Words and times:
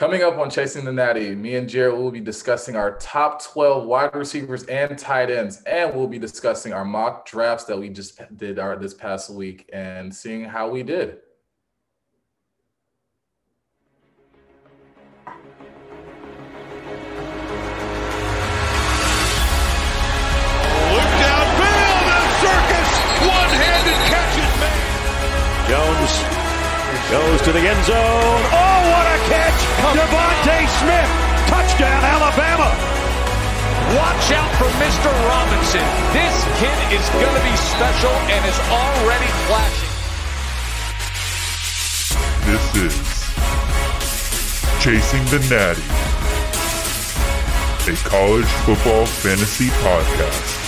Coming 0.00 0.22
up 0.22 0.38
on 0.38 0.48
Chasing 0.48 0.86
the 0.86 0.92
Natty, 0.92 1.34
me 1.34 1.56
and 1.56 1.68
Jared 1.68 1.94
will 1.94 2.10
be 2.10 2.20
discussing 2.20 2.74
our 2.74 2.96
top 2.96 3.44
12 3.44 3.84
wide 3.84 4.14
receivers 4.14 4.64
and 4.64 4.98
tight 4.98 5.30
ends, 5.30 5.60
and 5.64 5.94
we'll 5.94 6.06
be 6.06 6.18
discussing 6.18 6.72
our 6.72 6.86
mock 6.86 7.26
drafts 7.26 7.64
that 7.64 7.78
we 7.78 7.90
just 7.90 8.18
did 8.38 8.58
our 8.58 8.76
this 8.76 8.94
past 8.94 9.28
week 9.28 9.68
and 9.74 10.14
seeing 10.14 10.42
how 10.42 10.70
we 10.70 10.82
did. 10.82 11.18
Look 20.96 21.10
downfield 21.20 22.08
and 22.08 22.24
circus 22.40 22.88
one-handed 23.20 24.00
catch 24.08 24.32
is 24.40 24.48
made. 24.64 24.88
Jones 25.68 26.12
goes 27.10 27.42
to 27.42 27.52
the 27.52 27.60
end 27.68 27.84
zone. 27.84 27.96
Oh, 27.98 27.98
what 27.98 28.48
a 28.48 28.56
catch! 28.56 28.69
DeVonta 29.80 30.68
Smith, 30.76 31.10
touchdown, 31.48 32.04
Alabama. 32.04 32.68
Watch 33.96 34.30
out 34.36 34.52
for 34.60 34.68
Mr. 34.76 35.08
Robinson. 35.24 35.80
This 36.12 36.36
kid 36.60 36.78
is 36.92 37.08
going 37.16 37.34
to 37.34 37.42
be 37.42 37.56
special 37.56 38.12
and 38.28 38.44
is 38.44 38.60
already 38.68 39.30
flashing. 39.48 39.88
This 42.44 42.64
is 42.76 42.94
Chasing 44.84 45.24
the 45.32 45.40
Natty, 45.48 45.88
a 47.90 47.96
college 48.06 48.52
football 48.66 49.06
fantasy 49.06 49.68
podcast. 49.80 50.59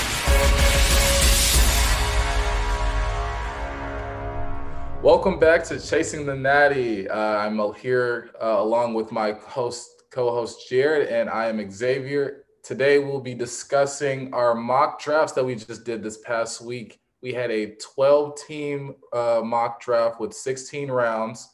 Welcome 5.03 5.41
back 5.41 5.65
to 5.65 5.81
Chasing 5.81 6.27
the 6.27 6.37
Natty. 6.37 7.09
Uh, 7.09 7.19
I'm 7.19 7.75
here 7.75 8.31
uh, 8.41 8.59
along 8.61 8.95
with 8.95 9.11
my 9.11 9.33
host, 9.33 10.05
co-host 10.13 10.69
Jared, 10.69 11.09
and 11.09 11.29
I 11.29 11.47
am 11.47 11.69
Xavier. 11.73 12.45
Today 12.63 13.01
we'll 13.01 13.21
be 13.21 13.35
discussing 13.35 14.33
our 14.33 14.55
mock 14.55 15.03
drafts 15.03 15.33
that 15.33 15.45
we 15.45 15.57
just 15.57 15.83
did 15.83 16.05
this 16.05 16.19
past 16.19 16.63
week. 16.63 17.01
We 17.21 17.33
had 17.33 17.51
a 17.51 17.75
12-team 17.97 18.95
uh, 19.13 19.41
mock 19.45 19.81
draft 19.81 20.21
with 20.21 20.33
16 20.33 20.89
rounds. 20.89 21.53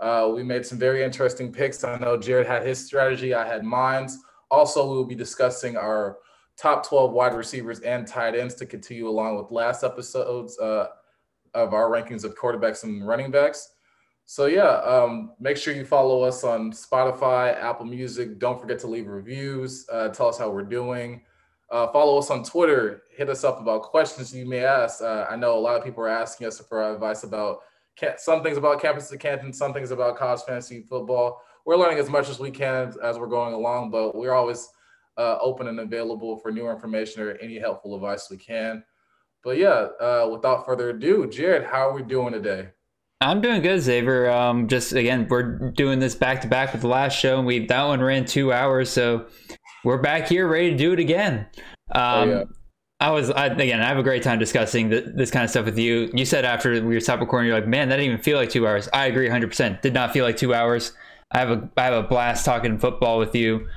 Uh, 0.00 0.32
we 0.34 0.42
made 0.42 0.64
some 0.64 0.78
very 0.78 1.04
interesting 1.04 1.52
picks. 1.52 1.84
I 1.84 1.98
know 1.98 2.16
Jared 2.16 2.46
had 2.46 2.66
his 2.66 2.82
strategy. 2.82 3.34
I 3.34 3.46
had 3.46 3.62
mine. 3.62 4.08
Also, 4.50 4.88
we 4.90 4.96
will 4.96 5.04
be 5.04 5.14
discussing 5.14 5.76
our 5.76 6.16
top 6.56 6.88
12 6.88 7.12
wide 7.12 7.34
receivers 7.34 7.80
and 7.80 8.06
tight 8.06 8.34
ends 8.34 8.54
to 8.54 8.64
continue 8.64 9.06
along 9.06 9.36
with 9.36 9.50
last 9.50 9.84
episode's 9.84 10.58
uh, 10.58 10.86
of 11.56 11.74
our 11.74 11.88
rankings 11.90 12.24
of 12.24 12.36
quarterbacks 12.36 12.84
and 12.84 13.06
running 13.06 13.30
backs. 13.30 13.70
So 14.26 14.46
yeah, 14.46 14.80
um, 14.80 15.32
make 15.40 15.56
sure 15.56 15.72
you 15.72 15.84
follow 15.84 16.22
us 16.22 16.44
on 16.44 16.72
Spotify, 16.72 17.56
Apple 17.60 17.86
Music. 17.86 18.38
Don't 18.38 18.60
forget 18.60 18.78
to 18.80 18.88
leave 18.88 19.06
reviews. 19.06 19.86
Uh, 19.90 20.08
tell 20.08 20.28
us 20.28 20.36
how 20.36 20.50
we're 20.50 20.62
doing. 20.62 21.22
Uh, 21.70 21.86
follow 21.88 22.18
us 22.18 22.30
on 22.30 22.42
Twitter. 22.42 23.04
Hit 23.16 23.28
us 23.28 23.44
up 23.44 23.60
about 23.60 23.82
questions 23.82 24.34
you 24.34 24.46
may 24.46 24.64
ask. 24.64 25.00
Uh, 25.00 25.26
I 25.30 25.36
know 25.36 25.56
a 25.56 25.60
lot 25.60 25.76
of 25.76 25.84
people 25.84 26.02
are 26.02 26.08
asking 26.08 26.46
us 26.46 26.60
for 26.60 26.92
advice 26.92 27.22
about 27.22 27.60
some 28.18 28.42
things 28.42 28.56
about 28.56 28.82
campus 28.82 29.08
to 29.08 29.16
Canton, 29.16 29.52
some 29.52 29.72
things 29.72 29.90
about 29.90 30.16
college 30.16 30.42
fantasy 30.42 30.82
football. 30.82 31.40
We're 31.64 31.76
learning 31.76 31.98
as 31.98 32.10
much 32.10 32.28
as 32.28 32.38
we 32.38 32.50
can 32.50 32.94
as 33.02 33.18
we're 33.18 33.26
going 33.26 33.54
along, 33.54 33.90
but 33.90 34.14
we're 34.14 34.34
always 34.34 34.68
uh, 35.16 35.38
open 35.40 35.68
and 35.68 35.80
available 35.80 36.36
for 36.38 36.52
new 36.52 36.68
information 36.70 37.22
or 37.22 37.32
any 37.36 37.58
helpful 37.58 37.94
advice 37.94 38.28
we 38.30 38.36
can. 38.36 38.84
But 39.46 39.58
yeah, 39.58 39.86
uh, 40.00 40.28
without 40.32 40.66
further 40.66 40.90
ado, 40.90 41.24
Jared, 41.28 41.62
how 41.62 41.88
are 41.88 41.94
we 41.94 42.02
doing 42.02 42.32
today? 42.32 42.70
I'm 43.20 43.40
doing 43.40 43.62
good, 43.62 43.80
Xavier. 43.80 44.28
Um, 44.28 44.66
just 44.66 44.92
again, 44.92 45.28
we're 45.30 45.70
doing 45.70 46.00
this 46.00 46.16
back 46.16 46.40
to 46.40 46.48
back 46.48 46.72
with 46.72 46.82
the 46.82 46.88
last 46.88 47.16
show, 47.16 47.38
and 47.38 47.46
we 47.46 47.64
that 47.64 47.84
one 47.84 48.00
ran 48.00 48.24
two 48.24 48.52
hours, 48.52 48.90
so 48.90 49.26
we're 49.84 50.02
back 50.02 50.26
here 50.26 50.48
ready 50.48 50.70
to 50.70 50.76
do 50.76 50.92
it 50.92 50.98
again. 50.98 51.46
Um, 51.92 52.02
oh, 52.02 52.24
yeah. 52.24 52.44
I 52.98 53.10
was 53.12 53.30
I, 53.30 53.46
again. 53.46 53.80
I 53.80 53.86
have 53.86 53.98
a 53.98 54.02
great 54.02 54.24
time 54.24 54.40
discussing 54.40 54.88
the, 54.88 55.12
this 55.14 55.30
kind 55.30 55.44
of 55.44 55.50
stuff 55.50 55.66
with 55.66 55.78
you. 55.78 56.10
You 56.12 56.24
said 56.24 56.44
after 56.44 56.72
we 56.72 56.96
were 56.96 57.00
stopped 57.00 57.20
recording, 57.20 57.46
you're 57.46 57.56
like, 57.56 57.68
"Man, 57.68 57.88
that 57.90 57.98
didn't 57.98 58.10
even 58.10 58.24
feel 58.24 58.38
like 58.38 58.50
two 58.50 58.66
hours." 58.66 58.88
I 58.92 59.06
agree, 59.06 59.26
100. 59.26 59.46
percent 59.46 59.80
Did 59.80 59.94
not 59.94 60.12
feel 60.12 60.24
like 60.24 60.36
two 60.36 60.54
hours. 60.54 60.92
I 61.30 61.38
have 61.38 61.50
a 61.50 61.70
I 61.76 61.84
have 61.84 61.94
a 61.94 62.08
blast 62.08 62.44
talking 62.44 62.80
football 62.80 63.20
with 63.20 63.32
you 63.36 63.68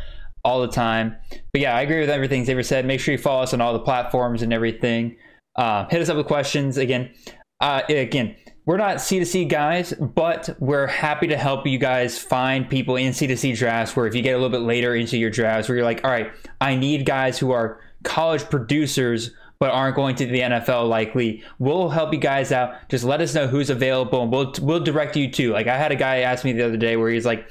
all 0.44 0.62
the 0.62 0.68
time. 0.68 1.16
But 1.30 1.62
yeah, 1.62 1.76
I 1.76 1.82
agree 1.82 2.00
with 2.00 2.10
everything 2.10 2.44
Xavier 2.44 2.64
said. 2.64 2.88
Make 2.88 3.02
sure 3.02 3.12
you 3.12 3.20
follow 3.20 3.44
us 3.44 3.54
on 3.54 3.62
all 3.62 3.74
the 3.74 3.80
platforms 3.80 4.42
and 4.42 4.52
everything. 4.52 5.16
Uh, 5.60 5.86
hit 5.90 6.02
us 6.02 6.08
up 6.08 6.16
with 6.16 6.26
questions 6.26 6.78
again. 6.78 7.12
Uh, 7.60 7.82
again, 7.90 8.34
we're 8.66 8.78
not 8.78 8.96
C2C 8.96 9.50
guys, 9.50 9.94
but 9.94 10.56
we're 10.58 10.88
happy 10.88 11.28
to 11.28 11.36
help 11.36 11.68
you 11.68 11.78
guys 11.78 12.18
find 12.18 12.70
people 12.70 12.96
in 12.96 13.12
C2C 13.12 13.58
drafts 13.58 13.94
where 13.94 14.08
if 14.08 14.16
you 14.16 14.22
get 14.22 14.32
a 14.32 14.38
little 14.38 14.50
bit 14.50 14.66
later 14.66 14.96
into 14.96 15.18
your 15.18 15.30
drafts 15.30 15.68
where 15.68 15.76
you're 15.76 15.84
like, 15.84 16.06
all 16.06 16.12
right, 16.12 16.32
I 16.62 16.78
need 16.78 17.06
guys 17.06 17.38
who 17.38 17.52
are 17.52 17.82
college 18.06 18.46
producers 18.46 19.32
but 19.60 19.72
aren't 19.72 19.98
going 19.98 20.16
to 20.16 20.28
the 20.28 20.40
NFL 20.40 20.88
likely. 20.88 21.44
We'll 21.58 21.90
help 21.90 22.14
you 22.14 22.22
guys 22.22 22.54
out. 22.54 22.76
Just 22.88 23.04
let 23.04 23.20
us 23.20 23.36
know 23.36 23.48
who's 23.48 23.70
available 23.70 24.24
and 24.24 24.32
we'll 24.32 24.54
we'll 24.62 24.80
direct 24.80 25.18
you 25.18 25.30
to. 25.32 25.52
Like 25.52 25.68
I 25.68 25.78
had 25.78 25.92
a 25.92 25.98
guy 25.98 26.20
ask 26.20 26.46
me 26.46 26.54
the 26.54 26.66
other 26.66 26.78
day 26.78 26.96
where 26.96 27.10
he's 27.10 27.26
like 27.26 27.50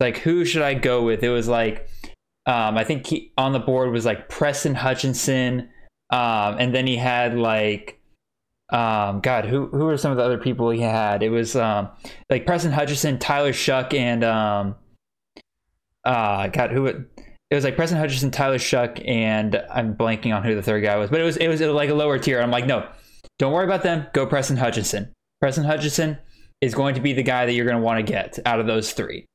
like 0.00 0.16
who 0.16 0.46
should 0.46 0.62
I 0.62 0.72
go 0.72 1.02
with? 1.02 1.22
It 1.22 1.28
was 1.28 1.46
like 1.46 1.90
um, 2.46 2.78
I 2.78 2.84
think 2.84 3.06
he, 3.06 3.32
on 3.36 3.52
the 3.52 3.58
board 3.58 3.90
was 3.90 4.06
like 4.06 4.30
Preston 4.30 4.74
Hutchinson, 4.74 5.68
um, 6.14 6.58
and 6.60 6.72
then 6.72 6.86
he 6.86 6.96
had 6.96 7.36
like, 7.36 8.00
um, 8.70 9.20
God, 9.20 9.46
who 9.46 9.66
who 9.66 9.86
were 9.86 9.96
some 9.96 10.12
of 10.12 10.16
the 10.16 10.22
other 10.22 10.38
people 10.38 10.70
he 10.70 10.80
had? 10.80 11.24
It 11.24 11.30
was 11.30 11.56
um, 11.56 11.88
like 12.30 12.46
Preston 12.46 12.70
Hutchinson, 12.70 13.18
Tyler 13.18 13.52
Shough, 13.52 13.92
and 13.92 14.22
um, 14.22 14.76
uh, 16.04 16.46
God, 16.48 16.70
who 16.70 16.86
it, 16.86 16.96
it 17.50 17.54
was 17.56 17.64
like 17.64 17.74
Preston 17.74 17.98
Hutchinson, 17.98 18.30
Tyler 18.30 18.58
Shough, 18.58 19.02
and 19.08 19.60
I'm 19.68 19.96
blanking 19.96 20.32
on 20.32 20.44
who 20.44 20.54
the 20.54 20.62
third 20.62 20.84
guy 20.84 20.96
was, 20.96 21.10
but 21.10 21.20
it 21.20 21.24
was 21.24 21.36
it 21.36 21.48
was 21.48 21.60
like 21.60 21.90
a 21.90 21.94
lower 21.94 22.16
tier. 22.16 22.40
I'm 22.40 22.52
like, 22.52 22.66
no, 22.66 22.88
don't 23.40 23.52
worry 23.52 23.64
about 23.64 23.82
them. 23.82 24.06
Go 24.12 24.24
Preston 24.24 24.56
Hutchinson. 24.56 25.12
Preston 25.40 25.64
Hutchinson 25.64 26.18
is 26.60 26.76
going 26.76 26.94
to 26.94 27.00
be 27.00 27.12
the 27.12 27.24
guy 27.24 27.44
that 27.44 27.54
you're 27.54 27.66
going 27.66 27.76
to 27.76 27.82
want 27.82 28.06
to 28.06 28.12
get 28.12 28.38
out 28.46 28.60
of 28.60 28.68
those 28.68 28.92
three. 28.92 29.26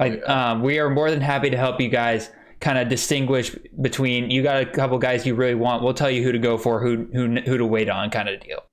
Like, 0.00 0.26
um, 0.26 0.62
we 0.62 0.78
are 0.78 0.88
more 0.88 1.10
than 1.10 1.20
happy 1.20 1.50
to 1.50 1.58
help 1.58 1.78
you 1.78 1.90
guys 1.90 2.30
kind 2.62 2.78
of 2.78 2.88
distinguish 2.88 3.54
between 3.80 4.30
you 4.30 4.42
got 4.42 4.62
a 4.62 4.64
couple 4.64 4.96
guys 4.96 5.26
you 5.26 5.34
really 5.34 5.56
want. 5.56 5.82
We'll 5.82 5.94
tell 5.94 6.10
you 6.10 6.22
who 6.22 6.32
to 6.32 6.38
go 6.38 6.56
for, 6.56 6.80
who 6.80 7.08
who 7.12 7.40
who 7.40 7.58
to 7.58 7.66
wait 7.66 7.90
on, 7.90 8.08
kind 8.08 8.28
of 8.28 8.40
deal. 8.40 8.64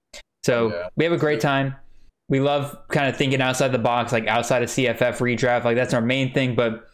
So 0.45 0.71
yeah. 0.71 0.89
we 0.95 1.03
have 1.03 1.11
a 1.11 1.17
great 1.17 1.41
time. 1.41 1.75
We 2.29 2.39
love 2.39 2.77
kind 2.89 3.09
of 3.09 3.17
thinking 3.17 3.41
outside 3.41 3.69
the 3.69 3.79
box, 3.79 4.13
like 4.13 4.27
outside 4.27 4.61
of 4.61 4.69
CFF 4.69 5.17
redraft. 5.17 5.63
Like 5.65 5.75
that's 5.75 5.95
our 5.95 6.01
main 6.01 6.31
thing, 6.31 6.55
but 6.55 6.87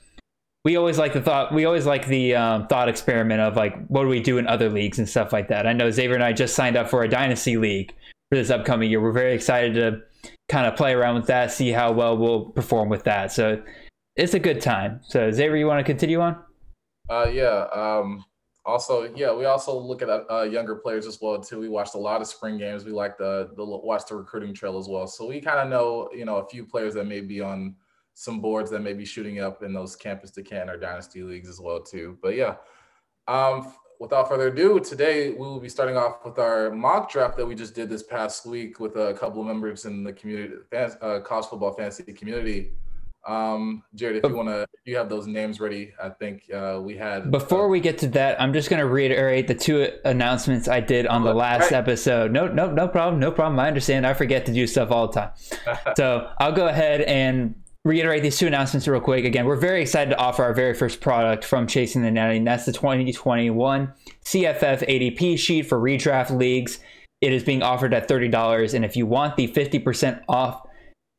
we 0.64 0.78
always 0.78 0.98
like 0.98 1.12
the 1.12 1.22
thought. 1.22 1.54
We 1.54 1.66
always 1.66 1.86
like 1.86 2.08
the 2.08 2.36
um, 2.36 2.68
thought 2.68 2.88
experiment 2.88 3.42
of 3.42 3.58
like, 3.58 3.86
what 3.88 4.04
do 4.04 4.08
we 4.08 4.22
do 4.22 4.38
in 4.38 4.48
other 4.48 4.70
leagues 4.70 4.98
and 4.98 5.08
stuff 5.08 5.34
like 5.34 5.50
that. 5.50 5.68
I 5.68 5.74
know 5.74 5.92
Xavier 5.92 6.16
and 6.16 6.24
I 6.24 6.32
just 6.32 6.56
signed 6.56 6.78
up 6.78 6.90
for 6.90 7.04
a 7.04 7.10
dynasty 7.10 7.58
league 7.58 7.94
for 8.32 8.38
this 8.38 8.50
upcoming 8.50 8.90
year. 8.90 9.02
We're 9.02 9.12
very 9.12 9.34
excited 9.34 9.74
to 9.76 10.02
kind 10.48 10.66
of 10.66 10.78
play 10.78 10.94
around 10.94 11.16
with 11.16 11.28
that, 11.28 11.52
see 11.52 11.72
how 11.72 11.92
well 11.92 12.18
we'll 12.18 12.46
perform 12.46 12.88
with 12.88 13.04
that. 13.04 13.34
So 13.34 13.62
it's 14.16 14.34
a 14.34 14.40
good 14.40 14.62
time. 14.62 15.02
So 15.04 15.30
Xavier, 15.32 15.58
you 15.58 15.68
want 15.68 15.80
to 15.80 15.84
continue 15.84 16.22
on? 16.22 16.45
Uh, 17.10 17.30
yeah. 17.32 17.68
Um, 17.74 18.26
also, 18.66 19.14
yeah, 19.16 19.32
we 19.32 19.46
also 19.46 19.78
look 19.78 20.02
at 20.02 20.10
uh, 20.10 20.42
younger 20.42 20.76
players 20.76 21.06
as 21.06 21.22
well 21.22 21.40
too. 21.40 21.60
We 21.60 21.70
watched 21.70 21.94
a 21.94 22.00
lot 22.00 22.22
of 22.22 22.28
spring 22.28 22.58
games. 22.58 22.84
We 22.84 22.92
like 22.92 23.18
the 23.18 23.52
the 23.56 23.64
watch 23.64 24.08
the 24.08 24.16
recruiting 24.16 24.54
trail 24.56 24.80
as 24.80 24.88
well. 24.88 25.06
So 25.06 25.28
we 25.28 25.40
kind 25.40 25.60
of 25.60 25.70
know, 25.70 26.10
you 26.14 26.26
know, 26.26 26.38
a 26.38 26.48
few 26.48 26.66
players 26.66 26.96
that 26.96 27.06
may 27.06 27.22
be 27.22 27.42
on 27.42 27.76
some 28.16 28.42
boards 28.42 28.72
that 28.72 28.80
may 28.80 28.94
be 28.94 29.06
shooting 29.06 29.40
up 29.40 29.62
in 29.62 29.74
those 29.74 29.96
campus 29.96 30.32
to 30.32 30.42
can 30.42 30.70
or 30.70 30.78
dynasty 30.78 31.22
leagues 31.22 31.50
as 31.50 31.60
well 31.60 31.82
too. 31.82 32.18
But 32.24 32.36
yeah, 32.36 32.56
um, 33.28 33.74
without 34.00 34.28
further 34.28 34.48
ado, 34.48 34.80
today 34.80 35.32
we 35.32 35.38
will 35.38 35.60
be 35.60 35.70
starting 35.70 35.98
off 35.98 36.26
with 36.26 36.40
our 36.40 36.72
mock 36.72 37.12
draft 37.12 37.38
that 37.38 37.46
we 37.46 37.54
just 37.54 37.76
did 37.76 37.90
this 37.90 38.04
past 38.04 38.46
week 38.46 38.80
with 38.80 38.96
a 38.96 39.14
couple 39.14 39.42
of 39.42 39.48
members 39.48 39.86
in 39.86 40.04
the 40.04 40.14
community, 40.14 40.56
uh, 40.74 41.20
college 41.20 41.46
football 41.46 41.74
fantasy 41.74 42.14
community. 42.14 42.72
Um, 43.26 43.84
Jared, 43.96 44.18
if 44.18 44.30
you 44.30 44.36
want 44.36 44.50
to, 44.50 44.68
you 44.86 44.98
have 44.98 45.10
those 45.10 45.26
names 45.26 45.60
ready. 45.60 45.94
I 46.02 46.10
think 46.10 46.44
uh, 46.54 46.80
we 46.82 46.96
had. 46.96 47.32
Before 47.32 47.66
uh, 47.66 47.70
we 47.70 47.80
get 47.80 47.98
to 48.00 48.08
that, 48.10 48.40
I'm 48.40 48.54
just 48.54 48.70
going 48.70 48.80
to 48.80 48.86
reiterate 48.86 49.48
the 49.48 49.56
two 49.56 49.90
announcements 50.06 50.68
I 50.68 50.80
did 50.80 51.08
on 51.08 51.24
the 51.24 51.34
last 51.34 51.72
right. 51.72 51.74
episode. 51.74 52.32
No, 52.32 52.48
no, 52.48 52.72
no 52.72 52.88
problem, 52.88 53.20
no 53.20 53.32
problem. 53.32 53.60
I 53.60 53.68
understand. 53.68 54.06
I 54.06 54.14
forget 54.14 54.46
to 54.46 54.54
do 54.54 54.68
stuff 54.68 54.92
all 54.92 55.08
the 55.08 55.14
time, 55.14 55.32
so 55.98 56.30
I'll 56.38 56.52
go 56.52 56.68
ahead 56.68 57.02
and 57.02 57.56
reiterate 57.84 58.24
these 58.24 58.38
two 58.38 58.48
announcements 58.48 58.88
real 58.88 59.02
quick. 59.02 59.26
Again, 59.26 59.46
we're 59.46 59.56
very 59.56 59.82
excited 59.82 60.10
to 60.12 60.18
offer 60.18 60.44
our 60.44 60.54
very 60.54 60.74
first 60.74 61.02
product 61.02 61.46
from 61.46 61.68
Chasing 61.68 62.02
the 62.02 62.12
Natty, 62.12 62.38
and 62.38 62.48
that's 62.48 62.66
the 62.66 62.74
2021 62.74 63.94
CFF 64.26 64.88
ADP 64.88 65.38
sheet 65.40 65.64
for 65.64 65.80
redraft 65.80 66.36
leagues. 66.36 66.80
It 67.22 67.34
is 67.34 67.44
being 67.44 67.64
offered 67.64 67.94
at 67.94 68.08
$30, 68.08 68.74
and 68.74 68.84
if 68.86 68.96
you 68.96 69.06
want 69.06 69.36
the 69.36 69.48
50% 69.48 70.22
off 70.28 70.68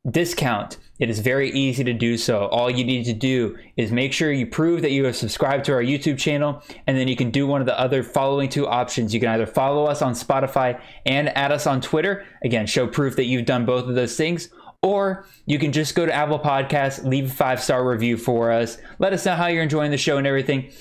discount. 0.09 0.77
It 0.99 1.09
is 1.09 1.19
very 1.19 1.51
easy 1.51 1.83
to 1.83 1.93
do 1.93 2.17
so. 2.17 2.47
All 2.47 2.69
you 2.69 2.83
need 2.83 3.05
to 3.05 3.13
do 3.13 3.57
is 3.75 3.91
make 3.91 4.13
sure 4.13 4.31
you 4.31 4.47
prove 4.47 4.81
that 4.81 4.91
you 4.91 5.05
have 5.05 5.15
subscribed 5.15 5.65
to 5.65 5.73
our 5.73 5.83
YouTube 5.83 6.17
channel, 6.17 6.63
and 6.87 6.97
then 6.97 7.07
you 7.07 7.15
can 7.15 7.29
do 7.29 7.45
one 7.45 7.61
of 7.61 7.67
the 7.67 7.79
other 7.79 8.01
following 8.01 8.49
two 8.49 8.67
options. 8.67 9.13
You 9.13 9.19
can 9.19 9.29
either 9.29 9.45
follow 9.45 9.85
us 9.85 10.01
on 10.01 10.13
Spotify 10.13 10.81
and 11.05 11.29
add 11.37 11.51
us 11.51 11.67
on 11.67 11.81
Twitter. 11.81 12.25
Again, 12.43 12.65
show 12.65 12.87
proof 12.87 13.15
that 13.15 13.25
you've 13.25 13.45
done 13.45 13.65
both 13.65 13.87
of 13.87 13.95
those 13.95 14.15
things, 14.17 14.49
Or 14.83 15.25
you 15.45 15.59
can 15.59 15.71
just 15.71 15.95
go 15.95 16.05
to 16.05 16.13
Apple 16.13 16.39
Podcasts, 16.39 17.03
leave 17.03 17.31
a 17.31 17.33
five 17.33 17.61
star 17.61 17.87
review 17.87 18.17
for 18.17 18.51
us. 18.51 18.77
Let 18.99 19.13
us 19.13 19.25
know 19.25 19.35
how 19.35 19.47
you're 19.47 19.63
enjoying 19.63 19.91
the 19.91 19.97
show 19.97 20.17
and 20.17 20.27
everything. 20.27 20.71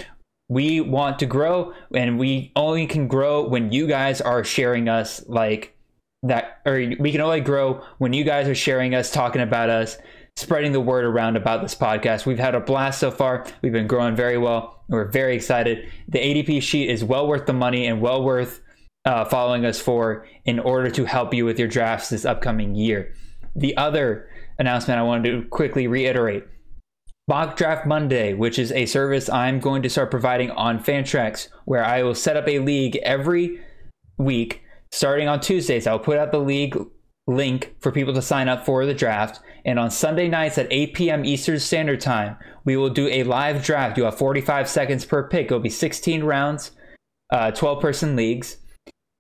We 0.48 0.80
want 0.80 1.19
to 1.20 1.26
grow, 1.26 1.72
and 1.92 2.19
we 2.19 2.52
only 2.54 2.86
can 2.86 3.08
grow 3.08 3.48
when 3.48 3.72
you 3.72 3.88
guys 3.88 4.20
are 4.20 4.44
sharing 4.44 4.88
us 4.88 5.24
like 5.26 5.75
that, 6.28 6.61
or 6.64 6.75
we 6.99 7.12
can 7.12 7.20
only 7.20 7.40
grow 7.40 7.84
when 7.99 8.12
you 8.12 8.25
guys 8.25 8.49
are 8.49 8.55
sharing 8.55 8.94
us, 8.94 9.11
talking 9.11 9.43
about 9.43 9.70
us, 9.70 9.99
spreading 10.37 10.73
the 10.73 10.81
word 10.81 11.05
around 11.05 11.37
about 11.37 11.62
this 11.62 11.75
podcast. 11.75 12.26
We've 12.26 12.38
had 12.38 12.55
a 12.55 12.61
blast 12.61 13.00
so 13.00 13.11
far. 13.11 13.46
We've 13.62 13.73
been 13.73 13.87
growing 13.87 14.17
very 14.17 14.38
well. 14.38 14.84
We're 14.88 15.11
very 15.11 15.34
excited. 15.34 15.90
The 16.08 16.19
ADP 16.19 16.62
sheet 16.62 16.90
is 16.90 17.02
well 17.02 17.26
worth 17.26 17.46
the 17.46 17.52
money 17.52 17.87
and 17.87 18.00
well 18.00 18.23
worth 18.23 18.61
uh, 19.05 19.25
following 19.25 19.64
us 19.64 19.81
for 19.81 20.26
in 20.44 20.58
order 20.58 20.90
to 20.90 21.05
help 21.05 21.32
you 21.32 21.44
with 21.44 21.58
your 21.58 21.69
drafts 21.69 22.11
this 22.11 22.25
upcoming 22.25 22.75
year. 22.75 23.14
The 23.55 23.76
other 23.76 24.29
announcement 24.58 24.99
I 25.00 25.05
wanted 25.05 25.31
to 25.31 25.49
quickly 25.49 25.87
reiterate 25.87 26.44
Mock 27.29 27.56
Draft 27.56 27.87
Monday, 27.87 28.34
which 28.34 28.58
is 28.58 28.70
a 28.72 28.87
service 28.87 29.29
I'm 29.29 29.58
going 29.58 29.82
to 29.82 29.90
start 29.90 30.11
providing 30.11 30.50
on 30.52 30.82
Fantrax, 30.82 31.49
where 31.64 31.84
I 31.84 32.02
will 32.02 32.14
set 32.14 32.37
up 32.37 32.46
a 32.46 32.61
league 32.61 32.96
every 33.02 33.61
week 34.19 34.62
starting 34.96 35.28
on 35.28 35.40
Tuesdays. 35.40 35.87
I'll 35.87 35.98
put 35.98 36.16
out 36.16 36.32
the 36.32 36.38
league 36.38 36.75
link 37.26 37.75
for 37.81 37.93
people 37.93 38.14
to 38.14 38.22
sign 38.22 38.48
up 38.48 38.64
for 38.64 38.87
the 38.87 38.94
draft. 38.94 39.40
And 39.66 39.78
on 39.78 39.90
Sunday 39.90 40.26
nights 40.26 40.56
at 40.56 40.69
8 40.70 40.94
p.m. 40.94 41.25
Eastern 41.25 41.58
Standard 41.58 42.00
Time, 42.00 42.37
we 42.64 42.78
will 42.78 42.88
do 42.88 43.06
a 43.08 43.22
live 43.25 43.62
draft. 43.62 43.98
You 43.98 44.04
have 44.04 44.16
45 44.16 44.66
seconds 44.69 45.04
per 45.04 45.28
pick. 45.28 45.46
It'll 45.46 45.60
be 45.60 45.69
16 45.69 46.25
rounds, 46.25 46.70
uh, 47.31 47.50
12 47.50 47.82
person 47.82 48.16
leagues. 48.16 48.56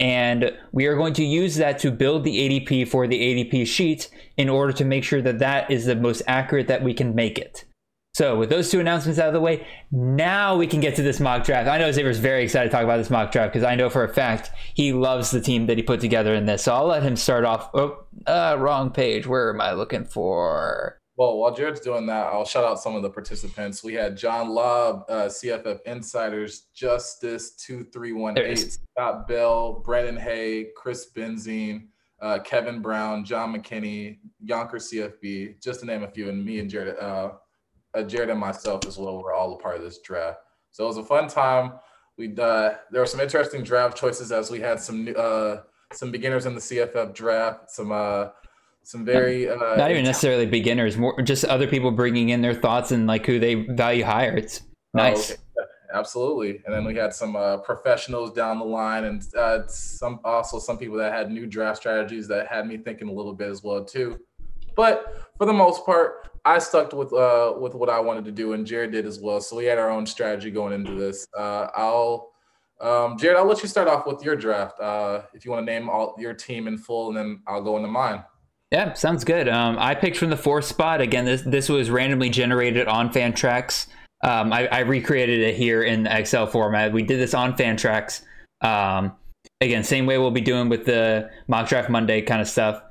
And 0.00 0.56
we 0.72 0.86
are 0.86 0.96
going 0.96 1.12
to 1.14 1.24
use 1.24 1.56
that 1.56 1.78
to 1.80 1.90
build 1.90 2.24
the 2.24 2.38
ADP 2.38 2.88
for 2.88 3.06
the 3.06 3.20
ADP 3.20 3.66
sheet 3.66 4.08
in 4.38 4.48
order 4.48 4.72
to 4.72 4.84
make 4.84 5.04
sure 5.04 5.20
that 5.20 5.40
that 5.40 5.70
is 5.70 5.84
the 5.84 5.96
most 5.96 6.22
accurate 6.26 6.68
that 6.68 6.82
we 6.82 6.94
can 6.94 7.14
make 7.14 7.38
it. 7.38 7.65
So, 8.16 8.34
with 8.34 8.48
those 8.48 8.70
two 8.70 8.80
announcements 8.80 9.20
out 9.20 9.28
of 9.28 9.34
the 9.34 9.42
way, 9.42 9.66
now 9.90 10.56
we 10.56 10.66
can 10.66 10.80
get 10.80 10.96
to 10.96 11.02
this 11.02 11.20
mock 11.20 11.44
draft. 11.44 11.68
I 11.68 11.76
know 11.76 11.92
Xavier's 11.92 12.18
very 12.18 12.44
excited 12.44 12.70
to 12.70 12.72
talk 12.74 12.82
about 12.82 12.96
this 12.96 13.10
mock 13.10 13.30
draft 13.30 13.52
because 13.52 13.62
I 13.62 13.74
know 13.74 13.90
for 13.90 14.04
a 14.04 14.08
fact 14.08 14.52
he 14.72 14.94
loves 14.94 15.30
the 15.30 15.40
team 15.42 15.66
that 15.66 15.76
he 15.76 15.82
put 15.82 16.00
together 16.00 16.34
in 16.34 16.46
this. 16.46 16.62
So, 16.62 16.74
I'll 16.74 16.86
let 16.86 17.02
him 17.02 17.14
start 17.14 17.44
off. 17.44 17.68
Oh, 17.74 18.06
uh, 18.26 18.56
wrong 18.58 18.90
page. 18.90 19.26
Where 19.26 19.50
am 19.52 19.60
I 19.60 19.72
looking 19.72 20.06
for? 20.06 20.98
Well, 21.18 21.36
while 21.36 21.54
Jared's 21.54 21.80
doing 21.80 22.06
that, 22.06 22.28
I'll 22.28 22.46
shout 22.46 22.64
out 22.64 22.80
some 22.80 22.94
of 22.94 23.02
the 23.02 23.10
participants. 23.10 23.84
We 23.84 23.92
had 23.92 24.16
John 24.16 24.48
Lobb, 24.48 25.04
uh, 25.10 25.26
CFF 25.26 25.80
Insiders, 25.84 26.68
Justice 26.74 27.50
two 27.56 27.84
three 27.84 28.14
one 28.14 28.38
eight, 28.38 28.78
Scott 28.96 29.28
Bell, 29.28 29.82
Brendan 29.84 30.16
Hay, 30.16 30.68
Chris 30.74 31.10
Benzine, 31.14 31.88
uh, 32.22 32.38
Kevin 32.38 32.80
Brown, 32.80 33.26
John 33.26 33.54
McKinney, 33.54 34.20
Yonker 34.42 34.76
CFB, 34.76 35.62
just 35.62 35.80
to 35.80 35.86
name 35.86 36.02
a 36.02 36.08
few, 36.08 36.30
and 36.30 36.42
me 36.42 36.60
and 36.60 36.70
Jared, 36.70 36.98
uh, 36.98 37.32
Jared 38.02 38.30
and 38.30 38.40
myself 38.40 38.86
as 38.86 38.98
well 38.98 39.22
were 39.22 39.32
all 39.32 39.54
a 39.54 39.58
part 39.58 39.76
of 39.76 39.82
this 39.82 39.98
draft. 39.98 40.38
So 40.72 40.84
it 40.84 40.88
was 40.88 40.98
a 40.98 41.04
fun 41.04 41.28
time. 41.28 41.72
We 42.18 42.28
uh, 42.36 42.74
there 42.90 43.00
were 43.00 43.06
some 43.06 43.20
interesting 43.20 43.62
draft 43.62 43.96
choices 43.96 44.32
as 44.32 44.50
we 44.50 44.60
had 44.60 44.80
some 44.80 45.08
uh, 45.16 45.56
some 45.92 46.10
beginners 46.10 46.46
in 46.46 46.54
the 46.54 46.60
CFF 46.60 47.14
draft, 47.14 47.70
some 47.70 47.92
uh, 47.92 48.28
some 48.82 49.04
very 49.04 49.48
uh, 49.48 49.76
not 49.76 49.90
even 49.90 50.04
necessarily 50.04 50.46
beginners, 50.46 50.96
more 50.96 51.20
just 51.22 51.44
other 51.44 51.66
people 51.66 51.90
bringing 51.90 52.30
in 52.30 52.40
their 52.40 52.54
thoughts 52.54 52.92
and 52.92 53.06
like 53.06 53.26
who 53.26 53.38
they 53.38 53.54
value 53.54 54.04
higher. 54.04 54.36
It's 54.36 54.62
oh, 54.62 54.70
nice. 54.94 55.30
Oh, 55.30 55.34
okay. 55.34 55.42
Absolutely, 55.92 56.62
and 56.66 56.74
then 56.74 56.84
we 56.84 56.94
had 56.94 57.14
some 57.14 57.36
uh, 57.36 57.58
professionals 57.58 58.32
down 58.32 58.58
the 58.58 58.64
line, 58.64 59.04
and 59.04 59.22
uh, 59.34 59.66
some 59.66 60.20
also 60.24 60.58
some 60.58 60.78
people 60.78 60.96
that 60.96 61.12
had 61.12 61.30
new 61.30 61.46
draft 61.46 61.78
strategies 61.78 62.28
that 62.28 62.48
had 62.48 62.66
me 62.66 62.76
thinking 62.76 63.08
a 63.08 63.12
little 63.12 63.32
bit 63.32 63.48
as 63.48 63.62
well 63.62 63.84
too. 63.84 64.18
But 64.74 65.28
for 65.38 65.46
the 65.46 65.52
most 65.52 65.86
part, 65.86 66.35
I 66.46 66.58
stuck 66.60 66.92
with 66.92 67.12
uh, 67.12 67.54
with 67.58 67.74
what 67.74 67.90
I 67.90 67.98
wanted 67.98 68.24
to 68.26 68.32
do, 68.32 68.52
and 68.52 68.64
Jared 68.64 68.92
did 68.92 69.04
as 69.04 69.18
well. 69.18 69.40
So 69.40 69.56
we 69.56 69.64
had 69.64 69.78
our 69.78 69.90
own 69.90 70.06
strategy 70.06 70.50
going 70.50 70.72
into 70.72 70.94
this. 70.94 71.26
Uh, 71.36 71.66
I'll, 71.74 72.30
um, 72.80 73.18
Jared, 73.18 73.36
I'll 73.36 73.44
let 73.44 73.62
you 73.62 73.68
start 73.68 73.88
off 73.88 74.06
with 74.06 74.22
your 74.24 74.36
draft 74.36 74.78
uh, 74.80 75.22
if 75.34 75.44
you 75.44 75.50
want 75.50 75.66
to 75.66 75.72
name 75.72 75.90
all 75.90 76.14
your 76.18 76.34
team 76.34 76.68
in 76.68 76.78
full, 76.78 77.08
and 77.08 77.16
then 77.16 77.42
I'll 77.48 77.62
go 77.62 77.76
into 77.76 77.88
mine. 77.88 78.22
Yeah, 78.70 78.92
sounds 78.94 79.24
good. 79.24 79.48
Um, 79.48 79.76
I 79.78 79.96
picked 79.96 80.16
from 80.16 80.30
the 80.30 80.36
fourth 80.36 80.64
spot. 80.64 81.00
Again, 81.00 81.24
this 81.24 81.42
this 81.42 81.68
was 81.68 81.90
randomly 81.90 82.30
generated 82.30 82.86
on 82.86 83.12
Fantrax. 83.12 83.88
Um, 84.22 84.52
I, 84.52 84.66
I, 84.68 84.78
recreated 84.80 85.40
it 85.40 85.56
here 85.56 85.82
in 85.82 86.04
the 86.04 86.18
Excel 86.18 86.46
format. 86.46 86.92
We 86.92 87.02
did 87.02 87.20
this 87.20 87.34
on 87.34 87.54
Fantrax. 87.54 88.22
Um, 88.62 89.12
again, 89.60 89.84
same 89.84 90.06
way 90.06 90.16
we'll 90.16 90.30
be 90.30 90.40
doing 90.40 90.68
with 90.68 90.86
the 90.86 91.30
mock 91.48 91.68
draft 91.68 91.90
Monday 91.90 92.22
kind 92.22 92.40
of 92.40 92.48
stuff. 92.48 92.82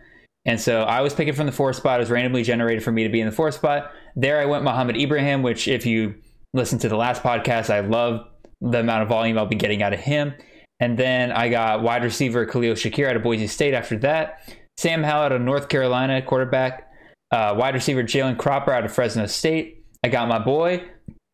And 0.45 0.59
so 0.59 0.83
I 0.83 1.01
was 1.01 1.13
picking 1.13 1.33
from 1.33 1.47
the 1.47 1.51
fourth 1.51 1.75
spot. 1.75 1.99
It 1.99 2.03
was 2.03 2.11
randomly 2.11 2.43
generated 2.43 2.83
for 2.83 2.91
me 2.91 3.03
to 3.03 3.09
be 3.09 3.19
in 3.19 3.25
the 3.25 3.31
fourth 3.31 3.55
spot. 3.55 3.91
There 4.15 4.39
I 4.39 4.45
went 4.45 4.63
Mohamed 4.63 4.97
Ibrahim, 4.97 5.41
which 5.41 5.67
if 5.67 5.85
you 5.85 6.15
listen 6.53 6.77
to 6.79 6.89
the 6.89 6.95
last 6.95 7.23
podcast, 7.23 7.69
I 7.69 7.79
love 7.79 8.27
the 8.61 8.79
amount 8.79 9.03
of 9.03 9.09
volume 9.09 9.37
I'll 9.37 9.45
be 9.45 9.55
getting 9.55 9.81
out 9.81 9.93
of 9.93 9.99
him. 9.99 10.33
And 10.79 10.97
then 10.97 11.31
I 11.31 11.49
got 11.49 11.81
wide 11.81 12.03
receiver 12.03 12.45
Khalil 12.45 12.73
Shakir 12.73 13.09
out 13.09 13.15
of 13.15 13.23
Boise 13.23 13.47
State 13.47 13.73
after 13.73 13.97
that. 13.99 14.39
Sam 14.77 15.03
Howell 15.03 15.23
out 15.23 15.31
of 15.31 15.41
North 15.41 15.69
Carolina, 15.69 16.21
quarterback. 16.21 16.91
Uh, 17.31 17.55
wide 17.57 17.73
receiver 17.73 18.03
Jalen 18.03 18.37
Cropper 18.37 18.71
out 18.71 18.85
of 18.85 18.93
Fresno 18.93 19.25
State. 19.25 19.83
I 20.03 20.09
got 20.09 20.27
my 20.27 20.37
boy, 20.37 20.83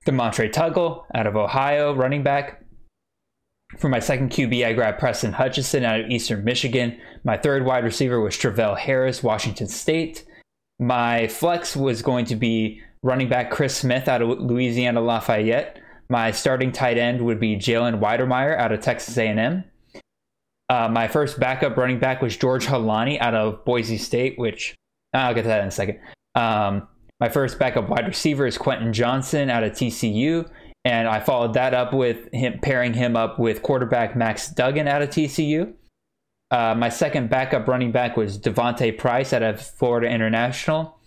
Demontre 0.06 0.52
Tuggle 0.52 1.04
out 1.14 1.28
of 1.28 1.36
Ohio, 1.36 1.94
running 1.94 2.24
back. 2.24 2.61
For 3.78 3.90
my 3.90 4.00
second 4.00 4.32
QB, 4.32 4.66
I 4.66 4.74
grabbed 4.74 5.00
Preston 5.00 5.34
Hutchinson 5.34 5.84
out 5.84 6.02
of 6.02 6.10
Eastern 6.10 6.44
Michigan. 6.44 7.00
My 7.24 7.38
third 7.38 7.66
wide 7.66 7.84
receiver 7.84 8.20
was 8.20 8.38
Travell 8.38 8.76
Harris, 8.76 9.24
Washington 9.24 9.68
State. 9.68 10.26
My 10.80 11.28
flex 11.28 11.76
was 11.76 12.02
going 12.02 12.26
to 12.26 12.36
be 12.36 12.82
running 13.04 13.30
back 13.30 13.52
Chris 13.52 13.76
Smith 13.76 14.08
out 14.08 14.22
of 14.22 14.40
Louisiana 14.40 15.02
Lafayette. 15.02 15.80
My 16.10 16.32
starting 16.32 16.72
tight 16.72 16.98
end 16.98 17.22
would 17.22 17.40
be 17.40 17.56
Jalen 17.56 18.00
Wydermyer 18.00 18.58
out 18.58 18.72
of 18.72 18.82
Texas 18.82 19.18
A&M. 19.18 19.64
Uh, 20.70 20.88
my 20.90 21.08
first 21.08 21.40
backup 21.40 21.78
running 21.78 22.00
back 22.00 22.22
was 22.22 22.36
George 22.36 22.66
Holani 22.66 23.20
out 23.20 23.34
of 23.34 23.64
Boise 23.66 23.98
State, 23.98 24.38
which 24.38 24.76
I'll 25.14 25.34
get 25.34 25.44
to 25.44 25.48
that 25.48 25.62
in 25.62 25.68
a 25.68 25.72
second. 25.72 26.00
Um, 26.36 26.88
my 27.20 27.30
first 27.30 27.60
backup 27.60 27.90
wide 27.90 28.08
receiver 28.08 28.48
is 28.48 28.58
Quentin 28.58 28.94
Johnston 28.94 29.50
out 29.50 29.64
of 29.64 29.74
TCU. 29.74 30.50
And 30.84 31.08
I 31.08 31.20
followed 31.20 31.54
that 31.54 31.74
up 31.74 31.94
with 31.94 32.32
him 32.34 32.60
pairing 32.62 32.94
him 32.94 33.16
up 33.16 33.38
with 33.38 33.62
quarterback 33.62 34.16
Max 34.16 34.50
Duggan 34.50 34.88
out 34.88 35.02
of 35.02 35.10
TCU. 35.10 35.74
Uh, 36.50 36.76
my 36.76 36.90
second 36.90 37.30
backup 37.30 37.68
running 37.68 37.92
back 37.92 38.18
was 38.18 38.38
D'Vonte 38.38 38.98
Price 38.98 39.32
out 39.32 39.44
of 39.44 39.62
Florida 39.62 40.08
International. 40.08 40.98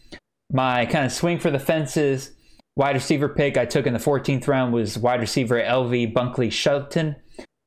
My 0.53 0.87
kind 0.87 1.05
of 1.05 1.13
swing 1.13 1.39
for 1.39 1.51
the 1.51 1.59
fences 1.59 2.33
wide 2.77 2.95
receiver 2.95 3.29
pick 3.29 3.57
I 3.57 3.67
took 3.67 3.87
in 3.87 3.93
the 3.93 3.99
14th 3.99 4.49
round 4.49 4.73
was 4.73 4.99
wide 4.99 5.21
receiver 5.21 5.61
LV 5.61 6.13
Bunkley 6.13 6.51
Shelton 6.51 7.17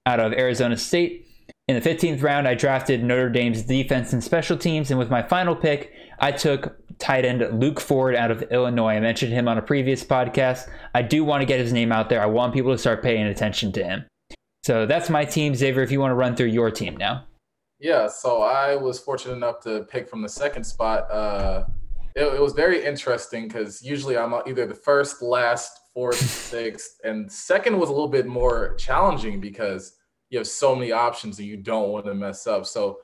out 0.05 0.19
of 0.19 0.33
Arizona 0.33 0.77
State. 0.77 1.25
In 1.67 1.75
the 1.75 1.81
15th 1.81 2.23
round, 2.23 2.47
I 2.47 2.55
drafted 2.55 3.03
Notre 3.03 3.29
Dame's 3.29 3.63
defense 3.63 4.13
and 4.13 4.23
special 4.23 4.57
teams. 4.57 4.89
And 4.89 4.97
with 4.97 5.09
my 5.09 5.21
final 5.21 5.55
pick, 5.55 5.91
I 6.19 6.31
took 6.31 6.77
tight 6.99 7.25
end 7.25 7.59
Luke 7.59 7.79
Ford 7.79 8.15
out 8.15 8.31
of 8.31 8.43
Illinois. 8.43 8.95
I 8.95 8.99
mentioned 8.99 9.33
him 9.33 9.47
on 9.47 9.57
a 9.57 9.61
previous 9.61 10.03
podcast. 10.03 10.69
I 10.93 11.01
do 11.01 11.23
want 11.23 11.41
to 11.41 11.45
get 11.45 11.59
his 11.59 11.73
name 11.73 11.91
out 11.91 12.09
there. 12.09 12.21
I 12.21 12.25
want 12.25 12.53
people 12.53 12.71
to 12.71 12.77
start 12.77 13.03
paying 13.03 13.25
attention 13.27 13.71
to 13.73 13.83
him. 13.83 14.05
So 14.63 14.85
that's 14.85 15.09
my 15.09 15.23
team. 15.25 15.55
Xavier, 15.55 15.81
if 15.81 15.91
you 15.91 15.99
want 15.99 16.11
to 16.11 16.15
run 16.15 16.35
through 16.35 16.47
your 16.47 16.71
team 16.71 16.97
now. 16.97 17.25
Yeah, 17.79 18.07
so 18.07 18.41
I 18.41 18.75
was 18.75 18.99
fortunate 18.99 19.35
enough 19.35 19.61
to 19.61 19.85
pick 19.85 20.09
from 20.09 20.21
the 20.21 20.29
second 20.29 20.63
spot. 20.63 21.09
Uh, 21.11 21.65
it, 22.15 22.23
it 22.23 22.41
was 22.41 22.53
very 22.53 22.83
interesting 22.83 23.47
because 23.47 23.83
usually 23.83 24.17
I'm 24.17 24.33
either 24.47 24.65
the 24.65 24.73
first, 24.73 25.21
last, 25.21 25.79
fourth, 25.93 26.17
sixth, 26.19 26.99
and 27.03 27.31
second 27.31 27.77
was 27.77 27.89
a 27.89 27.91
little 27.91 28.07
bit 28.07 28.25
more 28.25 28.73
challenging 28.75 29.39
because 29.39 29.95
you 30.29 30.39
have 30.39 30.47
so 30.47 30.75
many 30.75 30.91
options 30.91 31.37
and 31.39 31.47
you 31.47 31.57
don't 31.57 31.89
want 31.89 32.05
to 32.05 32.15
mess 32.15 32.47
up. 32.47 32.65
So, 32.65 32.99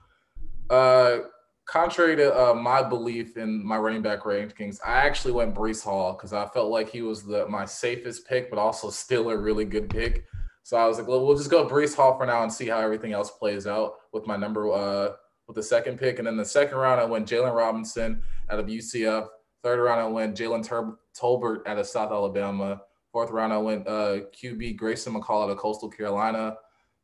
uh, 0.70 1.20
contrary 1.65 2.15
to 2.17 2.34
uh, 2.36 2.53
my 2.53 2.84
belief 2.84 3.38
in 3.38 3.65
my 3.65 3.77
running 3.77 4.01
back 4.01 4.22
rankings, 4.24 4.79
I 4.86 4.96
actually 4.98 5.34
went 5.34 5.55
Breece 5.55 5.84
Hall 5.84 6.13
because 6.13 6.34
I 6.34 6.48
felt 6.48 6.72
like 6.72 6.89
he 6.89 7.01
was 7.01 7.24
the 7.24 7.48
my 7.48 7.65
safest 7.65 8.27
pick, 8.27 8.50
but 8.50 8.60
also 8.60 8.89
still 8.89 9.29
a 9.29 9.38
really 9.38 9.65
good 9.65 9.89
pick. 9.89 10.25
So 10.63 10.77
I 10.77 10.88
was 10.88 10.98
like, 10.98 11.08
well, 11.08 11.25
we'll 11.25 11.38
just 11.38 11.51
go 11.51 11.67
Breece 11.67 11.96
Hall 11.96 12.17
for 12.17 12.25
now 12.25 12.43
and 12.43 12.51
see 12.51 12.67
how 12.67 12.79
everything 12.79 13.12
else 13.12 13.32
plays 13.32 13.67
out 13.67 13.96
with 14.13 14.25
my 14.25 14.38
number 14.38 14.72
uh, 14.72 15.13
with 15.48 15.55
the 15.55 15.63
second 15.63 16.00
pick. 16.00 16.20
And 16.20 16.27
then 16.27 16.38
the 16.38 16.46
second 16.46 16.77
round, 16.77 17.01
I 17.01 17.05
went 17.05 17.27
Jaylon 17.27 17.53
Robinson 17.53 18.22
out 18.50 18.60
of 18.60 18.67
UCF. 18.67 19.27
Third 19.62 19.84
round, 19.84 20.00
I 20.00 20.08
went 20.08 20.38
Jalen 20.38 20.65
Tur- 20.65 20.98
Tolbert 21.17 21.67
out 21.67 21.79
of 21.79 21.86
South 21.86 22.12
Alabama. 22.12 22.82
Fourth 23.12 23.29
round, 23.29 23.51
I 23.51 23.58
went 23.58 23.88
uh, 23.88 24.20
QB 24.41 24.77
Grayson 24.77 25.13
McCall 25.13 25.43
out 25.43 25.50
of 25.50 25.58
Coastal 25.58 25.89
Carolina. 25.89 26.55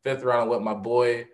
Fifth 0.04 0.24
round, 0.24 0.42
I 0.42 0.46
went 0.46 0.64
my 0.64 0.74
boy 0.74 1.28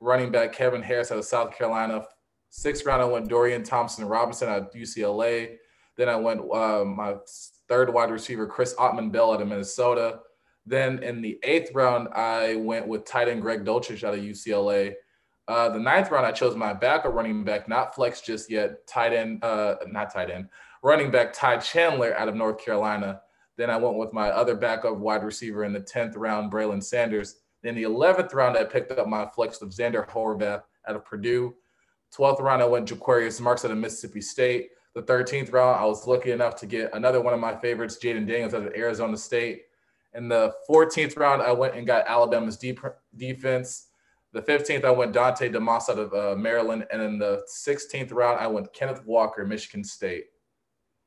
running 0.00 0.30
back 0.30 0.52
Kevin 0.52 0.82
Harris 0.82 1.10
out 1.12 1.18
of 1.18 1.24
South 1.24 1.56
Carolina. 1.56 2.04
Sixth 2.50 2.84
round, 2.86 3.02
I 3.02 3.04
went 3.04 3.28
Dorian 3.28 3.62
Thompson 3.62 4.06
Robinson 4.06 4.48
of 4.48 4.72
UCLA. 4.72 5.56
Then 5.96 6.08
I 6.08 6.16
went 6.16 6.40
uh, 6.52 6.84
my 6.84 7.16
third 7.68 7.92
wide 7.92 8.10
receiver, 8.10 8.46
Chris 8.46 8.74
Autman-Bell 8.74 9.34
out 9.34 9.42
of 9.42 9.48
Minnesota. 9.48 10.20
Then 10.64 11.02
in 11.02 11.22
the 11.22 11.38
eighth 11.42 11.70
round, 11.74 12.08
I 12.14 12.56
went 12.56 12.86
with 12.86 13.04
tight 13.04 13.28
end 13.28 13.42
Greg 13.42 13.64
Dulcich 13.64 14.04
out 14.04 14.14
of 14.14 14.20
UCLA. 14.20 14.94
Uh, 15.48 15.70
the 15.70 15.78
ninth 15.78 16.10
round, 16.10 16.26
I 16.26 16.32
chose 16.32 16.54
my 16.54 16.74
backup 16.74 17.14
running 17.14 17.42
back, 17.42 17.68
not 17.68 17.94
flex 17.94 18.20
just 18.20 18.50
yet, 18.50 18.86
tight 18.86 19.14
end, 19.14 19.42
uh, 19.42 19.76
not 19.86 20.12
tight 20.12 20.30
end, 20.30 20.48
running 20.82 21.10
back 21.10 21.32
Ty 21.32 21.56
Chandler 21.58 22.14
out 22.18 22.28
of 22.28 22.34
North 22.34 22.62
Carolina. 22.62 23.22
Then 23.56 23.70
I 23.70 23.76
went 23.76 23.96
with 23.96 24.12
my 24.12 24.28
other 24.28 24.54
backup 24.54 24.98
wide 24.98 25.24
receiver 25.24 25.64
in 25.64 25.72
the 25.72 25.80
10th 25.80 26.14
round, 26.16 26.52
Braylon 26.52 26.82
Sanders. 26.82 27.36
Then 27.62 27.74
the 27.74 27.84
11th 27.84 28.34
round, 28.34 28.56
I 28.56 28.64
picked 28.64 28.92
up 28.92 29.08
my 29.08 29.26
flex 29.26 29.62
of 29.62 29.70
Zander 29.70 30.08
Horvath 30.08 30.62
out 30.86 30.96
of 30.96 31.04
Purdue. 31.04 31.54
12th 32.16 32.40
round, 32.40 32.62
I 32.62 32.66
went 32.66 32.88
Jo'quavious 32.88 33.40
Marks 33.40 33.64
out 33.64 33.70
of 33.70 33.78
Mississippi 33.78 34.20
State. 34.20 34.70
The 34.94 35.02
13th 35.02 35.52
round, 35.52 35.78
I 35.80 35.84
was 35.84 36.06
lucky 36.06 36.32
enough 36.32 36.56
to 36.56 36.66
get 36.66 36.90
another 36.94 37.20
one 37.20 37.34
of 37.34 37.40
my 37.40 37.54
favorites, 37.54 37.98
Jayden 38.02 38.26
Daniels 38.26 38.54
out 38.54 38.66
of 38.66 38.74
Arizona 38.74 39.16
State. 39.16 39.62
In 40.14 40.28
the 40.28 40.52
14th 40.68 41.16
round, 41.18 41.42
I 41.42 41.52
went 41.52 41.76
and 41.76 41.86
got 41.86 42.06
Alabama's 42.08 42.56
deep 42.56 42.80
defense. 43.16 43.88
The 44.32 44.42
15th, 44.42 44.84
I 44.84 44.90
went 44.90 45.14
Dontay 45.14 45.52
Demus 45.52 45.88
out 45.88 45.98
of 45.98 46.12
uh, 46.14 46.34
Maryland. 46.36 46.86
And 46.90 47.00
in 47.00 47.18
the 47.18 47.42
16th 47.64 48.12
round, 48.12 48.40
I 48.40 48.46
went 48.46 48.72
Kenneth 48.72 49.04
Walker, 49.04 49.44
Michigan 49.46 49.84
State. 49.84 50.24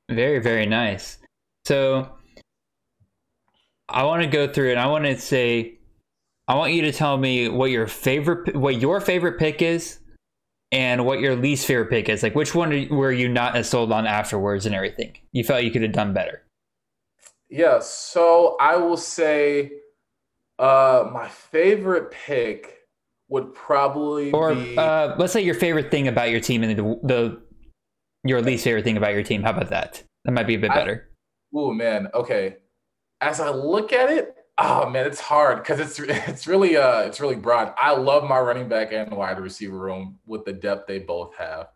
Very, 0.10 0.40
very 0.40 0.66
nice. 0.66 1.18
So 1.66 2.10
I 3.90 4.04
want 4.04 4.24
to 4.24 4.28
go 4.28 4.52
through 4.52 4.72
and 4.72 4.80
I 4.80 4.88
want 4.88 5.06
to 5.06 5.18
say, 5.20 5.80
I 6.48 6.56
want 6.56 6.74
you 6.74 6.82
to 6.84 6.92
tell 6.92 7.18
me 7.18 7.50
what 7.50 7.72
your 7.72 7.88
favorite, 7.88 8.56
what 8.56 8.82
your 8.82 9.00
favorite 9.00 9.38
pick 9.38 9.62
is, 9.62 10.00
and 10.72 11.06
what 11.06 11.20
your 11.20 11.36
least 11.36 11.66
favorite 11.66 11.90
pick 11.90 12.10
is. 12.10 12.24
Like, 12.24 12.36
which 12.36 12.56
one 12.56 12.88
were 12.90 13.12
you 13.12 13.28
not 13.28 13.56
as 13.56 13.70
sold 13.70 13.92
on 13.92 14.08
afterwards 14.08 14.66
and 14.66 14.74
everything? 14.74 15.18
You 15.32 15.44
felt 15.44 15.64
you 15.64 15.72
could 15.72 15.82
have 15.82 15.92
done 15.92 16.14
better. 16.14 16.44
Yeah, 17.50 17.80
so 17.80 18.56
I 18.60 18.78
will 18.78 18.98
say, 18.98 19.72
uh, 20.58 21.10
my 21.12 21.28
favorite 21.28 22.12
pick 22.12 22.78
would 23.28 23.54
probably 23.54 24.32
or 24.32 24.56
be... 24.56 24.78
uh, 24.78 25.16
let's 25.18 25.34
say 25.34 25.42
your 25.42 25.56
favorite 25.56 25.92
thing 25.92 26.08
about 26.08 26.30
your 26.30 26.40
team 26.40 26.64
and 26.64 26.78
the, 26.78 27.00
the 27.04 27.42
your 28.24 28.42
least 28.42 28.64
favorite 28.64 28.84
thing 28.84 28.98
about 28.98 29.14
your 29.14 29.24
team. 29.24 29.44
How 29.44 29.52
about 29.52 29.70
that? 29.70 30.04
That 30.26 30.32
might 30.32 30.48
be 30.48 30.56
a 30.56 30.60
bit 30.60 30.72
better. 30.74 31.10
Oh 31.54 31.72
man, 31.72 32.08
okay. 32.14 32.58
As 33.20 33.40
I 33.40 33.50
look 33.50 33.92
at 33.92 34.10
it, 34.10 34.36
oh 34.62 34.90
man, 34.90 35.06
it's 35.06 35.20
hard 35.20 35.58
because 35.58 35.80
it's 35.80 36.00
it's 36.00 36.48
really 36.48 36.78
uh 36.78 37.02
it's 37.02 37.20
really 37.20 37.36
broad. 37.36 37.74
I 37.78 37.94
love 37.94 38.24
my 38.24 38.40
running 38.40 38.70
back 38.70 38.92
and 38.92 39.12
wide 39.12 39.40
receiver 39.40 39.78
room 39.78 40.20
with 40.26 40.46
the 40.46 40.54
depth 40.54 40.88
they 40.88 41.00
both 41.00 41.36
have. 41.36 41.68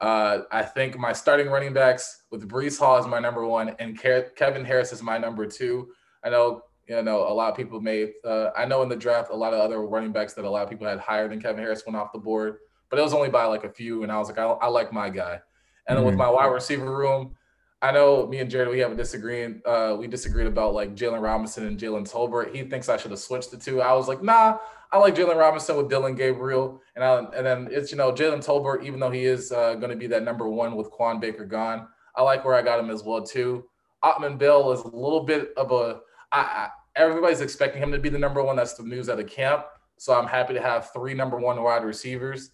Uh, 0.00 0.44
I 0.50 0.62
think 0.62 0.98
my 0.98 1.12
starting 1.12 1.48
running 1.48 1.74
backs 1.74 2.22
with 2.30 2.48
Breece 2.48 2.78
Hall 2.78 2.98
is 2.98 3.06
my 3.06 3.18
number 3.18 3.46
one, 3.46 3.74
and 3.78 3.98
Kevin 3.98 4.64
Harris 4.64 4.92
is 4.92 5.02
my 5.02 5.18
number 5.18 5.46
two. 5.46 5.88
I 6.24 6.30
know 6.30 6.62
you 6.88 7.02
know 7.02 7.28
a 7.28 7.34
lot 7.34 7.50
of 7.50 7.56
people 7.56 7.80
may. 7.80 8.12
Uh, 8.24 8.50
I 8.56 8.64
know 8.64 8.82
in 8.82 8.88
the 8.88 8.96
draft 8.96 9.30
a 9.30 9.36
lot 9.36 9.52
of 9.52 9.60
other 9.60 9.80
running 9.82 10.12
backs 10.12 10.34
that 10.34 10.44
a 10.44 10.50
lot 10.50 10.62
of 10.62 10.70
people 10.70 10.86
had 10.86 11.00
higher 11.00 11.28
than 11.28 11.40
Kevin 11.40 11.62
Harris 11.62 11.84
went 11.86 11.96
off 11.96 12.12
the 12.12 12.18
board, 12.18 12.58
but 12.88 12.98
it 12.98 13.02
was 13.02 13.12
only 13.12 13.28
by 13.28 13.44
like 13.44 13.64
a 13.64 13.70
few, 13.70 14.02
and 14.02 14.12
I 14.12 14.18
was 14.18 14.28
like, 14.28 14.38
I, 14.38 14.44
I 14.44 14.68
like 14.68 14.92
my 14.92 15.10
guy. 15.10 15.40
And 15.86 15.96
mm-hmm. 15.96 16.06
with 16.06 16.14
my 16.14 16.30
wide 16.30 16.46
receiver 16.46 16.96
room, 16.96 17.34
I 17.82 17.92
know 17.92 18.26
me 18.26 18.38
and 18.38 18.50
Jared, 18.50 18.68
we 18.68 18.78
have 18.80 18.92
a 18.92 18.94
disagreeing. 18.94 19.62
Uh, 19.64 19.96
we 19.98 20.06
disagreed 20.06 20.46
about 20.46 20.74
like 20.74 20.94
Jaylon 20.94 21.22
Robinson 21.22 21.66
and 21.66 21.78
Jalen 21.78 22.10
Tolbert. 22.10 22.54
He 22.54 22.62
thinks 22.64 22.90
I 22.90 22.98
should 22.98 23.10
have 23.10 23.20
switched 23.20 23.50
the 23.50 23.56
two. 23.56 23.80
I 23.80 23.94
was 23.94 24.06
like, 24.06 24.22
nah, 24.22 24.58
I 24.92 24.98
like 24.98 25.14
Jaylon 25.14 25.36
Robinson 25.36 25.76
with 25.76 25.88
Dillon 25.88 26.14
Gabriel, 26.14 26.82
and 26.94 27.02
I, 27.02 27.18
and 27.34 27.46
then 27.46 27.68
it's 27.70 27.90
you 27.90 27.96
know 27.96 28.12
Jalen 28.12 28.44
Tolbert, 28.44 28.84
even 28.84 29.00
though 29.00 29.10
he 29.10 29.24
is 29.24 29.50
uh, 29.50 29.74
going 29.74 29.90
to 29.90 29.96
be 29.96 30.06
that 30.08 30.24
number 30.24 30.48
one 30.48 30.76
with 30.76 30.90
Kawaan 30.90 31.20
Baker 31.20 31.46
gone. 31.46 31.88
I 32.16 32.22
like 32.22 32.44
where 32.44 32.54
I 32.54 32.60
got 32.60 32.80
him 32.80 32.90
as 32.90 33.02
well 33.02 33.22
too. 33.22 33.64
Autman-Bell 34.04 34.72
is 34.72 34.80
a 34.80 34.88
little 34.88 35.24
bit 35.24 35.52
of 35.56 35.72
a. 35.72 36.00
I, 36.32 36.40
I, 36.40 36.68
everybody's 36.96 37.40
expecting 37.40 37.82
him 37.82 37.92
to 37.92 37.98
be 37.98 38.10
the 38.10 38.18
number 38.18 38.42
one. 38.42 38.56
That's 38.56 38.74
the 38.74 38.82
news 38.82 39.08
at 39.08 39.16
the 39.16 39.24
camp. 39.24 39.64
So 39.96 40.12
I'm 40.12 40.26
happy 40.26 40.52
to 40.52 40.60
have 40.60 40.92
three 40.92 41.14
number 41.14 41.38
one 41.38 41.62
wide 41.62 41.84
receivers, 41.84 42.50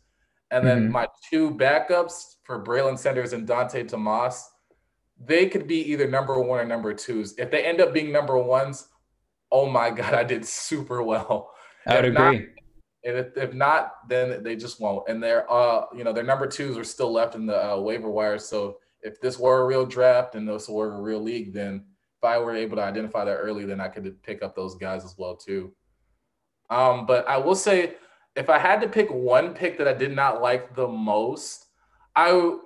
and 0.52 0.64
then 0.64 0.84
mm-hmm. 0.84 0.92
my 0.92 1.08
two 1.28 1.50
backups 1.50 2.36
for 2.44 2.62
Braylon 2.62 2.96
Sanders 2.96 3.32
and 3.32 3.48
Dontay 3.48 3.88
Demus 3.88 4.50
they 5.24 5.48
could 5.48 5.66
be 5.66 5.80
either 5.90 6.08
number 6.08 6.40
one 6.40 6.60
or 6.60 6.64
number 6.64 6.92
twos. 6.92 7.34
If 7.38 7.50
they 7.50 7.64
end 7.64 7.80
up 7.80 7.92
being 7.92 8.12
number 8.12 8.36
ones, 8.38 8.88
oh 9.50 9.68
my 9.68 9.90
god, 9.90 10.14
I 10.14 10.24
did 10.24 10.44
super 10.44 11.02
well. 11.02 11.52
I 11.86 11.96
would 11.96 12.04
if 12.06 12.16
agree. 12.16 12.38
Not, 12.38 12.46
if, 13.02 13.36
if 13.36 13.54
not, 13.54 14.08
then 14.08 14.42
they 14.42 14.56
just 14.56 14.80
won't. 14.80 15.08
And 15.08 15.22
their 15.22 15.50
uh, 15.50 15.86
you 15.94 16.04
know, 16.04 16.12
their 16.12 16.24
number 16.24 16.46
twos 16.46 16.76
are 16.76 16.84
still 16.84 17.12
left 17.12 17.34
in 17.34 17.46
the 17.46 17.72
uh, 17.72 17.78
waiver 17.78 18.10
wire. 18.10 18.38
So 18.38 18.78
if 19.02 19.20
this 19.20 19.38
were 19.38 19.62
a 19.62 19.66
real 19.66 19.86
draft 19.86 20.34
and 20.34 20.48
this 20.48 20.68
were 20.68 20.94
a 20.94 21.00
real 21.00 21.20
league, 21.20 21.52
then 21.52 21.84
if 22.18 22.24
I 22.24 22.38
were 22.38 22.54
able 22.54 22.76
to 22.76 22.82
identify 22.82 23.24
that 23.24 23.36
early, 23.36 23.64
then 23.64 23.80
I 23.80 23.88
could 23.88 24.22
pick 24.22 24.42
up 24.42 24.56
those 24.56 24.74
guys 24.74 25.04
as 25.04 25.14
well 25.16 25.36
too. 25.36 25.72
Um, 26.70 27.06
but 27.06 27.28
I 27.28 27.36
will 27.36 27.54
say, 27.54 27.94
if 28.34 28.50
I 28.50 28.58
had 28.58 28.80
to 28.80 28.88
pick 28.88 29.08
one 29.10 29.54
pick 29.54 29.78
that 29.78 29.86
I 29.86 29.92
did 29.92 30.14
not 30.14 30.42
like 30.42 30.74
the 30.74 30.88
most, 30.88 31.66
I 32.16 32.58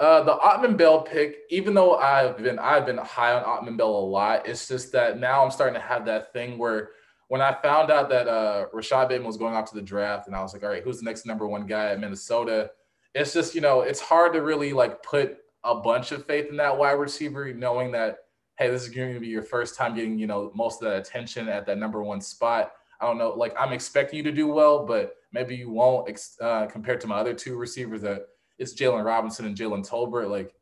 uh, 0.00 0.22
the 0.22 0.32
Autman-Bell 0.32 1.02
pick, 1.02 1.40
even 1.50 1.74
though 1.74 1.96
I've 1.96 2.38
been 2.38 2.58
I've 2.58 2.86
been 2.86 2.96
high 2.96 3.34
on 3.34 3.44
Autman-Bell 3.44 3.90
a 3.90 4.06
lot, 4.06 4.48
it's 4.48 4.66
just 4.66 4.92
that 4.92 5.20
now 5.20 5.44
I'm 5.44 5.50
starting 5.50 5.74
to 5.74 5.86
have 5.86 6.06
that 6.06 6.32
thing 6.32 6.56
where 6.56 6.92
when 7.28 7.42
I 7.42 7.54
found 7.62 7.90
out 7.90 8.08
that 8.08 8.26
uh, 8.26 8.66
Rashod 8.72 9.10
Bateman 9.10 9.26
was 9.26 9.36
going 9.36 9.54
off 9.54 9.68
to 9.68 9.74
the 9.74 9.82
draft, 9.82 10.26
and 10.26 10.34
I 10.34 10.40
was 10.40 10.54
like, 10.54 10.62
all 10.62 10.70
right, 10.70 10.82
who's 10.82 11.00
the 11.00 11.04
next 11.04 11.26
number 11.26 11.46
one 11.46 11.66
guy 11.66 11.90
at 11.90 12.00
Minnesota? 12.00 12.70
It's 13.14 13.34
just 13.34 13.54
you 13.54 13.60
know 13.60 13.82
it's 13.82 14.00
hard 14.00 14.32
to 14.32 14.40
really 14.40 14.72
like 14.72 15.02
put 15.02 15.36
a 15.64 15.74
bunch 15.74 16.12
of 16.12 16.24
faith 16.24 16.48
in 16.48 16.56
that 16.56 16.76
wide 16.76 16.92
receiver, 16.92 17.52
knowing 17.52 17.92
that 17.92 18.20
hey, 18.58 18.70
this 18.70 18.82
is 18.82 18.88
going 18.88 19.12
to 19.12 19.20
be 19.20 19.26
your 19.26 19.42
first 19.42 19.76
time 19.76 19.94
getting 19.94 20.18
you 20.18 20.26
know 20.26 20.50
most 20.54 20.82
of 20.82 20.88
that 20.88 20.98
attention 20.98 21.46
at 21.46 21.66
that 21.66 21.76
number 21.76 22.02
one 22.02 22.22
spot. 22.22 22.72
I 23.02 23.06
don't 23.06 23.18
know, 23.18 23.30
like 23.30 23.54
I'm 23.58 23.74
expecting 23.74 24.16
you 24.16 24.22
to 24.22 24.32
do 24.32 24.46
well, 24.48 24.86
but 24.86 25.16
maybe 25.30 25.56
you 25.56 25.70
won't 25.70 26.18
uh, 26.40 26.66
compared 26.68 27.02
to 27.02 27.06
my 27.06 27.16
other 27.16 27.34
two 27.34 27.56
receivers 27.56 28.00
that 28.00 28.28
it's 28.60 28.74
Jaylon 28.74 29.04
Robinson 29.04 29.46
and 29.46 29.56
Jalen 29.56 29.88
Tolbert. 29.88 30.30
Like 30.30 30.54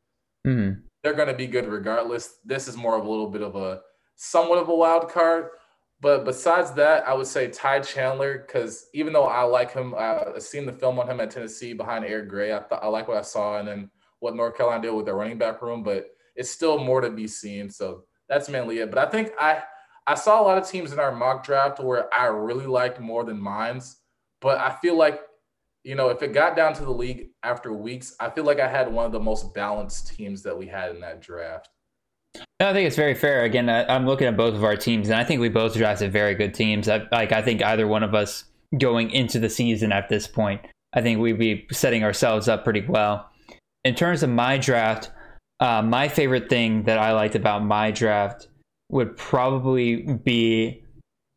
mm-hmm. 0.46 0.80
they're 1.02 1.14
going 1.14 1.28
to 1.28 1.34
be 1.34 1.46
good 1.46 1.66
regardless. 1.66 2.38
This 2.44 2.68
is 2.68 2.76
more 2.76 2.96
of 2.96 3.04
a 3.04 3.10
little 3.10 3.28
bit 3.28 3.42
of 3.42 3.56
a 3.56 3.82
somewhat 4.14 4.58
of 4.58 4.68
a 4.68 4.74
wild 4.74 5.10
card. 5.10 5.48
But 6.00 6.24
besides 6.24 6.70
that, 6.74 7.06
I 7.08 7.12
would 7.12 7.26
say 7.26 7.48
Ty 7.48 7.80
Chandler 7.80 8.44
because 8.46 8.86
even 8.94 9.12
though 9.12 9.24
I 9.24 9.42
like 9.42 9.72
him, 9.72 9.94
I've 9.98 10.40
seen 10.40 10.64
the 10.64 10.72
film 10.72 11.00
on 11.00 11.10
him 11.10 11.18
at 11.18 11.32
Tennessee 11.32 11.72
behind 11.72 12.04
Eric 12.04 12.28
Gray. 12.28 12.52
I 12.52 12.60
thought 12.60 12.84
I 12.84 12.86
like 12.86 13.08
what 13.08 13.16
I 13.16 13.22
saw, 13.22 13.58
and 13.58 13.66
then 13.66 13.90
what 14.20 14.36
North 14.36 14.56
Carolina 14.56 14.82
did 14.82 14.94
with 14.94 15.06
their 15.06 15.16
running 15.16 15.38
back 15.38 15.60
room. 15.60 15.82
But 15.82 16.06
it's 16.36 16.50
still 16.50 16.78
more 16.78 17.00
to 17.00 17.10
be 17.10 17.26
seen. 17.26 17.68
So 17.68 18.04
that's 18.28 18.48
mainly 18.48 18.78
it. 18.78 18.92
But 18.92 19.00
I 19.00 19.10
think 19.10 19.32
I 19.40 19.64
I 20.06 20.14
saw 20.14 20.40
a 20.40 20.44
lot 20.44 20.56
of 20.56 20.68
teams 20.68 20.92
in 20.92 21.00
our 21.00 21.10
mock 21.10 21.44
draft 21.44 21.80
where 21.80 22.12
I 22.14 22.26
really 22.26 22.66
liked 22.66 23.00
more 23.00 23.24
than 23.24 23.40
mine's. 23.40 23.96
But 24.40 24.58
I 24.58 24.76
feel 24.80 24.96
like 24.96 25.20
you 25.88 25.94
know, 25.94 26.10
if 26.10 26.22
it 26.22 26.34
got 26.34 26.54
down 26.54 26.74
to 26.74 26.84
the 26.84 26.92
league 26.92 27.30
after 27.42 27.72
weeks, 27.72 28.14
I 28.20 28.28
feel 28.28 28.44
like 28.44 28.60
I 28.60 28.68
had 28.68 28.92
one 28.92 29.06
of 29.06 29.12
the 29.12 29.20
most 29.20 29.54
balanced 29.54 30.14
teams 30.14 30.42
that 30.42 30.56
we 30.56 30.66
had 30.66 30.90
in 30.90 31.00
that 31.00 31.22
draft. 31.22 31.70
No, 32.60 32.68
I 32.68 32.74
think 32.74 32.86
it's 32.86 32.94
very 32.94 33.14
fair. 33.14 33.44
Again, 33.44 33.70
I, 33.70 33.96
am 33.96 34.04
looking 34.04 34.26
at 34.26 34.36
both 34.36 34.54
of 34.54 34.64
our 34.64 34.76
teams, 34.76 35.08
and 35.08 35.18
I 35.18 35.24
think 35.24 35.40
we 35.40 35.48
both 35.48 35.72
drafted 35.72 36.12
very 36.12 36.34
good 36.34 36.52
teams. 36.52 36.90
I, 36.90 37.06
like, 37.10 37.32
I 37.32 37.40
think 37.40 37.62
either 37.62 37.86
one 37.86 38.02
of 38.02 38.14
us 38.14 38.44
going 38.76 39.10
into 39.12 39.38
the 39.38 39.48
season 39.48 39.90
at 39.90 40.10
this 40.10 40.26
point, 40.28 40.60
I 40.92 41.00
think 41.00 41.20
we'd 41.20 41.38
be 41.38 41.66
setting 41.72 42.04
ourselves 42.04 42.48
up 42.48 42.64
pretty 42.64 42.84
well. 42.86 43.30
In 43.82 43.94
terms 43.94 44.22
of 44.22 44.28
my 44.28 44.58
draft, 44.58 45.10
uh, 45.58 45.80
my 45.80 46.08
favorite 46.08 46.50
thing 46.50 46.82
that 46.82 46.98
I 46.98 47.12
liked 47.12 47.34
about 47.34 47.64
my 47.64 47.92
draft 47.92 48.48
would 48.90 49.16
probably 49.16 50.02
be 50.02 50.84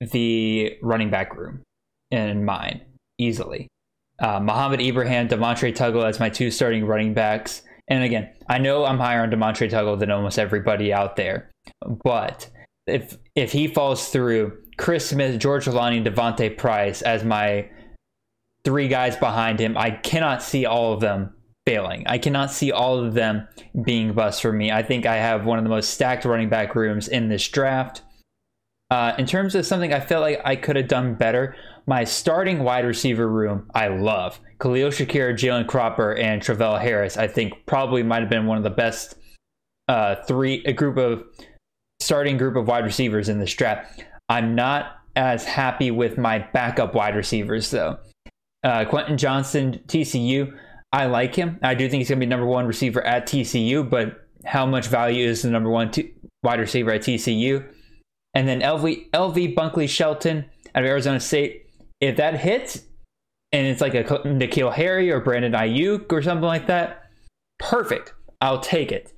the 0.01 0.77
running 0.81 1.09
back 1.09 1.37
room 1.37 1.61
in 2.11 2.43
mine, 2.43 2.81
easily 3.17 3.69
uh, 4.21 4.39
Mohamed 4.39 4.81
Ibrahim, 4.81 5.27
Demontre 5.27 5.75
Tuggle 5.75 6.05
as 6.07 6.19
my 6.19 6.29
two 6.29 6.51
starting 6.51 6.85
running 6.85 7.13
backs. 7.13 7.63
And 7.87 8.03
again, 8.03 8.31
I 8.47 8.59
know 8.59 8.85
I'm 8.85 8.99
higher 8.99 9.23
on 9.23 9.31
Demontre 9.31 9.69
Tuggle 9.69 9.99
than 9.99 10.11
almost 10.11 10.39
everybody 10.39 10.93
out 10.93 11.17
there, 11.17 11.49
but 12.03 12.49
if 12.87 13.17
if 13.35 13.51
he 13.51 13.67
falls 13.67 14.09
through, 14.09 14.57
Chris 14.77 15.09
Smith, 15.09 15.39
George 15.39 15.65
Holani, 15.65 16.03
D'Vonte 16.03 16.57
Price 16.57 17.01
as 17.01 17.23
my 17.23 17.69
three 18.63 18.87
guys 18.87 19.15
behind 19.15 19.59
him, 19.59 19.77
I 19.77 19.91
cannot 19.91 20.41
see 20.41 20.65
all 20.65 20.93
of 20.93 21.01
them 21.01 21.33
failing. 21.65 22.05
I 22.07 22.17
cannot 22.17 22.51
see 22.51 22.71
all 22.71 22.97
of 22.97 23.13
them 23.13 23.47
being 23.83 24.13
bust 24.13 24.41
for 24.41 24.51
me. 24.51 24.71
I 24.71 24.83
think 24.83 25.05
I 25.05 25.17
have 25.17 25.45
one 25.45 25.57
of 25.57 25.63
the 25.63 25.69
most 25.69 25.91
stacked 25.91 26.25
running 26.25 26.49
back 26.49 26.75
rooms 26.75 27.07
in 27.07 27.29
this 27.29 27.47
draft. 27.47 28.01
Uh, 28.89 29.13
in 29.17 29.25
terms 29.25 29.55
of 29.55 29.65
something 29.65 29.93
I 29.93 30.01
felt 30.01 30.21
like 30.21 30.41
I 30.43 30.55
could 30.55 30.75
have 30.75 30.87
done 30.87 31.15
better, 31.15 31.55
my 31.85 32.03
starting 32.03 32.63
wide 32.63 32.85
receiver 32.85 33.27
room, 33.27 33.69
I 33.73 33.87
love. 33.87 34.39
Khalil 34.59 34.89
Shakir, 34.89 35.33
Jalen 35.33 35.67
Cropper, 35.67 36.13
and 36.13 36.41
Travell 36.41 36.77
Harris, 36.77 37.17
I 37.17 37.27
think 37.27 37.65
probably 37.65 38.03
might 38.03 38.21
have 38.21 38.29
been 38.29 38.45
one 38.45 38.57
of 38.57 38.63
the 38.63 38.69
best 38.69 39.15
uh, 39.87 40.15
three, 40.27 40.63
a 40.65 40.73
group 40.73 40.97
of 40.97 41.23
starting 41.99 42.37
group 42.37 42.55
of 42.55 42.67
wide 42.67 42.85
receivers 42.85 43.29
in 43.29 43.39
this 43.39 43.53
draft. 43.53 44.03
I'm 44.29 44.55
not 44.55 44.97
as 45.15 45.43
happy 45.43 45.91
with 45.91 46.17
my 46.17 46.39
backup 46.39 46.95
wide 46.95 47.15
receivers, 47.15 47.69
though. 47.71 47.97
Uh, 48.63 48.85
Quentin 48.85 49.17
Johnston, 49.17 49.81
TCU, 49.87 50.55
I 50.93 51.05
like 51.05 51.35
him. 51.35 51.57
I 51.63 51.73
do 51.73 51.89
think 51.89 52.01
he's 52.01 52.09
going 52.09 52.19
to 52.19 52.25
be 52.25 52.29
number 52.29 52.45
one 52.45 52.67
receiver 52.67 53.01
at 53.01 53.25
TCU, 53.25 53.89
but 53.89 54.27
how 54.45 54.65
much 54.65 54.87
value 54.87 55.27
is 55.27 55.41
the 55.41 55.49
number 55.49 55.69
one 55.69 55.91
t- 55.91 56.13
wide 56.43 56.59
receiver 56.59 56.91
at 56.91 57.01
TCU? 57.01 57.65
And 58.33 58.47
then 58.47 58.61
LV, 58.61 59.11
LV 59.11 59.55
Bunkley 59.55 59.89
Shelton 59.89 60.45
out 60.75 60.83
of 60.83 60.89
Arizona 60.89 61.19
State 61.19 61.69
if 62.01 62.17
that 62.17 62.39
hits, 62.39 62.83
and 63.51 63.67
it's 63.67 63.81
like 63.81 63.93
a 63.93 64.03
N'Keal 64.03 64.73
Harry 64.73 65.11
or 65.11 65.19
Brandon 65.19 65.53
Aiyuk 65.53 66.11
or 66.11 66.21
something 66.21 66.45
like 66.45 66.67
that, 66.67 67.05
perfect. 67.59 68.13
I'll 68.41 68.59
take 68.59 68.91
it. 68.91 69.13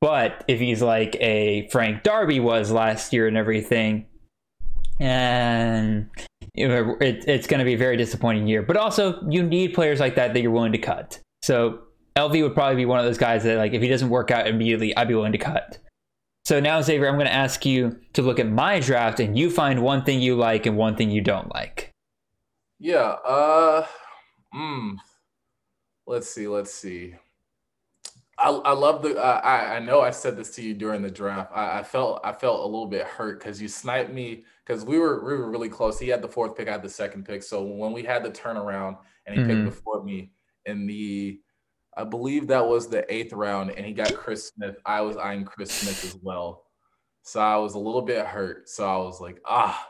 But 0.00 0.44
if 0.48 0.60
he's 0.60 0.82
like 0.82 1.16
a 1.16 1.68
Frank 1.70 2.02
Darby 2.02 2.40
was 2.40 2.70
last 2.70 3.12
year 3.12 3.26
and 3.26 3.36
everything, 3.36 4.06
and 5.00 6.10
it, 6.54 7.24
it's 7.28 7.46
going 7.46 7.58
to 7.58 7.64
be 7.64 7.74
a 7.74 7.78
very 7.78 7.96
disappointing 7.96 8.46
year. 8.46 8.62
But 8.62 8.76
also, 8.76 9.22
you 9.28 9.42
need 9.42 9.74
players 9.74 10.00
like 10.00 10.14
that 10.16 10.34
that 10.34 10.40
you're 10.40 10.50
willing 10.50 10.72
to 10.72 10.78
cut. 10.78 11.20
So 11.42 11.80
LV 12.16 12.42
would 12.42 12.54
probably 12.54 12.76
be 12.76 12.84
one 12.84 12.98
of 12.98 13.04
those 13.04 13.18
guys 13.18 13.44
that, 13.44 13.58
like, 13.58 13.72
if 13.72 13.82
he 13.82 13.88
doesn't 13.88 14.08
work 14.08 14.30
out 14.30 14.46
immediately, 14.46 14.96
I'd 14.96 15.08
be 15.08 15.14
willing 15.14 15.32
to 15.32 15.38
cut. 15.38 15.78
So 16.48 16.60
now, 16.60 16.80
Xavier, 16.80 17.08
I'm 17.08 17.16
going 17.16 17.26
to 17.26 17.32
ask 17.34 17.66
you 17.66 18.00
to 18.14 18.22
look 18.22 18.38
at 18.38 18.48
my 18.48 18.80
draft, 18.80 19.20
and 19.20 19.36
you 19.36 19.50
find 19.50 19.82
one 19.82 20.02
thing 20.02 20.18
you 20.18 20.34
like 20.34 20.64
and 20.64 20.78
one 20.78 20.96
thing 20.96 21.10
you 21.10 21.20
don't 21.20 21.52
like. 21.52 21.92
Yeah. 22.78 23.16
Uh. 23.22 23.84
Hmm. 24.54 24.94
Let's 26.06 26.30
see. 26.30 26.48
Let's 26.48 26.72
see. 26.72 27.16
I, 28.38 28.48
I 28.48 28.72
love 28.72 29.02
the. 29.02 29.22
Uh, 29.22 29.42
I 29.44 29.76
I 29.76 29.78
know 29.80 30.00
I 30.00 30.08
said 30.08 30.38
this 30.38 30.48
to 30.54 30.62
you 30.62 30.72
during 30.72 31.02
the 31.02 31.10
draft. 31.10 31.52
I, 31.54 31.80
I 31.80 31.82
felt 31.82 32.22
I 32.24 32.32
felt 32.32 32.60
a 32.60 32.64
little 32.64 32.86
bit 32.86 33.04
hurt 33.04 33.40
because 33.40 33.60
you 33.60 33.68
sniped 33.68 34.10
me 34.10 34.46
because 34.66 34.86
we 34.86 34.98
were 34.98 35.22
we 35.22 35.36
were 35.36 35.50
really 35.50 35.68
close. 35.68 35.98
He 35.98 36.08
had 36.08 36.22
the 36.22 36.28
fourth 36.28 36.56
pick, 36.56 36.66
I 36.66 36.72
had 36.72 36.82
the 36.82 36.88
second 36.88 37.26
pick. 37.26 37.42
So 37.42 37.62
when 37.62 37.92
we 37.92 38.04
had 38.04 38.24
the 38.24 38.30
turnaround 38.30 38.96
and 39.26 39.36
he 39.36 39.42
mm-hmm. 39.42 39.50
picked 39.50 39.76
before 39.76 40.02
me 40.02 40.32
in 40.64 40.86
the, 40.86 41.40
I 41.98 42.04
believe 42.04 42.46
that 42.46 42.66
was 42.66 42.88
the 42.88 43.04
eighth 43.12 43.32
round, 43.32 43.72
and 43.72 43.84
he 43.84 43.92
got 43.92 44.14
Chris 44.14 44.48
Smith. 44.48 44.76
I 44.86 45.00
was 45.00 45.16
eyeing 45.16 45.44
Chris 45.44 45.72
Smith 45.72 46.04
as 46.04 46.16
well, 46.22 46.64
so 47.22 47.40
I 47.40 47.56
was 47.56 47.74
a 47.74 47.78
little 47.78 48.02
bit 48.02 48.24
hurt. 48.24 48.68
So 48.68 48.88
I 48.88 48.96
was 48.98 49.20
like, 49.20 49.40
ah, 49.44 49.84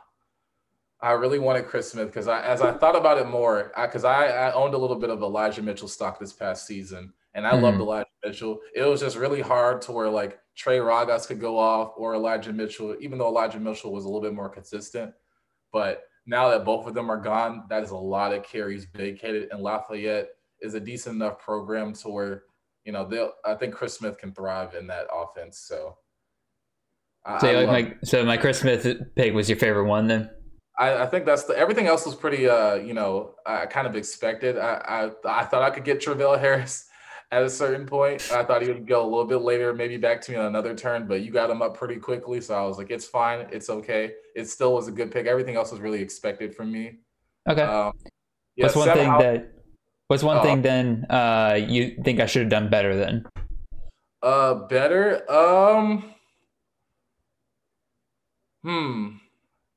I 1.00 1.12
really 1.12 1.38
wanted 1.38 1.66
Chris 1.66 1.92
Smith 1.92 2.08
because 2.08 2.26
I, 2.26 2.42
as 2.42 2.60
I 2.62 2.72
thought 2.72 2.96
about 2.96 3.18
it 3.18 3.28
more, 3.28 3.72
because 3.76 4.04
I, 4.04 4.26
I, 4.26 4.48
I 4.48 4.52
owned 4.52 4.74
a 4.74 4.78
little 4.78 4.98
bit 4.98 5.10
of 5.10 5.22
Elijah 5.22 5.62
Mitchell 5.62 5.86
stock 5.86 6.18
this 6.18 6.32
past 6.32 6.66
season 6.66 7.12
and 7.34 7.46
I 7.46 7.52
mm-hmm. 7.52 7.62
loved 7.62 7.78
Elijah 7.78 8.08
Mitchell. 8.24 8.58
It 8.74 8.82
was 8.82 9.00
just 9.00 9.16
really 9.16 9.40
hard 9.40 9.80
to 9.82 9.92
where 9.92 10.08
like 10.08 10.40
Trey 10.56 10.78
Ragas 10.78 11.28
could 11.28 11.40
go 11.40 11.56
off 11.56 11.92
or 11.96 12.14
Elijah 12.14 12.52
Mitchell, 12.52 12.96
even 13.00 13.16
though 13.16 13.28
Elijah 13.28 13.60
Mitchell 13.60 13.92
was 13.92 14.04
a 14.04 14.08
little 14.08 14.22
bit 14.22 14.34
more 14.34 14.48
consistent. 14.48 15.12
But 15.72 16.02
now 16.26 16.48
that 16.50 16.64
both 16.64 16.88
of 16.88 16.94
them 16.94 17.10
are 17.10 17.20
gone, 17.20 17.64
that 17.68 17.84
is 17.84 17.90
a 17.90 17.96
lot 17.96 18.32
of 18.32 18.42
carries 18.42 18.86
vacated. 18.86 19.50
And 19.52 19.62
Lafayette 19.62 20.30
is 20.60 20.74
a 20.74 20.80
decent 20.80 21.16
enough 21.16 21.38
program 21.38 21.92
to 21.94 22.08
where, 22.08 22.44
you 22.84 22.92
know, 22.92 23.06
they'll 23.06 23.32
I 23.44 23.54
think 23.54 23.74
Chris 23.74 23.94
Smith 23.94 24.18
can 24.18 24.32
thrive 24.32 24.74
in 24.74 24.86
that 24.88 25.06
offense. 25.12 25.58
So 25.58 25.96
I, 27.24 27.38
so, 27.38 27.48
I 27.48 27.64
like 27.64 27.88
my, 27.88 27.96
so 28.04 28.24
my 28.24 28.36
Chris 28.36 28.60
Smith 28.60 28.86
pick 29.14 29.34
was 29.34 29.48
your 29.48 29.58
favorite 29.58 29.86
one 29.86 30.06
then? 30.06 30.30
I, 30.78 31.02
I, 31.02 31.06
think 31.06 31.26
that's 31.26 31.44
the 31.44 31.58
everything 31.58 31.88
else 31.88 32.06
was 32.06 32.14
pretty 32.14 32.48
uh, 32.48 32.74
you 32.74 32.94
know, 32.94 33.34
I 33.44 33.66
kind 33.66 33.86
of 33.86 33.96
expected. 33.96 34.56
I, 34.56 35.10
I 35.24 35.40
I 35.40 35.44
thought 35.44 35.62
I 35.62 35.70
could 35.70 35.84
get 35.84 36.00
Travell 36.00 36.38
Harris 36.38 36.86
at 37.32 37.42
a 37.42 37.50
certain 37.50 37.84
point. 37.84 38.30
I 38.32 38.44
thought 38.44 38.62
he 38.62 38.68
would 38.68 38.86
go 38.86 39.02
a 39.02 39.08
little 39.08 39.26
bit 39.26 39.42
later, 39.42 39.74
maybe 39.74 39.96
back 39.96 40.20
to 40.22 40.32
me 40.32 40.38
on 40.38 40.46
another 40.46 40.74
turn, 40.74 41.06
but 41.06 41.20
you 41.22 41.32
got 41.32 41.50
him 41.50 41.62
up 41.62 41.76
pretty 41.76 41.96
quickly. 41.96 42.40
So 42.40 42.54
I 42.54 42.64
was 42.66 42.78
like, 42.78 42.90
it's 42.90 43.06
fine. 43.06 43.46
It's 43.52 43.68
okay. 43.68 44.12
It 44.36 44.48
still 44.48 44.74
was 44.74 44.88
a 44.88 44.92
good 44.92 45.10
pick. 45.10 45.26
Everything 45.26 45.56
else 45.56 45.72
was 45.72 45.80
really 45.80 46.00
expected 46.00 46.54
from 46.54 46.70
me. 46.70 46.98
Okay. 47.48 47.62
Um, 47.62 47.92
yeah, 48.56 48.64
what's 48.64 48.76
one 48.76 48.88
thing 48.92 49.10
that 49.18 49.52
what's 50.08 50.22
one 50.22 50.38
uh, 50.38 50.42
thing 50.42 50.62
then 50.62 51.06
uh, 51.08 51.58
you 51.58 51.96
think 52.02 52.20
I 52.20 52.26
should 52.26 52.42
have 52.42 52.50
done 52.50 52.68
better 52.68 52.96
then? 52.96 53.26
Uh 54.22 54.54
better? 54.66 55.30
Um 55.30 56.14
Hmm. 58.64 59.16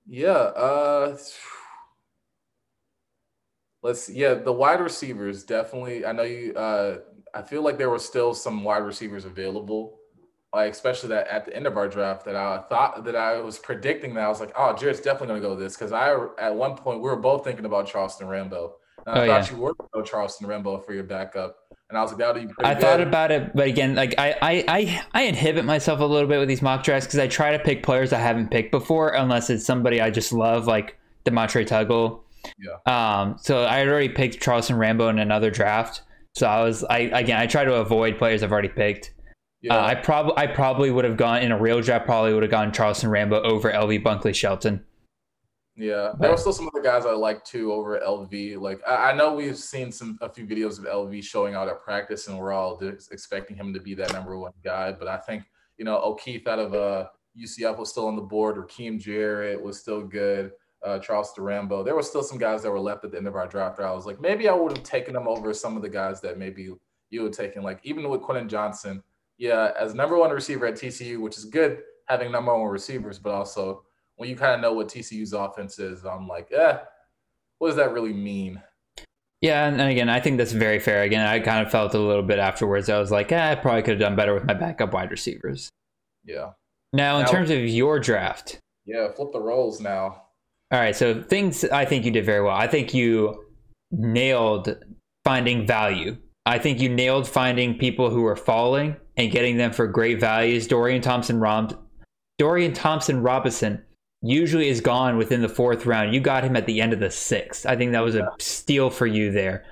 Yeah, 0.08 0.32
uh 0.32 1.16
let's 3.84 4.10
yeah, 4.10 4.34
the 4.34 4.52
wide 4.52 4.82
receivers 4.82 5.44
definitely. 5.44 6.06
I 6.06 6.12
know 6.12 6.24
you 6.24 6.54
uh 6.56 7.00
I 7.34 7.42
feel 7.42 7.62
like 7.62 7.78
there 7.78 7.90
were 7.90 8.00
still 8.00 8.34
some 8.34 8.64
wide 8.64 8.80
receivers 8.84 9.26
available, 9.26 10.00
like 10.54 10.72
especially 10.72 11.10
that 11.10 11.28
at 11.28 11.46
the 11.46 11.56
end 11.56 11.68
of 11.68 11.78
our 11.78 11.88
draft 11.88 12.26
that 12.26 12.36
I 12.36 12.60
thought 12.70 13.06
that 13.06 13.16
I 13.16 13.40
was 13.40 13.60
predicting 13.60 14.14
that 14.16 14.24
I 14.24 14.30
was 14.30 14.40
like, 14.40 14.52
oh, 14.58 14.76
Jared's 14.76 15.00
definitely 15.00 15.28
going 15.28 15.42
to 15.42 15.48
go 15.48 15.56
this 15.56 15.78
because 15.78 15.92
I 15.92 16.16
at 16.40 16.56
one 16.56 16.76
point 16.76 17.00
we 17.00 17.10
were 17.10 17.16
both 17.16 17.44
thinking 17.44 17.66
about 17.66 17.88
Charleston 17.88 18.28
Rambo. 18.28 18.76
I 19.08 19.12
oh, 19.12 19.14
thought 19.14 19.26
yeah. 19.26 19.52
you 19.52 19.58
were 19.58 19.74
going 19.74 19.90
go 19.94 20.02
Charleston 20.02 20.48
Rambo 20.48 20.80
for 20.80 20.94
your 20.94 21.04
backup. 21.04 21.58
And 21.90 21.98
I 21.98 22.02
was 22.02 22.12
like, 22.12 22.20
that 22.20 22.36
would 22.36 22.48
be 22.48 22.54
I 22.64 22.74
good. 22.74 22.82
thought 22.82 23.02
about 23.02 23.32
it, 23.32 23.54
but 23.54 23.68
again, 23.68 23.96
like 23.96 24.16
I, 24.18 24.32
I, 24.42 24.64
I, 24.68 25.02
I 25.14 25.22
inhibit 25.24 25.66
myself 25.66 26.00
a 26.00 26.06
little 26.06 26.30
bit 26.30 26.40
with 26.40 26.48
these 26.48 26.62
mock 26.62 26.84
drafts 26.84 27.06
because 27.06 27.20
I 27.20 27.28
try 27.28 27.52
to 27.52 27.60
pick 27.60 27.84
players 27.84 28.14
I 28.14 28.20
haven't 28.20 28.50
picked 28.50 28.72
before, 28.72 29.10
unless 29.10 29.50
it's 29.50 29.66
somebody 29.66 30.00
I 30.00 30.10
just 30.10 30.32
love, 30.32 30.68
like 30.68 30.98
Demontre 31.26 31.66
Tuggle. 31.68 32.22
Yeah. 32.58 32.78
Um. 32.86 33.38
So 33.40 33.66
I 33.66 33.80
had 33.80 33.88
already 33.88 34.10
picked 34.10 34.42
Charleston 34.42 34.78
Rambo 34.78 35.10
in 35.10 35.20
another 35.20 35.52
draft, 35.52 36.04
so 36.34 36.48
I 36.48 36.64
was 36.64 36.84
I 36.86 37.00
again 37.00 37.38
I 37.38 37.46
try 37.46 37.66
to 37.66 37.74
avoid 37.76 38.18
players 38.18 38.42
I've 38.42 38.52
already 38.52 38.70
picked. 38.70 39.14
Yeah. 39.62 39.76
Uh, 39.76 39.86
I 39.88 39.96
probably 39.96 40.34
I 40.38 40.48
probably 40.48 40.92
would 40.92 41.06
have 41.06 41.18
gone 41.18 41.44
in 41.44 41.52
a 41.52 41.60
real 41.60 41.82
draft. 41.82 42.06
Probably 42.06 42.34
would 42.34 42.44
have 42.44 42.52
gone 42.52 42.72
Charleston 42.72 43.10
Rambo 43.10 43.42
over 43.42 43.72
LV 43.72 44.02
Bunkley 44.04 44.34
Shelton. 44.34 44.84
Yeah, 45.76 46.12
there 46.20 46.30
were 46.30 46.38
still 46.38 46.54
some 46.54 46.68
other 46.68 46.84
guys 46.84 47.06
I 47.06 47.12
like 47.12 47.46
too 47.46 47.72
over 47.72 47.98
LV. 48.00 48.60
Like 48.60 48.82
I, 48.88 49.12
I, 49.12 49.16
know 49.16 49.34
we've 49.34 49.58
seen 49.58 49.92
some 49.92 50.18
a 50.22 50.28
few 50.28 50.46
videos 50.46 50.78
of 50.78 50.86
LV 50.86 51.24
showing 51.24 51.56
out 51.56 51.70
at 51.70 51.82
practice, 51.82 52.28
and 52.28 52.38
we're 52.38 52.52
all 52.52 52.78
expecting 53.12 53.56
him 53.56 53.74
to 53.74 53.80
be 53.80 53.94
that 53.96 54.12
number 54.12 54.38
one 54.38 54.52
guy. 54.64 54.92
But 54.92 55.08
I 55.08 55.18
think 55.18 55.44
you 55.78 55.86
know 55.86 55.98
O'Keefe 56.00 56.46
out 56.46 56.60
of 56.60 56.74
uh, 56.74 57.08
UCF 57.42 57.78
was 57.78 57.90
still 57.90 58.08
on 58.08 58.18
the 58.18 58.22
board. 58.22 58.58
Rakim 58.58 59.00
Jarrett 59.00 59.62
was 59.62 59.80
still 59.80 60.02
good 60.02 60.52
uh, 60.84 61.00
Charleston 61.00 61.44
Rambo. 61.44 61.84
There 61.84 61.96
were 61.96 62.04
still 62.04 62.24
some 62.24 62.38
guys 62.38 62.64
that 62.64 62.72
were 62.72 62.80
left 62.80 63.06
at 63.06 63.12
the 63.12 63.18
end 63.18 63.28
of 63.28 63.36
our 63.36 63.48
draft. 63.48 63.80
I 63.80 63.92
was 63.92 64.06
like, 64.06 64.20
maybe 64.20 64.50
I 64.50 64.54
would 64.54 64.76
have 64.76 64.86
taken 64.86 65.14
them 65.14 65.28
over 65.28 65.54
some 65.54 65.76
of 65.76 65.82
the 65.82 65.90
guys 65.90 66.22
that 66.22 66.38
maybe 66.38 66.70
you 67.10 67.24
would 67.24 67.34
taken. 67.34 67.64
Like 67.64 67.80
even 67.84 68.10
with 68.10 68.22
Quentin 68.22 68.50
Johnston, 68.50 69.04
yeah, 69.38 69.72
as 69.80 69.94
number 69.94 70.18
one 70.18 70.32
receiver 70.32 70.66
at 70.66 70.76
TCU, 70.76 71.20
which 71.20 71.38
is 71.38 71.46
good 71.46 71.82
having 72.06 72.32
number 72.32 72.56
one 72.56 72.70
receivers, 72.70 73.20
but 73.20 73.34
also 73.34 73.84
when 74.22 74.30
you 74.30 74.36
kind 74.36 74.54
of 74.54 74.62
know 74.62 74.72
what 74.72 74.88
TCU's 74.88 75.34
offense 75.34 75.80
is, 75.80 76.06
I'm 76.06 76.28
like, 76.28 76.52
eh, 76.52 76.78
what 77.58 77.70
does 77.70 77.76
that 77.78 77.92
really 77.92 78.14
mean? 78.14 78.62
Yeah, 79.42 79.66
and 79.66 79.82
again, 79.82 80.10
I 80.10 80.20
think 80.20 80.38
that's 80.38 80.52
very 80.52 80.78
fair. 80.78 81.02
Again, 81.02 81.26
I 81.26 81.40
kind 81.40 81.66
of 81.66 81.72
felt 81.72 81.96
a 81.96 82.00
little 82.00 82.22
bit 82.22 82.38
afterwards. 82.38 82.88
I 82.88 83.00
was 83.00 83.10
like, 83.10 83.32
eh, 83.32 83.52
I 83.52 83.56
probably 83.56 83.82
could 83.82 83.94
have 83.94 84.00
done 84.00 84.16
better 84.16 84.36
with 84.36 84.46
my 84.46 84.54
backup 84.54 84.94
wide 84.94 85.10
receivers. 85.10 85.72
Yeah. 86.24 86.52
Now, 86.94 87.18
in 87.18 87.26
now, 87.26 87.32
terms 87.32 87.50
of 87.50 87.58
your 87.62 88.00
draft. 88.00 88.60
Yeah, 88.86 89.12
flip 89.12 89.32
the 89.34 89.42
roles 89.42 89.82
now. 89.82 90.22
All 90.72 90.80
right, 90.80 90.96
so 90.96 91.24
things 91.24 91.66
I 91.66 91.86
think 91.86 92.06
you 92.06 92.12
did 92.12 92.24
very 92.24 92.44
well. 92.44 92.56
I 92.56 92.68
think 92.68 92.94
you 92.94 93.44
nailed 93.90 94.76
finding 95.26 95.66
value. 95.66 96.16
I 96.46 96.60
think 96.60 96.80
you 96.80 96.90
nailed 96.90 97.28
finding 97.28 97.76
people 97.76 98.12
who 98.12 98.24
are 98.28 98.36
falling 98.36 98.98
and 99.18 99.32
getting 99.32 99.58
them 99.58 99.74
for 99.74 99.88
great 99.88 100.20
values. 100.20 100.68
Dorian 100.68 101.02
Thompson 101.02 101.40
Rom- 101.40 101.76
Dorian 102.38 102.74
Thompson 102.74 103.24
Robinson 103.24 103.84
usually 104.22 104.70
is 104.70 104.82
gone 104.82 105.18
within 105.18 105.42
the 105.42 105.50
fourth 105.50 105.86
round. 105.86 106.14
You 106.14 106.20
got 106.20 106.44
him 106.44 106.56
at 106.56 106.66
the 106.66 106.82
end 106.82 106.94
of 106.94 107.00
the 107.00 107.10
sixth. 107.10 107.66
I 107.66 107.76
think 107.76 107.92
that 107.92 108.04
was 108.04 108.16
a 108.16 108.30
steal 108.40 108.90
for 108.90 109.08
you 109.08 109.32
there. 109.32 109.66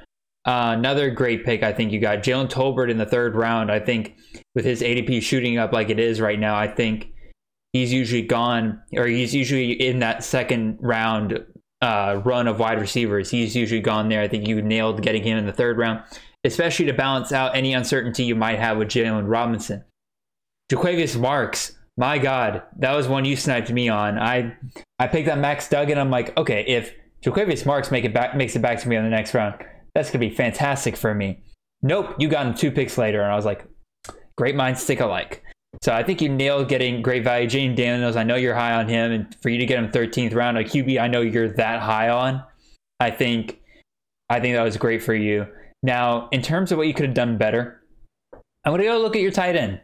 Uh, 0.45 0.73
another 0.77 1.11
great 1.11 1.45
pick, 1.45 1.63
I 1.63 1.71
think 1.73 1.91
you 1.91 1.99
got 1.99 2.19
Jalen 2.19 2.49
Tolbert 2.49 2.89
in 2.89 2.97
the 2.97 3.05
third 3.05 3.35
round. 3.35 3.71
I 3.71 3.79
think 3.79 4.17
with 4.55 4.65
his 4.65 4.81
ADP 4.81 5.21
shooting 5.21 5.57
up 5.57 5.73
like 5.73 5.89
it 5.89 5.99
is 5.99 6.19
right 6.21 6.39
now, 6.39 6.55
I 6.55 6.67
think 6.67 7.13
he's 7.73 7.93
usually 7.93 8.23
gone 8.23 8.81
or 8.95 9.05
he's 9.05 9.35
usually 9.35 9.73
in 9.73 9.99
that 9.99 10.23
second 10.23 10.79
round 10.81 11.45
uh, 11.81 12.21
run 12.23 12.47
of 12.47 12.59
wide 12.59 12.79
receivers. 12.79 13.29
He's 13.29 13.55
usually 13.55 13.81
gone 13.81 14.09
there. 14.09 14.21
I 14.21 14.27
think 14.27 14.47
you 14.47 14.61
nailed 14.61 15.01
getting 15.01 15.23
him 15.23 15.37
in 15.37 15.45
the 15.45 15.53
third 15.53 15.77
round, 15.77 16.01
especially 16.43 16.85
to 16.85 16.93
balance 16.93 17.31
out 17.31 17.55
any 17.55 17.73
uncertainty 17.73 18.23
you 18.23 18.35
might 18.35 18.59
have 18.59 18.77
with 18.77 18.87
Jaylon 18.87 19.29
Robinson. 19.29 19.83
Jo'quavious 20.71 21.15
Marks, 21.15 21.73
my 21.99 22.17
God, 22.17 22.63
that 22.77 22.95
was 22.95 23.09
one 23.09 23.25
you 23.25 23.35
sniped 23.35 23.69
me 23.71 23.89
on. 23.89 24.17
I 24.17 24.55
I 24.97 25.07
picked 25.07 25.27
up 25.27 25.37
Max 25.37 25.67
Duggan. 25.67 25.97
I'm 25.97 26.09
like, 26.09 26.35
okay, 26.37 26.63
if 26.65 26.95
Jo'quavious 27.21 27.65
Marks 27.65 27.91
make 27.91 28.05
it 28.05 28.13
back 28.13 28.37
makes 28.37 28.55
it 28.55 28.61
back 28.61 28.79
to 28.79 28.87
me 28.87 28.95
on 28.95 29.03
the 29.03 29.09
next 29.09 29.33
round, 29.33 29.61
that's 29.93 30.09
gonna 30.09 30.19
be 30.19 30.33
fantastic 30.33 30.95
for 30.95 31.13
me. 31.13 31.43
Nope, 31.81 32.15
you 32.17 32.29
got 32.29 32.47
him 32.47 32.53
two 32.53 32.71
picks 32.71 32.97
later, 32.97 33.21
and 33.21 33.29
I 33.29 33.35
was 33.35 33.43
like, 33.43 33.65
great 34.37 34.55
minds 34.55 34.85
think 34.85 35.01
alike. 35.01 35.43
So 35.83 35.93
I 35.93 36.01
think 36.01 36.21
you 36.21 36.29
nailed 36.29 36.69
getting 36.69 37.01
great 37.01 37.25
value. 37.25 37.47
Jane 37.47 37.75
Daniels, 37.75 38.15
I 38.15 38.23
know 38.23 38.35
you're 38.35 38.55
high 38.55 38.75
on 38.75 38.87
him, 38.87 39.11
and 39.11 39.35
for 39.41 39.49
you 39.49 39.57
to 39.59 39.65
get 39.65 39.77
him 39.77 39.91
13th 39.91 40.33
round, 40.33 40.57
a 40.57 40.63
QB, 40.63 40.99
I 40.99 41.09
know 41.09 41.19
you're 41.19 41.49
that 41.55 41.81
high 41.81 42.09
on. 42.09 42.43
I 43.01 43.11
think, 43.11 43.59
I 44.29 44.39
think 44.39 44.55
that 44.55 44.63
was 44.63 44.77
great 44.77 45.03
for 45.03 45.13
you. 45.13 45.47
Now, 45.83 46.29
in 46.31 46.41
terms 46.41 46.71
of 46.71 46.77
what 46.77 46.87
you 46.87 46.93
could 46.93 47.05
have 47.07 47.13
done 47.13 47.37
better, 47.37 47.81
I'm 48.65 48.75
to 48.75 48.83
go 48.83 48.99
look 48.99 49.15
at 49.15 49.21
your 49.21 49.31
tight 49.31 49.55
end. 49.55 49.79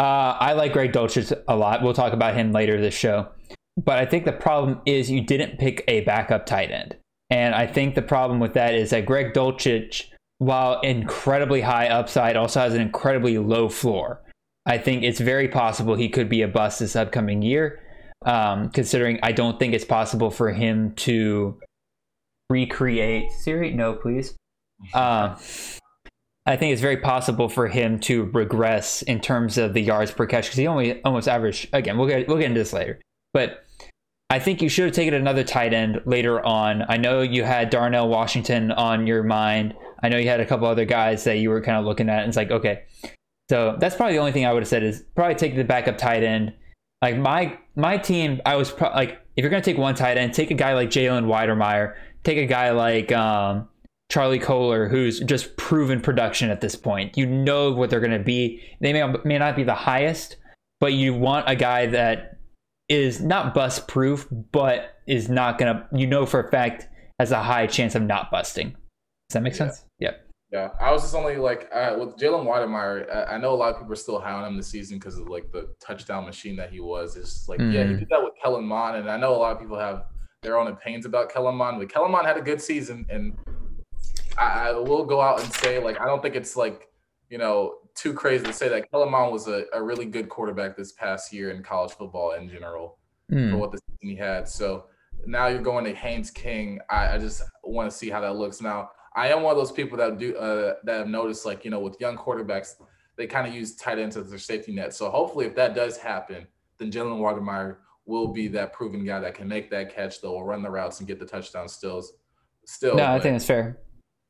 Uh, 0.00 0.34
I 0.40 0.54
like 0.54 0.72
Greg 0.72 0.92
Dulcich 0.92 1.30
a 1.46 1.54
lot. 1.54 1.82
We'll 1.82 1.92
talk 1.92 2.14
about 2.14 2.34
him 2.34 2.52
later 2.52 2.80
this 2.80 2.94
show. 2.94 3.28
But 3.76 3.98
I 3.98 4.06
think 4.06 4.24
the 4.24 4.32
problem 4.32 4.80
is 4.86 5.10
you 5.10 5.20
didn't 5.20 5.58
pick 5.58 5.84
a 5.88 6.00
backup 6.00 6.46
tight 6.46 6.70
end. 6.70 6.96
And 7.28 7.54
I 7.54 7.66
think 7.66 7.94
the 7.94 8.02
problem 8.02 8.40
with 8.40 8.54
that 8.54 8.74
is 8.74 8.90
that 8.90 9.04
Greg 9.04 9.34
Dulcich, 9.34 10.04
while 10.38 10.80
incredibly 10.80 11.60
high 11.60 11.88
upside, 11.88 12.34
also 12.34 12.60
has 12.60 12.72
an 12.72 12.80
incredibly 12.80 13.36
low 13.36 13.68
floor. 13.68 14.22
I 14.64 14.78
think 14.78 15.02
it's 15.02 15.20
very 15.20 15.48
possible 15.48 15.94
he 15.94 16.08
could 16.08 16.30
be 16.30 16.40
a 16.40 16.48
bust 16.48 16.80
this 16.80 16.96
upcoming 16.96 17.42
year. 17.42 17.80
Um, 18.24 18.70
considering 18.70 19.18
I 19.22 19.32
don't 19.32 19.58
think 19.58 19.74
it's 19.74 19.84
possible 19.84 20.30
for 20.30 20.50
him 20.50 20.94
to 20.96 21.58
recreate 22.48 23.32
Siri. 23.32 23.72
No, 23.72 23.92
please. 23.92 24.34
Um, 24.94 25.36
I 26.50 26.56
think 26.56 26.72
it's 26.72 26.82
very 26.82 26.96
possible 26.96 27.48
for 27.48 27.68
him 27.68 27.98
to 28.00 28.24
regress 28.24 29.02
in 29.02 29.20
terms 29.20 29.56
of 29.58 29.74
the 29.74 29.80
yards 29.80 30.10
per 30.10 30.26
catch 30.26 30.46
because 30.46 30.58
he 30.58 30.66
only 30.66 31.02
almost 31.02 31.28
averaged. 31.28 31.68
Again, 31.72 31.96
we'll 31.96 32.08
get 32.08 32.28
we'll 32.28 32.38
get 32.38 32.46
into 32.46 32.60
this 32.60 32.72
later, 32.72 33.00
but 33.32 33.64
I 34.30 34.38
think 34.38 34.62
you 34.62 34.68
should 34.68 34.84
have 34.86 34.94
taken 34.94 35.14
another 35.14 35.42
tight 35.42 35.74
end 35.74 36.00
later 36.06 36.44
on. 36.44 36.84
I 36.88 36.96
know 36.96 37.20
you 37.20 37.42
had 37.42 37.68
Darnell 37.68 38.08
Washington 38.08 38.70
on 38.70 39.06
your 39.06 39.24
mind. 39.24 39.74
I 40.02 40.08
know 40.08 40.18
you 40.18 40.28
had 40.28 40.40
a 40.40 40.46
couple 40.46 40.68
other 40.68 40.84
guys 40.84 41.24
that 41.24 41.38
you 41.38 41.50
were 41.50 41.60
kind 41.60 41.76
of 41.76 41.84
looking 41.84 42.08
at. 42.08 42.20
And 42.20 42.28
it's 42.28 42.36
like, 42.36 42.52
okay, 42.52 42.84
so 43.50 43.76
that's 43.80 43.96
probably 43.96 44.14
the 44.14 44.20
only 44.20 44.30
thing 44.30 44.46
I 44.46 44.52
would 44.52 44.62
have 44.62 44.68
said 44.68 44.84
is 44.84 45.02
probably 45.16 45.34
take 45.34 45.56
the 45.56 45.64
backup 45.64 45.98
tight 45.98 46.22
end. 46.22 46.52
Like 47.02 47.18
my 47.18 47.58
my 47.74 47.96
team, 47.98 48.40
I 48.46 48.54
was 48.54 48.70
pro- 48.70 48.90
like, 48.90 49.20
if 49.36 49.42
you're 49.42 49.50
gonna 49.50 49.62
take 49.62 49.78
one 49.78 49.96
tight 49.96 50.16
end, 50.16 50.32
take 50.32 50.52
a 50.52 50.54
guy 50.54 50.74
like 50.74 50.90
Jalen 50.90 51.26
Wydermyer, 51.26 51.94
take 52.22 52.38
a 52.38 52.46
guy 52.46 52.70
like 52.70 53.10
um, 53.10 53.68
Charlie 54.10 54.40
Kolar, 54.40 54.88
who's 54.88 55.20
just 55.20 55.56
proven 55.56 56.00
production 56.00 56.50
at 56.50 56.60
this 56.60 56.74
point. 56.74 57.16
You 57.16 57.26
know 57.26 57.72
what 57.72 57.90
they're 57.90 58.00
gonna 58.00 58.18
be. 58.18 58.60
They 58.80 58.92
may 58.92 59.14
may 59.24 59.38
not 59.38 59.56
be 59.56 59.62
the 59.62 59.74
highest, 59.74 60.36
but 60.80 60.92
you 60.92 61.14
want 61.14 61.48
a 61.48 61.56
guy 61.56 61.86
that 61.86 62.38
is 62.88 63.20
not 63.20 63.54
bust 63.54 63.86
proof, 63.86 64.26
but 64.52 64.96
is 65.06 65.28
not 65.28 65.58
gonna 65.58 65.88
you 65.94 66.06
know 66.06 66.26
for 66.26 66.40
a 66.40 66.50
fact 66.50 66.88
has 67.20 67.30
a 67.30 67.42
high 67.42 67.66
chance 67.66 67.94
of 67.94 68.02
not 68.02 68.30
busting. 68.30 68.70
Does 68.70 69.34
that 69.34 69.42
make 69.42 69.52
yeah. 69.52 69.58
sense? 69.58 69.84
Yep. 70.00 70.26
Yeah, 70.50 70.70
I 70.80 70.90
was 70.90 71.02
just 71.02 71.14
only 71.14 71.36
like 71.36 71.68
uh, 71.72 71.94
with 71.96 72.16
Jalen 72.16 72.44
Wydermyer. 72.44 73.08
I, 73.14 73.34
I, 73.34 73.38
know 73.38 73.54
a 73.54 73.54
lot 73.54 73.72
of 73.72 73.78
people 73.78 73.92
are 73.92 73.96
still 73.96 74.18
high 74.18 74.32
on 74.32 74.44
him 74.44 74.56
this 74.56 74.66
season 74.66 74.98
because 74.98 75.16
of 75.16 75.28
like 75.28 75.52
the 75.52 75.72
touchdown 75.80 76.24
machine 76.24 76.56
that 76.56 76.72
he 76.72 76.80
was. 76.80 77.14
It's 77.14 77.34
just 77.34 77.48
like 77.48 77.60
mm. 77.60 77.72
yeah, 77.72 77.84
he 77.84 77.92
mm. 77.92 77.98
did 78.00 78.08
that 78.08 78.20
with 78.20 78.32
Kellen 78.42 78.64
Mond, 78.64 78.96
and 78.96 79.08
I 79.08 79.16
know 79.16 79.32
a 79.32 79.38
lot 79.38 79.52
of 79.52 79.60
people 79.60 79.78
have 79.78 80.06
their 80.42 80.58
own 80.58 80.66
opinions 80.66 81.06
about 81.06 81.30
Kellen 81.32 81.54
Mond, 81.54 81.78
but 81.78 81.88
Kellen 81.88 82.10
Mond 82.10 82.26
had 82.26 82.36
a 82.36 82.40
good 82.40 82.60
season, 82.60 83.06
and 83.08 83.36
I, 84.40 84.68
I 84.68 84.72
will 84.72 85.04
go 85.04 85.20
out 85.20 85.42
and 85.42 85.52
say 85.52 85.82
like 85.82 86.00
I 86.00 86.06
don't 86.06 86.22
think 86.22 86.34
it's 86.34 86.56
like 86.56 86.88
you 87.28 87.38
know 87.38 87.74
too 87.94 88.14
crazy 88.14 88.44
to 88.44 88.52
say 88.52 88.68
that 88.68 88.90
Kellen 88.90 89.10
Mond 89.10 89.32
was 89.32 89.46
a, 89.46 89.64
a 89.72 89.82
really 89.82 90.06
good 90.06 90.28
quarterback 90.28 90.76
this 90.76 90.92
past 90.92 91.32
year 91.32 91.50
in 91.50 91.62
college 91.62 91.92
football 91.92 92.32
in 92.32 92.48
general 92.48 92.98
mm. 93.30 93.50
for 93.50 93.58
what 93.58 93.72
the 93.72 93.78
season 93.78 94.08
he 94.08 94.16
had. 94.16 94.48
So 94.48 94.86
now 95.26 95.48
you're 95.48 95.60
going 95.60 95.84
to 95.84 95.94
Haynes 95.94 96.30
King. 96.30 96.80
I, 96.88 97.14
I 97.14 97.18
just 97.18 97.42
want 97.62 97.90
to 97.90 97.96
see 97.96 98.08
how 98.08 98.20
that 98.20 98.36
looks. 98.36 98.60
Now 98.60 98.90
I 99.14 99.28
am 99.28 99.42
one 99.42 99.52
of 99.52 99.58
those 99.58 99.72
people 99.72 99.98
that 99.98 100.18
do 100.18 100.36
uh, 100.36 100.74
that 100.84 100.98
have 100.98 101.08
noticed 101.08 101.44
like 101.44 101.64
you 101.64 101.70
know 101.70 101.80
with 101.80 102.00
young 102.00 102.16
quarterbacks 102.16 102.74
they 103.16 103.26
kind 103.26 103.46
of 103.46 103.54
use 103.54 103.76
tight 103.76 103.98
ends 103.98 104.16
as 104.16 104.30
their 104.30 104.38
safety 104.38 104.72
net. 104.72 104.94
So 104.94 105.10
hopefully 105.10 105.44
if 105.44 105.54
that 105.56 105.74
does 105.74 105.98
happen, 105.98 106.46
then 106.78 106.90
Jalen 106.90 107.20
Wydermyer 107.20 107.76
will 108.06 108.28
be 108.28 108.48
that 108.48 108.72
proven 108.72 109.04
guy 109.04 109.20
that 109.20 109.34
can 109.34 109.46
make 109.46 109.70
that 109.70 109.94
catch, 109.94 110.22
that 110.22 110.28
will 110.28 110.42
run 110.42 110.62
the 110.62 110.70
routes 110.70 111.00
and 111.00 111.06
get 111.06 111.18
the 111.18 111.26
touchdown 111.26 111.68
stills. 111.68 112.14
Still, 112.64 112.96
no, 112.96 113.02
but, 113.02 113.10
I 113.10 113.20
think 113.20 113.34
that's 113.34 113.44
fair. 113.44 113.78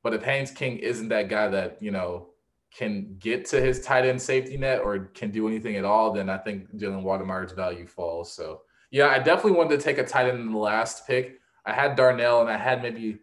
But 0.03 0.15
if 0.15 0.23
Haynes 0.23 0.51
King 0.51 0.79
isn't 0.79 1.09
that 1.09 1.29
guy 1.29 1.49
that 1.49 1.79
you 1.81 1.91
know 1.91 2.29
can 2.75 3.17
get 3.19 3.45
to 3.47 3.61
his 3.61 3.81
tight 3.83 4.05
end 4.05 4.21
safety 4.21 4.57
net 4.57 4.81
or 4.81 4.99
can 4.99 5.31
do 5.31 5.49
anything 5.49 5.77
at 5.77 5.85
all, 5.85 6.13
then 6.13 6.31
I 6.31 6.39
think 6.39 6.75
Jalen 6.77 7.03
Wydermyer's 7.03 7.53
value 7.53 7.87
falls. 7.87 8.33
So 8.33 8.63
yeah, 8.91 9.09
I 9.09 9.19
definitely 9.19 9.53
wanted 9.53 9.79
to 9.79 9.85
take 9.85 9.99
a 9.99 10.05
tight 10.05 10.29
end 10.29 10.41
in 10.41 10.53
the 10.53 10.59
last 10.59 11.07
pick. 11.07 11.41
I 11.67 11.73
had 11.73 11.97
Darnell 11.97 12.41
and 12.41 12.51
I 12.51 12.57
had 12.57 12.83
maybe 12.83 13.19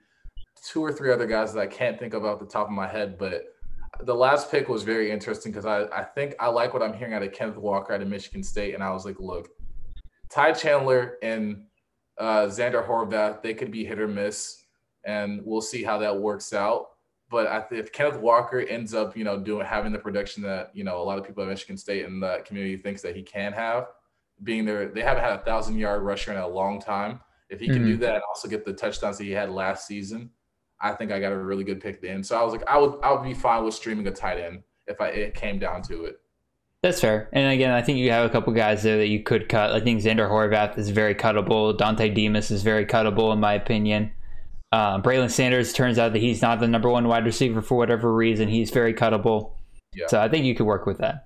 two 0.66 0.84
or 0.84 0.92
three 0.92 1.12
other 1.12 1.28
guys 1.28 1.54
that 1.54 1.62
I 1.62 1.68
can't 1.68 1.98
think 1.98 2.14
of 2.14 2.26
off 2.26 2.40
the 2.40 2.46
top 2.46 2.68
of 2.68 2.74
my 2.74 2.88
head, 2.88 3.18
but 3.18 3.46
the 4.02 4.14
last 4.14 4.52
pick 4.52 4.70
was 4.70 4.84
very 4.84 5.12
interesting 5.12 5.52
because 5.52 5.66
I, 5.66 5.86
I 5.86 6.04
think 6.04 6.36
I 6.40 6.48
like 6.48 6.74
what 6.74 6.84
I'm 6.84 6.94
hearing 6.94 7.14
out 7.14 7.24
of 7.24 7.32
Kenneth 7.32 7.58
Walker 7.58 7.94
out 7.94 8.02
of 8.02 8.08
Michigan 8.08 8.44
State. 8.44 8.74
And 8.74 8.84
I 8.84 8.92
was 8.92 9.06
like, 9.06 9.20
look, 9.20 9.50
Ty 10.30 10.54
Chandler 10.54 11.18
and 11.24 11.64
uh, 12.18 12.46
Zander 12.46 12.86
Horvath, 12.86 13.42
they 13.42 13.54
could 13.54 13.72
be 13.72 13.86
hit 13.86 14.00
or 14.00 14.08
miss, 14.08 14.64
and 15.08 15.42
we'll 15.44 15.62
see 15.62 15.84
how 15.84 15.98
that 15.98 16.16
works 16.16 16.54
out. 16.54 16.90
But 17.30 17.48
I, 17.48 17.66
if 17.72 17.92
Kenneth 17.92 18.20
Walker 18.20 18.60
ends 18.60 18.94
up, 18.94 19.18
you 19.18 19.24
know, 19.24 19.40
doing 19.40 19.66
having 19.66 19.92
the 19.92 20.00
production 20.00 20.44
that 20.44 20.72
you 20.74 20.84
know 20.84 21.02
a 21.02 21.04
lot 21.04 21.18
of 21.18 21.26
people 21.26 21.42
at 21.42 21.50
Michigan 21.50 21.78
State 21.78 22.06
and 22.06 22.22
the 22.22 22.44
community 22.46 22.78
thinks 22.78 23.02
that 23.02 23.16
he 23.16 23.24
can 23.24 23.54
have, 23.54 23.88
being 24.44 24.66
there, 24.66 24.88
they 24.90 25.02
haven't 25.02 25.24
had 25.24 25.34
a 25.34 25.44
thousand 25.44 25.78
yard 25.80 26.04
rusher 26.04 26.32
in 26.32 26.38
a 26.38 26.48
long 26.48 26.80
time. 26.80 27.22
If 27.50 27.60
he 27.60 27.68
can 27.68 27.78
mm-hmm. 27.78 27.86
do 27.86 27.98
that 27.98 28.16
and 28.16 28.24
also 28.30 28.48
get 28.48 28.66
the 28.66 28.74
touchdowns 28.74 29.18
that 29.18 29.24
he 29.24 29.32
had 29.32 29.50
last 29.50 29.88
season, 29.88 30.30
I 30.80 30.92
think 30.92 31.12
I 31.12 31.20
got 31.20 31.32
a 31.32 31.38
really 31.38 31.64
good 31.64 31.82
pick 31.82 32.02
then. 32.02 32.24
So 32.24 32.38
I 32.38 32.44
was 32.44 32.52
like, 32.52 32.68
I 32.68 32.78
would 32.78 33.00
I 33.02 33.12
would 33.12 33.24
be 33.24 33.34
fine 33.34 33.64
with 33.64 33.74
streaming 33.74 34.08
a 34.08 34.12
tight 34.12 34.38
end 34.38 34.64
if 34.86 35.02
I 35.02 35.08
it 35.08 35.34
came 35.34 35.58
down 35.58 35.82
to 35.84 36.06
it. 36.06 36.20
That's 36.84 37.02
fair. 37.02 37.30
And 37.34 37.52
again, 37.52 37.72
I 37.72 37.82
think 37.82 37.98
you 37.98 38.12
have 38.12 38.26
a 38.26 38.30
couple 38.30 38.54
guys 38.54 38.84
there 38.84 38.98
that 38.98 39.08
you 39.08 39.24
could 39.24 39.50
cut. 39.50 39.72
I 39.72 39.80
think 39.80 40.02
Zander 40.02 40.30
Horvath 40.30 40.78
is 40.78 40.90
very 40.90 41.16
cuttable. 41.16 41.76
Dontay 41.76 42.14
Demus 42.14 42.52
is 42.52 42.62
very 42.64 42.86
cuttable, 42.86 43.34
in 43.34 43.40
my 43.40 43.54
opinion. 43.54 44.12
Uh, 44.72 45.02
Braylon 45.02 45.32
Sanders 45.32 45.74
turns 45.74 45.98
out 45.98 46.14
that 46.14 46.20
he's 46.20 46.42
not 46.42 46.60
the 46.60 46.68
number 46.68 46.90
one 46.90 47.08
wide 47.08 47.26
receiver 47.26 47.62
for 47.62 47.78
whatever 47.78 48.14
reason. 48.14 48.48
He's 48.48 48.70
very 48.70 48.94
cuttable. 48.94 49.54
Yeah. 49.94 50.08
So 50.08 50.20
I 50.20 50.28
think 50.28 50.46
you 50.46 50.56
could 50.56 50.66
work 50.66 50.86
with 50.86 50.98
that. 51.00 51.26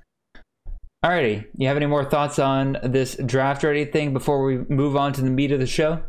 Alrighty. 1.04 1.48
You 1.56 1.68
have 1.68 1.78
any 1.78 1.88
more 1.88 2.06
thoughts 2.06 2.38
on 2.38 2.78
this 2.84 3.16
draft 3.26 3.64
or 3.64 3.72
anything 3.72 4.14
before 4.14 4.44
we 4.44 4.60
move 4.70 4.96
on 4.96 5.14
to 5.14 5.22
the 5.22 5.32
meat 5.32 5.52
of 5.52 5.60
the 5.60 5.66
show? 5.66 6.04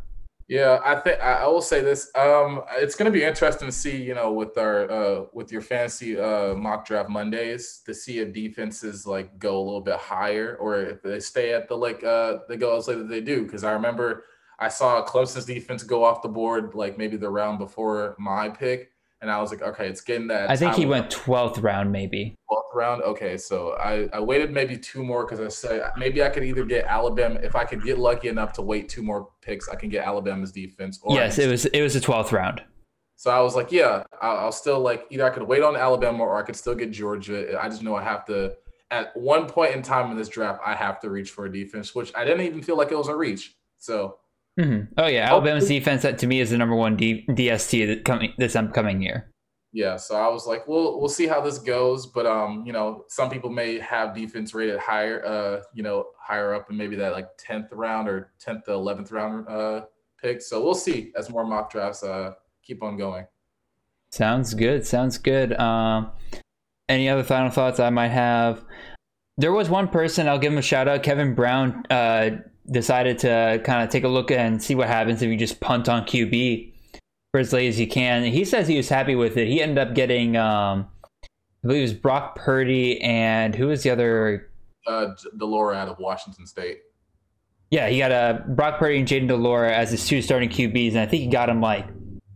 Yeah, 0.48 0.80
I 0.84 0.96
think 0.96 1.18
I 1.20 1.46
will 1.46 1.62
say 1.62 1.80
this. 1.80 2.10
Um, 2.14 2.60
it's 2.76 2.94
going 2.94 3.10
to 3.10 3.18
be 3.18 3.24
interesting 3.24 3.68
to 3.68 3.72
see, 3.72 3.96
you 3.96 4.14
know, 4.14 4.32
with 4.32 4.58
our 4.58 4.90
uh, 4.90 5.24
with 5.32 5.50
your 5.50 5.62
fantasy 5.62 6.18
uh, 6.18 6.54
mock 6.54 6.84
draft 6.84 7.08
Mondays 7.08 7.80
to 7.86 7.94
see 7.94 8.18
if 8.18 8.34
defenses 8.34 9.06
like 9.06 9.38
go 9.38 9.56
a 9.56 9.64
little 9.64 9.80
bit 9.80 9.96
higher 9.96 10.58
or 10.60 10.82
if 10.82 11.02
they 11.02 11.20
stay 11.20 11.54
at 11.54 11.68
the 11.68 11.74
like 11.74 12.04
uh, 12.04 12.40
they 12.50 12.58
go 12.58 12.76
as 12.76 12.86
late 12.86 13.08
they 13.08 13.22
do. 13.22 13.44
Because 13.44 13.64
I 13.64 13.72
remember 13.72 14.24
I 14.62 14.68
saw 14.68 15.04
Clemson's 15.04 15.44
defense 15.44 15.82
go 15.82 16.04
off 16.04 16.22
the 16.22 16.28
board 16.28 16.76
like 16.76 16.96
maybe 16.96 17.16
the 17.16 17.28
round 17.28 17.58
before 17.58 18.14
my 18.16 18.48
pick, 18.48 18.92
and 19.20 19.28
I 19.28 19.40
was 19.40 19.50
like, 19.50 19.60
okay, 19.60 19.88
it's 19.88 20.00
getting 20.00 20.28
that. 20.28 20.48
I 20.48 20.56
think 20.56 20.74
he 20.74 20.86
went 20.86 21.10
twelfth 21.10 21.58
round, 21.58 21.90
maybe. 21.90 22.36
Twelfth 22.48 22.68
round. 22.72 23.02
Okay, 23.02 23.36
so 23.36 23.72
I, 23.72 24.08
I 24.12 24.20
waited 24.20 24.52
maybe 24.52 24.76
two 24.78 25.02
more 25.02 25.24
because 25.26 25.40
I 25.40 25.48
said 25.48 25.90
maybe 25.96 26.22
I 26.22 26.28
could 26.28 26.44
either 26.44 26.64
get 26.64 26.84
Alabama 26.84 27.40
if 27.42 27.56
I 27.56 27.64
could 27.64 27.82
get 27.82 27.98
lucky 27.98 28.28
enough 28.28 28.52
to 28.52 28.62
wait 28.62 28.88
two 28.88 29.02
more 29.02 29.30
picks, 29.40 29.68
I 29.68 29.74
can 29.74 29.88
get 29.88 30.06
Alabama's 30.06 30.52
defense. 30.52 31.00
yes, 31.08 31.38
it 31.38 31.50
was 31.50 31.66
it 31.66 31.82
was 31.82 31.94
the 31.94 32.00
twelfth 32.00 32.30
round. 32.32 32.62
So 33.16 33.32
I 33.32 33.40
was 33.40 33.56
like, 33.56 33.72
yeah, 33.72 34.04
I'll, 34.20 34.36
I'll 34.36 34.52
still 34.52 34.78
like 34.78 35.06
either 35.10 35.24
I 35.24 35.30
could 35.30 35.42
wait 35.42 35.64
on 35.64 35.74
Alabama 35.74 36.22
or 36.22 36.38
I 36.38 36.42
could 36.42 36.56
still 36.56 36.76
get 36.76 36.92
Georgia. 36.92 37.58
I 37.60 37.68
just 37.68 37.82
know 37.82 37.96
I 37.96 38.04
have 38.04 38.24
to. 38.26 38.54
At 38.92 39.16
one 39.16 39.48
point 39.48 39.74
in 39.74 39.82
time 39.82 40.10
in 40.12 40.16
this 40.16 40.28
draft, 40.28 40.60
I 40.64 40.74
have 40.74 41.00
to 41.00 41.10
reach 41.10 41.30
for 41.30 41.46
a 41.46 41.52
defense, 41.52 41.96
which 41.96 42.12
I 42.14 42.24
didn't 42.24 42.42
even 42.42 42.62
feel 42.62 42.76
like 42.76 42.92
it 42.92 42.98
was 42.98 43.08
a 43.08 43.16
reach. 43.16 43.56
So 43.78 44.18
Mm-hmm. 44.58 44.92
Oh 44.98 45.06
yeah, 45.06 45.30
Alabama's 45.30 45.68
defense 45.68 46.02
that 46.02 46.18
to 46.18 46.26
me 46.26 46.40
is 46.40 46.50
the 46.50 46.58
number 46.58 46.74
one 46.74 46.96
D- 46.96 47.24
DST 47.28 48.04
coming 48.04 48.34
this 48.36 48.54
upcoming 48.54 49.00
year. 49.00 49.30
Yeah, 49.72 49.96
so 49.96 50.16
I 50.16 50.28
was 50.28 50.46
like, 50.46 50.68
we'll 50.68 51.00
we'll 51.00 51.08
see 51.08 51.26
how 51.26 51.40
this 51.40 51.58
goes, 51.58 52.06
but 52.06 52.26
um, 52.26 52.64
you 52.66 52.74
know, 52.74 53.04
some 53.08 53.30
people 53.30 53.48
may 53.48 53.78
have 53.78 54.14
defense 54.14 54.52
rated 54.52 54.78
higher, 54.78 55.24
uh, 55.24 55.62
you 55.72 55.82
know, 55.82 56.08
higher 56.20 56.52
up 56.54 56.70
in 56.70 56.76
maybe 56.76 56.96
that 56.96 57.12
like 57.12 57.28
tenth 57.38 57.72
round 57.72 58.08
or 58.08 58.32
tenth 58.38 58.66
to 58.66 58.72
eleventh 58.72 59.10
round 59.10 59.48
uh 59.48 59.86
pick. 60.20 60.42
So 60.42 60.62
we'll 60.62 60.74
see 60.74 61.12
as 61.16 61.30
more 61.30 61.46
mock 61.46 61.70
drafts 61.70 62.02
uh 62.02 62.32
keep 62.62 62.82
on 62.82 62.98
going. 62.98 63.26
Sounds 64.10 64.52
good. 64.52 64.86
Sounds 64.86 65.16
good. 65.16 65.58
Um, 65.58 66.10
any 66.90 67.08
other 67.08 67.24
final 67.24 67.50
thoughts 67.50 67.80
I 67.80 67.88
might 67.88 68.08
have? 68.08 68.62
There 69.38 69.52
was 69.52 69.70
one 69.70 69.88
person 69.88 70.28
I'll 70.28 70.38
give 70.38 70.52
him 70.52 70.58
a 70.58 70.62
shout 70.62 70.86
out. 70.86 71.02
Kevin 71.02 71.34
Brown 71.34 71.84
uh, 71.88 72.30
decided 72.70 73.18
to 73.20 73.60
kind 73.64 73.82
of 73.82 73.90
take 73.90 74.04
a 74.04 74.08
look 74.08 74.30
and 74.30 74.62
see 74.62 74.74
what 74.74 74.88
happens 74.88 75.22
if 75.22 75.30
you 75.30 75.36
just 75.36 75.60
punt 75.60 75.88
on 75.88 76.04
QB 76.04 76.72
for 77.32 77.40
as 77.40 77.52
late 77.52 77.68
as 77.68 77.80
you 77.80 77.86
can. 77.86 78.24
He 78.24 78.44
says 78.44 78.68
he 78.68 78.76
was 78.76 78.88
happy 78.88 79.14
with 79.14 79.36
it. 79.36 79.48
He 79.48 79.60
ended 79.60 79.78
up 79.78 79.94
getting, 79.94 80.36
um, 80.36 80.88
I 81.24 81.28
believe 81.66 81.80
it 81.80 81.82
was 81.82 81.92
Brock 81.94 82.36
Purdy 82.36 83.00
and 83.00 83.54
who 83.54 83.68
was 83.68 83.82
the 83.82 83.90
other? 83.90 84.50
Uh, 84.86 85.08
de 85.36 85.44
Laura 85.44 85.76
out 85.76 85.88
of 85.88 85.98
Washington 85.98 86.46
State. 86.46 86.78
Yeah, 87.70 87.88
he 87.88 87.98
got 87.98 88.10
a 88.10 88.14
uh, 88.14 88.38
Brock 88.48 88.78
Purdy 88.78 88.98
and 88.98 89.08
Jayden 89.08 89.28
de 89.28 89.36
Laura 89.36 89.74
as 89.74 89.90
his 89.90 90.06
two 90.06 90.20
starting 90.20 90.50
QBs, 90.50 90.90
and 90.90 90.98
I 90.98 91.06
think 91.06 91.22
he 91.22 91.28
got 91.28 91.48
him 91.48 91.62
like 91.62 91.86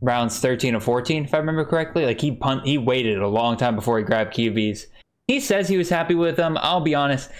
rounds 0.00 0.40
13 0.40 0.74
or 0.74 0.80
14, 0.80 1.24
if 1.24 1.34
I 1.34 1.38
remember 1.38 1.64
correctly. 1.64 2.06
Like 2.06 2.20
he 2.20 2.34
punt, 2.34 2.64
he 2.64 2.78
waited 2.78 3.18
a 3.18 3.28
long 3.28 3.58
time 3.58 3.74
before 3.74 3.98
he 3.98 4.04
grabbed 4.04 4.34
QBs. 4.34 4.86
He 5.26 5.40
says 5.40 5.68
he 5.68 5.76
was 5.76 5.90
happy 5.90 6.14
with 6.14 6.36
them. 6.36 6.56
I'll 6.60 6.80
be 6.80 6.94
honest, 6.94 7.30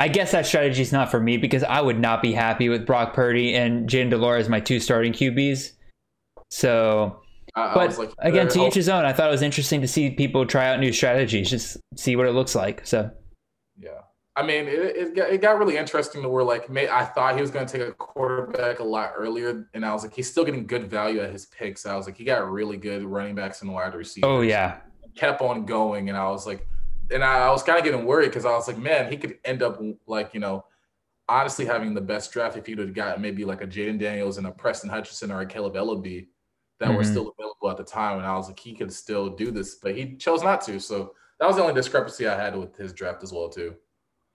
I 0.00 0.08
guess 0.08 0.30
that 0.32 0.46
strategy 0.46 0.82
is 0.82 0.92
not 0.92 1.10
for 1.10 1.18
me 1.18 1.36
because 1.36 1.64
I 1.64 1.80
would 1.80 1.98
not 1.98 2.22
be 2.22 2.32
happy 2.32 2.68
with 2.68 2.86
Brock 2.86 3.14
Purdy 3.14 3.54
and 3.54 3.88
Jayden 3.88 4.10
de 4.10 4.16
Laura 4.16 4.38
as 4.38 4.48
my 4.48 4.60
two 4.60 4.78
starting 4.78 5.12
QBs. 5.12 5.72
So, 6.50 7.20
I, 7.56 7.74
but 7.74 7.92
I 7.92 7.96
like, 7.96 8.12
again, 8.18 8.48
to 8.48 8.62
uh, 8.62 8.68
each 8.68 8.74
his 8.74 8.88
own. 8.88 9.04
I 9.04 9.12
thought 9.12 9.28
it 9.28 9.32
was 9.32 9.42
interesting 9.42 9.80
to 9.80 9.88
see 9.88 10.10
people 10.10 10.46
try 10.46 10.68
out 10.68 10.78
new 10.78 10.92
strategies, 10.92 11.50
just 11.50 11.78
see 11.96 12.14
what 12.14 12.26
it 12.26 12.32
looks 12.32 12.54
like. 12.54 12.86
So, 12.86 13.10
yeah, 13.76 14.02
I 14.36 14.44
mean, 14.44 14.68
it, 14.68 14.96
it, 14.96 15.16
got, 15.16 15.30
it 15.30 15.40
got 15.42 15.58
really 15.58 15.76
interesting 15.76 16.22
to 16.22 16.28
where 16.28 16.44
like 16.44 16.70
may, 16.70 16.88
I 16.88 17.04
thought 17.04 17.34
he 17.34 17.40
was 17.40 17.50
going 17.50 17.66
to 17.66 17.78
take 17.78 17.86
a 17.86 17.92
quarterback 17.92 18.78
a 18.78 18.84
lot 18.84 19.14
earlier, 19.16 19.68
and 19.74 19.84
I 19.84 19.92
was 19.92 20.04
like, 20.04 20.14
he's 20.14 20.30
still 20.30 20.44
getting 20.44 20.64
good 20.64 20.88
value 20.88 21.20
at 21.20 21.32
his 21.32 21.46
picks. 21.46 21.86
I 21.86 21.96
was 21.96 22.06
like, 22.06 22.16
he 22.16 22.24
got 22.24 22.48
really 22.48 22.76
good 22.76 23.02
running 23.02 23.34
backs 23.34 23.62
and 23.62 23.72
wide 23.72 23.94
receivers. 23.94 24.28
Oh 24.28 24.42
yeah, 24.42 24.76
kept 25.16 25.42
on 25.42 25.66
going, 25.66 26.08
and 26.08 26.16
I 26.16 26.28
was 26.28 26.46
like 26.46 26.68
and 27.10 27.24
I, 27.24 27.46
I 27.46 27.50
was 27.50 27.62
kind 27.62 27.78
of 27.78 27.84
getting 27.84 28.04
worried 28.04 28.28
because 28.28 28.44
I 28.44 28.50
was 28.50 28.68
like, 28.68 28.78
man, 28.78 29.10
he 29.10 29.16
could 29.16 29.38
end 29.44 29.62
up 29.62 29.80
like 30.06 30.34
you 30.34 30.40
know, 30.40 30.64
honestly 31.28 31.64
having 31.64 31.94
the 31.94 32.00
best 32.00 32.32
draft 32.32 32.56
if 32.56 32.66
he'd 32.66 32.78
have 32.78 32.94
got 32.94 33.20
maybe 33.20 33.44
like 33.44 33.62
a 33.62 33.66
Jayden 33.66 33.98
Daniels 33.98 34.38
and 34.38 34.46
a 34.46 34.50
Preston 34.50 34.90
Hutchinson 34.90 35.30
or 35.30 35.40
a 35.40 35.46
Kaleb 35.46 35.74
Eleby. 35.74 36.28
that 36.80 36.88
mm-hmm. 36.88 36.96
were 36.96 37.04
still 37.04 37.34
available 37.38 37.70
at 37.70 37.76
the 37.76 37.84
time. 37.84 38.18
And 38.18 38.26
I 38.26 38.36
was 38.36 38.48
like, 38.48 38.58
he 38.58 38.74
could 38.74 38.92
still 38.92 39.30
do 39.30 39.50
this, 39.50 39.76
but 39.76 39.94
he 39.94 40.16
chose 40.16 40.42
not 40.42 40.60
to. 40.62 40.80
So 40.80 41.14
that 41.38 41.46
was 41.46 41.56
the 41.56 41.62
only 41.62 41.74
discrepancy 41.74 42.26
I 42.26 42.40
had 42.40 42.56
with 42.56 42.76
his 42.76 42.92
draft 42.92 43.22
as 43.22 43.32
well, 43.32 43.48
too. 43.48 43.74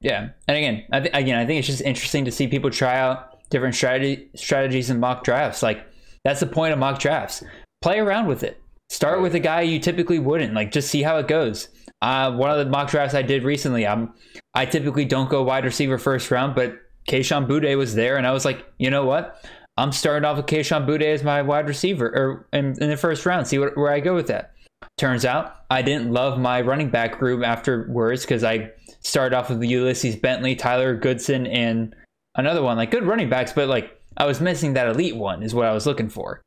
Yeah, 0.02 0.30
and 0.50 0.58
again, 0.58 0.84
I 0.92 1.00
th- 1.00 1.16
again, 1.16 1.40
I 1.40 1.46
think 1.46 1.60
it's 1.60 1.68
just 1.68 1.82
interesting 1.82 2.26
to 2.26 2.32
see 2.32 2.48
people 2.48 2.70
try 2.70 3.00
out 3.00 3.50
different 3.50 3.74
strategy 3.74 4.30
strategies 4.36 4.90
in 4.90 5.00
mock 5.00 5.24
drafts. 5.24 5.64
Like 5.64 5.86
that's 6.26 6.42
the 6.42 6.46
point 6.46 6.74
of 6.74 6.80
mock 6.80 7.00
drafts. 7.00 7.42
Play 7.82 8.00
around 8.00 8.28
with 8.28 8.44
it. 8.44 8.62
Start 8.90 9.22
with 9.22 9.34
a 9.34 9.40
guy 9.40 9.62
you 9.62 9.80
typically 9.80 10.20
wouldn't. 10.20 10.54
Like 10.54 10.72
just 10.72 10.90
see 10.90 11.04
how 11.04 11.18
it 11.18 11.28
goes. 11.30 11.70
Uh, 12.04 12.34
one 12.34 12.52
of 12.52 12.58
the 12.58 12.66
mock 12.66 12.90
drafts 12.90 13.16
I 13.16 13.22
did 13.22 13.46
recently, 13.46 13.86
um, 13.86 14.14
I 14.54 14.66
typically 14.66 15.06
don't 15.06 15.30
go 15.30 15.42
wide 15.42 15.64
receiver 15.64 15.98
first 15.98 16.30
round, 16.32 16.54
but 16.54 16.76
Kayshon 17.08 17.48
Boutte 17.48 17.78
was 17.78 17.96
there, 17.96 18.18
and 18.18 18.28
I 18.28 18.32
was 18.32 18.44
like, 18.44 18.66
you 18.78 18.90
know 18.90 19.06
what? 19.06 19.42
I'm 19.78 19.94
starting 19.94 20.26
off 20.26 20.36
with 20.36 20.46
Kayshon 20.46 20.86
Boutte 20.86 21.06
as 21.06 21.24
my 21.24 21.42
wide 21.42 21.66
receiver, 21.66 22.08
or 22.08 22.48
in, 22.52 22.76
in 22.84 22.90
the 22.90 22.98
first 22.98 23.26
round. 23.26 23.48
See 23.48 23.58
what, 23.58 23.78
where 23.78 23.90
I 23.90 24.02
go 24.02 24.14
with 24.16 24.28
that. 24.28 24.52
Turns 24.98 25.24
out 25.24 25.56
I 25.72 25.82
didn't 25.82 26.12
love 26.12 26.38
my 26.38 26.60
running 26.60 26.90
back 26.90 27.20
group 27.20 27.42
afterwards 27.42 28.24
because 28.24 28.44
I 28.44 28.72
started 29.00 29.34
off 29.34 29.50
with 29.50 29.64
Ulysses 29.64 30.18
Bentley, 30.18 30.58
Tyler 30.58 30.98
Goodson, 30.98 31.48
and 31.48 31.96
another 32.36 32.62
one 32.62 32.76
like 32.76 32.92
good 32.92 33.06
running 33.06 33.30
backs, 33.30 33.54
but 33.54 33.70
like 33.70 33.98
I 34.18 34.26
was 34.26 34.42
missing 34.42 34.74
that 34.74 34.90
elite 34.90 35.16
one 35.16 35.42
is 35.42 35.56
what 35.56 35.68
I 35.68 35.74
was 35.74 35.86
looking 35.86 36.10
for. 36.10 36.42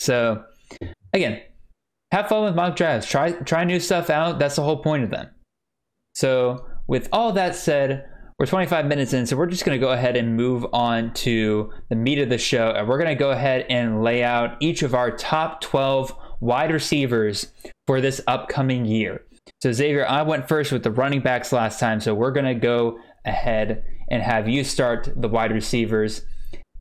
So 0.00 0.44
again, 1.12 1.42
have 2.14 2.28
fun 2.28 2.44
with 2.44 2.54
mock 2.54 2.76
drafts. 2.76 3.10
Try 3.10 3.32
try 3.32 3.64
new 3.64 3.80
stuff 3.80 4.08
out. 4.08 4.38
That's 4.38 4.56
the 4.56 4.62
whole 4.62 4.82
point 4.82 5.04
of 5.04 5.10
them. 5.10 5.28
So, 6.14 6.64
with 6.86 7.08
all 7.12 7.32
that 7.32 7.56
said, 7.56 8.08
we're 8.38 8.46
25 8.46 8.86
minutes 8.86 9.12
in, 9.12 9.26
so 9.26 9.36
we're 9.36 9.46
just 9.46 9.64
going 9.64 9.78
to 9.78 9.84
go 9.84 9.92
ahead 9.92 10.16
and 10.16 10.36
move 10.36 10.64
on 10.72 11.12
to 11.14 11.72
the 11.88 11.96
meat 11.96 12.18
of 12.18 12.28
the 12.28 12.38
show. 12.38 12.70
And 12.70 12.88
we're 12.88 12.98
going 12.98 13.16
to 13.16 13.18
go 13.18 13.30
ahead 13.30 13.66
and 13.68 14.02
lay 14.02 14.22
out 14.22 14.56
each 14.60 14.82
of 14.82 14.94
our 14.94 15.10
top 15.10 15.60
12 15.60 16.14
wide 16.40 16.72
receivers 16.72 17.52
for 17.86 18.00
this 18.00 18.20
upcoming 18.26 18.84
year. 18.84 19.24
So, 19.60 19.72
Xavier, 19.72 20.06
I 20.06 20.22
went 20.22 20.48
first 20.48 20.70
with 20.70 20.84
the 20.84 20.92
running 20.92 21.20
backs 21.20 21.52
last 21.52 21.80
time, 21.80 22.00
so 22.00 22.14
we're 22.14 22.32
going 22.32 22.46
to 22.46 22.54
go 22.54 22.98
ahead 23.24 23.84
and 24.08 24.22
have 24.22 24.48
you 24.48 24.62
start 24.62 25.08
the 25.16 25.28
wide 25.28 25.52
receivers. 25.52 26.22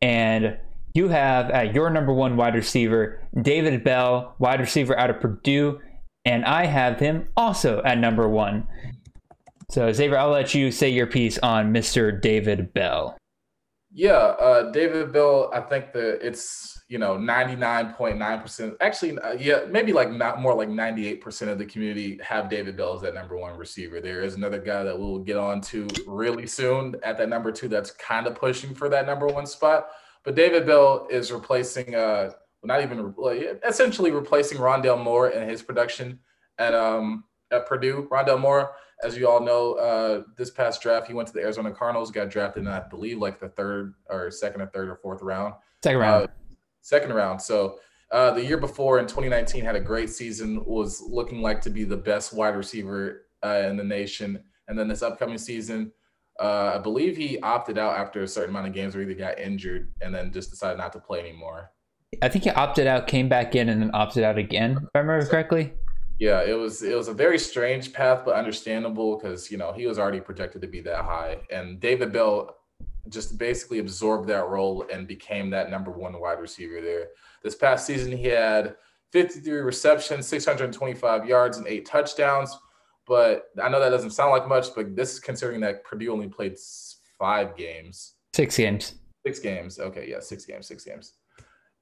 And 0.01 0.57
you 0.93 1.07
have 1.09 1.49
at 1.49 1.73
your 1.73 1.89
number 1.89 2.13
one 2.13 2.37
wide 2.37 2.55
receiver, 2.55 3.19
David 3.41 3.83
Bell, 3.83 4.35
wide 4.39 4.59
receiver 4.59 4.97
out 4.97 5.09
of 5.09 5.19
Purdue, 5.19 5.79
and 6.25 6.45
I 6.45 6.65
have 6.65 6.99
him 6.99 7.27
also 7.35 7.81
at 7.83 7.97
number 7.97 8.29
one. 8.29 8.67
So, 9.69 9.91
Xavier, 9.91 10.17
I'll 10.17 10.29
let 10.29 10.53
you 10.53 10.71
say 10.71 10.89
your 10.89 11.07
piece 11.07 11.39
on 11.39 11.73
Mr. 11.73 12.21
David 12.21 12.73
Bell. 12.73 13.17
Yeah, 13.91 14.11
uh, 14.11 14.71
David 14.71 15.11
Bell, 15.11 15.49
I 15.53 15.61
think 15.61 15.93
that 15.93 16.25
it's, 16.25 16.81
you 16.87 16.97
know, 16.97 17.15
99.9%. 17.15 18.75
Actually, 18.81 19.17
uh, 19.19 19.33
yeah, 19.33 19.65
maybe 19.69 19.93
like 19.93 20.11
not 20.11 20.41
more 20.41 20.53
like 20.53 20.69
98% 20.69 21.47
of 21.47 21.57
the 21.57 21.65
community 21.65 22.19
have 22.23 22.49
David 22.49 22.77
Bell 22.77 22.95
as 22.95 23.01
that 23.01 23.13
number 23.13 23.37
one 23.37 23.57
receiver. 23.57 23.99
There 23.99 24.23
is 24.23 24.35
another 24.35 24.59
guy 24.59 24.83
that 24.83 24.97
we'll 24.97 25.19
get 25.19 25.37
on 25.37 25.61
to 25.61 25.87
really 26.07 26.47
soon 26.47 26.95
at 27.03 27.17
that 27.17 27.29
number 27.29 27.51
two 27.51 27.67
that's 27.67 27.91
kind 27.91 28.25
of 28.25 28.35
pushing 28.35 28.73
for 28.73 28.89
that 28.89 29.05
number 29.05 29.27
one 29.27 29.45
spot. 29.45 29.87
But 30.23 30.35
David 30.35 30.65
Bell 30.65 31.07
is 31.09 31.31
replacing, 31.31 31.95
uh, 31.95 32.31
not 32.63 32.81
even 32.81 33.13
essentially 33.67 34.11
replacing 34.11 34.57
Rondale 34.57 35.01
Moore 35.01 35.29
in 35.29 35.47
his 35.47 35.61
production 35.61 36.19
at 36.57 36.73
um 36.73 37.25
at 37.51 37.65
Purdue. 37.65 38.07
Rondale 38.11 38.39
Moore, 38.39 38.71
as 39.03 39.17
you 39.17 39.27
all 39.27 39.41
know, 39.41 39.73
uh, 39.73 40.23
this 40.37 40.49
past 40.49 40.81
draft 40.81 41.07
he 41.07 41.13
went 41.13 41.27
to 41.27 41.33
the 41.33 41.41
Arizona 41.41 41.71
Cardinals, 41.71 42.11
got 42.11 42.29
drafted 42.29 42.63
in 42.63 42.67
I 42.67 42.79
believe 42.87 43.17
like 43.17 43.39
the 43.39 43.49
third 43.49 43.95
or 44.09 44.31
second 44.31 44.61
or 44.61 44.67
third 44.67 44.89
or 44.89 44.95
fourth 44.95 45.21
round. 45.21 45.55
Second 45.83 45.99
round. 45.99 46.23
Uh, 46.23 46.27
second 46.81 47.13
round. 47.13 47.41
So 47.41 47.79
uh, 48.11 48.31
the 48.31 48.45
year 48.45 48.57
before 48.57 48.99
in 48.99 49.07
2019 49.07 49.65
had 49.65 49.75
a 49.75 49.79
great 49.79 50.09
season, 50.09 50.63
was 50.65 51.01
looking 51.01 51.41
like 51.41 51.59
to 51.61 51.69
be 51.69 51.83
the 51.83 51.97
best 51.97 52.31
wide 52.31 52.55
receiver 52.55 53.25
uh, 53.43 53.63
in 53.67 53.75
the 53.75 53.83
nation. 53.83 54.41
And 54.67 54.77
then 54.77 54.87
this 54.87 55.01
upcoming 55.01 55.39
season, 55.39 55.91
uh, 56.39 56.73
I 56.75 56.77
believe 56.79 57.15
he 57.15 57.39
opted 57.39 57.77
out 57.77 57.97
after 57.97 58.23
a 58.23 58.27
certain 58.27 58.49
amount 58.49 58.67
of 58.67 58.73
games, 58.73 58.95
or 58.95 59.01
either 59.01 59.13
got 59.13 59.39
injured 59.39 59.93
and 60.01 60.13
then 60.13 60.31
just 60.31 60.49
decided 60.49 60.77
not 60.77 60.93
to 60.93 60.99
play 60.99 61.19
anymore. 61.19 61.71
I 62.21 62.29
think 62.29 62.43
he 62.43 62.49
opted 62.51 62.87
out, 62.87 63.07
came 63.07 63.29
back 63.29 63.55
in, 63.55 63.69
and 63.69 63.81
then 63.81 63.91
opted 63.93 64.23
out 64.23 64.37
again. 64.37 64.77
If 64.77 64.89
I 64.95 64.99
remember 64.99 65.25
correctly. 65.25 65.73
Yeah, 66.19 66.41
it 66.43 66.53
was 66.53 66.83
it 66.83 66.95
was 66.95 67.07
a 67.07 67.13
very 67.13 67.39
strange 67.39 67.91
path, 67.91 68.21
but 68.23 68.35
understandable 68.35 69.17
because 69.17 69.51
you 69.51 69.57
know 69.57 69.73
he 69.73 69.87
was 69.87 69.99
already 69.99 70.21
projected 70.21 70.61
to 70.61 70.67
be 70.67 70.79
that 70.81 71.03
high, 71.03 71.39
and 71.51 71.79
David 71.79 72.11
Bell 72.13 72.55
just 73.09 73.37
basically 73.37 73.79
absorbed 73.79 74.27
that 74.29 74.47
role 74.47 74.85
and 74.91 75.07
became 75.07 75.49
that 75.49 75.69
number 75.69 75.91
one 75.91 76.19
wide 76.19 76.39
receiver 76.39 76.81
there. 76.81 77.09
This 77.43 77.55
past 77.55 77.85
season, 77.85 78.15
he 78.15 78.27
had 78.27 78.75
53 79.11 79.59
receptions, 79.59 80.25
625 80.27 81.25
yards, 81.25 81.57
and 81.57 81.67
eight 81.67 81.85
touchdowns. 81.85 82.57
But 83.05 83.49
I 83.61 83.69
know 83.69 83.79
that 83.79 83.89
doesn't 83.89 84.11
sound 84.11 84.31
like 84.31 84.47
much, 84.47 84.67
but 84.75 84.95
this 84.95 85.13
is 85.13 85.19
considering 85.19 85.59
that 85.61 85.83
Purdue 85.83 86.11
only 86.11 86.29
played 86.29 86.57
five 87.19 87.57
games. 87.57 88.13
Six 88.33 88.57
games. 88.57 88.95
Six 89.25 89.39
games. 89.39 89.79
Okay, 89.79 90.09
yeah, 90.09 90.19
six 90.19 90.45
games, 90.45 90.67
six 90.67 90.83
games. 90.83 91.13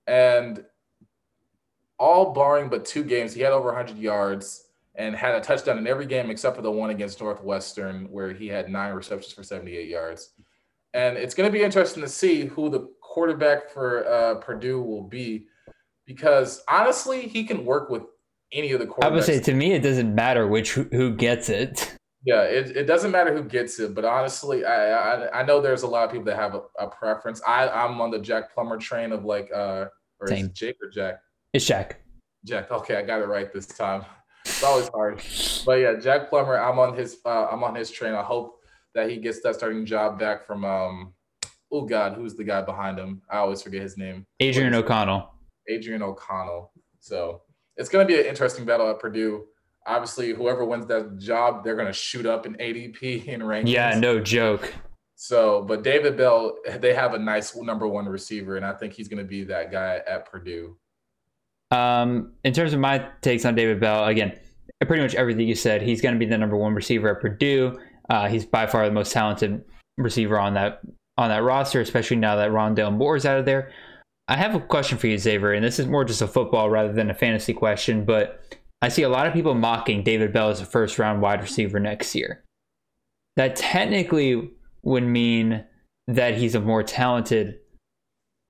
And 0.07 0.63
all 1.99 2.33
barring 2.33 2.69
but 2.69 2.85
two 2.85 3.03
games, 3.03 3.33
he 3.33 3.41
had 3.41 3.53
over 3.53 3.67
100 3.67 3.97
yards 3.97 4.67
and 4.95 5.15
had 5.15 5.35
a 5.35 5.41
touchdown 5.41 5.77
in 5.77 5.87
every 5.87 6.05
game 6.05 6.29
except 6.29 6.55
for 6.55 6.61
the 6.61 6.71
one 6.71 6.89
against 6.89 7.21
Northwestern, 7.21 8.05
where 8.11 8.33
he 8.33 8.47
had 8.47 8.69
nine 8.69 8.93
receptions 8.93 9.33
for 9.33 9.43
78 9.43 9.87
yards. 9.87 10.33
And 10.93 11.17
it's 11.17 11.33
going 11.33 11.47
to 11.47 11.53
be 11.53 11.63
interesting 11.63 12.01
to 12.01 12.09
see 12.09 12.45
who 12.45 12.69
the 12.69 12.89
quarterback 13.01 13.69
for 13.69 14.07
uh, 14.07 14.35
Purdue 14.35 14.81
will 14.81 15.03
be 15.03 15.47
because 16.05 16.63
honestly, 16.67 17.21
he 17.21 17.43
can 17.43 17.63
work 17.63 17.89
with 17.89 18.03
any 18.53 18.71
of 18.71 18.79
the 18.79 18.85
quarterbacks. 18.85 19.05
I 19.05 19.09
would 19.09 19.23
say 19.23 19.39
to 19.39 19.53
me, 19.53 19.73
it 19.73 19.81
doesn't 19.81 20.13
matter 20.13 20.47
which 20.47 20.73
who 20.73 21.15
gets 21.15 21.49
it. 21.49 21.97
Yeah, 22.23 22.43
it, 22.43 22.77
it 22.77 22.83
doesn't 22.85 23.09
matter 23.09 23.33
who 23.33 23.43
gets 23.43 23.79
it, 23.79 23.95
but 23.95 24.05
honestly, 24.05 24.63
I, 24.63 24.91
I, 24.91 25.39
I 25.39 25.43
know 25.43 25.59
there's 25.59 25.81
a 25.81 25.87
lot 25.87 26.05
of 26.05 26.11
people 26.11 26.25
that 26.25 26.35
have 26.35 26.53
a, 26.53 26.61
a, 26.77 26.87
preference. 26.87 27.41
I 27.47 27.67
I'm 27.67 27.99
on 27.99 28.11
the 28.11 28.19
Jack 28.19 28.53
Plummer 28.53 28.77
train 28.77 29.11
of 29.11 29.25
like 29.25 29.49
uh 29.51 29.85
or 30.19 30.27
Same. 30.27 30.45
is 30.45 30.45
it 30.45 30.53
Jake 30.53 30.75
or 30.83 30.89
Jack? 30.91 31.15
It's 31.51 31.65
Jack. 31.65 32.01
Jack. 32.45 32.69
Okay, 32.69 32.95
I 32.95 33.01
got 33.01 33.21
it 33.21 33.25
right 33.25 33.51
this 33.51 33.65
time. 33.65 34.05
It's 34.45 34.63
always 34.63 34.87
hard, 34.89 35.23
but 35.65 35.79
yeah, 35.79 35.95
Jack 35.99 36.29
Plummer. 36.29 36.57
I'm 36.57 36.77
on 36.77 36.95
his 36.95 37.17
uh, 37.25 37.47
I'm 37.51 37.63
on 37.63 37.73
his 37.73 37.89
train. 37.89 38.13
I 38.13 38.21
hope 38.23 38.59
that 38.93 39.09
he 39.09 39.17
gets 39.17 39.41
that 39.41 39.55
starting 39.55 39.83
job 39.83 40.19
back 40.19 40.45
from 40.45 40.63
um 40.63 41.13
oh 41.71 41.85
god, 41.85 42.13
who's 42.13 42.35
the 42.35 42.43
guy 42.43 42.61
behind 42.61 42.99
him? 42.99 43.21
I 43.29 43.37
always 43.37 43.61
forget 43.61 43.81
his 43.81 43.97
name. 43.97 44.25
Aidan 44.39 44.73
O'Connell. 44.73 45.29
Aidan 45.69 46.01
O'Connell. 46.01 46.71
So 46.99 47.41
it's 47.81 47.89
going 47.89 48.07
to 48.07 48.13
be 48.13 48.19
an 48.19 48.27
interesting 48.27 48.63
battle 48.63 48.89
at 48.89 48.99
Purdue. 48.99 49.45
Obviously, 49.87 50.31
whoever 50.33 50.63
wins 50.63 50.85
that 50.85 51.17
job, 51.17 51.63
they're 51.63 51.75
going 51.75 51.87
to 51.87 51.93
shoot 51.93 52.27
up 52.27 52.45
in 52.45 52.53
ADP 52.53 53.25
in 53.25 53.41
rankings. 53.41 53.73
Yeah, 53.73 53.99
no 53.99 54.19
joke. 54.19 54.73
So, 55.15 55.63
but 55.63 55.83
David 55.83 56.15
Bell, 56.15 56.55
they 56.79 56.93
have 56.93 57.13
a 57.13 57.19
nice 57.19 57.55
number 57.55 57.87
one 57.87 58.07
receiver, 58.07 58.57
and 58.57 58.65
I 58.65 58.73
think 58.73 58.93
he's 58.93 59.07
going 59.07 59.19
to 59.19 59.27
be 59.27 59.43
that 59.45 59.71
guy 59.71 60.01
at 60.07 60.25
Purdue. 60.31 60.77
Um, 61.71 62.33
in 62.43 62.53
terms 62.53 62.73
of 62.73 62.79
my 62.79 63.07
takes 63.21 63.45
on 63.45 63.55
David 63.55 63.79
Bell, 63.79 64.05
again, 64.05 64.37
pretty 64.85 65.01
much 65.01 65.15
everything 65.15 65.47
you 65.47 65.55
said. 65.55 65.81
He's 65.81 66.01
going 66.01 66.13
to 66.13 66.19
be 66.19 66.25
the 66.25 66.37
number 66.37 66.57
one 66.57 66.73
receiver 66.73 67.15
at 67.15 67.21
Purdue. 67.21 67.79
Uh, 68.09 68.27
he's 68.27 68.45
by 68.45 68.67
far 68.67 68.85
the 68.85 68.91
most 68.91 69.11
talented 69.11 69.63
receiver 69.97 70.39
on 70.39 70.53
that 70.53 70.81
on 71.17 71.29
that 71.29 71.43
roster, 71.43 71.81
especially 71.81 72.17
now 72.17 72.35
that 72.35 72.49
Rondale 72.49 72.95
Moore 72.95 73.15
is 73.15 73.25
out 73.25 73.39
of 73.39 73.45
there. 73.45 73.71
I 74.31 74.37
have 74.37 74.55
a 74.55 74.61
question 74.61 74.97
for 74.97 75.07
you, 75.07 75.17
Xavier, 75.17 75.51
and 75.51 75.61
this 75.61 75.77
is 75.77 75.87
more 75.87 76.05
just 76.05 76.21
a 76.21 76.27
football 76.27 76.69
rather 76.69 76.93
than 76.93 77.09
a 77.09 77.13
fantasy 77.13 77.53
question, 77.53 78.05
but 78.05 78.41
I 78.81 78.87
see 78.87 79.03
a 79.03 79.09
lot 79.09 79.27
of 79.27 79.33
people 79.33 79.53
mocking 79.55 80.03
David 80.03 80.31
Bell 80.31 80.47
as 80.47 80.61
a 80.61 80.65
first 80.65 80.97
round 80.97 81.21
wide 81.21 81.41
receiver 81.41 81.81
next 81.81 82.15
year. 82.15 82.41
That 83.35 83.57
technically 83.57 84.49
would 84.83 85.03
mean 85.03 85.65
that 86.07 86.35
he's 86.35 86.55
a 86.55 86.61
more 86.61 86.81
talented, 86.81 87.59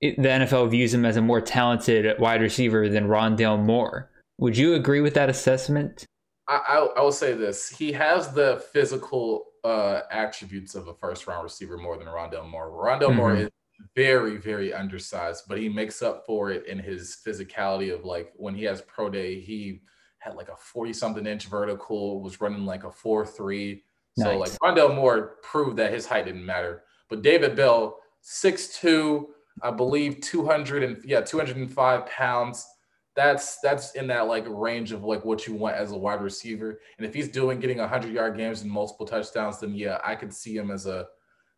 the 0.00 0.14
NFL 0.14 0.70
views 0.70 0.94
him 0.94 1.04
as 1.04 1.16
a 1.16 1.20
more 1.20 1.40
talented 1.40 2.16
wide 2.20 2.42
receiver 2.42 2.88
than 2.88 3.08
Rondale 3.08 3.60
Moore. 3.60 4.08
Would 4.38 4.56
you 4.56 4.74
agree 4.74 5.00
with 5.00 5.14
that 5.14 5.30
assessment? 5.30 6.06
I, 6.46 6.60
I, 6.64 6.76
I 6.98 7.02
will 7.02 7.10
say 7.10 7.32
this: 7.32 7.68
he 7.68 7.90
has 7.90 8.32
the 8.32 8.64
physical 8.72 9.46
uh, 9.64 10.02
attributes 10.12 10.76
of 10.76 10.86
a 10.86 10.94
first 10.94 11.26
round 11.26 11.42
receiver 11.42 11.76
more 11.76 11.98
than 11.98 12.06
Rondale 12.06 12.48
Moore. 12.48 12.70
Rondale 12.70 13.08
mm-hmm. 13.08 13.16
Moore 13.16 13.34
is 13.34 13.48
very, 13.94 14.36
very 14.36 14.72
undersized, 14.72 15.44
but 15.48 15.58
he 15.58 15.68
makes 15.68 16.02
up 16.02 16.24
for 16.26 16.50
it 16.50 16.66
in 16.66 16.78
his 16.78 17.18
physicality 17.26 17.94
of 17.94 18.04
like 18.04 18.32
when 18.36 18.54
he 18.54 18.64
has 18.64 18.82
pro 18.82 19.08
day, 19.08 19.40
he 19.40 19.82
had 20.18 20.34
like 20.34 20.48
a 20.48 20.56
40 20.56 20.92
something 20.92 21.26
inch 21.26 21.46
vertical, 21.46 22.22
was 22.22 22.40
running 22.40 22.64
like 22.64 22.84
a 22.84 22.90
4 22.90 23.26
3. 23.26 23.84
Nice. 24.16 24.26
So 24.26 24.38
like 24.38 24.52
Rondale 24.52 24.94
Moore 24.94 25.36
proved 25.42 25.76
that 25.78 25.92
his 25.92 26.06
height 26.06 26.26
didn't 26.26 26.46
matter. 26.46 26.84
But 27.08 27.22
David 27.22 27.56
Bell, 27.56 27.98
6'2, 28.22 29.24
I 29.62 29.70
believe 29.70 30.20
200 30.20 30.82
and 30.82 31.02
yeah, 31.04 31.20
205 31.20 32.06
pounds. 32.06 32.66
That's 33.14 33.58
that's 33.60 33.94
in 33.94 34.06
that 34.06 34.26
like 34.26 34.44
range 34.48 34.92
of 34.92 35.04
like 35.04 35.24
what 35.24 35.46
you 35.46 35.54
want 35.54 35.76
as 35.76 35.92
a 35.92 35.98
wide 35.98 36.22
receiver. 36.22 36.80
And 36.96 37.06
if 37.06 37.12
he's 37.12 37.28
doing 37.28 37.60
getting 37.60 37.78
100 37.78 38.12
yard 38.12 38.36
games 38.38 38.62
and 38.62 38.70
multiple 38.70 39.04
touchdowns, 39.04 39.60
then 39.60 39.74
yeah, 39.74 39.98
I 40.02 40.14
could 40.14 40.32
see 40.32 40.56
him 40.56 40.70
as 40.70 40.86
a 40.86 41.08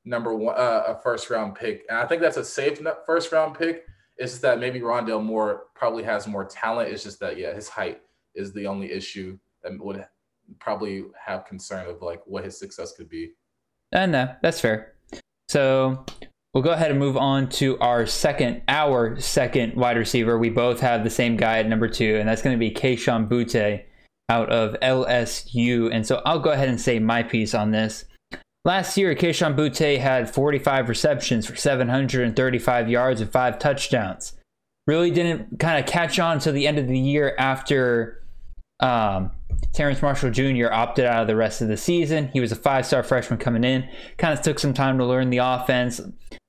number 0.04 0.34
one, 0.34 0.54
uh, 0.56 0.84
a 0.88 0.94
first 1.02 1.30
round 1.30 1.54
pick. 1.54 1.84
And 1.88 1.98
I 1.98 2.06
think 2.06 2.20
that's 2.20 2.36
a 2.36 2.44
safe 2.44 2.80
first 3.06 3.32
round 3.32 3.58
pick. 3.58 3.84
It's 4.16 4.32
just 4.32 4.42
that 4.42 4.60
maybe 4.60 4.80
Rondale 4.80 5.22
Moore 5.22 5.64
probably 5.74 6.04
has 6.04 6.26
more 6.26 6.44
talent. 6.44 6.90
It's 6.90 7.02
just 7.02 7.20
that 7.20 7.36
yeah, 7.36 7.52
his 7.52 7.68
height 7.68 8.00
is 8.34 8.52
the 8.52 8.66
only 8.66 8.92
issue 8.92 9.38
that 9.62 9.72
would 9.78 10.04
probably 10.60 11.04
have 11.24 11.46
concern 11.46 11.88
of 11.88 12.02
like 12.02 12.20
what 12.26 12.44
his 12.44 12.58
success 12.58 12.92
could 12.92 13.08
be. 13.08 13.32
And 13.92 14.14
uh, 14.14 14.24
no, 14.24 14.34
that's 14.42 14.60
fair. 14.60 14.94
So 15.48 16.04
we'll 16.52 16.62
go 16.62 16.72
ahead 16.72 16.90
and 16.90 16.98
move 16.98 17.16
on 17.16 17.48
to 17.50 17.78
our 17.78 18.06
second, 18.06 18.62
our 18.68 19.18
second 19.20 19.74
wide 19.74 19.96
receiver. 19.96 20.38
We 20.38 20.50
both 20.50 20.80
have 20.80 21.04
the 21.04 21.10
same 21.10 21.36
guy 21.36 21.58
at 21.58 21.68
number 21.68 21.88
two, 21.88 22.16
and 22.16 22.28
that's 22.28 22.42
going 22.42 22.54
to 22.54 22.58
be 22.58 22.70
Kayshon 22.70 23.28
Boutte 23.28 23.84
out 24.28 24.50
of 24.50 24.74
LSU. 24.80 25.90
And 25.92 26.06
so 26.06 26.22
I'll 26.24 26.38
go 26.38 26.50
ahead 26.50 26.68
and 26.68 26.80
say 26.80 26.98
my 26.98 27.22
piece 27.22 27.54
on 27.54 27.70
this. 27.70 28.04
Last 28.64 28.96
year, 28.96 29.14
Kayshon 29.14 29.56
Boutte 29.56 29.98
had 29.98 30.32
45 30.32 30.88
receptions 30.88 31.46
for 31.46 31.54
735 31.54 32.88
yards 32.88 33.20
and 33.20 33.30
five 33.30 33.58
touchdowns. 33.58 34.32
Really 34.86 35.10
didn't 35.10 35.60
kind 35.60 35.78
of 35.78 35.90
catch 35.90 36.18
on 36.18 36.38
to 36.40 36.52
the 36.52 36.66
end 36.66 36.78
of 36.78 36.88
the 36.88 36.98
year 36.98 37.34
after 37.38 38.22
um, 38.80 39.32
Terrace 39.72 40.00
Marshall 40.00 40.30
Jr. 40.30 40.72
opted 40.72 41.04
out 41.04 41.22
of 41.22 41.26
the 41.26 41.36
rest 41.36 41.60
of 41.60 41.68
the 41.68 41.76
season. 41.76 42.28
He 42.32 42.40
was 42.40 42.52
a 42.52 42.56
five 42.56 42.86
star 42.86 43.02
freshman 43.02 43.38
coming 43.38 43.64
in. 43.64 43.88
Kind 44.16 44.36
of 44.36 44.42
took 44.42 44.58
some 44.58 44.72
time 44.72 44.96
to 44.98 45.04
learn 45.04 45.30
the 45.30 45.38
offense, 45.38 46.00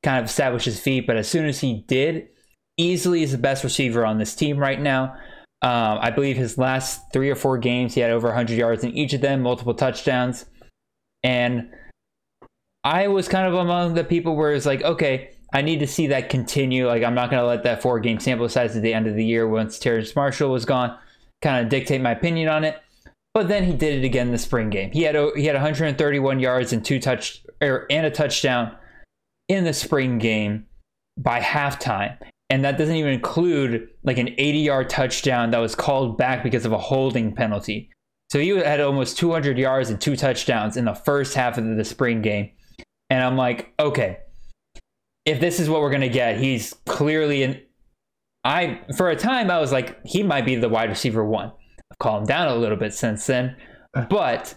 kind 0.04 0.20
of 0.20 0.26
establish 0.26 0.64
his 0.66 0.80
feet. 0.80 1.06
But 1.08 1.18
as 1.18 1.28
soon 1.28 1.46
as 1.46 1.60
he 1.60 1.84
did, 1.88 2.30
easily 2.78 3.24
is 3.24 3.32
the 3.32 3.38
best 3.38 3.64
receiver 3.64 4.06
on 4.06 4.20
this 4.20 4.36
team 4.36 4.58
right 4.58 4.80
now. 4.80 5.16
Um, 5.62 5.98
I 6.02 6.12
believe 6.12 6.38
his 6.38 6.58
last 6.58 7.02
three 7.12 7.30
or 7.30 7.36
four 7.36 7.58
games, 7.58 7.94
he 7.94 8.02
had 8.02 8.12
over 8.12 8.28
100 8.28 8.58
yards 8.58 8.84
in 8.84 8.92
each 8.92 9.14
of 9.14 9.22
them, 9.22 9.42
multiple 9.42 9.74
touchdowns. 9.74 10.46
And 11.24 11.72
I 12.86 13.08
was 13.08 13.28
kind 13.28 13.48
of 13.48 13.56
among 13.56 13.96
the 13.96 14.04
people 14.04 14.36
where 14.36 14.54
it's 14.54 14.66
like, 14.66 14.84
okay, 14.84 15.32
I 15.54 15.62
need 15.62 15.80
to 15.80 15.88
see 15.88 16.08
that 16.08 16.30
continue. 16.30 16.88
Like, 16.88 17.04
I'm 17.04 17.16
not 17.16 17.30
going 17.30 17.42
to 17.42 17.48
let 17.48 17.64
that 17.64 17.82
four 17.82 18.00
game 18.00 18.20
sample 18.20 18.48
size 18.48 18.78
at 18.78 18.84
the 18.84 18.94
end 18.94 19.08
of 19.08 19.16
the 19.16 19.26
year 19.26 19.48
once 19.48 19.80
Terrence 19.80 20.16
Marshall 20.16 20.52
was 20.52 20.66
gone 20.66 20.98
kind 21.42 21.64
of 21.64 21.70
dictate 21.70 22.02
my 22.02 22.12
opinion 22.12 22.50
on 22.50 22.64
it. 22.64 22.82
But 23.34 23.48
then 23.48 23.64
he 23.64 23.74
did 23.74 24.00
it 24.00 24.06
again 24.06 24.28
in 24.28 24.32
the 24.32 24.40
spring 24.40 24.70
game. 24.70 24.92
He 24.92 25.04
had 25.04 25.16
he 25.36 25.46
had 25.46 25.56
131 25.56 26.40
yards 26.40 26.72
and 26.72 26.84
two 26.84 27.00
touch 27.00 27.44
er, 27.62 27.86
and 27.90 28.06
a 28.06 28.10
touchdown 28.10 28.76
in 29.50 29.66
the 29.66 29.74
spring 29.74 30.18
game 30.20 30.66
by 31.18 31.42
halftime. 31.42 32.18
And 32.50 32.64
that 32.64 32.78
doesn't 32.78 32.96
even 32.96 33.12
include 33.12 33.90
like 34.04 34.18
an 34.18 34.30
80 34.38 34.60
yard 34.60 34.90
touchdown 34.90 35.52
that 35.52 35.58
was 35.58 35.76
called 35.76 36.18
back 36.18 36.44
because 36.44 36.66
of 36.66 36.72
a 36.72 36.78
holding 36.78 37.36
penalty. 37.36 37.90
So 38.32 38.40
he 38.40 38.50
had 38.50 38.80
almost 38.80 39.18
200 39.18 39.58
yards 39.58 39.90
and 39.90 40.00
two 40.00 40.16
touchdowns 40.16 40.78
in 40.78 40.86
the 40.86 40.94
first 40.94 41.36
half 41.36 41.58
of 41.58 41.76
the 41.76 41.86
spring 41.86 42.22
game. 42.22 42.52
And 43.10 43.24
I'm 43.24 43.38
like, 43.38 43.74
okay, 43.80 44.20
if 45.26 45.40
this 45.40 45.60
is 45.60 45.70
what 45.70 45.82
we're 45.82 45.90
going 45.90 46.02
to 46.02 46.10
get, 46.10 46.38
he's 46.38 46.74
clearly 46.86 47.44
in, 47.44 47.62
I 48.44 48.82
for 48.96 49.10
a 49.10 49.16
time 49.16 49.50
I 49.50 49.60
was 49.60 49.72
like 49.72 50.00
he 50.06 50.22
might 50.22 50.46
be 50.46 50.56
the 50.56 50.70
wide 50.70 50.90
receiver 50.90 51.26
one. 51.26 51.52
I've 51.92 51.98
calmed 52.00 52.28
down 52.28 52.48
a 52.48 52.56
little 52.56 52.78
bit 52.78 52.94
since 52.94 53.26
then, 53.26 53.56
uh. 53.96 54.06
but 54.10 54.56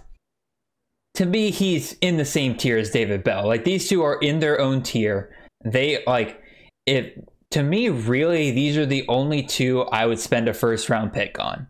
to 1.15 1.25
me 1.25 1.51
he's 1.51 1.95
in 2.03 2.19
the 2.19 2.25
same 2.25 2.55
tier 2.55 2.77
as 2.77 2.91
David 2.91 3.25
Bell. 3.25 3.47
Like 3.47 3.65
these 3.65 3.89
two 3.89 4.03
are 4.03 4.19
in 4.21 4.41
their 4.41 4.61
own 4.61 4.83
tier. 4.83 5.35
They 5.65 6.05
like 6.07 6.41
if 6.85 7.13
to 7.53 7.63
me 7.63 7.89
really 7.89 8.51
these 8.51 8.77
are 8.77 8.87
the 8.87 9.07
only 9.09 9.43
two 9.43 9.83
I 9.85 10.05
would 10.05 10.21
spend 10.21 10.49
a 10.49 10.55
first 10.55 10.91
round 10.91 11.15
pick 11.15 11.41
on. 11.41 11.67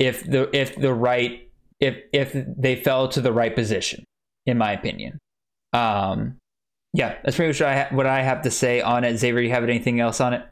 If 0.00 0.28
the 0.28 0.50
if 0.54 0.74
the 0.74 0.92
right 0.92 1.48
if 1.78 1.98
if 2.12 2.34
they 2.58 2.74
fell 2.74 3.06
to 3.08 3.20
the 3.20 3.32
right 3.32 3.54
position 3.54 4.04
in 4.44 4.58
my 4.58 4.72
opinion. 4.72 5.20
Um 5.74 6.38
yeah, 6.94 7.16
that's 7.24 7.36
pretty 7.36 7.48
much 7.48 7.60
what 7.60 7.68
I, 7.68 7.76
ha- 7.76 7.88
what 7.90 8.06
I 8.06 8.22
have 8.22 8.42
to 8.42 8.50
say 8.52 8.80
on 8.80 9.02
it. 9.02 9.18
Xavier, 9.18 9.40
you 9.40 9.50
have 9.50 9.64
anything 9.64 9.98
else 9.98 10.20
on 10.20 10.32
it? 10.32 10.46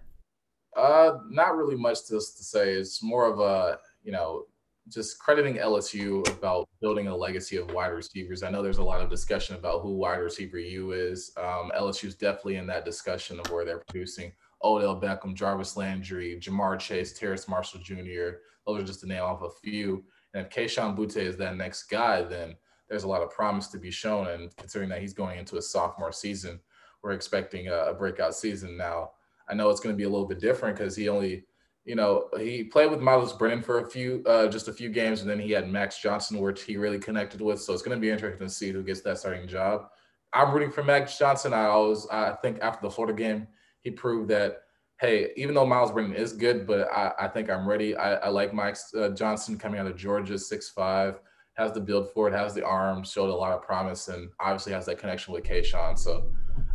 Uh, 0.77 1.19
not 1.31 1.57
really 1.57 1.77
much 1.77 2.05
to, 2.09 2.15
to 2.15 2.21
say. 2.21 2.73
It's 2.73 3.01
more 3.01 3.33
of 3.33 3.39
a, 3.39 3.79
you 4.03 4.11
know, 4.11 4.47
just 4.89 5.21
crediting 5.21 5.57
LSU 5.57 6.29
about 6.37 6.69
building 6.81 7.07
a 7.07 7.17
legacy 7.17 7.59
of 7.59 7.73
wide 7.73 7.93
receivers. 7.93 8.43
I 8.43 8.51
know 8.51 8.61
there's 8.61 8.79
a 8.79 8.83
lot 8.83 9.01
of 9.01 9.09
discussion 9.09 9.55
about 9.55 9.83
who 9.83 9.93
wide 9.95 10.17
receiver 10.17 10.59
U 10.59 10.91
is. 10.91 11.33
Um, 11.37 11.71
LSU's 11.77 12.17
definitely 12.17 12.57
in 12.57 12.67
that 12.67 12.85
discussion 12.85 13.39
of 13.39 13.49
where 13.53 13.65
they're 13.65 13.85
producing 13.89 14.33
Odell 14.65 15.01
Beckham, 15.01 15.35
Jarvis 15.35 15.77
Landry, 15.77 16.41
Ja'Marr 16.41 16.79
Chase, 16.81 17.17
Terrace 17.17 17.47
Marshall 17.47 17.81
Jr. 17.81 18.39
Those 18.67 18.83
are 18.83 18.87
just 18.87 19.01
to 19.01 19.07
name 19.07 19.23
off 19.23 19.43
a 19.43 19.51
few. 19.63 20.05
And 20.35 20.45
if 20.45 20.53
Kayshon 20.53 20.97
Boutte 20.97 21.19
is 21.19 21.37
that 21.37 21.57
next 21.57 21.85
guy, 21.85 22.23
then 22.23 22.57
there's 22.93 23.05
a 23.05 23.09
lot 23.09 23.23
of 23.23 23.31
promise 23.31 23.69
to 23.69 23.79
be 23.79 23.91
shown. 23.91 24.27
And 24.27 24.55
considering 24.57 24.91
that 24.91 25.01
he's 25.01 25.15
going 25.15 25.39
into 25.39 25.57
a 25.57 25.63
sophomore 25.63 26.13
season, 26.13 26.61
we're 27.03 27.13
expecting 27.13 27.69
a, 27.69 27.77
a 27.87 27.95
breakout 27.95 28.35
season 28.35 28.77
now. 28.77 29.13
I 29.49 29.55
know 29.55 29.71
it's 29.71 29.81
going 29.81 29.95
to 29.95 29.97
be 29.97 30.05
a 30.05 30.11
little 30.11 30.29
bit 30.29 30.41
different 30.41 30.77
because 30.77 30.95
he 30.95 31.09
only, 31.09 31.45
you 31.87 31.95
know, 31.95 32.29
he 32.39 32.65
played 32.65 32.91
with 32.91 33.01
Myles 33.01 33.33
Brennan 33.33 33.63
for 33.63 33.79
a 33.79 33.91
few, 33.91 34.23
uh, 34.27 34.47
just 34.49 34.69
a 34.69 34.75
few 34.75 34.91
games, 34.91 35.23
and 35.23 35.31
then 35.31 35.41
he 35.41 35.53
had 35.53 35.71
Max 35.71 36.03
Johnson, 36.03 36.39
which 36.39 36.65
he 36.65 36.77
really 36.77 36.99
connected 36.99 37.41
with. 37.41 37.63
So 37.63 37.73
it's 37.73 37.83
going 37.83 37.97
to 37.97 38.01
be 38.01 38.11
interesting 38.11 38.47
to 38.47 38.53
see 38.53 38.71
who 38.71 38.83
gets 38.83 39.01
that 39.01 39.17
starting 39.17 39.49
job. 39.49 39.87
I'm 40.35 40.53
rooting 40.53 40.71
for 40.71 40.85
Max 40.85 41.19
Johnson. 41.19 41.55
I 41.55 41.65
always, 41.65 42.07
I 42.13 42.35
think 42.43 42.59
after 42.61 42.87
the 42.87 42.91
Florida 42.91 43.17
game, 43.17 43.49
he 43.81 43.91
proved 43.91 44.29
that, 44.29 44.65
hey, 45.01 45.31
even 45.37 45.55
though 45.55 45.67
Myles 45.67 45.93
Brennan 45.93 46.15
is 46.15 46.35
good, 46.35 46.67
but 46.67 46.93
I, 46.93 47.13
I 47.19 47.29
think 47.29 47.49
I'm 47.49 47.67
ready. 47.67 47.97
I, 47.97 48.17
I 48.17 48.29
like 48.29 48.53
Max 48.53 48.95
uh, 48.95 49.09
Johnson 49.09 49.59
coming 49.59 49.81
out 49.81 49.87
of 49.87 49.97
Georgia, 49.97 50.39
six 50.39 50.69
five, 50.69 51.21
has 51.63 51.73
the 51.73 51.81
build 51.81 52.11
for 52.11 52.29
it, 52.29 52.35
has 52.35 52.55
the 52.55 52.65
arm, 52.65 53.05
showed 53.05 53.31
a 53.31 53.35
lot 53.35 53.53
of 53.53 53.63
promise, 53.63 54.09
and 54.09 54.29
obviously 54.41 54.73
has 54.73 54.87
that 54.87 54.99
connection 54.99 55.33
with 55.33 55.45
Kayshon. 55.45 55.99
So 55.99 56.25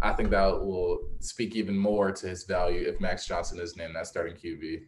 I 0.01 0.13
think 0.13 0.29
that 0.31 0.47
will 0.47 0.99
speak 1.19 1.55
even 1.55 1.77
more 1.77 2.11
to 2.11 2.27
his 2.27 2.43
value 2.43 2.87
if 2.87 2.99
Max 2.99 3.25
Johnson 3.25 3.59
is 3.59 3.75
named 3.75 3.95
that 3.95 4.07
starting 4.07 4.35
QB. 4.35 4.81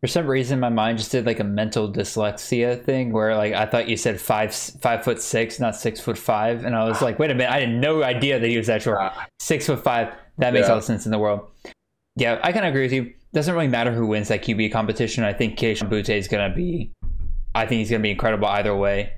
For 0.00 0.06
some 0.06 0.26
reason, 0.26 0.58
my 0.58 0.70
mind 0.70 0.96
just 0.96 1.12
did 1.12 1.26
like 1.26 1.40
a 1.40 1.44
mental 1.44 1.92
dyslexia 1.92 2.82
thing 2.82 3.12
where 3.12 3.36
like 3.36 3.52
I 3.52 3.66
thought 3.66 3.86
you 3.86 3.96
said 3.96 4.18
five 4.18 4.54
five 4.54 5.04
foot 5.04 5.20
six, 5.20 5.60
not 5.60 5.76
six 5.76 6.00
foot 6.00 6.16
five, 6.16 6.64
and 6.64 6.74
I 6.74 6.84
was 6.84 7.02
like, 7.02 7.18
wait 7.18 7.30
a 7.30 7.34
minute, 7.34 7.52
I 7.52 7.60
had 7.60 7.68
no 7.68 8.02
idea 8.02 8.38
that 8.38 8.48
he 8.48 8.56
was 8.56 8.66
that 8.68 8.82
short. 8.82 8.98
Uh, 8.98 9.12
six 9.38 9.66
foot 9.66 9.84
five. 9.84 10.14
That 10.38 10.54
makes 10.54 10.66
yeah. 10.66 10.72
all 10.72 10.78
the 10.78 10.86
sense 10.86 11.04
in 11.04 11.12
the 11.12 11.18
world. 11.18 11.50
Yeah, 12.16 12.40
I 12.42 12.52
kind 12.52 12.64
of 12.64 12.70
agree 12.70 12.82
with 12.82 12.92
you. 12.92 13.12
Doesn't 13.34 13.52
really 13.54 13.68
matter 13.68 13.92
who 13.92 14.06
wins 14.06 14.28
that 14.28 14.42
QB 14.42 14.72
competition. 14.72 15.22
I 15.22 15.34
think 15.34 15.58
Kayshon 15.58 15.90
Boutte 15.90 16.16
is 16.16 16.28
gonna 16.28 16.52
be. 16.54 16.90
I 17.54 17.66
think 17.66 17.80
he's 17.80 17.90
gonna 17.90 18.02
be 18.02 18.10
incredible 18.10 18.48
either 18.48 18.74
way. 18.74 19.12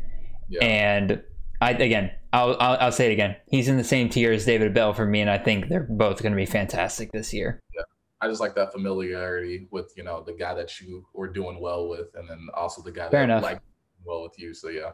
Yeah. 0.52 0.64
And 0.64 1.22
I 1.60 1.70
again, 1.70 2.10
I'll, 2.32 2.56
I'll, 2.60 2.76
I'll 2.80 2.92
say 2.92 3.08
it 3.08 3.12
again. 3.12 3.36
He's 3.46 3.68
in 3.68 3.76
the 3.76 3.84
same 3.84 4.08
tier 4.08 4.32
as 4.32 4.44
David 4.44 4.74
Bell 4.74 4.92
for 4.92 5.06
me, 5.06 5.20
and 5.20 5.30
I 5.30 5.38
think 5.38 5.68
they're 5.68 5.86
both 5.88 6.22
going 6.22 6.32
to 6.32 6.36
be 6.36 6.46
fantastic 6.46 7.10
this 7.12 7.32
year. 7.32 7.60
Yeah, 7.74 7.82
I 8.20 8.28
just 8.28 8.40
like 8.40 8.54
that 8.56 8.72
familiarity 8.72 9.68
with 9.70 9.92
you 9.96 10.04
know 10.04 10.22
the 10.22 10.32
guy 10.32 10.54
that 10.54 10.80
you 10.80 11.06
were 11.14 11.28
doing 11.28 11.60
well 11.60 11.88
with, 11.88 12.14
and 12.14 12.28
then 12.28 12.48
also 12.54 12.82
the 12.82 12.92
guy 12.92 13.08
fair 13.08 13.26
that 13.26 13.42
like 13.42 13.60
well 14.04 14.22
with 14.22 14.38
you. 14.38 14.52
So 14.52 14.68
yeah, 14.68 14.92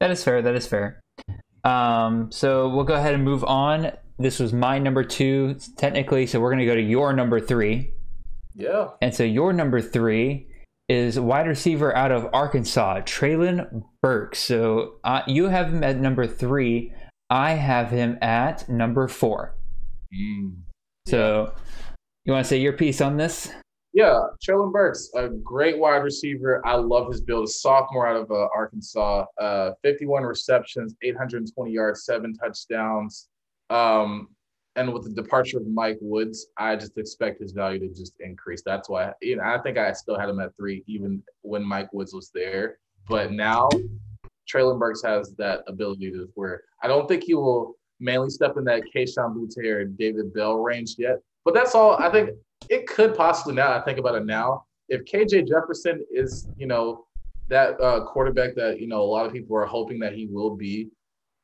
that 0.00 0.10
is 0.10 0.22
fair. 0.22 0.42
That 0.42 0.54
is 0.54 0.66
fair. 0.66 1.00
Um, 1.64 2.30
so 2.30 2.68
we'll 2.68 2.84
go 2.84 2.94
ahead 2.94 3.14
and 3.14 3.24
move 3.24 3.44
on. 3.44 3.92
This 4.18 4.38
was 4.38 4.52
my 4.52 4.78
number 4.78 5.02
two, 5.02 5.56
technically. 5.76 6.26
So 6.26 6.40
we're 6.40 6.50
going 6.50 6.60
to 6.60 6.66
go 6.66 6.74
to 6.74 6.82
your 6.82 7.12
number 7.12 7.40
three. 7.40 7.92
Yeah. 8.54 8.90
And 9.02 9.14
so 9.14 9.24
your 9.24 9.52
number 9.52 9.80
three 9.80 10.48
is 10.88 11.18
wide 11.18 11.46
receiver 11.46 11.94
out 11.96 12.12
of 12.12 12.28
Arkansas, 12.32 13.00
Treylon 13.00 13.82
Burks. 14.02 14.38
So 14.38 14.96
uh, 15.04 15.22
you 15.26 15.48
have 15.48 15.68
him 15.68 15.82
at 15.82 15.98
number 15.98 16.26
three. 16.26 16.92
I 17.28 17.52
have 17.52 17.90
him 17.90 18.18
at 18.22 18.68
number 18.68 19.08
four. 19.08 19.56
Mm. 20.14 20.56
So 21.06 21.52
you 22.24 22.32
want 22.32 22.44
to 22.44 22.48
say 22.48 22.58
your 22.58 22.72
piece 22.72 23.00
on 23.00 23.16
this? 23.16 23.52
Yeah, 23.92 24.20
Treylon 24.46 24.72
Burks, 24.72 25.10
a 25.14 25.28
great 25.28 25.78
wide 25.78 26.02
receiver. 26.02 26.64
I 26.66 26.74
love 26.74 27.10
his 27.10 27.22
build. 27.22 27.44
A 27.44 27.48
sophomore 27.48 28.06
out 28.06 28.16
of 28.16 28.30
uh, 28.30 28.48
Arkansas, 28.54 29.24
uh, 29.40 29.70
51 29.82 30.22
receptions, 30.22 30.94
820 31.02 31.72
yards, 31.72 32.04
seven 32.04 32.34
touchdowns. 32.34 33.28
Um, 33.70 34.28
and 34.76 34.92
with 34.92 35.04
the 35.04 35.22
departure 35.22 35.58
of 35.58 35.66
Mike 35.66 35.98
Woods, 36.00 36.48
I 36.58 36.76
just 36.76 36.96
expect 36.98 37.40
his 37.40 37.52
value 37.52 37.80
to 37.80 37.88
just 37.88 38.14
increase. 38.20 38.62
That's 38.64 38.88
why 38.88 39.12
you 39.22 39.36
know, 39.36 39.42
I 39.42 39.58
think 39.58 39.78
I 39.78 39.92
still 39.92 40.18
had 40.18 40.28
him 40.28 40.40
at 40.40 40.56
three 40.56 40.84
even 40.86 41.22
when 41.42 41.64
Mike 41.64 41.92
Woods 41.92 42.12
was 42.12 42.30
there. 42.34 42.78
But 43.08 43.32
now 43.32 43.68
Treylon 44.52 44.78
Burks 44.78 45.02
has 45.02 45.34
that 45.38 45.62
ability 45.66 46.10
to 46.12 46.28
where 46.34 46.62
I 46.82 46.88
don't 46.88 47.08
think 47.08 47.24
he 47.24 47.34
will 47.34 47.76
mainly 48.00 48.30
step 48.30 48.56
in 48.56 48.64
that 48.64 48.82
Kayshon 48.94 49.34
Boutte 49.34 49.64
or 49.64 49.84
David 49.84 50.32
Bell 50.34 50.58
range 50.58 50.96
yet. 50.98 51.20
But 51.44 51.54
that's 51.54 51.74
all 51.74 51.96
I 51.96 52.10
think 52.10 52.30
it 52.68 52.86
could 52.86 53.14
possibly 53.16 53.54
now. 53.54 53.72
I 53.72 53.80
think 53.80 53.98
about 53.98 54.14
it 54.14 54.26
now. 54.26 54.64
If 54.88 55.04
KJ 55.04 55.48
Jefferson 55.48 56.04
is, 56.10 56.48
you 56.56 56.66
know, 56.66 57.06
that 57.48 57.80
uh, 57.80 58.04
quarterback 58.04 58.54
that, 58.56 58.80
you 58.80 58.86
know, 58.86 59.00
a 59.02 59.04
lot 59.04 59.26
of 59.26 59.32
people 59.32 59.56
are 59.56 59.66
hoping 59.66 59.98
that 60.00 60.14
he 60.14 60.26
will 60.26 60.56
be, 60.56 60.90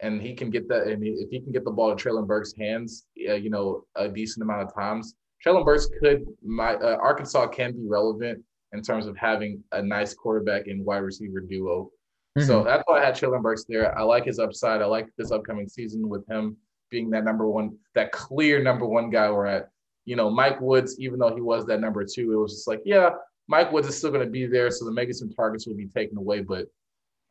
and 0.02 0.20
he 0.20 0.34
can 0.34 0.50
get 0.50 0.68
that, 0.68 0.86
and 0.86 1.02
if 1.02 1.30
he 1.30 1.40
can 1.40 1.52
get 1.52 1.64
the 1.64 1.70
ball 1.70 1.94
to 1.94 2.02
Treylon 2.02 2.26
Burks' 2.26 2.54
hands, 2.58 3.06
uh, 3.28 3.34
you 3.34 3.50
know, 3.50 3.84
a 3.96 4.08
decent 4.08 4.42
amount 4.42 4.62
of 4.62 4.74
times, 4.74 5.14
Treylon 5.44 5.64
Burks 5.64 5.88
could, 6.00 6.24
my 6.44 6.74
uh, 6.74 6.96
Arkansas 6.96 7.46
can 7.48 7.72
be 7.72 7.86
relevant 7.88 8.42
in 8.72 8.82
terms 8.82 9.06
of 9.06 9.16
having 9.16 9.62
a 9.72 9.82
nice 9.82 10.14
quarterback 10.14 10.66
and 10.66 10.84
wide 10.84 10.98
receiver 10.98 11.40
duo. 11.40 11.90
Mm-hmm. 12.38 12.46
So 12.46 12.64
that's 12.64 12.82
why 12.86 13.00
I 13.00 13.04
had 13.04 13.14
Treylon 13.14 13.42
Burks 13.42 13.64
there. 13.68 13.96
I 13.98 14.02
like 14.02 14.24
his 14.24 14.38
upside. 14.38 14.82
I 14.82 14.86
like 14.86 15.08
this 15.16 15.30
upcoming 15.30 15.68
season 15.68 16.08
with 16.08 16.26
him 16.28 16.56
being 16.90 17.10
that 17.10 17.24
number 17.24 17.48
one, 17.48 17.76
that 17.94 18.12
clear 18.12 18.62
number 18.62 18.86
one 18.86 19.10
guy. 19.10 19.30
We're 19.30 19.46
at 19.46 19.68
you 20.04 20.16
know, 20.16 20.30
Mike 20.30 20.60
Woods, 20.60 20.98
even 20.98 21.18
though 21.18 21.34
he 21.34 21.40
was 21.40 21.64
that 21.66 21.80
number 21.80 22.04
two, 22.04 22.32
it 22.32 22.36
was 22.36 22.54
just 22.54 22.68
like, 22.68 22.82
yeah, 22.84 23.10
Mike 23.48 23.72
Woods 23.72 23.88
is 23.88 23.96
still 23.96 24.10
going 24.10 24.24
to 24.24 24.30
be 24.30 24.46
there, 24.46 24.70
so 24.70 24.84
the 24.84 24.92
maybe 24.92 25.12
some 25.12 25.30
targets 25.30 25.66
will 25.66 25.76
be 25.76 25.86
taken 25.86 26.16
away, 26.16 26.40
but 26.40 26.66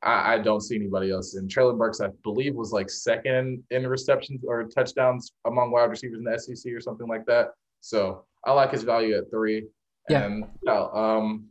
I, 0.04 0.34
I, 0.34 0.38
don't 0.40 0.62
see 0.62 0.76
anybody 0.76 1.12
else. 1.12 1.36
And 1.36 1.50
Treylon 1.50 1.78
Burks, 1.78 2.02
I 2.02 2.08
believe, 2.24 2.56
was 2.56 2.72
like 2.72 2.90
second 2.90 3.64
in 3.70 3.86
receptions 3.88 4.42
or 4.46 4.64
touchdowns 4.64 5.32
among 5.46 5.72
wide 5.72 5.90
receivers 5.90 6.18
in 6.18 6.24
the 6.24 6.38
SEC 6.40 6.74
or 6.74 6.80
something 6.80 7.08
like 7.08 7.26
that. 7.28 7.50
So 7.82 8.26
I 8.46 8.54
like 8.54 8.72
his 8.72 8.84
value 8.84 9.16
at 9.18 9.30
three. 9.30 9.68
Yeah. 10.10 10.24
And 10.24 10.44
um, 10.68 11.46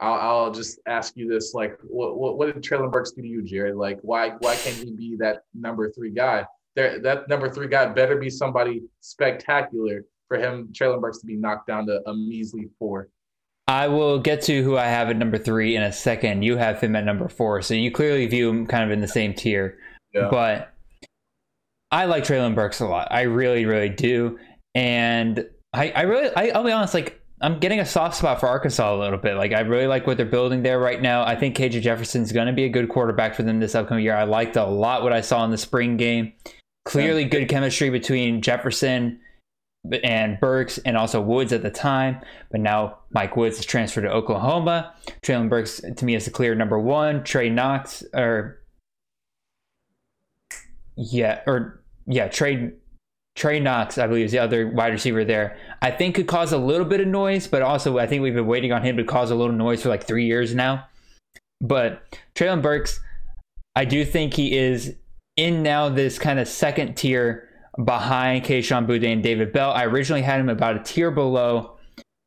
I'll, 0.00 0.14
I'll 0.14 0.50
just 0.50 0.80
ask 0.86 1.16
you 1.16 1.28
this: 1.28 1.54
like, 1.54 1.78
what, 1.84 2.18
what, 2.18 2.38
what 2.38 2.52
did 2.52 2.62
Treylon 2.62 2.90
Burks 2.90 3.12
do 3.12 3.22
to 3.22 3.28
you, 3.28 3.42
Jared? 3.42 3.76
Like, 3.76 4.00
why 4.02 4.30
why 4.40 4.56
can't 4.56 4.76
he 4.76 4.90
be 4.90 5.16
that 5.20 5.42
number 5.54 5.90
three 5.90 6.10
guy? 6.10 6.44
There, 6.74 6.98
that 7.00 7.28
number 7.28 7.48
three 7.48 7.68
guy 7.68 7.86
better 7.86 8.16
be 8.16 8.30
somebody 8.30 8.82
spectacular 9.00 10.04
for 10.26 10.38
him, 10.38 10.68
Treylon 10.72 11.00
Burks, 11.00 11.18
to 11.18 11.26
be 11.26 11.36
knocked 11.36 11.68
down 11.68 11.86
to 11.86 12.00
a 12.08 12.14
measly 12.14 12.68
four. 12.78 13.08
I 13.72 13.88
will 13.88 14.18
get 14.18 14.42
to 14.42 14.62
who 14.62 14.76
I 14.76 14.84
have 14.84 15.08
at 15.08 15.16
number 15.16 15.38
three 15.38 15.76
in 15.76 15.82
a 15.82 15.90
second. 15.90 16.42
You 16.42 16.58
have 16.58 16.78
him 16.78 16.94
at 16.94 17.06
number 17.06 17.26
four, 17.26 17.62
so 17.62 17.72
you 17.72 17.90
clearly 17.90 18.26
view 18.26 18.50
him 18.50 18.66
kind 18.66 18.84
of 18.84 18.90
in 18.90 19.00
the 19.00 19.08
same 19.08 19.32
tier. 19.32 19.78
Yeah. 20.12 20.28
But 20.30 20.74
I 21.90 22.04
like 22.04 22.24
Treylon 22.24 22.54
Burks 22.54 22.80
a 22.80 22.86
lot. 22.86 23.08
I 23.10 23.22
really, 23.22 23.64
really 23.64 23.88
do. 23.88 24.38
And 24.74 25.46
I, 25.72 25.90
I 25.92 26.02
really, 26.02 26.28
I, 26.36 26.50
I'll 26.50 26.64
be 26.64 26.70
honest, 26.70 26.92
like 26.92 27.18
I'm 27.40 27.60
getting 27.60 27.80
a 27.80 27.86
soft 27.86 28.16
spot 28.16 28.40
for 28.40 28.46
Arkansas 28.46 28.94
a 28.94 28.98
little 28.98 29.18
bit. 29.18 29.36
Like 29.36 29.54
I 29.54 29.60
really 29.60 29.86
like 29.86 30.06
what 30.06 30.18
they're 30.18 30.26
building 30.26 30.62
there 30.62 30.78
right 30.78 31.00
now. 31.00 31.24
I 31.24 31.34
think 31.34 31.56
KJ 31.56 31.80
Jefferson's 31.80 32.30
going 32.30 32.48
to 32.48 32.52
be 32.52 32.64
a 32.64 32.68
good 32.68 32.90
quarterback 32.90 33.34
for 33.34 33.42
them 33.42 33.58
this 33.58 33.74
upcoming 33.74 34.04
year. 34.04 34.14
I 34.14 34.24
liked 34.24 34.56
a 34.56 34.66
lot 34.66 35.02
what 35.02 35.14
I 35.14 35.22
saw 35.22 35.46
in 35.46 35.50
the 35.50 35.56
spring 35.56 35.96
game. 35.96 36.34
Clearly, 36.84 37.24
good 37.24 37.48
chemistry 37.48 37.88
between 37.88 38.42
Jefferson 38.42 39.18
and 40.02 40.38
Burks 40.38 40.78
and 40.78 40.96
also 40.96 41.20
Woods 41.20 41.52
at 41.52 41.62
the 41.62 41.70
time. 41.70 42.20
But 42.50 42.60
now 42.60 42.98
Mike 43.10 43.36
Woods 43.36 43.58
is 43.58 43.66
transferred 43.66 44.02
to 44.02 44.12
Oklahoma. 44.12 44.94
Treylon 45.22 45.48
Burks 45.48 45.80
to 45.80 46.04
me 46.04 46.14
is 46.14 46.26
a 46.26 46.30
clear 46.30 46.54
number 46.54 46.78
one. 46.78 47.24
Trey 47.24 47.48
Knox 47.48 48.04
or 48.14 48.60
yeah, 50.96 51.40
or 51.46 51.82
yeah, 52.06 52.28
Trey 52.28 52.72
Trey 53.34 53.60
Knox, 53.60 53.96
I 53.96 54.06
believe, 54.06 54.26
is 54.26 54.32
the 54.32 54.38
other 54.38 54.68
wide 54.68 54.92
receiver 54.92 55.24
there. 55.24 55.56
I 55.80 55.90
think 55.90 56.16
could 56.16 56.26
cause 56.26 56.52
a 56.52 56.58
little 56.58 56.84
bit 56.84 57.00
of 57.00 57.08
noise, 57.08 57.46
but 57.46 57.62
also 57.62 57.98
I 57.98 58.06
think 58.06 58.22
we've 58.22 58.34
been 58.34 58.46
waiting 58.46 58.72
on 58.72 58.82
him 58.82 58.96
to 58.98 59.04
cause 59.04 59.30
a 59.30 59.34
little 59.34 59.54
noise 59.54 59.82
for 59.82 59.88
like 59.88 60.04
three 60.04 60.26
years 60.26 60.54
now. 60.54 60.86
But 61.60 62.02
Treylon 62.34 62.60
Burks, 62.60 63.00
I 63.74 63.84
do 63.84 64.04
think 64.04 64.34
he 64.34 64.56
is 64.56 64.96
in 65.36 65.62
now 65.62 65.88
this 65.88 66.18
kind 66.18 66.38
of 66.38 66.46
second 66.46 66.94
tier 66.94 67.48
behind 67.84 68.44
Kayshon 68.44 68.86
Boutte 68.86 69.10
and 69.10 69.22
David 69.22 69.52
Bell. 69.52 69.72
I 69.72 69.84
originally 69.84 70.22
had 70.22 70.40
him 70.40 70.48
about 70.48 70.76
a 70.76 70.82
tier 70.82 71.10
below. 71.10 71.76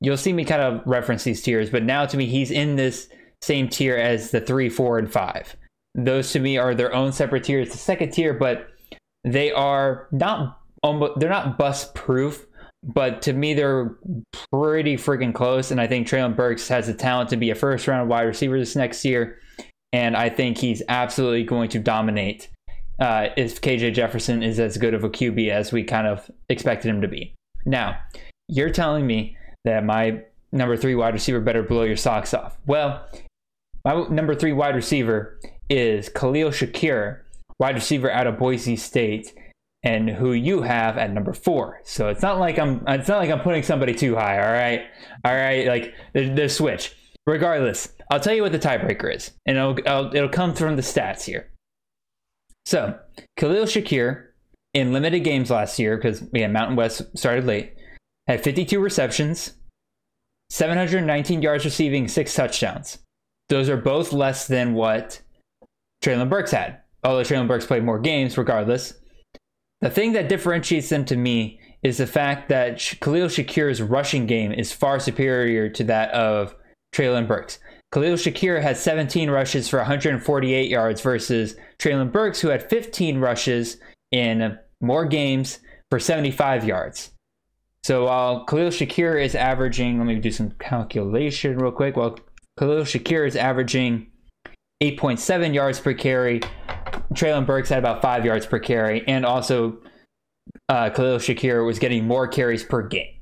You'll 0.02 0.18
see 0.18 0.34
me 0.34 0.46
kind 0.46 0.62
of 0.62 0.82
reference 0.86 1.24
these 1.24 1.42
tiers, 1.42 1.70
but 1.70 1.84
now 1.84 2.06
to 2.06 2.18
me, 2.18 2.26
he's 2.26 2.52
in 2.52 2.76
this 2.76 3.10
same 3.42 3.70
tier 3.70 3.96
as 3.96 4.32
the 4.32 4.42
three, 4.42 4.70
four, 4.70 4.98
and 4.98 5.12
five. 5.12 5.56
Those 5.94 6.32
to 6.34 6.40
me 6.40 6.58
are 6.58 6.76
their 6.76 6.94
own 6.94 7.12
separate 7.14 7.46
tiers. 7.46 7.72
The 7.72 7.78
second 7.78 8.12
tier, 8.12 8.34
but 8.34 8.68
they 9.24 9.52
are 9.52 10.08
not 10.12 10.60
they're 11.18 11.30
not 11.30 11.58
bust 11.58 11.96
proof, 11.96 12.46
but 12.84 13.22
to 13.24 13.34
me 13.34 13.54
they're 13.54 13.96
pretty 14.52 14.98
freaking 14.98 15.34
close. 15.34 15.72
And 15.72 15.80
I 15.80 15.88
think 15.88 16.08
Treylon 16.08 16.36
Burks 16.36 16.68
has 16.68 16.88
the 16.88 16.94
talent 16.94 17.30
to 17.30 17.38
be 17.38 17.50
a 17.50 17.56
first 17.56 17.88
round 17.88 18.10
wide 18.10 18.24
receiver 18.24 18.60
this 18.60 18.76
next 18.76 19.06
year, 19.06 19.40
and 19.94 20.18
I 20.18 20.30
think 20.30 20.58
he's 20.58 20.84
absolutely 20.90 21.44
going 21.44 21.70
to 21.70 21.80
dominate 21.80 22.50
uh, 23.00 23.28
if 23.38 23.62
KJ 23.62 23.94
Jefferson 23.94 24.44
is 24.44 24.60
as 24.60 24.78
good 24.78 24.94
of 24.94 25.04
a 25.04 25.10
QB 25.10 25.50
as 25.50 25.72
we 25.72 25.84
kind 25.84 26.08
of 26.08 26.30
expected 26.50 26.90
him 26.90 27.02
to 27.02 27.08
be. 27.08 27.34
Now, 27.66 28.00
you're 28.48 28.70
telling 28.70 29.08
me 29.08 29.38
that 29.64 29.84
my 29.84 30.22
number 30.52 30.78
three 30.78 30.96
wide 30.96 31.14
receiver 31.14 31.40
better 31.40 31.64
blow 31.64 31.84
your 31.84 31.98
socks 31.98 32.34
off. 32.34 32.58
Well, 32.66 33.06
my 33.84 34.08
number 34.10 34.36
three 34.36 34.54
wide 34.54 34.76
receiver 34.76 35.40
is 35.70 36.10
Khalil 36.10 36.50
Shakir, 36.50 37.22
wide 37.60 37.76
receiver 37.76 38.10
out 38.12 38.28
of 38.28 38.38
Boise 38.38 38.76
State, 38.76 39.34
and 39.84 40.10
who 40.10 40.34
you 40.34 40.62
have 40.64 40.98
at 40.98 41.14
number 41.14 41.34
four. 41.34 41.80
So 41.84 42.10
it's 42.10 42.22
not 42.22 42.40
like 42.40 42.58
I'm 42.58 42.84
it's 42.88 43.08
not 43.08 43.20
like 43.20 43.30
I'm 43.30 43.42
putting 43.42 43.64
somebody 43.64 43.94
too 43.94 44.16
high. 44.16 44.38
All 44.38 44.52
right, 44.52 44.86
all 45.24 45.36
right, 45.36 45.68
like 45.68 45.94
the, 46.14 46.50
switch. 46.50 46.96
Regardless, 47.28 47.92
I'll 48.12 48.20
tell 48.20 48.36
you 48.36 48.44
what 48.44 48.52
the 48.52 48.60
tiebreaker 48.60 49.14
is, 49.14 49.32
and 49.48 49.58
it'll, 49.58 49.78
it'll, 49.80 50.16
it'll 50.16 50.30
come 50.30 50.54
from 50.54 50.76
the 50.76 50.84
stats 50.84 51.24
here. 51.24 51.50
So, 52.66 52.98
Khalil 53.38 53.66
Shakir 53.66 54.28
in 54.74 54.92
limited 54.92 55.22
games 55.22 55.52
last 55.52 55.80
year, 55.80 55.96
because 55.96 56.24
yeah, 56.34 56.48
Mountain 56.48 56.76
West 56.76 57.18
started 57.18 57.46
late, 57.46 57.76
had 58.28 58.44
52 58.44 58.80
receptions, 58.80 59.54
719 60.50 61.42
yards 61.42 61.66
receiving, 61.66 62.08
six 62.08 62.34
touchdowns. 62.34 63.00
Those 63.50 63.70
are 63.70 63.78
both 63.78 64.14
less 64.14 64.48
than 64.48 64.74
what 64.74 65.22
Treylon 66.04 66.30
Burks 66.30 66.52
had. 66.52 66.82
Although 67.04 67.22
Treylon 67.22 67.48
Burks 67.48 67.66
played 67.66 67.84
more 67.84 68.00
games, 68.00 68.38
regardless. 68.38 68.96
The 69.82 69.90
thing 69.90 70.14
that 70.14 70.30
differentiates 70.30 70.90
them 70.90 71.06
to 71.06 71.16
me 71.16 71.60
is 71.84 71.98
the 71.98 72.08
fact 72.08 72.50
that 72.50 72.80
Khalil 73.02 73.28
Shakir's 73.28 73.82
rushing 73.82 74.26
game 74.26 74.52
is 74.52 74.72
far 74.72 75.00
superior 75.00 75.70
to 75.70 75.84
that 75.84 76.10
of 76.12 76.56
Treylon 76.96 77.28
Burks. 77.28 77.60
Khalil 77.96 78.16
Shakir 78.18 78.62
had 78.62 78.76
17 78.76 79.30
rushes 79.30 79.70
for 79.70 79.78
148 79.78 80.70
yards 80.70 81.00
versus 81.00 81.56
Treylon 81.80 82.12
Burks, 82.12 82.42
who 82.42 82.50
had 82.50 82.70
15 82.70 83.20
rushes 83.20 83.78
in 84.12 84.60
more 84.82 85.06
games 85.06 85.60
for 85.90 85.98
75 85.98 86.66
yards. 86.66 87.12
So 87.86 88.04
while 88.04 88.44
Khalil 88.44 88.72
Shakir 88.72 89.24
is 89.24 89.34
averaging, 89.34 89.98
let 89.98 90.08
me 90.08 90.16
do 90.16 90.30
some 90.30 90.52
calculation 90.60 91.58
real 91.58 91.72
quick. 91.72 91.96
Well, 91.96 92.20
Khalil 92.60 92.82
Shakir 92.82 93.26
is 93.26 93.38
averaging 93.38 94.08
8.7 94.84 95.54
yards 95.54 95.80
per 95.80 95.94
carry. 95.94 96.42
Treylon 97.14 97.46
Burks 97.46 97.70
had 97.70 97.80
about 97.80 98.02
five 98.02 98.26
yards 98.26 98.46
per 98.46 98.60
carry, 98.60 99.08
and 99.08 99.26
also 99.26 99.78
uh, 100.68 100.90
Khalil 100.90 101.20
Shakir 101.20 101.66
was 101.66 101.80
getting 101.80 102.06
more 102.06 102.28
carries 102.28 102.62
per 102.66 102.86
game. 102.86 103.14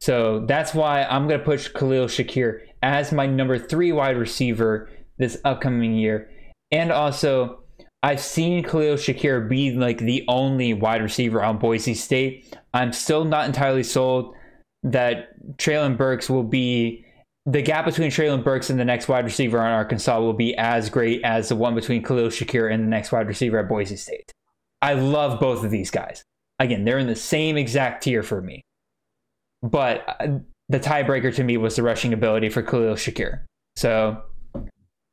So 0.00 0.40
that's 0.40 0.74
why 0.74 1.04
I'm 1.04 1.28
going 1.28 1.38
to 1.38 1.44
push 1.44 1.68
Khalil 1.68 2.06
Shakir 2.06 2.62
as 2.82 3.12
my 3.12 3.26
number 3.26 3.58
three 3.58 3.92
wide 3.92 4.16
receiver 4.16 4.88
this 5.18 5.38
upcoming 5.44 5.94
year. 5.94 6.30
And 6.70 6.92
also, 6.92 7.64
I've 8.02 8.20
seen 8.20 8.62
Khalil 8.62 8.96
Shakir 8.96 9.48
be 9.48 9.72
like 9.72 9.98
the 9.98 10.24
only 10.28 10.72
wide 10.74 11.02
receiver 11.02 11.42
on 11.42 11.58
Boise 11.58 11.94
State. 11.94 12.54
I'm 12.72 12.92
still 12.92 13.24
not 13.24 13.46
entirely 13.46 13.82
sold 13.82 14.34
that 14.84 15.30
Treylon 15.56 15.96
Burks 15.96 16.30
will 16.30 16.44
be 16.44 17.04
the 17.46 17.62
gap 17.62 17.86
between 17.86 18.10
Treylon 18.10 18.44
Burks 18.44 18.68
and 18.68 18.78
the 18.78 18.84
next 18.84 19.08
wide 19.08 19.24
receiver 19.24 19.58
on 19.58 19.72
Arkansas 19.72 20.20
will 20.20 20.34
be 20.34 20.54
as 20.56 20.90
great 20.90 21.22
as 21.24 21.48
the 21.48 21.56
one 21.56 21.74
between 21.74 22.02
Khalil 22.02 22.28
Shakir 22.28 22.70
and 22.72 22.84
the 22.84 22.88
next 22.88 23.10
wide 23.10 23.26
receiver 23.26 23.58
at 23.58 23.68
Boise 23.68 23.96
State. 23.96 24.30
I 24.82 24.92
love 24.92 25.40
both 25.40 25.64
of 25.64 25.70
these 25.70 25.90
guys. 25.90 26.22
Again, 26.58 26.84
they're 26.84 26.98
in 26.98 27.06
the 27.06 27.16
same 27.16 27.56
exact 27.56 28.02
tier 28.02 28.22
for 28.22 28.42
me. 28.42 28.62
But 29.62 30.04
uh, 30.20 30.38
the 30.68 30.80
tiebreaker 30.80 31.34
to 31.34 31.44
me 31.44 31.56
was 31.56 31.76
the 31.76 31.82
rushing 31.82 32.12
ability 32.12 32.48
for 32.48 32.62
Khalil 32.62 32.94
Shakir. 32.94 33.42
So, 33.76 34.22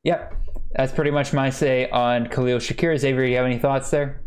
yep, 0.03 0.33
that's 0.75 0.91
pretty 0.91 1.11
much 1.11 1.33
my 1.33 1.49
say 1.49 1.89
on 1.89 2.27
Khalil 2.27 2.59
Shakir. 2.59 2.97
Xavier, 2.97 3.23
you 3.23 3.37
have 3.37 3.45
any 3.45 3.59
thoughts 3.59 3.89
there? 3.89 4.21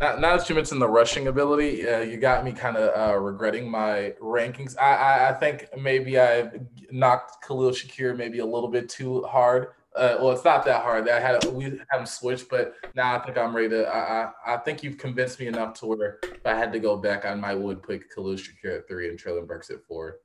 Now, 0.00 0.16
now 0.16 0.36
that 0.36 0.48
you 0.48 0.54
mentioned 0.54 0.82
the 0.82 0.88
rushing 0.88 1.28
ability, 1.28 1.88
uh, 1.88 2.00
you 2.00 2.16
got 2.16 2.44
me 2.44 2.52
kind 2.52 2.76
of 2.76 2.90
uh, 2.96 3.18
regretting 3.18 3.70
my 3.70 4.14
rankings. 4.20 4.76
I, 4.78 4.94
I, 4.94 5.28
I 5.30 5.32
think 5.34 5.68
maybe 5.78 6.20
I 6.20 6.50
knocked 6.90 7.46
Khalil 7.46 7.70
Shakir 7.70 8.16
maybe 8.16 8.40
a 8.40 8.46
little 8.46 8.68
bit 8.68 8.88
too 8.88 9.22
hard. 9.22 9.68
Uh, 9.94 10.16
well, 10.20 10.30
it's 10.30 10.44
not 10.44 10.64
that 10.64 10.82
hard. 10.82 11.08
I 11.08 11.20
had 11.20 11.44
we 11.46 11.64
haven't 11.90 12.08
switched, 12.08 12.48
but 12.48 12.74
now 12.94 13.14
I 13.14 13.18
think 13.24 13.36
I'm 13.36 13.54
ready 13.54 13.68
to. 13.70 13.86
I, 13.86 14.22
I, 14.46 14.54
I 14.54 14.56
think 14.58 14.82
you've 14.82 14.96
convinced 14.96 15.38
me 15.38 15.48
enough 15.48 15.74
to 15.80 15.86
where 15.86 16.18
if 16.22 16.46
I 16.46 16.54
had 16.54 16.72
to 16.72 16.78
go 16.78 16.96
back, 16.96 17.26
I 17.26 17.34
might 17.34 17.56
would 17.56 17.82
pick 17.82 18.12
Khalil 18.14 18.36
Shakir 18.36 18.78
at 18.78 18.88
three 18.88 19.08
and 19.10 19.18
Treylon 19.18 19.46
Burks 19.46 19.70
at 19.70 19.84
four. 19.86 20.16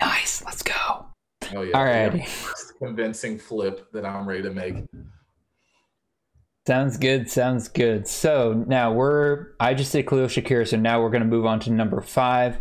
Nice, 0.00 0.44
let's 0.44 0.62
go. 0.62 1.06
Oh 1.54 1.62
yeah, 1.62 1.76
all 1.76 1.84
right. 1.84 2.28
Convincing 2.78 3.38
flip 3.38 3.92
that 3.92 4.04
I'm 4.04 4.28
ready 4.28 4.42
to 4.42 4.50
make. 4.50 4.76
Sounds 6.66 6.96
good. 6.96 7.30
Sounds 7.30 7.68
good. 7.68 8.06
So 8.08 8.64
now 8.66 8.92
we're. 8.92 9.48
I 9.60 9.74
just 9.74 9.92
did 9.92 10.06
Khalil 10.06 10.26
Shakir, 10.26 10.66
so 10.66 10.76
now 10.76 11.00
we're 11.00 11.10
going 11.10 11.22
to 11.22 11.28
move 11.28 11.46
on 11.46 11.60
to 11.60 11.70
number 11.70 12.00
five. 12.00 12.58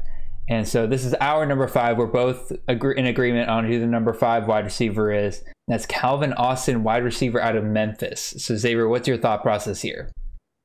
And 0.50 0.68
so 0.68 0.88
this 0.88 1.06
is 1.06 1.14
our 1.22 1.46
number 1.46 1.68
five. 1.68 1.98
We're 1.98 2.08
both 2.08 2.52
agree- 2.68 2.98
in 2.98 3.06
agreement 3.06 3.50
on 3.50 3.66
who 3.66 3.80
the 3.80 3.86
number 3.86 4.14
five 4.14 4.48
wide 4.48 4.66
receiver 4.66 5.12
is. 5.12 5.44
That's 5.68 5.86
Calvin 5.86 6.34
Austin, 6.34 6.84
wide 6.84 7.04
receiver 7.04 7.40
out 7.40 7.56
of 7.56 7.64
Memphis. 7.64 8.34
So 8.40 8.56
Xavier, 8.56 8.90
what's 8.90 9.08
your 9.08 9.18
thought 9.18 9.44
process 9.44 9.82
here? 9.82 10.12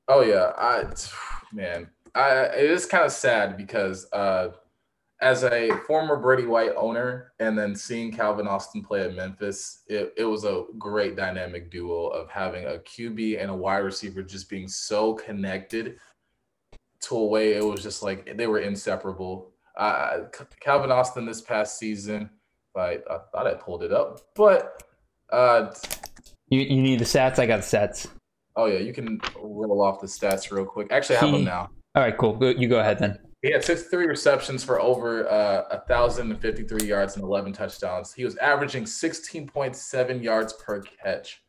Oh 0.08 0.22
yeah, 0.22 0.52
I 0.56 0.84
man, 1.52 1.90
I 2.14 2.44
it 2.46 2.70
is 2.70 2.86
kind 2.86 3.04
of 3.04 3.12
sad 3.12 3.58
because 3.58 4.10
uh, 4.12 4.48
as 5.20 5.44
a 5.44 5.70
former 5.86 6.16
Brady 6.16 6.46
White 6.46 6.72
owner 6.76 7.32
and 7.38 7.56
then 7.56 7.76
seeing 7.76 8.10
Calvin 8.10 8.48
Austin 8.48 8.82
play 8.82 9.02
at 9.02 9.14
Memphis, 9.14 9.82
it, 9.86 10.14
it 10.16 10.24
was 10.24 10.44
a 10.44 10.64
great 10.78 11.14
dynamic 11.14 11.70
duo 11.70 12.06
of 12.06 12.30
having 12.30 12.64
a 12.64 12.78
QB 12.78 13.40
and 13.40 13.50
a 13.50 13.54
wide 13.54 13.78
receiver 13.78 14.22
just 14.22 14.48
being 14.48 14.68
so 14.68 15.12
connected 15.12 15.98
to 17.00 17.16
a 17.16 17.26
way 17.26 17.52
it 17.52 17.62
was 17.62 17.82
just 17.82 18.02
like 18.02 18.34
they 18.38 18.46
were 18.46 18.60
inseparable 18.60 19.53
Uh, 19.76 20.20
Calvin 20.60 20.90
Austin 20.90 21.26
this 21.26 21.40
past 21.40 21.78
season, 21.78 22.30
I, 22.76 22.98
I 23.10 23.18
thought 23.32 23.46
I 23.46 23.54
pulled 23.54 23.82
it 23.82 23.92
up, 23.92 24.20
but 24.34 24.82
uh, 25.32 25.72
you 26.48 26.60
you 26.60 26.82
need 26.82 26.98
the 27.00 27.04
stats. 27.04 27.38
I 27.38 27.46
got 27.46 27.62
the 27.62 27.76
stats. 27.76 28.06
Oh 28.56 28.66
yeah, 28.66 28.78
you 28.78 28.92
can 28.92 29.20
roll 29.40 29.82
off 29.82 30.00
the 30.00 30.06
stats 30.06 30.50
real 30.50 30.64
quick. 30.64 30.92
Actually, 30.92 31.16
I 31.16 31.20
have 31.20 31.28
He- 31.30 31.36
them 31.36 31.44
now. 31.44 31.70
All 31.96 32.02
right, 32.02 32.16
cool. 32.18 32.34
Go, 32.34 32.48
you 32.48 32.68
go 32.68 32.80
ahead 32.80 32.98
then. 32.98 33.18
He 33.42 33.52
had 33.52 33.62
63 33.62 34.06
receptions 34.06 34.64
for 34.64 34.80
over 34.80 35.28
uh, 35.30 35.64
1,053 35.86 36.88
yards 36.88 37.14
and 37.16 37.22
11 37.22 37.52
touchdowns. 37.52 38.12
He 38.12 38.24
was 38.24 38.36
averaging 38.38 38.84
16.7 38.84 40.22
yards 40.22 40.54
per 40.54 40.80
catch. 40.80 41.42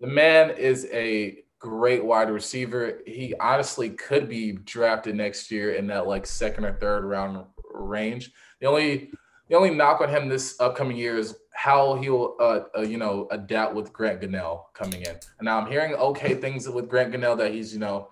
The 0.00 0.06
man 0.06 0.50
is 0.50 0.86
a 0.92 1.38
great 1.62 2.04
wide 2.04 2.28
receiver. 2.28 2.98
He 3.06 3.34
honestly 3.38 3.90
could 3.90 4.28
be 4.28 4.52
drafted 4.52 5.14
next 5.14 5.48
year 5.48 5.74
in 5.74 5.86
that 5.86 6.08
like 6.08 6.26
second 6.26 6.64
or 6.64 6.72
third 6.72 7.04
round 7.04 7.46
range. 7.72 8.32
The 8.60 8.66
only 8.66 9.12
the 9.48 9.56
only 9.56 9.70
knock 9.70 10.00
on 10.00 10.08
him 10.08 10.28
this 10.28 10.56
upcoming 10.60 10.96
year 10.96 11.16
is 11.16 11.36
how 11.54 11.94
he'll 11.94 12.34
uh, 12.40 12.60
uh, 12.76 12.80
you 12.80 12.98
know 12.98 13.28
adapt 13.30 13.74
with 13.74 13.92
Grant 13.92 14.20
Gunnell 14.20 14.64
coming 14.74 15.02
in. 15.02 15.12
And 15.38 15.44
now 15.44 15.60
I'm 15.60 15.70
hearing 15.70 15.94
okay 15.94 16.34
things 16.34 16.68
with 16.68 16.88
Grant 16.88 17.14
Gunnell 17.14 17.38
that 17.38 17.52
he's 17.52 17.72
you 17.72 17.78
know 17.78 18.08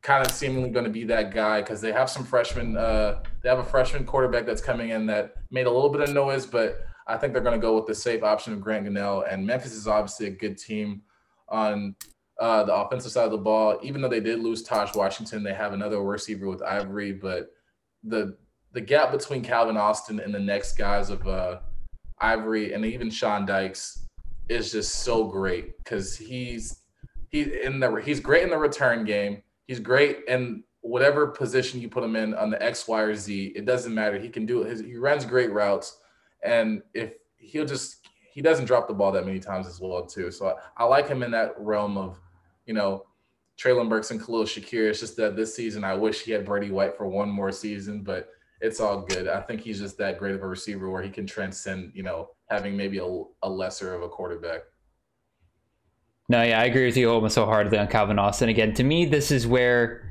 kind 0.00 0.24
of 0.24 0.32
seemingly 0.32 0.70
going 0.70 0.86
to 0.86 0.90
be 0.90 1.04
that 1.04 1.34
guy 1.34 1.60
because 1.60 1.82
they 1.82 1.92
have 1.92 2.08
some 2.08 2.24
freshmen. 2.24 2.74
Uh, 2.74 3.22
they 3.42 3.50
have 3.50 3.58
a 3.58 3.64
freshman 3.64 4.06
quarterback 4.06 4.46
that's 4.46 4.62
coming 4.62 4.90
in 4.90 5.04
that 5.06 5.34
made 5.50 5.66
a 5.66 5.70
little 5.70 5.90
bit 5.90 6.00
of 6.00 6.14
noise, 6.14 6.46
but 6.46 6.86
I 7.06 7.18
think 7.18 7.34
they're 7.34 7.42
going 7.42 7.60
to 7.60 7.66
go 7.66 7.76
with 7.76 7.86
the 7.86 7.94
safe 7.94 8.22
option 8.22 8.54
of 8.54 8.62
Grant 8.62 8.86
Gunnell. 8.86 9.30
And 9.30 9.46
Memphis 9.46 9.74
is 9.74 9.86
obviously 9.86 10.26
a 10.26 10.30
good 10.30 10.56
team 10.56 11.02
on 11.50 11.94
uh, 12.40 12.64
the 12.64 12.74
offensive 12.74 13.12
side 13.12 13.26
of 13.26 13.30
the 13.30 13.38
ball. 13.38 13.78
Even 13.82 14.00
though 14.00 14.08
they 14.08 14.20
did 14.20 14.40
lose 14.40 14.66
Tahj 14.66 14.96
Washington, 14.96 15.42
they 15.42 15.54
have 15.54 15.72
another 15.72 16.02
receiver 16.02 16.48
with 16.48 16.62
Ivory, 16.62 17.12
but 17.12 17.50
the 18.02 18.36
the 18.72 18.80
gap 18.80 19.12
between 19.12 19.42
Calvin 19.42 19.76
Austin 19.76 20.18
and 20.18 20.34
the 20.34 20.40
next 20.40 20.76
guys 20.76 21.08
of 21.08 21.26
uh, 21.28 21.60
Ivory 22.20 22.74
and 22.74 22.84
even 22.84 23.08
Sean 23.08 23.46
Dykes 23.46 24.06
is 24.48 24.72
just 24.72 24.96
so 24.96 25.24
great 25.24 25.78
because 25.78 26.16
he's 26.16 26.80
he's 27.30 27.48
in 27.48 27.80
the 27.80 27.94
he's 27.96 28.20
great 28.20 28.42
in 28.42 28.50
the 28.50 28.58
return 28.58 29.04
game. 29.04 29.42
He's 29.66 29.80
great 29.80 30.18
in 30.28 30.64
whatever 30.80 31.28
position 31.28 31.80
you 31.80 31.88
put 31.88 32.04
him 32.04 32.16
in 32.16 32.34
on 32.34 32.50
the 32.50 32.62
X, 32.62 32.86
Y, 32.86 33.00
or 33.00 33.14
Z. 33.14 33.52
It 33.56 33.64
doesn't 33.64 33.94
matter. 33.94 34.18
He 34.18 34.28
can 34.28 34.44
do 34.44 34.62
it. 34.62 34.84
He 34.84 34.96
runs 34.96 35.24
great 35.24 35.52
routes, 35.52 35.98
and 36.42 36.82
if 36.92 37.14
he'll 37.36 37.64
just 37.64 38.08
he 38.32 38.42
doesn't 38.42 38.64
drop 38.64 38.88
the 38.88 38.94
ball 38.94 39.12
that 39.12 39.24
many 39.24 39.38
times 39.38 39.66
as 39.66 39.80
well 39.80 40.04
too. 40.04 40.30
So 40.30 40.48
I, 40.48 40.82
I 40.82 40.84
like 40.84 41.08
him 41.08 41.22
in 41.22 41.30
that 41.30 41.54
realm 41.56 41.96
of 41.96 42.20
you 42.66 42.74
know 42.74 43.04
Treylon 43.58 43.88
Burks 43.88 44.10
and 44.10 44.24
Khalil 44.24 44.44
Shakir. 44.44 44.90
It's 44.90 45.00
just 45.00 45.16
that 45.16 45.36
this 45.36 45.54
season 45.54 45.84
I 45.84 45.94
wish 45.94 46.22
he 46.22 46.32
had 46.32 46.44
Brady 46.44 46.70
White 46.70 46.96
for 46.96 47.06
one 47.06 47.28
more 47.28 47.52
season, 47.52 48.02
but 48.02 48.28
it's 48.60 48.80
all 48.80 49.02
good. 49.02 49.28
I 49.28 49.40
think 49.40 49.60
he's 49.60 49.78
just 49.78 49.98
that 49.98 50.18
great 50.18 50.34
of 50.34 50.42
a 50.42 50.46
receiver 50.46 50.90
where 50.90 51.02
he 51.02 51.10
can 51.10 51.26
transcend, 51.26 51.92
you 51.94 52.02
know, 52.02 52.30
having 52.48 52.76
maybe 52.76 52.98
a, 52.98 53.22
a 53.42 53.48
lesser 53.48 53.94
of 53.94 54.02
a 54.02 54.08
quarterback. 54.08 54.62
No, 56.28 56.42
yeah, 56.42 56.58
I 56.58 56.64
agree 56.64 56.86
with 56.86 56.96
you 56.96 57.10
almost 57.10 57.34
so 57.34 57.44
hardly 57.44 57.78
on 57.78 57.86
Calvin 57.86 58.18
Austin. 58.18 58.48
Again, 58.48 58.72
to 58.74 58.82
me, 58.82 59.04
this 59.04 59.30
is 59.30 59.46
where 59.46 60.10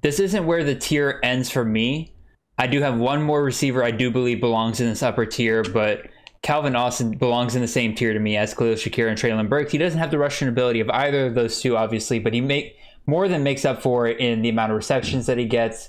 this 0.00 0.18
isn't 0.18 0.46
where 0.46 0.64
the 0.64 0.74
tier 0.74 1.20
ends 1.22 1.50
for 1.50 1.64
me. 1.64 2.16
I 2.56 2.66
do 2.66 2.80
have 2.80 2.98
one 2.98 3.22
more 3.22 3.42
receiver 3.42 3.84
I 3.84 3.90
do 3.90 4.10
believe 4.10 4.40
belongs 4.40 4.80
in 4.80 4.88
this 4.88 5.02
upper 5.02 5.26
tier, 5.26 5.62
but 5.62 6.06
Calvin 6.44 6.76
Austin 6.76 7.16
belongs 7.16 7.56
in 7.56 7.62
the 7.62 7.68
same 7.68 7.94
tier 7.94 8.12
to 8.12 8.18
me 8.18 8.36
as 8.36 8.52
Khalil 8.52 8.74
Shakir 8.74 9.08
and 9.08 9.18
Treylon 9.18 9.48
Burks. 9.48 9.72
He 9.72 9.78
doesn't 9.78 9.98
have 9.98 10.10
the 10.10 10.18
rushing 10.18 10.46
ability 10.46 10.78
of 10.80 10.90
either 10.90 11.26
of 11.26 11.34
those 11.34 11.58
two, 11.58 11.74
obviously, 11.74 12.18
but 12.18 12.34
he 12.34 12.42
make 12.42 12.76
more 13.06 13.28
than 13.28 13.42
makes 13.42 13.64
up 13.64 13.80
for 13.80 14.06
it 14.06 14.20
in 14.20 14.42
the 14.42 14.50
amount 14.50 14.70
of 14.70 14.76
receptions 14.76 15.24
that 15.24 15.38
he 15.38 15.46
gets 15.46 15.88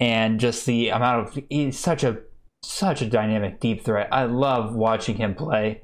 and 0.00 0.40
just 0.40 0.66
the 0.66 0.88
amount 0.88 1.28
of 1.28 1.44
he's 1.48 1.78
such 1.78 2.02
a 2.02 2.18
such 2.64 3.02
a 3.02 3.06
dynamic 3.06 3.60
deep 3.60 3.84
threat. 3.84 4.08
I 4.10 4.24
love 4.24 4.74
watching 4.74 5.16
him 5.16 5.36
play. 5.36 5.82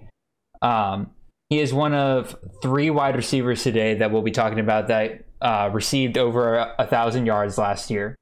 Um, 0.60 1.12
he 1.48 1.60
is 1.60 1.72
one 1.72 1.94
of 1.94 2.34
three 2.62 2.90
wide 2.90 3.14
receivers 3.14 3.62
today 3.62 3.94
that 3.94 4.10
we'll 4.10 4.22
be 4.22 4.32
talking 4.32 4.58
about 4.58 4.88
that 4.88 5.24
uh, 5.40 5.70
received 5.72 6.18
over 6.18 6.56
a, 6.56 6.74
a 6.80 6.86
thousand 6.86 7.26
yards 7.26 7.58
last 7.58 7.90
year, 7.92 8.16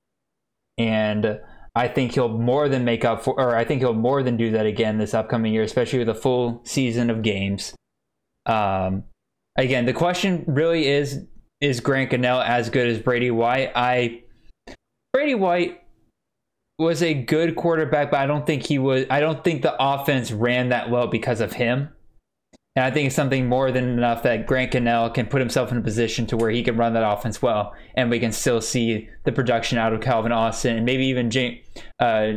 and 0.76 1.40
I 1.78 1.86
think 1.86 2.14
he'll 2.14 2.28
more 2.28 2.68
than 2.68 2.84
make 2.84 3.04
up 3.04 3.22
for, 3.22 3.38
or 3.38 3.54
I 3.54 3.64
think 3.64 3.82
he'll 3.82 3.94
more 3.94 4.24
than 4.24 4.36
do 4.36 4.50
that 4.50 4.66
again 4.66 4.98
this 4.98 5.14
upcoming 5.14 5.52
year, 5.52 5.62
especially 5.62 6.00
with 6.00 6.08
a 6.08 6.14
full 6.14 6.60
season 6.64 7.08
of 7.08 7.22
games. 7.22 7.72
Um, 8.46 9.04
again, 9.56 9.86
the 9.86 9.92
question 9.92 10.42
really 10.48 10.88
is: 10.88 11.24
Is 11.60 11.78
Grant 11.78 12.10
Gunnell 12.10 12.44
as 12.44 12.68
good 12.68 12.88
as 12.88 12.98
Brady 12.98 13.30
White? 13.30 13.70
I 13.76 14.24
Brady 15.12 15.36
White 15.36 15.80
was 16.80 17.00
a 17.00 17.14
good 17.14 17.54
quarterback, 17.54 18.10
but 18.10 18.18
I 18.18 18.26
don't 18.26 18.44
think 18.44 18.66
he 18.66 18.80
was. 18.80 19.04
I 19.08 19.20
don't 19.20 19.44
think 19.44 19.62
the 19.62 19.76
offense 19.78 20.32
ran 20.32 20.70
that 20.70 20.90
well 20.90 21.06
because 21.06 21.40
of 21.40 21.52
him. 21.52 21.90
And 22.78 22.84
I 22.84 22.92
think 22.92 23.08
it's 23.08 23.16
something 23.16 23.48
more 23.48 23.72
than 23.72 23.88
enough 23.88 24.22
that 24.22 24.46
Grant 24.46 24.70
Gunnell 24.70 25.12
can 25.12 25.26
put 25.26 25.40
himself 25.40 25.72
in 25.72 25.78
a 25.78 25.80
position 25.80 26.28
to 26.28 26.36
where 26.36 26.48
he 26.48 26.62
can 26.62 26.76
run 26.76 26.94
that 26.94 27.02
offense 27.02 27.42
well, 27.42 27.74
and 27.96 28.08
we 28.08 28.20
can 28.20 28.30
still 28.30 28.60
see 28.60 29.08
the 29.24 29.32
production 29.32 29.78
out 29.78 29.92
of 29.92 30.00
Calvin 30.00 30.30
Austin 30.30 30.76
and 30.76 30.86
maybe 30.86 31.06
even 31.06 31.28
J- 31.28 31.64
uh, 31.98 32.34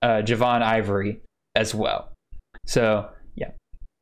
uh, 0.00 0.22
Javon 0.22 0.62
Ivory 0.62 1.20
as 1.56 1.74
well. 1.74 2.12
So 2.64 3.08
yeah, 3.34 3.50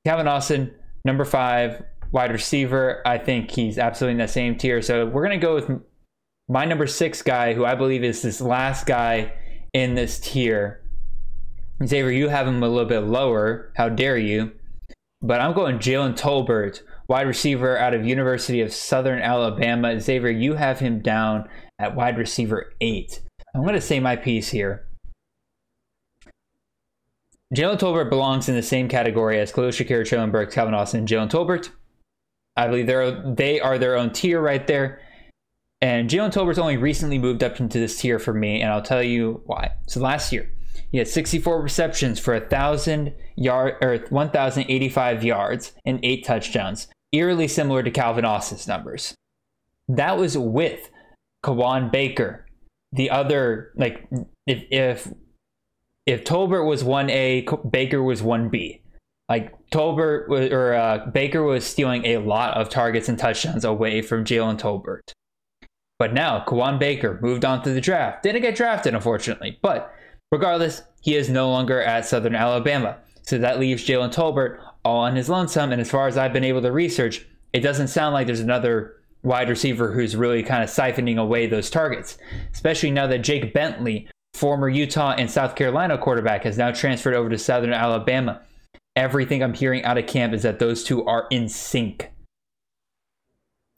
Calvin 0.05 0.29
Austin, 0.29 0.75
number 1.07 1.25
five 1.25 1.83
wide 2.13 2.31
receiver. 2.31 3.01
I 3.07 3.17
think 3.17 3.51
he's 3.51 3.79
absolutely 3.79 4.21
in 4.21 4.27
the 4.27 4.29
same 4.29 4.59
tier. 4.59 4.83
So 4.83 5.07
we're 5.07 5.23
gonna 5.23 5.39
go 5.39 5.55
with 5.55 5.71
my 6.47 6.67
number 6.67 6.87
six 6.87 7.23
guy, 7.23 7.55
who 7.55 7.65
I 7.65 7.75
believe 7.75 8.05
is 8.05 8.21
this 8.21 8.43
last 8.43 8.85
guy 8.85 9.33
in 9.73 9.95
this 9.95 10.21
tier. 10.21 10.85
Xavier, 11.83 12.11
you 12.11 12.29
have 12.29 12.47
him 12.47 12.63
a 12.63 12.69
little 12.69 12.85
bit 12.87 13.05
lower. 13.05 13.73
How 13.77 13.89
dare 13.89 14.19
you? 14.19 14.53
But 15.23 15.41
I'm 15.41 15.53
going 15.53 15.79
Jalen 15.79 16.17
Tolbert, 16.17 16.81
wide 17.09 17.27
receiver 17.27 17.77
out 17.77 17.93
of 17.93 18.07
University 18.07 18.63
of 18.63 18.73
Southern 18.73 19.21
Alabama. 19.21 20.01
Xavier, 20.01 20.31
you 20.31 20.55
have 20.55 20.79
him 20.79 21.01
down 21.01 21.49
at 21.79 21.95
wide 21.95 22.17
receiver 22.17 22.73
eight. 22.81 23.21
I'm 23.55 23.63
going 23.63 23.75
to 23.75 23.81
say 23.81 24.01
my 24.01 24.17
piece 24.17 24.49
here. 24.51 24.87
Jalen 27.55 27.79
Tolbert 27.79 28.09
belongs 28.09 28.49
in 28.49 28.55
the 28.55 28.63
same 28.63 28.89
category 28.89 29.41
as 29.41 29.53
Khalil 29.53 29.71
Shakir, 29.71 30.03
Treylon 30.03 30.31
Burks, 30.31 30.55
Calvin 30.55 30.73
Austin, 30.73 31.01
and 31.01 31.09
Jalen 31.09 31.31
Tolbert. 31.31 31.71
I 32.57 32.69
believe 32.69 32.87
they're 32.87 33.35
they 33.35 33.61
are 33.61 33.79
their 33.79 33.97
own 33.97 34.13
tier 34.13 34.41
right 34.41 34.67
there. 34.67 35.01
And 35.83 36.09
Jalen 36.09 36.33
Tolbert's 36.33 36.59
only 36.59 36.77
recently 36.77 37.19
moved 37.19 37.43
up 37.43 37.59
into 37.59 37.79
this 37.79 37.99
tier 37.99 38.19
for 38.19 38.33
me, 38.33 38.61
and 38.61 38.71
I'll 38.71 38.83
tell 38.83 39.03
you 39.03 39.43
why. 39.47 39.73
So 39.87 40.01
last 40.01 40.33
year, 40.33 40.51
he 40.91 40.99
had 40.99 41.09
64 41.09 41.61
receptions 41.61 42.19
for 42.19 42.39
thousand 42.41 43.15
yard 43.37 43.77
or 43.81 43.99
1,085 44.09 45.25
yards 45.25 45.73
and 45.85 46.01
eight 46.03 46.25
touchdowns, 46.25 46.89
eerily 47.13 47.49
similar 47.49 47.83
to 47.83 47.91
Calvin 47.91 48.25
Austin's 48.25 48.67
numbers. 48.67 49.15
That 49.89 50.19
was 50.19 50.37
with 50.37 50.91
Kawaan 51.45 51.91
Baker. 51.91 52.47
The 52.93 53.11
other, 53.11 53.73
like, 53.77 54.09
if 54.47 54.65
if 54.71 55.13
if 56.07 56.25
Tolbert 56.25 56.67
was 56.67 56.83
one 56.83 57.09
A, 57.11 57.47
Baker 57.69 58.03
was 58.03 58.23
one 58.23 58.49
B. 58.49 58.83
Like 59.29 59.55
Tolbert 59.71 60.29
was, 60.29 60.51
or 60.51 60.75
uh, 60.75 61.07
Baker 61.07 61.45
was 61.45 61.65
stealing 61.65 62.05
a 62.05 62.19
lot 62.19 62.57
of 62.57 62.69
targets 62.69 63.09
and 63.09 63.17
touchdowns 63.17 63.65
away 63.65 64.03
from 64.03 64.25
Jalen 64.25 64.59
Tolbert. 64.59 65.13
But 66.01 66.13
now 66.13 66.45
Kawaan 66.45 66.81
Baker 66.81 67.21
moved 67.23 67.45
on 67.45 67.63
to 67.63 67.71
the 67.71 67.81
draft. 67.81 68.25
Didn't 68.25 68.43
get 68.43 68.57
drafted, 68.57 68.95
unfortunately. 68.95 69.59
But 69.63 69.95
regardless, 70.31 70.83
he 71.01 71.15
is 71.15 71.29
no 71.29 71.51
longer 71.51 71.83
at 71.83 72.07
Southern 72.07 72.35
Alabama. 72.35 72.99
So 73.23 73.39
that 73.39 73.61
leaves 73.61 73.87
Jalen 73.87 74.13
Tolbert 74.13 74.61
all 74.85 75.01
on 75.01 75.17
his 75.17 75.29
lonesome. 75.29 75.73
And 75.73 75.81
as 75.81 75.91
far 75.91 76.09
as 76.09 76.17
I've 76.17 76.33
been 76.33 76.45
able 76.45 76.63
to 76.63 76.73
research, 76.73 77.27
it 77.53 77.61
doesn't 77.61 77.89
sound 77.89 78.15
like 78.15 78.27
there's 78.27 78.41
another 78.41 78.97
wide 79.23 79.49
receiver 79.49 79.93
who's 79.93 80.17
really 80.17 80.43
kind 80.43 80.63
of 80.63 80.71
siphoning 80.71 81.19
away 81.19 81.47
those 81.47 81.71
targets. 81.71 82.17
Especially 82.53 82.91
now 82.91 83.07
that 83.07 83.19
Jake 83.19 83.53
Bentley, 83.53 84.09
former 84.35 84.69
Utah 84.69 85.15
and 85.17 85.31
South 85.31 85.55
Carolina 85.57 85.99
quarterback, 85.99 86.45
has 86.45 86.59
now 86.59 86.71
transferred 86.71 87.15
over 87.15 87.29
to 87.29 87.39
Southern 87.39 87.73
Alabama. 87.73 88.41
Everything 88.97 89.43
I'm 89.43 89.55
hearing 89.55 89.85
out 89.85 89.99
of 89.99 90.07
camp 90.07 90.33
is 90.33 90.43
that 90.43 90.59
those 90.59 90.85
two 90.85 91.05
are 91.07 91.27
in 91.31 91.49
sync. 91.49 92.11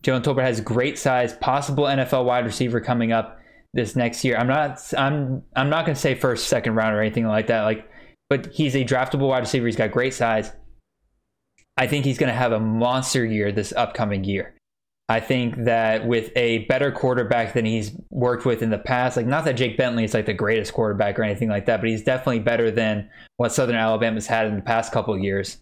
Jalen 0.03 0.22
Tolbert 0.22 0.42
has 0.42 0.61
great 0.61 0.98
size, 0.98 1.32
possible 1.34 1.84
NFL 1.84 2.24
wide 2.24 2.44
receiver 2.44 2.80
coming 2.80 3.12
up 3.12 3.38
this 3.74 3.96
next 3.96 4.24
year. 4.24 4.36
I'm 4.36 4.46
not 4.46 4.82
I'm 4.96 5.42
I'm 5.56 5.70
not 5.70 5.86
gonna 5.86 5.96
say 5.96 6.14
first, 6.14 6.48
second 6.48 6.74
round 6.74 6.94
or 6.94 7.00
anything 7.00 7.26
like 7.26 7.46
that. 7.48 7.62
Like, 7.62 7.88
but 8.28 8.46
he's 8.52 8.74
a 8.74 8.84
draftable 8.84 9.28
wide 9.28 9.40
receiver. 9.40 9.66
He's 9.66 9.76
got 9.76 9.90
great 9.90 10.14
size. 10.14 10.52
I 11.76 11.86
think 11.86 12.04
he's 12.04 12.18
gonna 12.18 12.32
have 12.32 12.52
a 12.52 12.60
monster 12.60 13.24
year 13.24 13.52
this 13.52 13.72
upcoming 13.76 14.24
year. 14.24 14.54
I 15.08 15.20
think 15.20 15.64
that 15.64 16.06
with 16.06 16.30
a 16.36 16.58
better 16.66 16.92
quarterback 16.92 17.54
than 17.54 17.64
he's 17.64 17.92
worked 18.10 18.46
with 18.46 18.62
in 18.62 18.70
the 18.70 18.78
past, 18.78 19.16
like 19.16 19.26
not 19.26 19.44
that 19.44 19.54
Jake 19.54 19.76
Bentley 19.76 20.04
is 20.04 20.14
like 20.14 20.26
the 20.26 20.32
greatest 20.32 20.72
quarterback 20.72 21.18
or 21.18 21.22
anything 21.22 21.48
like 21.48 21.66
that, 21.66 21.80
but 21.80 21.88
he's 21.90 22.04
definitely 22.04 22.38
better 22.38 22.70
than 22.70 23.10
what 23.36 23.52
Southern 23.52 23.76
Alabama's 23.76 24.26
had 24.26 24.46
in 24.46 24.56
the 24.56 24.62
past 24.62 24.92
couple 24.92 25.18
years. 25.18 25.58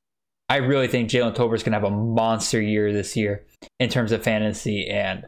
I 0.48 0.56
really 0.56 0.88
think 0.88 1.10
Jalen 1.10 1.34
Tolbert's 1.34 1.62
gonna 1.62 1.76
have 1.76 1.84
a 1.84 1.90
monster 1.90 2.60
year 2.60 2.92
this 2.92 3.16
year 3.16 3.44
in 3.78 3.88
terms 3.88 4.12
of 4.12 4.22
fantasy, 4.22 4.88
and 4.88 5.26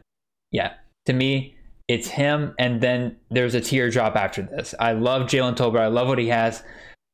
yeah, 0.51 0.73
to 1.05 1.13
me, 1.13 1.55
it's 1.93 2.07
him, 2.07 2.55
and 2.57 2.81
then 2.81 3.17
there's 3.29 3.53
a 3.53 3.61
teardrop 3.61 4.15
after 4.15 4.41
this. 4.41 4.73
I 4.79 4.93
love 4.93 5.23
Jalen 5.23 5.55
Tolbert. 5.55 5.79
I 5.79 5.87
love 5.87 6.07
what 6.07 6.17
he 6.17 6.27
has. 6.29 6.63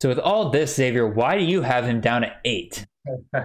So 0.01 0.07
with 0.07 0.19
all 0.19 0.51
this, 0.51 0.73
Xavier, 0.73 1.05
why 1.05 1.37
do 1.37 1.43
you 1.43 1.61
have 1.61 1.83
him 1.83 1.99
down 1.99 2.23
at 2.23 2.37
eight? 2.45 2.87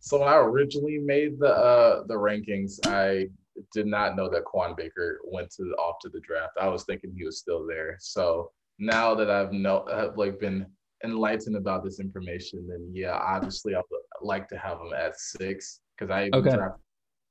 so 0.00 0.18
when 0.18 0.28
I 0.28 0.34
originally 0.38 0.98
made 0.98 1.38
the 1.38 1.54
uh, 1.54 2.02
the 2.08 2.14
rankings, 2.14 2.80
I 2.84 3.28
did 3.72 3.86
not 3.86 4.16
know 4.16 4.28
that 4.30 4.44
Quan 4.44 4.74
Baker 4.76 5.20
went 5.24 5.48
to 5.52 5.62
the, 5.62 5.70
off 5.76 6.00
to 6.00 6.08
the 6.08 6.18
draft. 6.20 6.54
I 6.60 6.66
was 6.66 6.82
thinking 6.82 7.14
he 7.16 7.24
was 7.24 7.38
still 7.38 7.64
there. 7.64 7.96
So 8.00 8.50
now 8.80 9.14
that 9.14 9.30
I've 9.30 9.52
know 9.52 9.86
have 9.92 10.18
like 10.18 10.40
been 10.40 10.66
enlightened 11.04 11.54
about 11.54 11.84
this 11.84 12.00
information, 12.00 12.66
then 12.68 12.90
yeah, 12.92 13.16
obviously 13.16 13.76
I 13.76 13.78
would 13.78 14.26
like 14.26 14.48
to 14.48 14.58
have 14.58 14.80
him 14.80 14.92
at 14.92 15.20
six 15.20 15.78
because 15.96 16.10
I 16.10 16.30
Okay. 16.34 16.50
drafted 16.50 16.82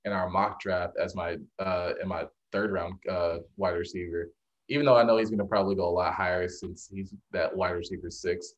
in 0.05 0.13
our 0.13 0.29
mock 0.29 0.61
draft 0.61 0.93
as 0.97 1.13
my 1.13 1.35
uh 1.59 1.91
in 2.01 2.07
my 2.07 2.23
third 2.51 2.71
round 2.71 2.95
uh 3.09 3.37
wide 3.57 3.71
receiver. 3.71 4.31
Even 4.69 4.85
though 4.85 4.97
I 4.97 5.03
know 5.03 5.17
he's 5.17 5.29
gonna 5.29 5.45
probably 5.45 5.75
go 5.75 5.87
a 5.87 5.91
lot 5.91 6.13
higher 6.13 6.47
since 6.47 6.89
he's 6.91 7.13
that 7.31 7.55
wide 7.55 7.71
receiver 7.71 8.09
six. 8.09 8.53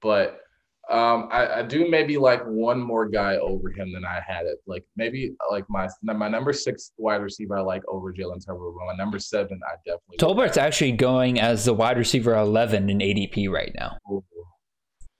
But 0.00 0.40
um 0.90 1.28
I, 1.30 1.58
I 1.58 1.62
do 1.62 1.90
maybe 1.90 2.16
like 2.16 2.42
one 2.44 2.80
more 2.80 3.06
guy 3.08 3.36
over 3.36 3.70
him 3.70 3.92
than 3.92 4.04
I 4.04 4.20
had 4.26 4.46
it. 4.46 4.58
Like 4.66 4.84
maybe 4.96 5.32
like 5.50 5.64
my 5.68 5.88
my 6.02 6.28
number 6.28 6.52
six 6.52 6.92
wide 6.96 7.22
receiver 7.22 7.58
I 7.58 7.62
like 7.62 7.82
over 7.88 8.12
Jalen 8.12 8.44
Tolbert, 8.46 8.74
but 8.78 8.86
my 8.86 8.96
number 8.96 9.18
seven 9.18 9.60
I 9.66 9.76
definitely 9.84 10.16
Tolbert's 10.18 10.56
actually 10.56 10.92
going 10.92 11.40
as 11.40 11.64
the 11.64 11.74
wide 11.74 11.98
receiver 11.98 12.34
11 12.34 12.88
in 12.88 12.98
ADP 12.98 13.50
right 13.50 13.72
now. 13.74 13.98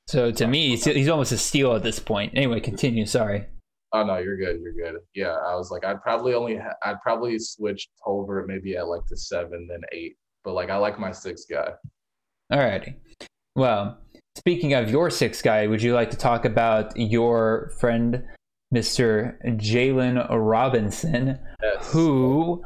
So 0.09 0.31
to 0.31 0.47
me, 0.47 0.77
he's 0.77 1.09
almost 1.11 1.33
a 1.33 1.37
steal 1.37 1.75
at 1.75 1.83
this 1.83 1.99
point. 1.99 2.33
Anyway, 2.35 2.61
continue. 2.61 3.05
Sorry. 3.05 3.45
Oh 3.93 4.05
no, 4.05 4.19
you're 4.19 4.37
good. 4.37 4.61
You're 4.61 4.73
good. 4.75 5.01
Yeah, 5.15 5.33
I 5.33 5.55
was 5.55 5.71
like, 5.71 5.85
I'd 5.85 6.03
probably 6.03 6.35
only, 6.35 6.57
ha- 6.57 6.75
I'd 6.83 7.01
probably 7.01 7.39
switch 7.39 7.89
Tolbert 8.07 8.47
maybe 8.47 8.77
at 8.77 8.87
like 8.87 9.07
the 9.09 9.17
seven, 9.17 9.67
then 9.69 9.81
eight. 9.93 10.17
But 10.45 10.53
like, 10.53 10.69
I 10.71 10.77
like 10.77 10.99
my 10.99 11.11
six 11.13 11.45
guy. 11.47 11.71
Alrighty. 12.53 12.95
Well, 13.57 13.99
speaking 14.37 14.75
of 14.75 14.91
your 14.91 15.11
sixth 15.11 15.43
guy, 15.43 15.67
would 15.67 15.83
you 15.83 15.95
like 15.95 16.11
to 16.11 16.17
talk 16.17 16.45
about 16.45 16.97
your 16.97 17.73
friend, 17.81 18.25
Mr. 18.75 19.37
Jaylon 19.59 20.27
Robinson, 20.31 21.39
Yes. 21.63 21.91
who 21.93 22.63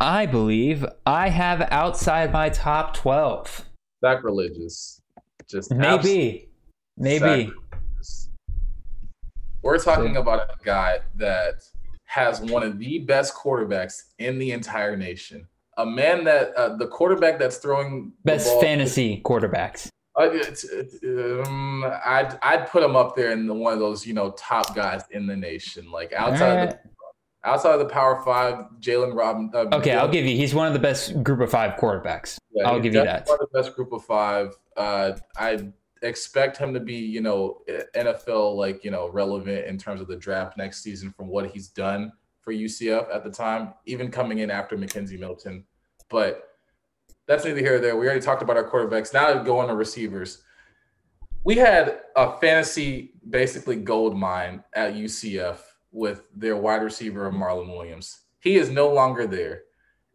I 0.00 0.26
believe 0.26 0.86
I 1.06 1.28
have 1.28 1.60
outside 1.70 2.32
my 2.32 2.48
top 2.48 2.94
12? 2.94 3.64
Sacrilegious. 4.02 5.00
Just 5.48 5.72
Maybe. 5.72 6.48
Maybe. 6.96 7.18
sacrilegious. 7.18 7.54
We're 9.62 9.78
talking 9.78 10.16
about 10.16 10.50
a 10.50 10.64
guy 10.64 11.00
that 11.16 11.62
has 12.04 12.40
one 12.40 12.62
of 12.62 12.78
the 12.78 12.98
best 12.98 13.34
quarterbacks 13.34 14.02
in 14.18 14.38
the 14.38 14.52
entire 14.52 14.96
nation. 14.96 15.46
A 15.78 15.86
man 15.86 16.24
that 16.24 16.52
uh, 16.54 16.76
the 16.76 16.86
quarterback 16.86 17.38
that's 17.38 17.56
throwing 17.56 18.12
Best 18.24 18.60
fantasy 18.60 19.22
quarterbacks. 19.24 19.88
Uh, 20.18 20.28
it, 20.30 20.62
um, 21.46 21.84
I'd 22.04 22.38
I'd 22.42 22.66
put 22.68 22.82
him 22.82 22.96
up 22.96 23.16
there 23.16 23.30
in 23.32 23.46
the, 23.46 23.54
one 23.54 23.72
of 23.72 23.78
those 23.78 24.06
you 24.06 24.12
know 24.12 24.32
top 24.32 24.74
guys 24.74 25.02
in 25.12 25.26
the 25.26 25.36
nation. 25.36 25.90
Like 25.90 26.12
outside 26.12 26.68
of 26.68 26.70
the 26.70 26.78
outside 27.44 27.72
of 27.72 27.78
the 27.78 27.86
Power 27.86 28.20
Five, 28.22 28.66
Jalen 28.80 29.14
Robin. 29.14 29.50
Uh, 29.54 29.74
Okay, 29.76 29.92
I'll 29.94 30.08
give 30.08 30.26
you. 30.26 30.36
He's 30.36 30.54
one 30.54 30.66
of 30.66 30.74
the 30.74 30.78
best 30.78 31.22
group 31.22 31.40
of 31.40 31.50
five 31.50 31.78
quarterbacks. 31.80 32.36
yeah, 32.52 32.68
I'll 32.68 32.80
give 32.80 32.92
you 32.94 33.02
that. 33.02 33.26
One 33.26 33.38
of 33.40 33.48
the 33.50 33.58
best 33.58 33.74
group 33.74 33.92
of 33.92 34.04
five. 34.04 34.54
Uh, 34.76 35.12
I 35.36 35.72
expect 36.02 36.56
him 36.56 36.74
to 36.74 36.80
be 36.80 36.96
you 36.96 37.20
know 37.20 37.62
NFL 37.94 38.56
like 38.56 38.84
you 38.84 38.90
know 38.90 39.08
relevant 39.08 39.66
in 39.66 39.78
terms 39.78 40.00
of 40.00 40.08
the 40.08 40.16
draft 40.16 40.56
next 40.56 40.82
season 40.82 41.10
from 41.10 41.28
what 41.28 41.50
he's 41.50 41.68
done 41.68 42.12
for 42.40 42.52
UCF 42.52 43.14
at 43.14 43.22
the 43.24 43.30
time, 43.30 43.72
even 43.86 44.10
coming 44.10 44.38
in 44.38 44.50
after 44.50 44.76
McKenzie 44.76 45.18
Milton. 45.18 45.64
But 46.08 46.48
that's 47.26 47.44
neither 47.44 47.60
here 47.60 47.72
nor 47.72 47.80
there. 47.80 47.96
We 47.96 48.06
already 48.06 48.20
talked 48.20 48.42
about 48.42 48.56
our 48.56 48.68
quarterbacks. 48.68 49.14
Now 49.14 49.32
to 49.32 49.44
go 49.44 49.58
on 49.58 49.68
to 49.68 49.74
receivers. 49.74 50.42
We 51.44 51.56
had 51.56 52.00
a 52.16 52.38
fantasy 52.38 53.14
basically 53.30 53.76
gold 53.76 54.16
mine 54.16 54.62
at 54.74 54.94
UCF 54.94 55.58
with 55.92 56.22
their 56.34 56.56
wide 56.56 56.82
receiver 56.82 57.26
of 57.26 57.34
Marlon 57.34 57.68
Williams. 57.68 58.20
He 58.40 58.56
is 58.56 58.70
no 58.70 58.92
longer 58.92 59.26
there. 59.26 59.62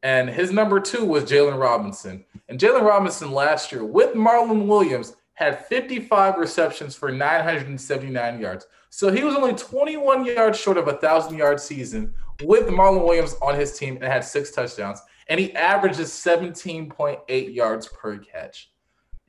And 0.03 0.29
his 0.29 0.51
number 0.51 0.79
two 0.79 1.05
was 1.05 1.23
Jaylon 1.23 1.59
Robinson. 1.59 2.25
And 2.49 2.59
Jaylon 2.59 2.83
Robinson 2.83 3.31
last 3.31 3.71
year 3.71 3.83
with 3.83 4.13
Marlon 4.13 4.67
Williams 4.67 5.15
had 5.37 5.67
55 5.67 6.37
receptions 6.37 6.95
for 6.95 7.11
979 7.11 8.39
yards. 8.39 8.65
So 8.89 9.11
he 9.11 9.23
was 9.23 9.35
only 9.35 9.53
21 9.53 10.25
yards 10.25 10.59
short 10.59 10.77
of 10.77 10.87
a 10.87 10.93
thousand 10.93 11.37
yard 11.37 11.59
season 11.59 12.11
with 12.43 12.67
Marlon 12.69 13.03
Williams 13.03 13.35
on 13.39 13.53
his 13.53 13.77
team 13.77 13.97
and 13.97 14.05
had 14.05 14.23
six 14.23 14.49
touchdowns. 14.49 14.99
And 15.29 15.39
he 15.39 15.53
averages 15.53 16.09
17.8 16.09 17.53
yards 17.53 17.87
per 17.89 18.17
catch. 18.17 18.71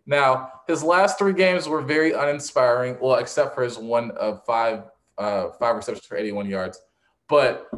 Now, 0.07 0.51
his 0.67 0.83
last 0.83 1.19
three 1.19 1.35
games 1.35 1.69
were 1.69 1.83
very 1.83 2.13
uninspiring, 2.13 2.97
well, 3.03 3.17
except 3.17 3.55
for 3.55 3.63
his 3.63 3.77
one 3.77 4.11
of 4.13 4.47
five 4.47 4.85
uh, 5.19 5.49
five 5.61 5.77
receptions 5.77 6.07
for 6.07 6.17
81 6.17 6.49
yards. 6.49 6.81
But 7.29 7.69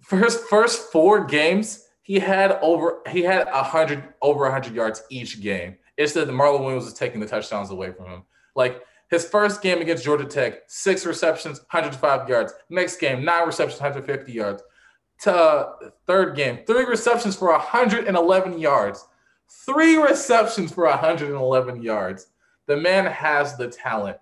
for 0.00 0.16
his 0.16 0.36
first 0.48 0.90
four 0.90 1.26
games, 1.26 1.86
he 2.00 2.18
had 2.18 2.52
over 2.62 3.02
he 3.10 3.20
had 3.20 3.48
a 3.48 3.62
hundred 3.62 4.14
over 4.22 4.50
hundred 4.50 4.74
yards 4.74 5.02
each 5.10 5.42
game. 5.42 5.76
It's 6.00 6.14
that 6.14 6.28
Marlon 6.28 6.60
Williams 6.60 6.86
was 6.86 6.94
taking 6.94 7.20
the 7.20 7.26
touchdowns 7.26 7.68
away 7.68 7.92
from 7.92 8.06
him. 8.06 8.22
Like 8.56 8.82
his 9.10 9.26
first 9.26 9.60
game 9.60 9.82
against 9.82 10.02
Georgia 10.02 10.24
Tech, 10.24 10.62
six 10.66 11.04
receptions, 11.04 11.58
105 11.58 12.26
yards. 12.26 12.54
Next 12.70 12.96
game, 12.96 13.22
nine 13.22 13.46
receptions, 13.46 13.78
150 13.78 14.32
yards. 14.32 14.62
To 15.24 15.68
third 16.06 16.36
game, 16.36 16.60
three 16.66 16.86
receptions 16.86 17.36
for 17.36 17.52
111 17.52 18.58
yards. 18.58 19.04
Three 19.66 19.98
receptions 19.98 20.72
for 20.72 20.86
111 20.86 21.82
yards. 21.82 22.28
The 22.64 22.78
man 22.78 23.04
has 23.04 23.58
the 23.58 23.68
talent. 23.68 24.16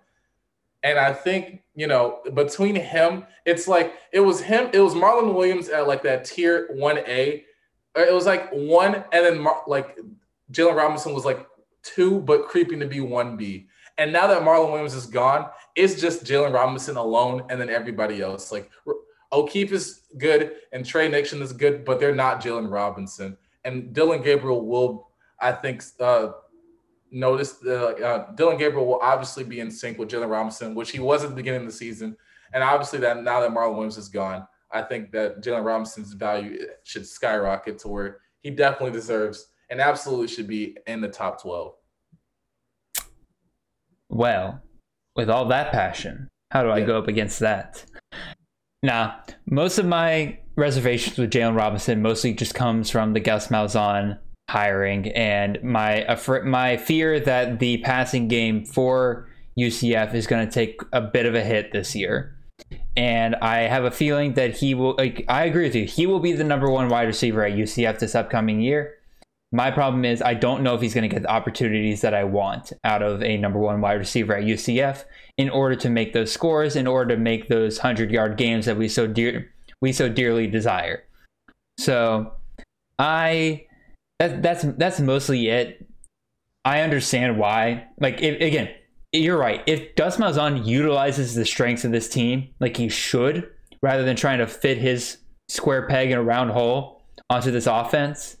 And 0.83 0.99
I 0.99 1.13
think, 1.13 1.61
you 1.75 1.87
know, 1.87 2.19
between 2.33 2.75
him, 2.75 3.23
it's 3.45 3.69
like 3.69 3.93
it 4.11 4.19
was 4.19 4.41
him, 4.41 4.69
it 4.73 4.81
was 4.81 4.95
Marlon 4.95 5.33
Williams 5.33 5.69
at 5.69 5.87
like 5.87 6.03
that 6.03 6.25
tier 6.25 6.67
1A. 6.75 7.43
It 7.95 8.13
was 8.13 8.25
like 8.25 8.49
one, 8.51 8.95
and 8.95 9.25
then 9.25 9.39
Mar- 9.39 9.63
like 9.65 9.97
Jaylon 10.51 10.75
Robinson 10.75 11.13
was 11.13 11.23
like 11.23 11.45
two, 11.83 12.19
but 12.21 12.47
creeping 12.47 12.79
to 12.79 12.87
be 12.87 12.97
1B. 12.97 13.67
And 13.97 14.13
now 14.13 14.27
that 14.27 14.41
Marlon 14.41 14.71
Williams 14.71 14.93
is 14.93 15.05
gone, 15.05 15.49
it's 15.75 15.99
just 15.99 16.23
Jaylon 16.23 16.53
Robinson 16.53 16.95
alone 16.95 17.43
and 17.49 17.59
then 17.59 17.69
everybody 17.69 18.21
else. 18.21 18.51
Like 18.51 18.71
O'Keefe 19.31 19.71
is 19.73 20.01
good 20.17 20.53
and 20.71 20.85
Trey 20.85 21.09
Nixon 21.09 21.41
is 21.41 21.51
good, 21.51 21.83
but 21.83 21.99
they're 21.99 22.15
not 22.15 22.41
Jaylon 22.41 22.71
Robinson. 22.71 23.37
And 23.65 23.93
Dillon 23.93 24.21
Gabriel 24.21 24.65
will, 24.65 25.09
I 25.39 25.51
think, 25.51 25.83
uh, 25.99 26.31
notice 27.11 27.53
the 27.53 27.95
uh, 27.97 28.31
Dillon 28.35 28.57
Gabriel 28.57 28.85
will 28.85 28.99
obviously 29.01 29.43
be 29.43 29.59
in 29.59 29.69
sync 29.69 29.97
with 29.97 30.09
Jaylon 30.09 30.29
Robinson, 30.29 30.75
which 30.75 30.91
he 30.91 30.99
was 30.99 31.23
at 31.23 31.29
the 31.29 31.35
beginning 31.35 31.61
of 31.61 31.67
the 31.67 31.73
season. 31.73 32.15
And 32.53 32.63
obviously, 32.63 32.99
that 32.99 33.21
now 33.23 33.41
that 33.41 33.51
Marlon 33.51 33.73
Williams 33.73 33.97
is 33.97 34.09
gone, 34.09 34.47
I 34.71 34.81
think 34.81 35.11
that 35.11 35.41
Jaylon 35.41 35.63
Robinson's 35.63 36.13
value 36.13 36.65
should 36.83 37.07
skyrocket 37.07 37.79
to 37.79 37.87
where 37.87 38.19
he 38.41 38.49
definitely 38.49 38.91
deserves 38.91 39.47
and 39.69 39.79
absolutely 39.79 40.27
should 40.27 40.47
be 40.47 40.77
in 40.87 41.01
the 41.01 41.07
top 41.07 41.41
12. 41.41 41.73
Well, 44.09 44.61
with 45.15 45.29
all 45.29 45.45
that 45.45 45.71
passion, 45.71 46.27
how 46.51 46.63
do 46.63 46.69
I 46.69 46.79
Yeah. 46.79 46.85
go 46.85 46.97
up 46.97 47.07
against 47.07 47.39
that? 47.39 47.85
Now, 48.81 49.19
most 49.45 49.77
of 49.77 49.85
my 49.85 50.39
reservations 50.55 51.17
with 51.17 51.31
Jaylon 51.31 51.55
Robinson 51.55 52.01
mostly 52.01 52.33
just 52.33 52.55
comes 52.55 52.89
from 52.89 53.13
the 53.13 53.19
Gus 53.19 53.47
Malzahn 53.49 54.17
hiring 54.49 55.09
and 55.11 55.61
my 55.63 56.05
my 56.43 56.77
fear 56.77 57.19
that 57.19 57.59
the 57.59 57.77
passing 57.79 58.27
game 58.27 58.65
for 58.65 59.29
UCF 59.57 60.13
is 60.15 60.25
going 60.25 60.47
to 60.47 60.51
take 60.51 60.81
a 60.91 61.01
bit 61.01 61.25
of 61.25 61.35
a 61.35 61.43
hit 61.43 61.71
this 61.71 61.95
year. 61.95 62.35
And 62.97 63.35
I 63.35 63.59
have 63.61 63.83
a 63.83 63.91
feeling 63.91 64.33
that 64.33 64.57
he 64.57 64.73
will 64.73 64.95
like 64.97 65.23
I 65.27 65.45
agree 65.45 65.65
with 65.65 65.75
you. 65.75 65.85
He 65.85 66.07
will 66.07 66.19
be 66.19 66.33
the 66.33 66.43
number 66.43 66.69
1 66.69 66.89
wide 66.89 67.07
receiver 67.07 67.43
at 67.43 67.53
UCF 67.53 67.99
this 67.99 68.15
upcoming 68.15 68.59
year. 68.59 68.95
My 69.51 69.71
problem 69.71 70.05
is 70.05 70.21
I 70.21 70.35
don't 70.35 70.61
know 70.61 70.75
if 70.75 70.81
he's 70.81 70.93
going 70.93 71.09
to 71.09 71.13
get 71.13 71.23
the 71.23 71.31
opportunities 71.31 72.01
that 72.01 72.13
I 72.13 72.23
want 72.23 72.71
out 72.83 73.01
of 73.01 73.23
a 73.23 73.37
number 73.37 73.57
one 73.57 73.81
wide 73.81 73.93
receiver 73.93 74.35
at 74.35 74.43
UCF 74.43 75.05
in 75.37 75.49
order 75.49 75.75
to 75.77 75.89
make 75.89 76.13
those 76.13 76.31
scores, 76.31 76.75
in 76.75 76.85
order 76.85 77.15
to 77.15 77.21
make 77.21 77.47
those 77.47 77.79
hundred 77.79 78.11
yard 78.11 78.37
games 78.37 78.65
that 78.65 78.77
we 78.77 78.87
so 78.87 79.07
dear 79.07 79.51
we 79.81 79.91
so 79.91 80.07
dearly 80.07 80.45
desire. 80.45 81.03
So 81.77 82.33
I 82.99 83.65
that, 84.19 84.43
that's 84.43 84.63
that's 84.77 84.99
mostly 84.99 85.47
it. 85.47 85.87
I 86.65 86.81
understand 86.81 87.39
why. 87.39 87.87
Like 87.99 88.21
if, 88.21 88.39
again, 88.41 88.69
you're 89.11 89.37
right. 89.37 89.63
If 89.65 89.95
Gus 89.95 90.17
Malzahn 90.17 90.65
utilizes 90.65 91.33
the 91.33 91.45
strengths 91.45 91.85
of 91.85 91.91
this 91.91 92.09
team 92.09 92.49
like 92.59 92.77
he 92.77 92.89
should, 92.89 93.49
rather 93.81 94.03
than 94.03 94.15
trying 94.15 94.39
to 94.39 94.47
fit 94.47 94.77
his 94.77 95.17
square 95.47 95.87
peg 95.87 96.11
in 96.11 96.17
a 96.17 96.23
round 96.23 96.51
hole 96.51 97.01
onto 97.29 97.49
this 97.49 97.65
offense, 97.65 98.37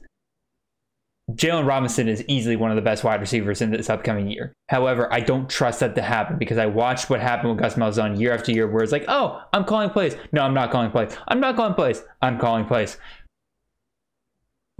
Jaylon 1.35 1.67
Robinson 1.67 2.07
is 2.07 2.23
easily 2.27 2.55
one 2.55 2.71
of 2.71 2.75
the 2.75 2.81
best 2.81 3.03
wide 3.03 3.21
receivers 3.21 3.61
in 3.61 3.71
this 3.71 3.89
upcoming 3.89 4.29
year. 4.29 4.53
However, 4.69 5.11
I 5.13 5.19
don't 5.19 5.49
trust 5.49 5.81
that 5.81 5.93
to 5.95 6.01
happen 6.01 6.37
because 6.37 6.57
I 6.57 6.65
watched 6.65 7.09
what 7.09 7.19
happened 7.19 7.51
with 7.51 7.59
Gus 7.59 7.75
Malzahn 7.75 8.19
year 8.19 8.33
after 8.33 8.51
year, 8.51 8.67
where 8.67 8.83
it's 8.83 8.91
like, 8.91 9.05
oh, 9.07 9.41
I'm 9.53 9.65
calling 9.65 9.89
plays. 9.89 10.15
No, 10.31 10.41
I'm 10.41 10.53
not 10.53 10.71
calling 10.71 10.91
plays. 10.91 11.15
I'm 11.27 11.39
not 11.39 11.55
calling 11.55 11.75
plays. 11.75 12.03
I'm 12.21 12.39
calling 12.39 12.65
plays. 12.65 12.97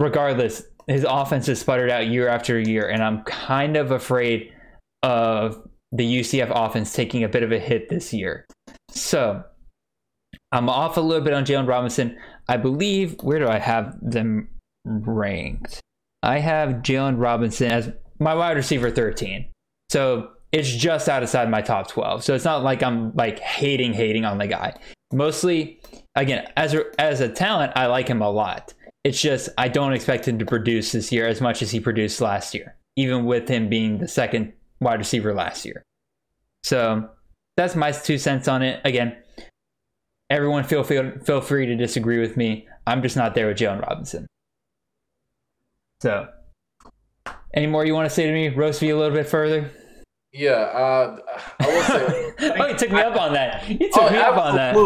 regardless, 0.00 0.64
his 0.88 1.06
offense 1.08 1.46
has 1.46 1.60
sputtered 1.60 1.90
out 1.90 2.08
year 2.08 2.26
after 2.26 2.58
year, 2.58 2.88
and 2.88 3.04
I'm 3.04 3.22
kind 3.22 3.76
of 3.76 3.92
afraid 3.92 4.52
of 5.04 5.62
the 5.92 6.20
UCF 6.20 6.50
offense 6.52 6.92
taking 6.92 7.22
a 7.22 7.28
bit 7.28 7.44
of 7.44 7.52
a 7.52 7.58
hit 7.60 7.88
this 7.88 8.12
year. 8.12 8.46
So 8.90 9.44
I'm 10.50 10.68
off 10.68 10.96
a 10.96 11.00
little 11.00 11.22
bit 11.22 11.34
on 11.34 11.44
Jaylon 11.44 11.68
Robinson. 11.68 12.18
I 12.48 12.56
believe, 12.56 13.16
where 13.22 13.38
do 13.38 13.46
I 13.46 13.58
have 13.58 13.96
them 14.02 14.48
ranked? 14.84 15.80
I 16.22 16.38
have 16.38 16.82
Jaylon 16.82 17.18
Robinson 17.18 17.70
as 17.70 17.90
my 18.18 18.34
wide 18.34 18.56
receiver 18.56 18.90
13. 18.90 19.50
So 19.88 20.30
it's 20.52 20.70
just 20.70 21.08
outside 21.08 21.50
my 21.50 21.62
top 21.62 21.88
12. 21.88 22.24
So 22.24 22.34
it's 22.34 22.44
not 22.44 22.62
like 22.62 22.82
I'm 22.82 23.14
like 23.14 23.38
hating, 23.38 23.92
hating 23.92 24.24
on 24.24 24.38
the 24.38 24.46
guy. 24.46 24.78
Mostly, 25.12 25.80
again, 26.14 26.46
as 26.56 26.74
a, 26.74 26.84
as 27.00 27.20
a 27.20 27.28
talent, 27.28 27.72
I 27.76 27.86
like 27.86 28.08
him 28.08 28.22
a 28.22 28.30
lot. 28.30 28.74
It's 29.02 29.20
just 29.20 29.48
I 29.56 29.68
don't 29.68 29.92
expect 29.92 30.28
him 30.28 30.38
to 30.38 30.46
produce 30.46 30.92
this 30.92 31.10
year 31.10 31.26
as 31.26 31.40
much 31.40 31.62
as 31.62 31.70
he 31.70 31.80
produced 31.80 32.20
last 32.20 32.54
year, 32.54 32.76
even 32.96 33.24
with 33.24 33.48
him 33.48 33.68
being 33.68 33.98
the 33.98 34.08
second 34.08 34.52
wide 34.80 34.98
receiver 34.98 35.32
last 35.32 35.64
year. 35.64 35.82
So 36.62 37.08
that's 37.56 37.74
my 37.74 37.92
two 37.92 38.18
cents 38.18 38.46
on 38.46 38.62
it. 38.62 38.80
Again, 38.84 39.16
everyone 40.28 40.64
feel 40.64 40.84
feel, 40.84 41.12
feel 41.24 41.40
free 41.40 41.64
to 41.66 41.76
disagree 41.76 42.20
with 42.20 42.36
me. 42.36 42.68
I'm 42.86 43.00
just 43.02 43.16
not 43.16 43.34
there 43.34 43.46
with 43.46 43.56
Jaylon 43.56 43.80
Robinson. 43.80 44.26
So, 46.00 46.28
any 47.52 47.66
more 47.66 47.84
you 47.84 47.94
want 47.94 48.08
to 48.08 48.14
say 48.14 48.26
to 48.26 48.32
me, 48.32 48.48
roast 48.48 48.80
me 48.80 48.90
a 48.90 48.96
little 48.96 49.14
bit 49.14 49.28
further? 49.28 49.70
Yeah, 50.32 50.50
uh, 50.50 51.18
I 51.58 51.66
will 51.66 51.82
say. 51.82 52.32
oh, 52.58 52.66
you 52.66 52.78
took 52.78 52.90
me 52.90 53.00
up 53.00 53.20
on 53.20 53.34
that. 53.34 53.68
You 53.68 53.90
took 53.90 54.04
oh, 54.04 54.10
me 54.10 54.16
up 54.16 54.36
on 54.36 54.56
that. 54.56 54.76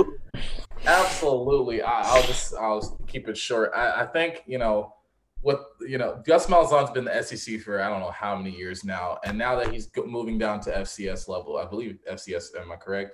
Absolutely. 0.87 1.83
I, 1.83 2.17
will 2.17 2.27
just 2.27 2.55
I'll 2.55 2.99
keep 3.07 3.29
it 3.29 3.37
short. 3.37 3.73
I, 3.75 4.03
I, 4.03 4.07
think 4.07 4.43
you 4.47 4.59
know 4.59 4.95
what 5.43 5.61
you 5.81 5.99
know. 5.99 6.21
Gus 6.27 6.47
Malzahn's 6.47 6.91
been 6.91 7.05
the 7.05 7.23
SEC 7.23 7.61
for 7.61 7.81
I 7.81 7.89
don't 7.89 8.01
know 8.01 8.11
how 8.11 8.37
many 8.37 8.51
years 8.51 8.85
now, 8.85 9.19
and 9.25 9.39
now 9.39 9.55
that 9.57 9.71
he's 9.73 9.91
moving 10.05 10.37
down 10.37 10.61
to 10.61 10.71
FCS 10.71 11.29
level, 11.29 11.59
I 11.59 11.65
believe 11.65 11.99
FCS. 12.11 12.61
Am 12.61 12.73
I 12.73 12.77
correct? 12.77 13.13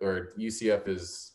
Or 0.00 0.32
UCF 0.38 0.88
is. 0.88 1.32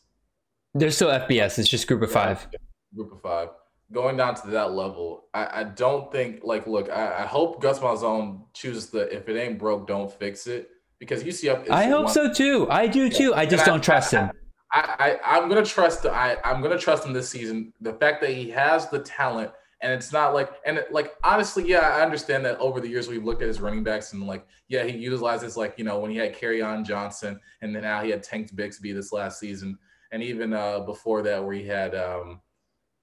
There's 0.74 0.96
still 0.96 1.10
FBS. 1.10 1.58
It's 1.58 1.68
just 1.68 1.86
Group 1.86 2.02
of 2.02 2.10
Five. 2.10 2.48
Group 2.94 3.12
of 3.12 3.22
Five. 3.22 3.48
Going 3.92 4.16
down 4.16 4.36
to 4.36 4.48
that 4.48 4.72
level, 4.72 5.24
I, 5.34 5.60
I 5.60 5.64
don't 5.64 6.12
think 6.12 6.42
like 6.44 6.66
look. 6.66 6.88
I, 6.90 7.22
I 7.22 7.26
hope 7.26 7.60
Gus 7.60 7.80
Malzahn 7.80 8.42
chooses 8.54 8.90
the 8.90 9.12
if 9.14 9.28
it 9.28 9.36
ain't 9.36 9.58
broke, 9.58 9.88
don't 9.88 10.12
fix 10.12 10.46
it 10.46 10.70
because 11.00 11.24
UCF. 11.24 11.68
I 11.68 11.86
hope 11.86 12.04
one, 12.04 12.14
so 12.14 12.32
too. 12.32 12.68
I 12.70 12.86
do 12.86 13.08
too. 13.08 13.34
I 13.34 13.46
just 13.46 13.64
don't 13.64 13.82
trust 13.82 14.12
him. 14.12 14.30
I, 14.72 15.18
I 15.24 15.38
I'm 15.38 15.48
gonna 15.48 15.64
trust 15.64 16.06
I 16.06 16.36
I'm 16.44 16.62
gonna 16.62 16.78
trust 16.78 17.04
him 17.04 17.12
this 17.12 17.28
season. 17.28 17.72
The 17.80 17.94
fact 17.94 18.20
that 18.20 18.30
he 18.30 18.48
has 18.50 18.88
the 18.88 19.00
talent 19.00 19.50
and 19.82 19.92
it's 19.92 20.12
not 20.12 20.34
like 20.34 20.52
and 20.64 20.78
it, 20.78 20.92
like 20.92 21.14
honestly, 21.24 21.66
yeah, 21.66 21.80
I 21.80 22.02
understand 22.02 22.44
that 22.44 22.58
over 22.58 22.80
the 22.80 22.88
years 22.88 23.08
we've 23.08 23.24
looked 23.24 23.42
at 23.42 23.48
his 23.48 23.60
running 23.60 23.82
backs 23.82 24.12
and 24.12 24.26
like 24.26 24.46
yeah, 24.68 24.84
he 24.84 24.96
utilizes 24.96 25.56
like 25.56 25.74
you 25.78 25.84
know 25.84 25.98
when 25.98 26.10
he 26.10 26.16
had 26.18 26.36
Kerryon 26.36 26.84
Johnson 26.84 27.40
and 27.62 27.74
then 27.74 27.82
now 27.82 28.02
he 28.02 28.10
had 28.10 28.22
Tank 28.22 28.54
Bixby 28.54 28.92
this 28.92 29.12
last 29.12 29.40
season 29.40 29.78
and 30.12 30.22
even 30.22 30.52
uh 30.52 30.80
before 30.80 31.22
that 31.22 31.42
where 31.42 31.54
he 31.54 31.66
had 31.66 31.94
um 31.94 32.40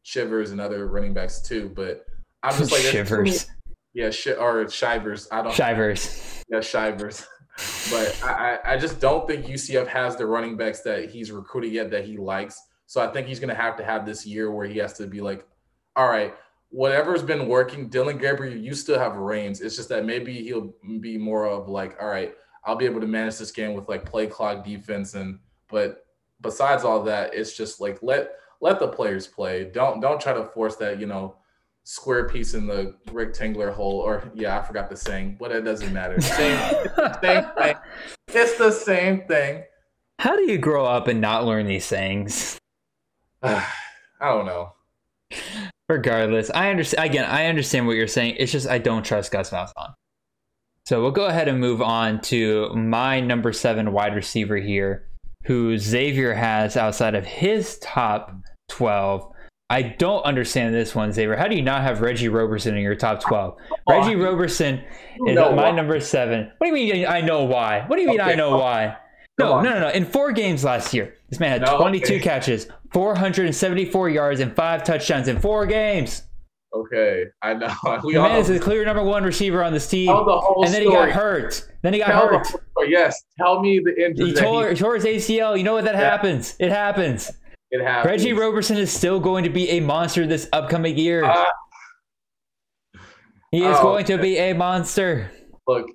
Shivers 0.07 0.51
and 0.51 0.61
other 0.61 0.87
running 0.87 1.13
backs 1.13 1.41
too. 1.41 1.71
But 1.75 2.05
I'm 2.43 2.57
just 2.57 2.71
like 2.71 2.81
Shivers. 2.81 3.47
Yeah, 3.93 4.11
sh- 4.11 4.27
or 4.39 4.69
Shivers. 4.69 5.27
I 5.31 5.41
don't. 5.41 5.53
Shivers. 5.53 6.43
Yeah, 6.49 6.61
Shivers 6.61 7.25
but 7.89 8.23
I, 8.23 8.59
I 8.63 8.77
just 8.77 8.99
don't 8.99 9.27
think 9.27 9.45
UCF 9.45 9.87
has 9.87 10.15
the 10.15 10.25
running 10.25 10.57
backs 10.57 10.81
that 10.81 11.09
he's 11.09 11.31
recruited 11.31 11.71
yet 11.71 11.89
that 11.91 12.05
he 12.05 12.17
likes. 12.17 12.61
So 12.85 13.01
I 13.01 13.11
think 13.11 13.27
he's 13.27 13.39
going 13.39 13.49
to 13.49 13.55
have 13.55 13.75
to 13.77 13.83
have 13.83 14.05
this 14.05 14.25
year 14.25 14.51
where 14.51 14.67
he 14.67 14.77
has 14.77 14.93
to 14.93 15.07
be 15.07 15.21
like, 15.21 15.45
all 15.95 16.07
right, 16.07 16.35
whatever's 16.69 17.23
been 17.23 17.47
working, 17.47 17.89
Dillon 17.89 18.19
Gabriel, 18.19 18.55
you 18.55 18.75
still 18.75 18.99
have 18.99 19.17
reins. 19.17 19.61
It's 19.61 19.75
just 19.75 19.89
that 19.89 20.05
maybe 20.05 20.43
he'll 20.43 20.73
be 20.99 21.17
more 21.17 21.47
of 21.47 21.67
like, 21.67 21.97
all 21.99 22.09
right, 22.09 22.35
I'll 22.63 22.75
be 22.75 22.85
able 22.85 23.01
to 23.01 23.07
manage 23.07 23.37
this 23.37 23.51
game 23.51 23.73
with 23.73 23.89
like 23.89 24.05
play 24.05 24.27
clock 24.27 24.63
defense 24.63 25.15
and 25.15 25.39
but 25.69 26.05
besides 26.41 26.83
all 26.83 27.03
that, 27.03 27.33
it's 27.33 27.57
just 27.57 27.81
like 27.81 27.97
let 28.01 28.31
let 28.61 28.79
the 28.79 28.87
players 28.87 29.27
play. 29.27 29.65
Don't 29.65 29.99
don't 29.99 30.19
try 30.19 30.33
to 30.33 30.45
force 30.45 30.75
that, 30.77 30.99
you 30.99 31.05
know, 31.05 31.35
square 31.83 32.27
piece 32.27 32.53
in 32.53 32.67
the 32.67 32.95
rectangular 33.11 33.71
hole, 33.71 33.99
or 33.99 34.29
yeah, 34.35 34.59
I 34.59 34.63
forgot 34.63 34.89
the 34.89 34.97
saying, 34.97 35.37
but 35.39 35.51
it 35.51 35.61
doesn't 35.61 35.93
matter. 35.93 36.19
Same, 36.21 36.59
same 37.21 37.45
thing. 37.57 37.75
It's 38.27 38.57
the 38.57 38.71
same 38.71 39.25
thing. 39.27 39.63
How 40.19 40.35
do 40.35 40.43
you 40.51 40.57
grow 40.57 40.85
up 40.85 41.07
and 41.07 41.21
not 41.21 41.45
learn 41.45 41.65
these 41.67 41.85
sayings? 41.85 42.59
I 43.43 43.63
don't 44.19 44.45
know. 44.45 44.73
Regardless, 45.87 46.51
I 46.53 46.69
understand. 46.69 47.09
Again, 47.09 47.25
I 47.25 47.45
understand 47.45 47.87
what 47.87 47.95
you're 47.95 48.07
saying. 48.07 48.35
It's 48.37 48.51
just 48.51 48.67
I 48.67 48.79
don't 48.79 49.03
trust 49.03 49.31
Gus 49.31 49.51
Malzahn. 49.51 49.93
So 50.85 51.01
we'll 51.01 51.11
go 51.11 51.25
ahead 51.25 51.47
and 51.47 51.59
move 51.59 51.81
on 51.81 52.21
to 52.23 52.73
my 52.73 53.19
number 53.19 53.53
seven 53.53 53.91
wide 53.91 54.15
receiver 54.15 54.57
here, 54.57 55.07
who 55.45 55.77
Xavier 55.77 56.33
has 56.33 56.75
outside 56.77 57.15
of 57.15 57.25
his 57.25 57.77
top 57.79 58.35
twelve. 58.69 59.31
I 59.69 59.81
don't 59.81 60.23
understand 60.23 60.73
this 60.73 60.95
one, 60.95 61.11
Xavier. 61.11 61.35
How 61.35 61.47
do 61.47 61.55
you 61.55 61.61
not 61.61 61.81
have 61.81 61.99
Reggie 61.99 62.29
Roberson 62.29 62.77
in 62.77 62.81
your 62.81 62.95
top 62.95 63.21
12? 63.21 63.57
Oh, 63.59 63.75
Reggie 63.89 64.15
Roberson 64.15 64.81
is 65.25 65.35
my 65.35 65.51
why. 65.51 65.71
number 65.71 65.99
seven. 65.99 66.49
What 66.57 66.67
do 66.67 66.77
you 66.77 66.93
mean 66.93 67.05
I 67.05 67.19
know 67.19 67.43
why? 67.43 67.83
What 67.85 67.97
do 67.97 68.01
you 68.01 68.07
mean 68.07 68.21
okay, 68.21 68.31
I 68.31 68.35
know 68.35 68.57
why? 68.57 68.95
No, 69.37 69.61
no, 69.61 69.73
no, 69.73 69.79
no. 69.81 69.89
In 69.89 70.05
four 70.05 70.31
games 70.31 70.63
last 70.63 70.93
year, 70.93 71.15
this 71.29 71.39
man 71.39 71.51
had 71.51 71.61
no, 71.61 71.77
22 71.77 72.05
okay. 72.05 72.19
catches, 72.19 72.67
474 72.93 74.09
yards, 74.09 74.39
and 74.39 74.55
five 74.55 74.83
touchdowns 74.83 75.27
in 75.27 75.39
four 75.39 75.65
games. 75.65 76.23
Okay, 76.73 77.25
I 77.41 77.53
know. 77.53 77.73
We 78.03 78.13
the 78.13 78.21
man 78.21 78.39
is 78.39 78.47
the 78.47 78.59
clear 78.59 78.83
number 78.85 79.03
one 79.03 79.23
receiver 79.23 79.63
on 79.63 79.73
this 79.73 79.87
team. 79.87 80.07
The 80.07 80.61
and 80.63 80.73
then 80.73 80.81
story. 80.81 80.85
he 80.85 80.91
got 80.91 81.11
hurt. 81.11 81.67
Then 81.81 81.93
he 81.93 81.99
got 81.99 82.07
tell 82.07 82.27
hurt. 82.27 82.47
The, 82.75 82.87
yes, 82.87 83.23
tell 83.37 83.61
me 83.61 83.79
the 83.83 84.05
injury. 84.05 84.27
He 84.27 84.33
tore, 84.33 84.69
he 84.69 84.75
tore 84.75 84.95
his 84.95 85.05
ACL. 85.05 85.57
You 85.57 85.63
know 85.63 85.73
what 85.73 85.85
that 85.85 85.95
yeah. 85.95 86.01
happens? 86.01 86.55
It 86.59 86.69
happens. 86.69 87.31
It 87.71 87.81
happens. 87.81 88.11
Reggie 88.11 88.33
Roberson 88.33 88.77
is 88.77 88.91
still 88.91 89.19
going 89.19 89.43
to 89.43 89.49
be 89.49 89.69
a 89.71 89.79
monster 89.79 90.25
this 90.27 90.47
upcoming 90.53 90.97
year. 90.97 91.23
Uh, 91.23 91.45
he 93.51 93.63
is 93.63 93.77
oh, 93.79 93.83
going 93.83 94.05
to 94.05 94.17
be 94.17 94.37
a 94.37 94.53
monster. 94.53 95.31
Look, 95.67 95.87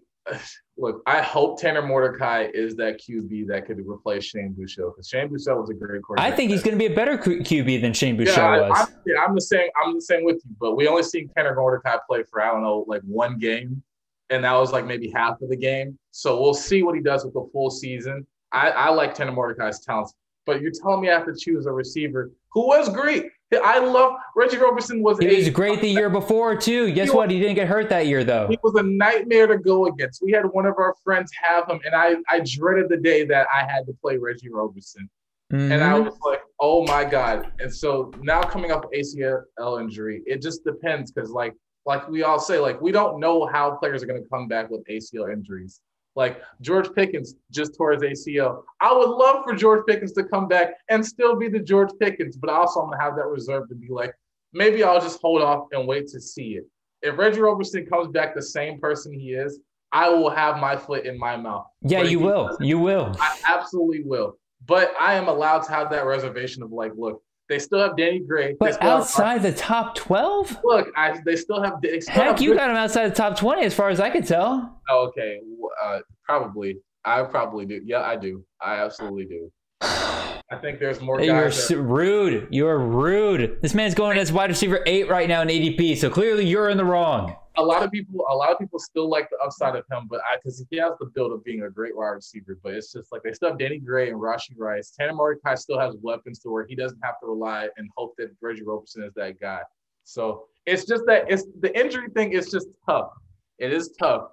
look. 0.82 1.02
I 1.06 1.22
hope 1.22 1.60
Tanner 1.60 1.80
Mordecai 1.80 2.48
is 2.52 2.76
that 2.76 3.00
QB 3.00 3.46
that 3.48 3.66
could 3.66 3.78
replace 3.78 4.24
Shane 4.24 4.54
Buechele 4.58 4.92
because 4.94 5.08
Shane 5.08 5.28
Buechele 5.28 5.60
was 5.60 5.70
a 5.70 5.74
great 5.74 6.02
quarterback. 6.02 6.32
I 6.32 6.36
think 6.36 6.50
he's 6.50 6.62
going 6.62 6.78
to 6.78 6.78
be 6.78 6.92
a 6.92 6.94
better 6.94 7.16
QB 7.16 7.80
than 7.80 7.94
Shane 7.94 8.18
Buechele 8.18 8.36
yeah, 8.36 8.68
was. 8.68 8.90
I, 8.90 8.92
yeah, 9.06 9.24
I'm 9.26 9.34
the 9.34 9.40
same. 9.40 9.68
I'm 9.82 9.94
the 9.94 10.00
same 10.00 10.24
with 10.24 10.42
you, 10.44 10.54
but 10.60 10.76
we 10.76 10.86
only 10.88 11.02
seen 11.02 11.30
Tanner 11.34 11.54
Mordecai 11.54 11.96
play 12.06 12.22
for 12.30 12.42
I 12.42 12.50
don't 12.50 12.62
know, 12.62 12.84
like 12.86 13.02
one 13.02 13.38
game, 13.38 13.82
and 14.28 14.44
that 14.44 14.52
was 14.52 14.72
like 14.72 14.84
maybe 14.84 15.10
half 15.14 15.40
of 15.40 15.48
the 15.48 15.56
game. 15.56 15.98
So 16.10 16.40
we'll 16.40 16.54
see 16.54 16.82
what 16.82 16.94
he 16.94 17.00
does 17.00 17.24
with 17.24 17.32
the 17.32 17.48
full 17.52 17.70
season. 17.70 18.26
I, 18.52 18.70
I 18.70 18.90
like 18.90 19.14
Tanner 19.14 19.32
Mordecai's 19.32 19.80
talents 19.80 20.12
but 20.46 20.60
you're 20.60 20.72
telling 20.72 21.00
me 21.00 21.10
I 21.10 21.14
have 21.14 21.26
to 21.26 21.34
choose 21.36 21.66
a 21.66 21.72
receiver 21.72 22.32
who 22.52 22.66
was 22.66 22.88
great. 22.88 23.26
I 23.52 23.78
love 23.78 24.14
Reggie 24.34 24.56
Roberson 24.56 25.02
was. 25.02 25.18
He 25.18 25.26
was 25.26 25.50
great 25.50 25.80
the 25.80 25.88
year 25.88 26.08
before 26.08 26.56
too. 26.56 26.92
Guess 26.92 27.12
what? 27.12 27.30
He 27.30 27.38
didn't 27.38 27.56
get 27.56 27.68
hurt 27.68 27.88
that 27.90 28.06
year 28.06 28.24
though. 28.24 28.48
He 28.48 28.58
was 28.62 28.74
a 28.74 28.82
nightmare 28.82 29.46
to 29.46 29.58
go 29.58 29.86
against. 29.86 30.22
We 30.22 30.32
had 30.32 30.44
one 30.46 30.66
of 30.66 30.74
our 30.78 30.94
friends 31.04 31.30
have 31.42 31.68
him, 31.68 31.80
and 31.84 31.94
I 31.94 32.16
I 32.28 32.40
dreaded 32.44 32.88
the 32.88 32.96
day 32.96 33.24
that 33.26 33.46
I 33.52 33.60
had 33.60 33.86
to 33.86 33.92
play 34.00 34.16
Reggie 34.16 34.48
Roberson, 34.50 35.08
mm-hmm. 35.52 35.72
and 35.72 35.84
I 35.84 35.92
mm-hmm. 35.92 36.04
was 36.04 36.18
like, 36.24 36.40
oh 36.60 36.84
my 36.86 37.04
god. 37.04 37.52
And 37.60 37.72
so 37.72 38.12
now 38.20 38.42
coming 38.42 38.70
up 38.70 38.86
with 38.88 38.98
ACL 38.98 39.80
injury, 39.80 40.22
it 40.26 40.40
just 40.40 40.64
depends 40.64 41.12
because 41.12 41.30
like 41.30 41.54
like 41.84 42.08
we 42.08 42.22
all 42.22 42.38
say, 42.38 42.58
like 42.58 42.80
we 42.80 42.92
don't 42.92 43.20
know 43.20 43.46
how 43.46 43.72
players 43.72 44.02
are 44.02 44.06
going 44.06 44.22
to 44.22 44.28
come 44.28 44.48
back 44.48 44.70
with 44.70 44.84
ACL 44.86 45.32
injuries. 45.32 45.80
Like 46.14 46.42
George 46.60 46.92
Pickens 46.94 47.36
just 47.50 47.74
tore 47.76 47.92
his 47.92 48.02
ACL. 48.02 48.62
I 48.80 48.92
would 48.92 49.08
love 49.08 49.44
for 49.44 49.54
George 49.54 49.86
Pickens 49.86 50.12
to 50.12 50.24
come 50.24 50.46
back 50.46 50.74
and 50.90 51.04
still 51.04 51.36
be 51.36 51.48
the 51.48 51.58
George 51.58 51.90
Pickens, 51.98 52.36
but 52.36 52.50
also 52.50 52.80
I'm 52.80 52.90
gonna 52.90 53.02
have 53.02 53.16
that 53.16 53.26
reserve 53.26 53.68
to 53.70 53.74
be 53.74 53.88
like, 53.88 54.14
maybe 54.52 54.84
I'll 54.84 55.00
just 55.00 55.20
hold 55.20 55.42
off 55.42 55.68
and 55.72 55.88
wait 55.88 56.08
to 56.08 56.20
see 56.20 56.56
it. 56.56 56.64
If 57.00 57.18
Reggie 57.18 57.40
Roberson 57.40 57.86
comes 57.86 58.08
back 58.08 58.34
the 58.34 58.42
same 58.42 58.78
person 58.78 59.12
he 59.12 59.32
is, 59.32 59.58
I 59.90 60.08
will 60.08 60.30
have 60.30 60.58
my 60.58 60.76
foot 60.76 61.04
in 61.04 61.18
my 61.18 61.36
mouth. 61.36 61.66
Yeah, 61.82 62.02
you 62.02 62.20
will. 62.20 62.56
You 62.60 62.78
will. 62.78 63.14
I 63.18 63.38
absolutely 63.46 64.02
will. 64.04 64.38
But 64.64 64.92
I 65.00 65.14
am 65.14 65.28
allowed 65.28 65.60
to 65.64 65.72
have 65.72 65.90
that 65.90 66.06
reservation 66.06 66.62
of 66.62 66.70
like, 66.72 66.92
look, 66.96 67.22
they 67.48 67.58
still 67.58 67.80
have 67.80 67.96
Danny 67.96 68.20
Gray. 68.20 68.54
But 68.58 68.82
outside 68.82 69.40
have, 69.40 69.42
the 69.42 69.52
top 69.52 69.94
12? 69.94 70.60
Look, 70.64 70.88
I, 70.96 71.18
they 71.24 71.36
still 71.36 71.62
have. 71.62 71.80
They 71.82 72.00
still 72.00 72.14
Heck, 72.14 72.24
have 72.24 72.40
you 72.42 72.50
good, 72.50 72.58
got 72.58 72.70
him 72.70 72.76
outside 72.76 73.10
the 73.10 73.14
top 73.14 73.36
20 73.36 73.62
as 73.62 73.74
far 73.74 73.90
as 73.90 74.00
I 74.00 74.10
could 74.10 74.26
tell. 74.26 74.80
Oh, 74.88 75.06
okay. 75.08 75.40
Uh, 75.82 76.00
probably. 76.24 76.78
I 77.04 77.22
probably 77.24 77.66
do. 77.66 77.80
Yeah, 77.84 78.02
I 78.02 78.16
do. 78.16 78.44
I 78.60 78.76
absolutely 78.76 79.24
do. 79.26 79.50
I 79.82 80.58
think 80.60 80.78
there's 80.78 81.00
more 81.00 81.18
guys. 81.18 81.26
You're 81.70 81.82
that... 81.82 81.88
rude. 81.88 82.48
You're 82.50 82.78
rude. 82.78 83.60
This 83.62 83.74
man's 83.74 83.94
going 83.94 84.18
as 84.18 84.32
wide 84.32 84.50
receiver 84.50 84.82
eight 84.86 85.08
right 85.08 85.28
now 85.28 85.42
in 85.42 85.48
ADP, 85.48 85.98
so 85.98 86.10
clearly 86.10 86.46
you're 86.46 86.68
in 86.68 86.76
the 86.76 86.84
wrong 86.84 87.34
a 87.56 87.62
lot 87.62 87.82
of 87.82 87.90
people, 87.90 88.24
a 88.30 88.34
lot 88.34 88.50
of 88.50 88.58
people 88.58 88.78
still 88.78 89.08
like 89.08 89.28
the 89.30 89.36
upside 89.44 89.76
of 89.76 89.84
him, 89.90 90.06
but 90.08 90.20
I 90.20 90.36
because 90.36 90.64
he 90.70 90.76
has 90.78 90.92
the 90.98 91.06
build 91.06 91.32
of 91.32 91.44
being 91.44 91.62
a 91.62 91.70
great 91.70 91.96
wide 91.96 92.08
receiver. 92.08 92.58
But 92.62 92.74
it's 92.74 92.92
just 92.92 93.12
like 93.12 93.22
they 93.22 93.32
still 93.32 93.50
have 93.50 93.58
Danny 93.58 93.78
Gray 93.78 94.10
and 94.10 94.18
Rashee 94.18 94.56
Rice. 94.56 94.92
Tanner 94.98 95.12
Mordecai 95.12 95.54
still 95.54 95.78
has 95.78 95.94
weapons 96.00 96.38
to 96.40 96.50
where 96.50 96.66
he 96.66 96.74
doesn't 96.74 96.98
have 97.02 97.20
to 97.20 97.26
rely 97.26 97.68
and 97.76 97.90
hope 97.96 98.14
that 98.18 98.30
Reggie 98.40 98.62
Roberson 98.62 99.02
is 99.02 99.12
that 99.14 99.40
guy. 99.40 99.60
So 100.04 100.46
it's 100.66 100.84
just 100.84 101.04
that 101.06 101.24
it's 101.28 101.44
the 101.60 101.78
injury 101.78 102.08
thing 102.14 102.32
is 102.32 102.50
just 102.50 102.68
tough. 102.88 103.10
It 103.58 103.72
is 103.72 103.94
tough. 103.98 104.28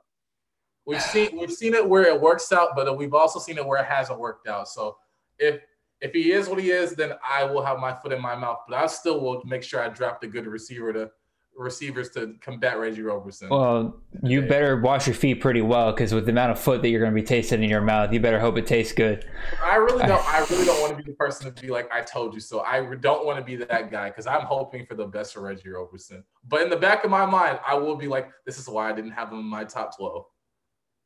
We've 0.85 1.01
seen 1.01 1.37
we've 1.37 1.51
seen 1.51 1.73
it 1.73 1.87
where 1.87 2.03
it 2.03 2.19
works 2.19 2.51
out, 2.51 2.69
but 2.75 2.97
we've 2.97 3.13
also 3.13 3.39
seen 3.39 3.57
it 3.57 3.65
where 3.65 3.81
it 3.81 3.85
hasn't 3.85 4.19
worked 4.19 4.47
out. 4.47 4.69
So 4.69 4.97
if 5.39 5.61
if 6.01 6.13
he 6.13 6.31
is 6.31 6.47
what 6.47 6.59
he 6.59 6.71
is, 6.71 6.93
then 6.93 7.13
I 7.27 7.43
will 7.43 7.63
have 7.63 7.79
my 7.79 7.93
foot 7.93 8.13
in 8.13 8.21
my 8.21 8.35
mouth. 8.35 8.59
But 8.67 8.77
I 8.77 8.87
still 8.87 9.19
will 9.19 9.41
make 9.45 9.63
sure 9.63 9.83
I 9.83 9.89
draft 9.89 10.23
a 10.23 10.27
good 10.27 10.47
receiver 10.47 10.93
to 10.93 11.11
receivers 11.59 12.09
to 12.11 12.35
combat 12.39 12.79
Reggie 12.79 13.01
Roberson. 13.01 13.49
Well, 13.49 14.01
you 14.23 14.41
better 14.41 14.79
wash 14.79 15.07
your 15.07 15.15
feet 15.15 15.41
pretty 15.41 15.61
well 15.61 15.91
because 15.91 16.13
with 16.13 16.25
the 16.25 16.31
amount 16.31 16.51
of 16.51 16.59
foot 16.59 16.81
that 16.81 16.89
you're 16.89 17.01
going 17.01 17.13
to 17.13 17.21
be 17.21 17.25
tasting 17.25 17.61
in 17.61 17.69
your 17.69 17.81
mouth, 17.81 18.13
you 18.13 18.19
better 18.19 18.39
hope 18.39 18.57
it 18.57 18.65
tastes 18.65 18.93
good. 18.93 19.25
I 19.61 19.75
really 19.75 20.05
don't. 20.05 20.25
I 20.25 20.39
really 20.49 20.65
don't 20.65 20.81
want 20.81 20.97
to 20.97 21.03
be 21.03 21.11
the 21.11 21.17
person 21.17 21.53
to 21.53 21.61
be 21.61 21.69
like, 21.69 21.91
"I 21.91 22.01
told 22.01 22.33
you 22.33 22.39
so." 22.39 22.61
I 22.61 22.81
don't 22.95 23.25
want 23.25 23.37
to 23.39 23.43
be 23.43 23.57
that 23.57 23.91
guy 23.91 24.09
because 24.09 24.25
I'm 24.25 24.41
hoping 24.41 24.85
for 24.85 24.95
the 24.95 25.05
best 25.05 25.33
for 25.33 25.41
Reggie 25.41 25.69
Roberson. 25.69 26.23
But 26.47 26.61
in 26.61 26.69
the 26.69 26.77
back 26.77 27.03
of 27.03 27.11
my 27.11 27.25
mind, 27.25 27.59
I 27.67 27.75
will 27.75 27.95
be 27.95 28.07
like, 28.07 28.29
"This 28.45 28.57
is 28.57 28.67
why 28.69 28.89
I 28.89 28.93
didn't 28.93 29.11
have 29.11 29.31
him 29.31 29.39
in 29.39 29.45
my 29.45 29.65
top 29.65 29.97
12. 29.97 30.25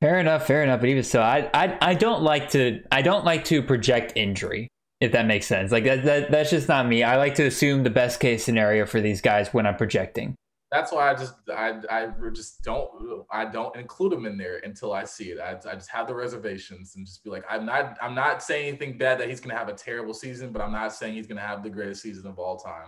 Fair 0.04 0.20
enough, 0.20 0.46
fair 0.46 0.64
enough. 0.64 0.82
But 0.82 0.90
even 0.90 1.04
so, 1.04 1.22
I, 1.22 1.50
I 1.54 1.78
I 1.80 1.94
don't 1.94 2.24
like 2.24 2.50
to 2.50 2.82
I 2.92 3.02
don't 3.02 3.24
like 3.24 3.46
to 3.46 3.62
project 3.62 4.12
injury 4.18 4.68
if 5.00 5.14
that 5.14 5.26
makes 5.26 5.46
sense. 5.46 5.72
Like 5.72 5.86
that, 5.86 6.04
that 6.04 6.30
that's 6.30 6.50
just 6.50 6.68
not 6.68 6.88
me. 6.88 7.04
I 7.04 7.16
like 7.16 7.36
to 7.36 7.44
assume 7.44 7.84
the 7.84 7.90
best 7.90 8.20
case 8.20 8.44
scenario 8.44 8.86
for 8.86 9.00
these 9.00 9.22
guys 9.22 9.54
when 9.54 9.66
I'm 9.66 9.78
projecting 9.78 10.36
that's 10.74 10.92
why 10.92 11.12
I 11.12 11.14
just 11.14 11.36
I 11.56 11.80
I 11.90 12.08
just 12.34 12.64
don't 12.64 12.90
I 13.32 13.46
don't 13.46 13.76
include 13.76 14.12
them 14.12 14.26
in 14.26 14.38
there 14.40 14.58
until 14.64 14.92
I 14.92 15.04
see 15.04 15.26
it. 15.26 15.40
I, 15.40 15.52
I 15.70 15.76
just 15.76 15.92
have 15.92 16.08
the 16.08 16.16
reservations 16.16 16.96
and 16.96 17.06
just 17.06 17.24
be 17.24 17.30
like 17.30 17.46
I'm 17.48 17.64
not 17.64 17.96
I'm 18.02 18.16
not 18.16 18.42
saying 18.42 18.70
anything 18.70 18.98
bad 18.98 19.20
that 19.20 19.30
he's 19.30 19.40
gonna 19.40 19.56
have 19.56 19.70
a 19.70 19.74
terrible 19.74 20.16
season, 20.16 20.52
but 20.52 20.64
I'm 20.64 20.72
not 20.72 20.92
saying 20.92 21.14
he's 21.14 21.28
gonna 21.28 21.42
have 21.42 21.62
the 21.62 21.70
greatest 21.70 22.02
season 22.02 22.26
of 22.26 22.40
all 22.40 22.58
time. 22.58 22.88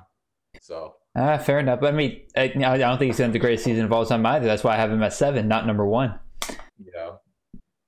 So 0.61 0.95
uh, 1.15 1.37
fair 1.37 1.59
enough. 1.59 1.83
I 1.83 1.91
mean, 1.91 2.21
I, 2.35 2.43
I 2.43 2.77
don't 2.77 2.97
think 2.97 3.11
he's 3.11 3.19
gonna 3.19 3.27
have 3.27 3.33
the 3.33 3.39
greatest 3.39 3.65
season 3.65 3.85
of 3.85 3.93
all 3.93 4.03
time 4.03 4.25
either. 4.25 4.47
That's 4.47 4.63
why 4.63 4.73
I 4.73 4.77
have 4.77 4.91
him 4.91 5.03
at 5.03 5.13
seven, 5.13 5.47
not 5.47 5.67
number 5.67 5.85
one. 5.85 6.19
Yeah. 6.83 7.11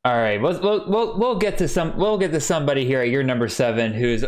All 0.06 0.16
right, 0.16 0.42
we'll, 0.42 0.60
we'll 0.62 0.90
we'll 0.90 1.20
we'll 1.20 1.38
get 1.38 1.58
to 1.58 1.68
some 1.68 1.98
we'll 1.98 2.18
get 2.18 2.32
to 2.32 2.40
somebody 2.40 2.86
here 2.86 3.02
at 3.02 3.10
your 3.10 3.24
number 3.24 3.48
seven 3.48 3.94
who's 3.94 4.24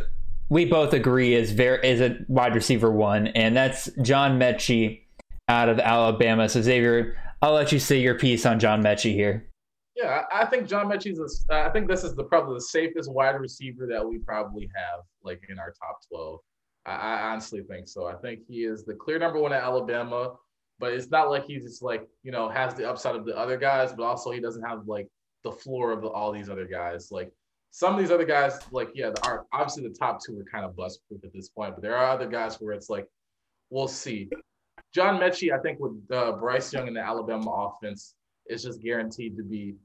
we 0.50 0.66
both 0.66 0.94
agree 0.94 1.36
is 1.36 1.52
very 1.52 1.88
is 1.88 2.02
a 2.02 2.18
wide 2.28 2.56
receiver 2.56 2.92
one, 2.92 3.28
and 3.28 3.56
that's 3.56 3.90
John 4.02 4.40
Metchie 4.40 5.04
out 5.48 5.70
of 5.70 5.80
Alabama. 5.80 6.50
So 6.50 6.62
Xavier, 6.62 7.18
I'll 7.42 7.54
let 7.54 7.72
you 7.72 7.80
say 7.80 8.00
your 8.00 8.16
piece 8.16 8.46
on 8.46 8.60
John 8.60 8.84
Metchie 8.84 9.14
here. 9.14 9.50
Yeah, 9.96 10.24
I 10.32 10.46
think 10.46 10.68
John 10.68 10.88
Metchie's. 10.88 11.46
A, 11.50 11.54
I 11.54 11.70
think 11.70 11.88
this 11.88 12.04
is 12.04 12.16
the 12.16 12.24
probably 12.24 12.56
the 12.56 12.62
safest 12.62 13.12
wide 13.12 13.40
receiver 13.40 13.88
that 13.90 14.08
we 14.08 14.18
probably 14.18 14.70
have, 14.76 15.02
like 15.24 15.42
in 15.50 15.60
our 15.60 15.72
top 15.72 16.00
twelve. 16.10 16.40
I, 16.86 16.96
I 16.96 17.22
honestly 17.32 17.64
think 17.70 17.88
so. 17.88 18.08
I 18.08 18.16
think 18.16 18.42
he 18.48 18.64
is 18.64 18.86
the 18.86 18.94
clear 18.96 19.20
number 19.20 19.40
one 19.40 19.54
at 19.54 19.62
Alabama, 19.62 20.36
but 20.80 20.94
it's 20.94 21.10
not 21.10 21.30
like 21.30 21.46
he's 21.46 21.64
just 21.64 21.84
like 21.84 22.08
you 22.24 22.32
know 22.32 22.50
has 22.50 22.74
the 22.74 22.90
upside 22.90 23.16
of 23.16 23.26
the 23.26 23.38
other 23.38 23.58
guys, 23.58 23.94
but 23.94 24.04
also 24.04 24.32
he 24.32 24.40
doesn't 24.40 24.64
have 24.64 24.88
like 24.88 25.08
the 25.44 25.52
floor 25.52 25.92
of 25.92 26.02
the, 26.02 26.08
all 26.08 26.32
these 26.32 26.50
other 26.50 26.66
guys. 26.66 27.10
Like 27.12 27.32
some 27.72 27.94
of 27.94 28.00
these 28.00 28.12
other 28.12 28.26
guys, 28.26 28.60
like 28.72 28.90
yeah, 28.96 29.12
the, 29.12 29.26
are 29.26 29.46
obviously 29.54 29.84
the 29.84 29.96
top 29.96 30.20
two 30.24 30.40
are 30.40 30.46
kind 30.52 30.66
of 30.66 30.76
bust 30.76 31.02
proof 31.08 31.24
at 31.24 31.34
this 31.34 31.50
point, 31.50 31.76
but 31.76 31.82
there 31.82 31.96
are 31.96 32.10
other 32.10 32.28
guys 32.28 32.56
where 32.60 32.74
it's 32.74 32.90
like 32.90 33.08
we'll 33.70 33.88
see. 33.88 34.30
John 34.94 35.20
Metchie, 35.20 35.54
I 35.54 35.62
think 35.62 35.80
with 35.80 35.94
uh, 36.12 36.32
Bryce 36.34 36.74
Young 36.74 36.88
in 36.88 36.96
the 36.96 37.02
Alabama 37.02 37.52
offense, 37.52 38.16
is 38.48 38.64
just 38.64 38.82
guaranteed 38.82 39.38
to 39.38 39.44
be. 39.44 39.76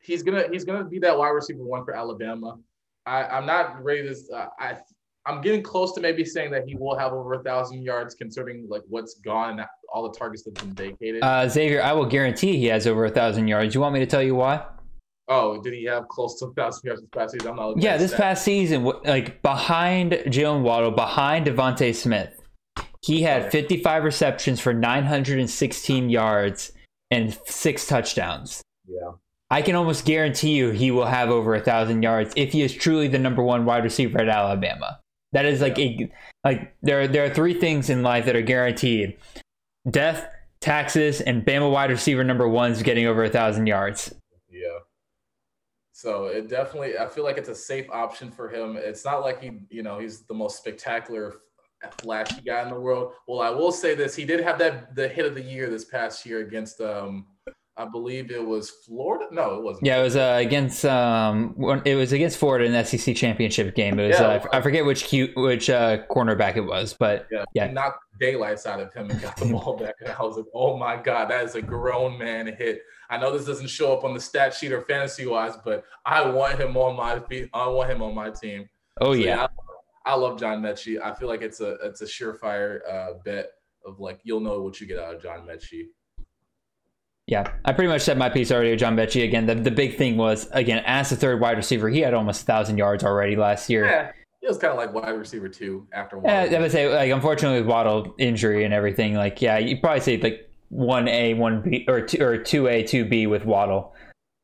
He's 0.00 0.22
gonna 0.22 0.44
he's 0.52 0.64
gonna 0.64 0.84
be 0.84 0.98
that 0.98 1.16
wide 1.16 1.30
receiver 1.30 1.64
one 1.64 1.84
for 1.84 1.94
Alabama. 1.94 2.58
I, 3.06 3.24
I'm 3.24 3.46
not 3.46 3.82
ready 3.82 4.02
to. 4.02 4.34
Uh, 4.34 4.48
I 4.58 4.76
I'm 5.26 5.40
getting 5.40 5.62
close 5.62 5.92
to 5.94 6.00
maybe 6.00 6.24
saying 6.24 6.50
that 6.50 6.64
he 6.66 6.74
will 6.74 6.96
have 6.98 7.12
over 7.12 7.34
a 7.34 7.42
thousand 7.42 7.82
yards, 7.82 8.14
considering 8.14 8.66
like 8.68 8.82
what's 8.88 9.14
gone 9.14 9.58
and 9.58 9.68
all 9.92 10.02
the 10.02 10.16
targets 10.16 10.42
that've 10.42 10.74
been 10.74 10.74
vacated. 10.74 11.22
Uh, 11.22 11.48
Xavier, 11.48 11.82
I 11.82 11.92
will 11.92 12.04
guarantee 12.04 12.58
he 12.58 12.66
has 12.66 12.86
over 12.86 13.06
a 13.06 13.10
thousand 13.10 13.48
yards. 13.48 13.74
You 13.74 13.80
want 13.80 13.94
me 13.94 14.00
to 14.00 14.06
tell 14.06 14.22
you 14.22 14.34
why? 14.34 14.64
Oh, 15.28 15.60
did 15.62 15.72
he 15.72 15.84
have 15.84 16.08
close 16.08 16.38
to 16.40 16.46
a 16.46 16.52
thousand 16.52 16.86
yards 16.86 17.00
this 17.00 17.10
past 17.10 17.32
season? 17.32 17.48
I'm 17.48 17.56
not. 17.56 17.80
Yeah, 17.80 17.96
this 17.96 18.14
past 18.14 18.44
season, 18.44 18.84
like 18.84 19.40
behind 19.40 20.12
Jaylen 20.12 20.62
Waddle, 20.62 20.90
behind 20.90 21.46
DeVonta 21.46 21.94
Smith. 21.94 22.40
He 23.02 23.22
had 23.22 23.50
55 23.50 24.04
receptions 24.04 24.60
for 24.60 24.72
916 24.72 26.10
yards 26.10 26.72
and 27.10 27.38
six 27.46 27.86
touchdowns. 27.86 28.62
Yeah. 28.86 29.12
I 29.50 29.62
can 29.62 29.74
almost 29.74 30.04
guarantee 30.04 30.54
you 30.54 30.70
he 30.70 30.90
will 30.90 31.04
have 31.04 31.30
over 31.30 31.54
a 31.54 31.60
thousand 31.60 32.02
yards 32.02 32.32
if 32.36 32.52
he 32.52 32.62
is 32.62 32.72
truly 32.72 33.08
the 33.08 33.18
number 33.18 33.42
one 33.42 33.66
wide 33.66 33.84
receiver 33.84 34.20
at 34.20 34.28
Alabama. 34.28 35.00
That 35.34 35.44
is 35.44 35.60
like 35.60 35.76
yeah. 35.76 35.84
a 35.84 36.10
like 36.44 36.74
there 36.80 37.06
there 37.06 37.24
are 37.24 37.34
three 37.34 37.54
things 37.54 37.90
in 37.90 38.02
life 38.02 38.24
that 38.24 38.36
are 38.36 38.42
guaranteed: 38.42 39.18
death, 39.90 40.28
taxes, 40.60 41.20
and 41.20 41.44
Bama 41.44 41.70
wide 41.70 41.90
receiver 41.90 42.24
number 42.24 42.48
one 42.48 42.70
is 42.70 42.82
getting 42.82 43.06
over 43.06 43.24
a 43.24 43.28
thousand 43.28 43.66
yards. 43.66 44.14
Yeah. 44.48 44.78
So 45.92 46.26
it 46.26 46.48
definitely, 46.48 46.98
I 46.98 47.08
feel 47.08 47.24
like 47.24 47.36
it's 47.36 47.48
a 47.48 47.54
safe 47.54 47.90
option 47.90 48.30
for 48.30 48.48
him. 48.48 48.76
It's 48.76 49.04
not 49.04 49.22
like 49.22 49.42
he, 49.42 49.60
you 49.70 49.82
know, 49.82 49.98
he's 49.98 50.22
the 50.22 50.34
most 50.34 50.58
spectacular 50.58 51.34
flashy 51.98 52.40
guy 52.40 52.62
in 52.62 52.68
the 52.68 52.78
world. 52.78 53.12
Well, 53.26 53.40
I 53.40 53.50
will 53.50 53.72
say 53.72 53.94
this: 53.94 54.14
he 54.14 54.24
did 54.24 54.40
have 54.40 54.58
that 54.60 54.94
the 54.94 55.08
hit 55.08 55.26
of 55.26 55.34
the 55.34 55.42
year 55.42 55.68
this 55.68 55.84
past 55.84 56.24
year 56.24 56.40
against, 56.40 56.80
um, 56.80 57.26
I 57.76 57.86
believe 57.86 58.30
it 58.30 58.44
was 58.44 58.70
Florida. 58.70 59.26
No, 59.32 59.56
it 59.56 59.62
wasn't. 59.62 59.86
Yeah, 59.86 59.98
it 59.98 60.04
was 60.04 60.14
uh, 60.14 60.38
against 60.40 60.84
um, 60.84 61.56
it 61.84 61.96
was 61.96 62.12
against 62.12 62.38
Florida 62.38 62.64
in 62.64 62.72
the 62.72 62.84
SEC 62.84 63.16
championship 63.16 63.74
game. 63.74 63.98
It 63.98 64.08
was 64.08 64.20
yeah, 64.20 64.26
uh, 64.26 64.46
I 64.52 64.60
forget 64.60 64.84
which 64.84 65.04
cute 65.04 65.32
which 65.36 65.68
uh, 65.68 66.06
cornerback 66.06 66.56
it 66.56 66.60
was, 66.60 66.94
but 66.94 67.26
yeah, 67.32 67.44
yeah. 67.52 67.72
knocked 67.72 67.98
daylights 68.20 68.64
out 68.64 68.78
of 68.78 68.92
him 68.94 69.10
and 69.10 69.20
got 69.20 69.36
the 69.36 69.46
ball 69.52 69.76
back. 69.76 69.96
And 70.00 70.10
I 70.10 70.22
was 70.22 70.36
like, 70.36 70.46
oh 70.54 70.76
my 70.76 70.96
god, 70.96 71.30
that 71.30 71.44
is 71.44 71.56
a 71.56 71.62
grown 71.62 72.16
man 72.16 72.46
hit. 72.46 72.82
I 73.10 73.18
know 73.18 73.36
this 73.36 73.46
doesn't 73.46 73.68
show 73.68 73.92
up 73.92 74.04
on 74.04 74.14
the 74.14 74.20
stat 74.20 74.54
sheet 74.54 74.70
or 74.70 74.82
fantasy 74.82 75.26
wise, 75.26 75.54
but 75.64 75.84
I 76.06 76.28
want 76.28 76.60
him 76.60 76.76
on 76.76 76.96
my 76.96 77.18
feet. 77.18 77.50
I 77.52 77.66
want 77.66 77.90
him 77.90 78.02
on 78.02 78.14
my 78.14 78.30
team. 78.30 78.68
Oh 79.00 79.14
so, 79.14 79.18
yeah. 79.18 79.36
yeah 79.36 79.46
I 80.06 80.14
love 80.14 80.38
John 80.38 80.62
Metchie. 80.62 81.00
I 81.02 81.12
feel 81.14 81.28
like 81.28 81.42
it's 81.42 81.60
a 81.60 81.72
it's 81.82 82.02
a 82.02 82.06
surefire 82.06 82.80
uh, 82.88 83.14
bet 83.24 83.48
of 83.84 83.98
like 83.98 84.20
you'll 84.22 84.40
know 84.40 84.62
what 84.62 84.80
you 84.80 84.86
get 84.86 84.98
out 84.98 85.14
of 85.14 85.22
John 85.22 85.46
Metchie. 85.46 85.86
Yeah, 87.26 87.50
I 87.64 87.72
pretty 87.72 87.88
much 87.88 88.02
said 88.02 88.18
my 88.18 88.28
piece 88.28 88.52
already 88.52 88.76
John 88.76 88.96
Metchie. 88.96 89.24
Again, 89.24 89.46
the, 89.46 89.54
the 89.54 89.70
big 89.70 89.96
thing 89.96 90.16
was 90.16 90.46
again 90.52 90.82
as 90.86 91.08
the 91.10 91.16
third 91.16 91.40
wide 91.40 91.56
receiver, 91.56 91.88
he 91.88 92.00
had 92.00 92.12
almost 92.12 92.42
a 92.42 92.44
thousand 92.44 92.76
yards 92.76 93.02
already 93.02 93.34
last 93.34 93.70
year. 93.70 93.86
Yeah, 93.86 94.12
he 94.42 94.46
was 94.46 94.58
kind 94.58 94.72
of 94.72 94.76
like 94.76 94.92
wide 94.92 95.16
receiver 95.16 95.48
two 95.48 95.86
after 95.92 96.18
Waddle. 96.18 96.50
Yeah, 96.50 96.58
I 96.58 96.60
would 96.60 96.70
say 96.70 96.94
like 96.94 97.10
unfortunately 97.10 97.60
with 97.60 97.68
Waddle 97.68 98.14
injury 98.18 98.64
and 98.64 98.74
everything, 98.74 99.14
like 99.14 99.40
yeah, 99.40 99.56
you 99.56 99.78
probably 99.80 100.00
say 100.00 100.18
like 100.18 100.50
one 100.68 101.08
A, 101.08 101.32
one 101.32 101.62
B, 101.62 101.86
or 101.88 102.02
two 102.02 102.22
or 102.22 102.36
two 102.36 102.68
A, 102.68 102.82
two 102.82 103.06
B 103.06 103.26
with 103.26 103.46
Waddle 103.46 103.94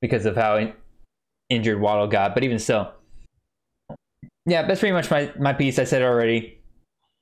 because 0.01 0.24
of 0.24 0.37
how 0.37 0.57
in, 0.57 0.72
injured 1.51 1.81
Waddle 1.81 2.07
got. 2.07 2.33
But 2.33 2.45
even 2.45 2.59
still, 2.59 2.95
yeah, 4.47 4.66
that's 4.66 4.81
pretty 4.81 4.95
much 4.95 5.11
my, 5.11 5.31
my 5.39 5.53
piece. 5.53 5.78
I 5.78 5.85
said 5.85 6.03
already. 6.03 6.57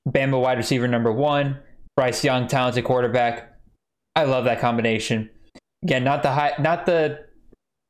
Bama 0.09 0.40
wide 0.40 0.56
receiver 0.56 0.86
number 0.86 1.12
one, 1.12 1.59
Bryce 1.96 2.22
Young, 2.22 2.46
talented 2.46 2.84
quarterback. 2.84 3.59
I 4.14 4.24
love 4.24 4.44
that 4.44 4.61
combination. 4.61 5.30
Again, 5.82 6.04
not 6.04 6.22
the 6.22 6.32
high, 6.32 6.52
not 6.58 6.86
the, 6.86 7.26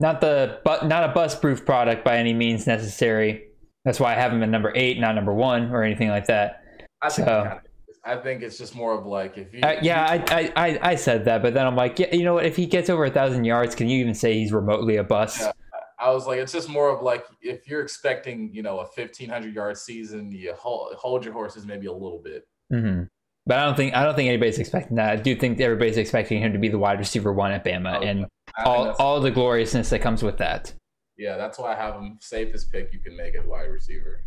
not 0.01 0.21
the, 0.21 0.61
but 0.65 0.87
not 0.87 1.09
a 1.09 1.13
bust 1.13 1.41
proof 1.41 1.65
product 1.65 2.05
by 2.05 2.17
any 2.17 2.35
means 2.35 2.67
necessary. 2.67 3.49
That's 3.85 3.99
why 3.99 4.13
I 4.13 4.17
have 4.17 4.33
him 4.33 4.43
at 4.43 4.49
number 4.49 4.73
eight, 4.75 5.01
not 5.01 5.15
number 5.15 5.33
one 5.33 5.71
or 5.71 5.83
anything 5.83 6.09
like 6.09 6.27
that. 6.27 6.63
I 7.01 7.09
think, 7.09 7.29
so, 7.29 7.61
I 8.05 8.17
think 8.17 8.43
it's 8.43 8.59
just 8.59 8.75
more 8.75 8.93
of 8.93 9.07
like 9.07 9.39
if 9.39 9.55
you. 9.55 9.61
Uh, 9.63 9.77
yeah, 9.83 10.23
I, 10.29 10.53
I 10.57 10.79
I 10.83 10.95
said 10.97 11.25
that, 11.27 11.43
but 11.43 11.55
then 11.55 11.67
I'm 11.67 11.77
like, 11.77 11.99
yeah, 11.99 12.15
you 12.15 12.25
know 12.25 12.35
what? 12.35 12.45
If 12.47 12.57
he 12.57 12.67
gets 12.67 12.91
over 12.91 13.05
a 13.05 13.11
thousand 13.11 13.45
yards, 13.45 13.75
can 13.75 13.89
you 13.89 14.01
even 14.01 14.15
say 14.15 14.35
he's 14.35 14.53
remotely 14.53 14.97
a 14.97 15.05
bust? 15.05 15.41
Yeah. 15.41 15.53
I 15.99 16.11
was 16.11 16.27
like, 16.27 16.39
it's 16.39 16.53
just 16.53 16.69
more 16.69 16.91
of 16.91 17.03
like 17.03 17.25
if 17.43 17.67
you're 17.69 17.83
expecting, 17.83 18.51
you 18.53 18.63
know, 18.63 18.75
a 18.75 18.85
1500 18.85 19.53
yard 19.53 19.77
season, 19.77 20.31
you 20.31 20.55
hold, 20.55 20.95
hold 20.95 21.25
your 21.25 21.35
horses 21.35 21.67
maybe 21.67 21.87
a 21.87 21.93
little 21.93 22.21
bit. 22.23 22.47
Mm-hmm. 22.73 23.05
But 23.49 23.59
I 23.59 23.65
don't 23.65 23.77
think 23.77 23.95
I 23.95 24.05
don't 24.05 24.15
think 24.15 24.29
anybody's 24.29 24.59
expecting 24.59 24.99
that. 24.99 25.11
I 25.11 25.17
do 25.17 25.35
think 25.35 25.59
everybody's 25.59 25.97
expecting 25.97 26.43
him 26.43 26.53
to 26.53 26.59
be 26.59 26.69
the 26.69 26.79
wide 26.79 26.99
receiver 26.99 27.33
one 27.33 27.51
at 27.51 27.65
Bama, 27.65 27.97
oh, 27.97 28.03
and 28.03 28.27
all 28.63 28.91
all 28.99 29.21
the 29.23 29.31
gloriousness 29.31 29.89
that 29.89 30.01
comes 30.01 30.23
with 30.23 30.37
that. 30.37 30.75
Yeah, 31.17 31.39
that's 31.39 31.59
why 31.59 31.73
I 31.73 31.77
have 31.77 31.95
him 31.95 32.19
safest 32.21 32.71
pick 32.71 32.93
you 32.93 32.99
can 32.99 33.17
make 33.17 33.35
at 33.35 33.47
wide 33.47 33.71
receiver. 33.71 34.23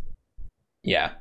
Yeah. 0.82 1.12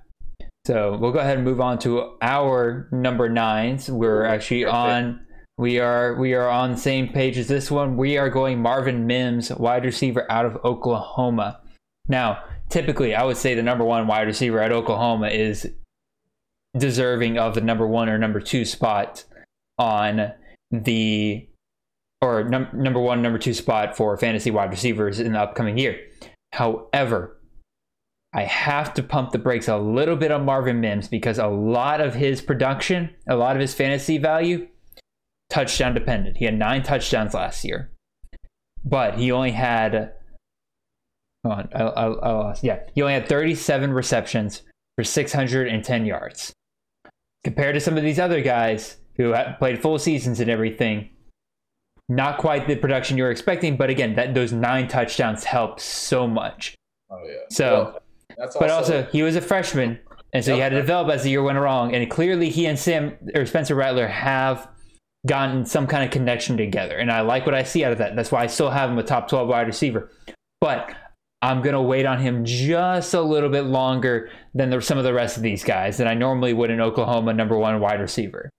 So 0.66 0.98
we'll 0.98 1.12
go 1.12 1.20
ahead 1.20 1.38
and 1.38 1.46
move 1.46 1.62
on 1.62 1.78
to 1.80 2.18
our 2.24 2.90
number 2.92 3.30
nines. 3.30 3.90
We're 3.90 4.26
actually 4.26 4.66
on 4.66 5.24
we 5.60 5.80
are 5.80 6.16
we 6.16 6.34
are 6.34 6.50
on 6.50 6.72
the 6.72 6.78
same 6.78 7.08
page 7.08 7.38
as 7.38 7.48
this 7.48 7.70
one. 7.70 7.98
We 7.98 8.18
are 8.18 8.32
going 8.32 8.64
Marvin 8.64 9.06
Mims, 9.06 9.52
wide 9.52 9.86
receiver 9.86 10.26
out 10.32 10.48
of 10.48 10.58
Oklahoma. 10.66 11.62
Now, 12.08 12.44
typically, 12.70 13.14
I 13.14 13.24
would 13.24 13.38
say 13.38 13.54
the 13.54 13.62
number 13.62 13.84
one 13.84 14.08
wide 14.08 14.26
receiver 14.26 14.60
at 14.60 14.72
Oklahoma 14.72 15.28
is 15.28 15.72
deserving 16.78 17.38
of 17.38 17.56
the 17.56 17.62
number 17.62 17.86
one 17.86 18.10
or 18.10 18.18
number 18.18 18.40
two 18.40 18.66
spot 18.66 19.24
on 19.78 20.32
the 20.72 21.48
or 22.22 22.44
num- 22.44 22.70
number 22.74 23.00
one, 23.00 23.22
number 23.22 23.40
two 23.40 23.54
spot 23.54 23.98
for 23.98 24.16
fantasy 24.16 24.52
wide 24.52 24.70
receivers 24.70 25.20
in 25.20 25.34
the 25.34 25.40
upcoming 25.40 25.78
year. 25.78 26.00
However, 26.54 27.38
I 28.34 28.44
have 28.44 28.94
to 28.94 29.04
pump 29.04 29.32
the 29.32 29.40
brakes 29.40 29.68
a 29.68 29.78
little 29.78 30.16
bit 30.16 30.32
on 30.32 30.46
Marvin 30.46 30.80
Mims 30.80 31.08
because 31.08 31.38
a 31.38 31.48
lot 31.48 32.00
of 32.00 32.14
his 32.14 32.42
production, 32.42 33.10
a 33.28 33.36
lot 33.36 33.56
of 33.56 33.62
his 33.62 33.74
fantasy 33.74 34.18
value, 34.18 34.68
touchdown 35.50 35.94
dependent. 35.94 36.38
He 36.38 36.46
had 36.46 36.58
nine 36.58 36.84
touchdowns 36.84 37.34
last 37.34 37.66
year, 37.66 37.92
but 38.86 39.18
he 39.18 39.32
only 39.32 39.52
had. 39.52 40.14
Hold 41.44 41.58
on, 41.58 41.70
I, 41.74 41.82
I, 41.82 42.06
I 42.06 42.32
lost. 42.32 42.64
Yeah, 42.64 42.82
he 42.94 43.02
only 43.02 43.16
had 43.16 43.28
37 43.28 43.92
receptions 43.92 44.62
for 44.96 45.04
610 45.04 46.06
yards. 46.06 46.54
Compared 47.44 47.74
to 47.74 47.80
some 47.80 47.98
of 47.98 48.04
these 48.04 48.20
other 48.20 48.42
guys 48.42 48.98
who 49.18 49.34
played 49.60 49.82
full 49.82 49.98
seasons 49.98 50.40
and 50.40 50.50
everything, 50.50 51.10
not 52.08 52.38
quite 52.38 52.68
the 52.68 52.76
production 52.76 53.18
you 53.18 53.24
were 53.24 53.32
expecting. 53.32 53.78
But 53.78 53.90
again, 53.90 54.16
that 54.16 54.34
those 54.34 54.52
nine 54.52 54.88
touchdowns 54.88 55.44
help 55.44 55.80
so 55.80 56.28
much. 56.28 56.76
Oh 57.10 57.20
yeah. 57.26 57.34
So. 57.50 57.74
Well, 57.74 57.98
but 58.60 58.70
also, 58.70 59.04
he 59.12 59.24
was 59.24 59.36
a 59.36 59.42
freshman, 59.42 60.00
and 60.34 60.44
so 60.44 60.52
yep. 60.52 60.56
he 60.56 60.62
had 60.62 60.70
to 60.70 60.78
develop 60.78 61.10
as 61.12 61.24
the 61.24 61.30
year 61.30 61.44
went 61.44 61.58
along. 61.58 61.94
And 61.94 62.10
clearly, 62.10 62.50
he 62.50 62.66
and 62.66 62.80
Sam 62.80 63.18
or 63.36 63.46
Spencer 63.46 63.76
Rattler 63.76 64.08
have 64.08 64.70
gotten 65.28 65.66
some 65.66 65.86
kind 65.86 66.04
of 66.04 66.12
connection 66.12 66.58
together, 66.58 66.98
and 66.98 67.12
I 67.12 67.22
like 67.22 67.46
what 67.46 67.54
I 67.54 67.64
see 67.64 67.84
out 67.84 67.92
of 67.92 67.98
that. 67.98 68.16
That's 68.16 68.32
why 68.32 68.44
I 68.44 68.48
still 68.48 68.70
have 68.70 68.90
him 68.90 68.98
a 68.98 69.04
top 69.04 69.28
twelve 69.28 69.50
wide 69.50 69.68
receiver. 69.68 70.10
But 70.62 70.96
I'm 71.42 71.62
gonna 71.62 71.82
wait 71.82 72.06
on 72.06 72.20
him 72.20 72.46
just 72.46 73.14
a 73.14 73.22
little 73.22 73.50
bit 73.50 73.64
longer 73.64 74.30
than 74.54 74.70
the, 74.70 74.82
some 74.82 74.98
of 74.98 75.04
the 75.04 75.14
rest 75.14 75.38
of 75.38 75.44
these 75.44 75.64
guys 75.64 75.98
that 75.98 76.08
I 76.08 76.14
normally 76.14 76.54
would 76.54 76.70
in 76.70 76.80
Oklahoma 76.80 77.34
number 77.34 77.58
one 77.58 77.80
wide 77.80 78.00
receiver. 78.00 78.50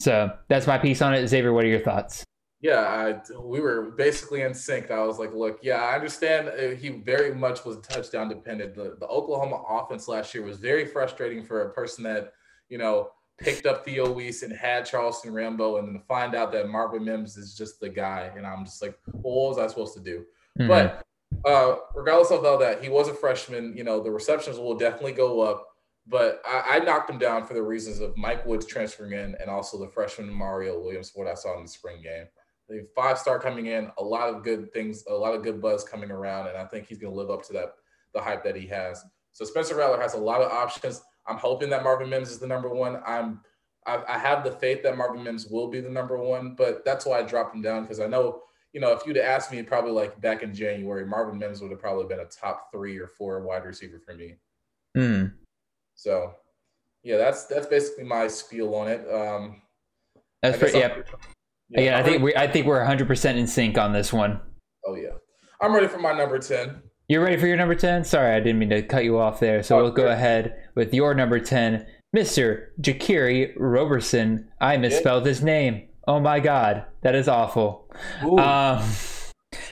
So 0.00 0.30
that's 0.48 0.66
my 0.66 0.78
piece 0.78 1.02
on 1.02 1.14
it. 1.14 1.26
Xavier, 1.26 1.52
what 1.52 1.64
are 1.64 1.68
your 1.68 1.80
thoughts? 1.80 2.24
Yeah, 2.62 2.80
I, 2.80 3.38
we 3.40 3.60
were 3.60 3.92
basically 3.92 4.42
in 4.42 4.52
sync. 4.52 4.90
I 4.90 5.02
was 5.04 5.18
like, 5.18 5.32
look, 5.32 5.60
yeah, 5.62 5.76
I 5.76 5.94
understand 5.94 6.78
he 6.78 6.90
very 6.90 7.34
much 7.34 7.64
was 7.64 7.78
touchdown 7.78 8.28
dependent. 8.28 8.74
The, 8.74 8.96
the 9.00 9.06
Oklahoma 9.06 9.62
offense 9.66 10.08
last 10.08 10.34
year 10.34 10.44
was 10.44 10.58
very 10.58 10.84
frustrating 10.84 11.42
for 11.42 11.62
a 11.62 11.72
person 11.72 12.04
that, 12.04 12.34
you 12.68 12.76
know, 12.76 13.12
picked 13.38 13.64
up 13.64 13.82
Theo 13.82 14.10
Wease 14.12 14.42
and 14.42 14.52
had 14.52 14.84
Charleston 14.84 15.32
Rambo, 15.32 15.78
and 15.78 15.88
then 15.88 15.94
to 15.94 16.06
find 16.06 16.34
out 16.34 16.52
that 16.52 16.68
Marvin 16.68 17.02
Mims 17.02 17.38
is 17.38 17.54
just 17.54 17.80
the 17.80 17.88
guy. 17.88 18.30
And 18.36 18.46
I'm 18.46 18.66
just 18.66 18.82
like, 18.82 18.98
well, 19.06 19.34
what 19.34 19.56
was 19.56 19.58
I 19.58 19.66
supposed 19.66 19.94
to 19.94 20.00
do? 20.00 20.26
Mm-hmm. 20.58 20.68
But 20.68 21.02
uh, 21.44 21.76
regardless 21.94 22.30
of 22.30 22.44
all 22.44 22.58
that, 22.58 22.82
he 22.82 22.88
was 22.88 23.08
a 23.08 23.14
freshman. 23.14 23.76
You 23.76 23.84
know, 23.84 24.00
the 24.00 24.10
receptions 24.10 24.58
will 24.58 24.76
definitely 24.76 25.12
go 25.12 25.40
up. 25.40 25.66
But 26.06 26.42
I, 26.46 26.76
I, 26.76 26.78
knocked 26.80 27.10
him 27.10 27.18
down 27.18 27.46
for 27.46 27.54
the 27.54 27.62
reasons 27.62 28.00
of 28.00 28.16
Mike 28.16 28.44
Woods 28.44 28.66
transferring 28.66 29.12
in 29.12 29.36
and 29.40 29.48
also 29.48 29.78
the 29.78 29.88
freshman 29.88 30.28
Mario 30.32 30.80
Williams, 30.80 31.12
what 31.14 31.28
I 31.28 31.34
saw 31.34 31.56
in 31.56 31.64
the 31.64 31.70
spring 31.70 32.02
game 32.02 32.24
The 32.68 32.88
five 32.96 33.18
star 33.18 33.38
coming 33.38 33.66
in, 33.66 33.92
a 33.98 34.02
lot 34.02 34.28
of 34.28 34.42
good 34.42 34.72
things, 34.72 35.04
a 35.08 35.14
lot 35.14 35.34
of 35.34 35.44
good 35.44 35.60
buzz 35.60 35.84
coming 35.84 36.10
around, 36.10 36.48
and 36.48 36.56
I 36.56 36.64
think 36.64 36.86
he's 36.86 36.98
going 36.98 37.12
to 37.12 37.18
live 37.18 37.30
up 37.30 37.44
to 37.44 37.52
that 37.52 37.74
the 38.12 38.20
hype 38.20 38.42
that 38.44 38.56
he 38.56 38.66
has. 38.66 39.04
So 39.32 39.44
Spencer 39.44 39.76
Rattler 39.76 40.00
has 40.00 40.14
a 40.14 40.18
lot 40.18 40.40
of 40.40 40.50
options. 40.50 41.02
I'm 41.26 41.36
hoping 41.36 41.70
that 41.70 41.84
Marvin 41.84 42.10
Mims 42.10 42.30
is 42.30 42.40
the 42.40 42.46
number 42.46 42.70
one. 42.70 43.00
I'm 43.06 43.40
I, 43.86 44.02
I 44.08 44.18
have 44.18 44.42
the 44.42 44.52
faith 44.52 44.82
that 44.82 44.96
Marvin 44.96 45.22
Mims 45.22 45.46
will 45.46 45.68
be 45.68 45.80
the 45.80 45.90
number 45.90 46.18
one, 46.18 46.54
but 46.56 46.84
that's 46.84 47.06
why 47.06 47.18
I 47.18 47.22
dropped 47.22 47.54
him 47.54 47.62
down 47.62 47.82
because 47.82 48.00
I 48.00 48.06
know 48.06 48.42
you 48.72 48.80
know 48.80 48.92
if 48.92 49.06
you'd 49.06 49.16
asked 49.16 49.52
me 49.52 49.62
probably 49.62 49.92
like 49.92 50.20
back 50.20 50.42
in 50.42 50.54
January, 50.54 51.04
Marvin 51.04 51.38
Mims 51.38 51.60
would 51.60 51.70
have 51.70 51.80
probably 51.80 52.06
been 52.06 52.20
a 52.20 52.26
top 52.26 52.70
three 52.72 52.98
or 52.98 53.06
four 53.06 53.40
wide 53.42 53.64
receiver 53.64 54.00
for 54.04 54.14
me. 54.14 54.36
Mm. 54.96 55.32
So 55.94 56.34
yeah, 57.02 57.16
that's 57.16 57.46
that's 57.46 57.66
basically 57.66 58.04
my 58.04 58.28
spiel 58.28 58.74
on 58.74 58.88
it. 58.88 59.06
Um, 59.12 59.62
that's 60.42 60.58
pretty. 60.58 60.78
Yeah. 60.78 60.98
Yeah, 61.72 61.80
Again, 61.80 61.94
I 61.94 62.02
think 62.02 62.22
we 62.22 62.34
I 62.34 62.50
think 62.50 62.66
we're 62.66 62.78
100 62.78 63.06
percent 63.06 63.38
in 63.38 63.46
sync 63.46 63.78
on 63.78 63.92
this 63.92 64.12
one. 64.12 64.40
Oh 64.84 64.96
yeah, 64.96 65.10
I'm 65.60 65.72
ready 65.72 65.86
for 65.86 65.98
my 65.98 66.12
number 66.12 66.38
10. 66.38 66.82
You're 67.08 67.24
ready 67.24 67.36
for 67.36 67.48
your 67.48 67.56
number 67.56 67.74
10? 67.74 68.04
Sorry, 68.04 68.36
I 68.36 68.38
didn't 68.38 68.60
mean 68.60 68.70
to 68.70 68.82
cut 68.82 69.02
you 69.02 69.18
off 69.18 69.40
there. 69.40 69.64
So 69.64 69.76
oh, 69.76 69.82
we'll 69.82 69.92
go 69.92 70.10
ahead 70.10 70.54
with 70.76 70.94
your 70.94 71.12
number 71.12 71.40
10, 71.40 71.84
Mr. 72.16 72.66
Jaquarii 72.80 73.52
Roberson. 73.56 74.48
I 74.60 74.76
misspelled 74.76 75.26
his 75.26 75.42
name. 75.42 75.88
Oh 76.06 76.20
my 76.20 76.40
god, 76.40 76.86
that 77.02 77.14
is 77.14 77.28
awful. 77.28 77.90
Um, 78.22 78.82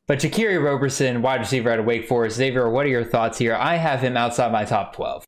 but 0.07 0.19
Jaquarii 0.19 0.63
Roberson, 0.63 1.23
wide 1.23 1.41
receiver 1.41 1.71
out 1.71 1.79
of 1.79 1.85
Wake 1.85 2.07
Forest. 2.07 2.37
Xavier, 2.37 2.69
what 2.69 2.87
are 2.87 2.91
your 2.91 3.05
thoughts 3.05 3.39
here? 3.39 3.55
I 3.55 3.77
have 3.77 4.01
him 4.01 4.17
outside 4.17 4.53
my 4.53 4.65
top 4.65 4.95
12. 4.95 5.25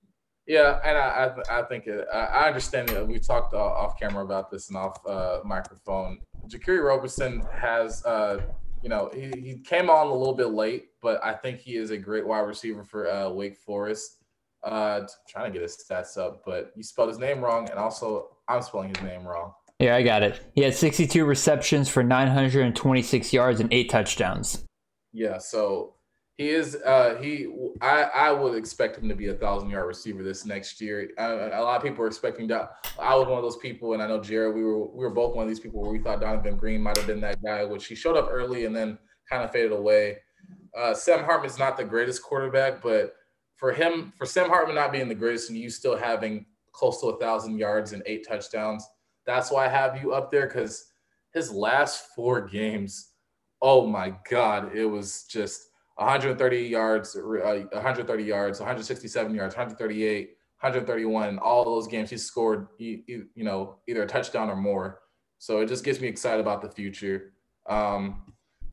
Yeah, 0.47 0.81
and 0.85 0.99
I 0.99 1.33
I, 1.49 1.61
I 1.61 1.63
think 1.65 1.87
it, 1.87 2.07
I 2.13 2.49
understand 2.49 2.89
that 2.91 3.07
we 3.07 3.19
talked 3.19 3.55
off 3.55 3.99
camera 3.99 4.25
about 4.25 4.51
this 4.51 4.69
and 4.69 4.77
off 4.77 4.99
uh, 5.07 5.41
microphone. 5.45 6.19
Jaquarii 6.49 6.83
Roberson 6.83 7.43
has, 7.53 8.05
uh, 8.05 8.41
you 8.83 8.89
know, 8.89 9.11
he, 9.15 9.31
he 9.41 9.59
came 9.65 9.89
on 9.89 10.09
a 10.09 10.15
little 10.15 10.35
bit 10.35 10.49
late, 10.49 10.87
but 11.01 11.25
I 11.25 11.35
think 11.35 11.61
he 11.61 11.77
is 11.77 11.91
a 11.91 11.97
great 11.99 12.27
wide 12.27 12.41
receiver 12.41 12.83
for 12.83 13.11
uh, 13.11 13.31
Wake 13.31 13.59
Forest. 13.59 14.17
Uh, 14.63 15.07
trying 15.29 15.47
to 15.47 15.53
get 15.53 15.63
his 15.63 15.83
stats 15.89 16.19
up, 16.19 16.43
but 16.45 16.73
you 16.77 16.83
spelled 16.83 17.09
his 17.09 17.19
name 17.19 17.41
wrong, 17.41 17.71
and 17.71 17.79
also 17.79 18.37
I'm 18.49 18.61
spelling 18.61 18.89
his 18.89 19.03
name 19.03 19.25
wrong. 19.27 19.55
Yeah, 19.81 19.97
I 19.97 20.03
got 20.03 20.23
it. 20.23 20.41
He 20.55 20.61
had 20.61 20.75
62 20.75 21.25
receptions 21.25 21.89
for 21.89 22.03
926 22.03 23.33
yards 23.33 23.61
and 23.61 23.73
eight 23.73 23.89
touchdowns. 23.89 24.65
Yeah, 25.13 25.39
so 25.39 25.95
he 26.37 26.51
is 26.51 26.77
uh 26.87 27.17
he 27.21 27.49
I 27.81 28.03
I 28.03 28.33
would 28.33 28.57
expect 28.57 28.99
him 28.99 29.09
to 29.09 29.15
be 29.15 29.29
a 29.29 29.35
thousand 29.35 29.71
yard 29.71 29.87
receiver 29.87 30.23
this 30.23 30.45
next 30.45 30.81
year. 30.81 31.11
Uh, 31.19 31.51
a 31.53 31.63
lot 31.63 31.77
of 31.77 31.83
people 31.83 32.05
are 32.05 32.07
expecting 32.07 32.47
that. 32.49 32.73
I 32.99 33.15
was 33.15 33.27
one 33.27 33.39
of 33.39 33.43
those 33.43 33.57
people, 33.57 33.95
and 33.95 34.03
I 34.03 34.07
know 34.07 34.21
Jared. 34.21 34.55
We 34.55 34.63
were 34.63 34.87
we 34.87 35.05
were 35.05 35.11
both 35.11 35.35
one 35.35 35.45
of 35.45 35.49
these 35.49 35.61
people 35.61 35.81
where 35.81 35.91
we 35.91 35.99
thought 35.99 36.21
Donavon 36.21 36.59
Greene 36.59 36.83
might 36.83 36.99
have 36.99 37.07
been 37.07 37.21
that 37.23 37.43
guy, 37.43 37.65
which 37.65 37.87
he 37.87 37.95
showed 37.95 38.17
up 38.17 38.29
early 38.31 38.67
and 38.67 38.77
then 38.77 38.99
kind 39.29 39.43
of 39.43 39.51
faded 39.51 39.73
away. 39.73 40.19
Uh, 40.77 40.95
Sam 40.95 41.25
Hartman's 41.25 41.59
not 41.59 41.77
the 41.77 41.85
greatest 41.85 42.23
quarterback, 42.23 42.83
but 42.83 43.15
for 43.57 43.73
him, 43.73 44.13
for 44.17 44.27
Sam 44.27 44.49
Hartman 44.49 44.77
not 44.77 44.93
being 44.93 45.09
the 45.09 45.15
greatest, 45.15 45.49
and 45.49 45.59
you 45.59 45.71
still 45.71 45.97
having 45.97 46.47
close 46.73 47.01
to 47.01 47.09
a 47.09 47.19
thousand 47.19 47.59
yards 47.59 47.93
and 47.93 48.03
eight 48.07 48.27
touchdowns, 48.29 48.87
that's 49.27 49.51
why 49.51 49.67
I 49.67 49.69
have 49.69 50.01
you 50.03 50.13
up 50.13 50.31
there 50.31 50.47
because 50.47 50.87
his 51.33 51.53
last 51.53 52.07
four 52.15 52.47
games, 52.47 53.11
oh 53.63 53.87
my 53.87 54.15
god, 54.29 54.75
it 54.75 54.87
was 54.87 55.25
just 55.31 55.69
130 55.97 56.59
yards, 56.59 57.15
uh, 57.15 57.21
130 57.21 58.25
yards, 58.25 58.59
167 58.59 59.35
yards, 59.35 59.55
138, 59.55 60.29
131. 60.61 61.39
All 61.39 61.65
those 61.65 61.87
games 61.87 62.11
he 62.11 62.17
scored, 62.17 62.69
you, 62.79 63.03
you 63.07 63.45
know, 63.45 63.77
either 63.87 64.03
a 64.03 64.07
touchdown 64.07 64.49
or 64.49 64.57
more. 64.57 65.01
So 65.39 65.61
it 65.61 65.67
just 65.67 65.85
gets 65.85 66.01
me 66.01 66.09
excited 66.09 66.41
about 66.41 66.63
the 66.63 66.71
future. 66.71 67.33
Um, 67.69 68.23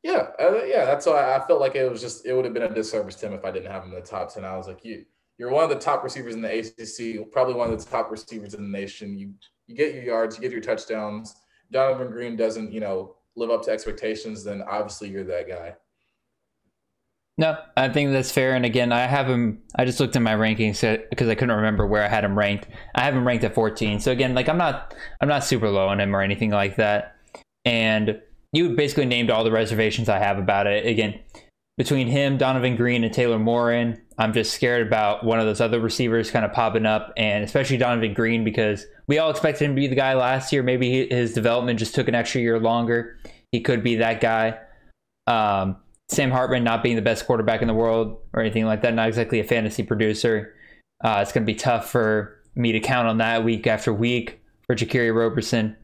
yeah, 0.03 0.27
uh, 0.39 0.63
yeah, 0.63 0.85
that's 0.85 1.05
why 1.05 1.35
I 1.35 1.45
felt 1.45 1.59
like 1.59 1.75
it 1.75 1.89
was 1.89 2.01
just 2.01 2.25
it 2.25 2.33
would 2.33 2.45
have 2.45 2.53
been 2.53 2.63
a 2.63 2.73
disservice 2.73 3.15
to 3.15 3.27
him 3.27 3.33
if 3.33 3.43
I 3.43 3.51
didn't 3.51 3.71
have 3.71 3.83
him 3.83 3.89
in 3.89 3.95
the 3.95 4.05
top 4.05 4.33
10. 4.33 4.45
I 4.45 4.55
was 4.55 4.67
like, 4.67 4.85
you, 4.85 5.03
you're 5.37 5.51
one 5.51 5.63
of 5.63 5.69
the 5.69 5.79
top 5.79 6.03
receivers 6.03 6.33
in 6.33 6.41
the 6.41 6.59
ACC, 6.59 7.31
probably 7.31 7.55
one 7.55 7.71
of 7.71 7.77
the 7.77 7.89
top 7.89 8.09
receivers 8.09 8.53
in 8.53 8.63
the 8.63 8.77
nation. 8.79 9.17
You 9.17 9.33
you 9.67 9.75
get 9.75 9.93
your 9.93 10.03
yards, 10.03 10.35
you 10.35 10.41
get 10.41 10.51
your 10.51 10.61
touchdowns. 10.61 11.35
Donavon 11.73 12.11
Greene 12.11 12.35
doesn't, 12.35 12.71
you 12.71 12.79
know, 12.79 13.15
live 13.35 13.51
up 13.51 13.61
to 13.63 13.71
expectations, 13.71 14.43
then 14.43 14.63
obviously 14.63 15.09
you're 15.09 15.23
that 15.25 15.47
guy. 15.47 15.75
No, 17.39 17.55
I 17.75 17.89
think 17.89 18.11
that's 18.11 18.31
fair. 18.31 18.55
And 18.55 18.65
again, 18.65 18.91
I 18.91 19.01
have 19.01 19.27
him. 19.27 19.61
I 19.75 19.85
just 19.85 19.99
looked 19.99 20.15
at 20.15 20.23
my 20.23 20.33
rankings 20.33 20.83
uh, 20.83 21.03
because 21.11 21.27
I 21.27 21.35
couldn't 21.35 21.55
remember 21.55 21.85
where 21.85 22.03
I 22.03 22.07
had 22.07 22.23
him 22.23 22.35
ranked. 22.35 22.67
I 22.95 23.03
have 23.03 23.13
him 23.13 23.27
ranked 23.27 23.43
at 23.43 23.53
14. 23.53 23.99
So 23.99 24.11
again, 24.11 24.33
like 24.33 24.49
I'm 24.49 24.57
not, 24.57 24.95
I'm 25.21 25.27
not 25.27 25.43
super 25.43 25.69
low 25.69 25.87
on 25.87 25.99
him 25.99 26.15
or 26.15 26.21
anything 26.21 26.49
like 26.49 26.77
that. 26.77 27.15
And 27.63 28.19
you 28.53 28.75
basically 28.75 29.05
named 29.05 29.29
all 29.29 29.43
the 29.43 29.51
reservations 29.51 30.09
I 30.09 30.17
have 30.17 30.39
about 30.39 30.65
it. 30.65 30.87
Again, 30.87 31.19
between 31.77 32.07
him, 32.07 32.37
Donavon 32.37 32.75
Greene, 32.75 33.03
and 33.03 33.13
Taylor 33.13 33.37
Morin, 33.37 34.01
I'm 34.17 34.33
just 34.33 34.53
scared 34.53 34.85
about 34.85 35.23
one 35.23 35.39
of 35.39 35.45
those 35.45 35.61
other 35.61 35.79
receivers 35.79 36.31
kind 36.31 36.43
of 36.43 36.51
popping 36.51 36.87
up, 36.87 37.13
and 37.15 37.43
especially 37.43 37.77
Donavon 37.77 38.15
Greene 38.15 38.43
because 38.43 38.85
we 39.07 39.19
all 39.19 39.29
expected 39.29 39.65
him 39.65 39.75
to 39.75 39.79
be 39.79 39.87
the 39.87 39.95
guy 39.95 40.15
last 40.15 40.51
year. 40.51 40.63
Maybe 40.63 41.07
his 41.07 41.33
development 41.33 41.77
just 41.77 41.93
took 41.93 42.07
an 42.07 42.15
extra 42.15 42.41
year 42.41 42.59
longer. 42.59 43.19
He 43.51 43.61
could 43.61 43.83
be 43.83 43.97
that 43.97 44.21
guy. 44.21 44.57
Um, 45.27 45.77
Sam 46.09 46.31
Hartman 46.31 46.63
not 46.63 46.81
being 46.81 46.95
the 46.95 47.01
best 47.01 47.27
quarterback 47.27 47.61
in 47.61 47.67
the 47.67 47.73
world 47.73 48.21
or 48.33 48.41
anything 48.41 48.65
like 48.65 48.81
that, 48.81 48.93
not 48.93 49.07
exactly 49.07 49.39
a 49.39 49.43
fantasy 49.43 49.83
producer. 49.83 50.55
Uh, 51.03 51.19
it's 51.21 51.31
going 51.31 51.43
to 51.45 51.51
be 51.51 51.57
tough 51.57 51.91
for 51.91 52.41
me 52.55 52.71
to 52.71 52.79
count 52.79 53.07
on 53.07 53.19
that 53.19 53.43
week 53.43 53.67
after 53.67 53.93
week 53.93 54.41
for 54.65 54.75
Jaquarii 54.75 55.15
Roberson. 55.15 55.75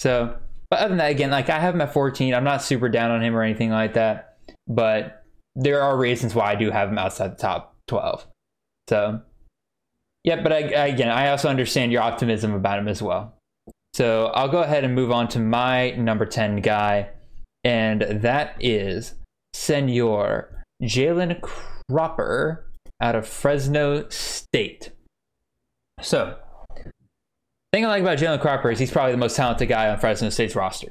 So, 0.00 0.36
but 0.70 0.78
other 0.78 0.88
than 0.90 0.98
that, 0.98 1.10
again, 1.10 1.30
like 1.30 1.50
I 1.50 1.58
have 1.58 1.74
him 1.74 1.82
at 1.82 1.92
14. 1.92 2.32
I'm 2.32 2.44
not 2.44 2.62
super 2.62 2.88
down 2.88 3.10
on 3.10 3.22
him 3.22 3.36
or 3.36 3.42
anything 3.42 3.70
like 3.70 3.94
that, 3.94 4.38
but 4.66 5.23
there 5.56 5.82
are 5.82 5.96
reasons 5.96 6.34
why 6.34 6.52
I 6.52 6.54
do 6.54 6.70
have 6.70 6.88
him 6.88 6.98
outside 6.98 7.32
the 7.32 7.40
top 7.40 7.76
12. 7.86 8.26
So, 8.88 9.20
yeah, 10.24 10.42
but 10.42 10.52
I, 10.52 10.58
again, 10.86 11.10
I 11.10 11.28
also 11.28 11.48
understand 11.48 11.92
your 11.92 12.02
optimism 12.02 12.52
about 12.54 12.78
him 12.78 12.88
as 12.88 13.02
well. 13.02 13.34
So 13.94 14.26
I'll 14.34 14.48
go 14.48 14.62
ahead 14.62 14.84
and 14.84 14.94
move 14.94 15.12
on 15.12 15.28
to 15.28 15.38
my 15.38 15.92
number 15.92 16.26
10 16.26 16.56
guy, 16.56 17.10
and 17.62 18.02
that 18.02 18.56
is 18.58 19.14
Senor 19.52 20.64
Jalen 20.82 21.40
Cropper 21.88 22.66
out 23.00 23.14
of 23.14 23.26
Fresno 23.28 24.08
State. 24.08 24.90
So, 26.00 26.36
thing 27.72 27.84
I 27.84 27.88
like 27.88 28.02
about 28.02 28.18
Jalen 28.18 28.40
Cropper 28.40 28.70
is 28.70 28.78
he's 28.78 28.90
probably 28.90 29.12
the 29.12 29.18
most 29.18 29.36
talented 29.36 29.68
guy 29.68 29.88
on 29.88 29.98
Fresno 29.98 30.28
State's 30.30 30.56
roster. 30.56 30.90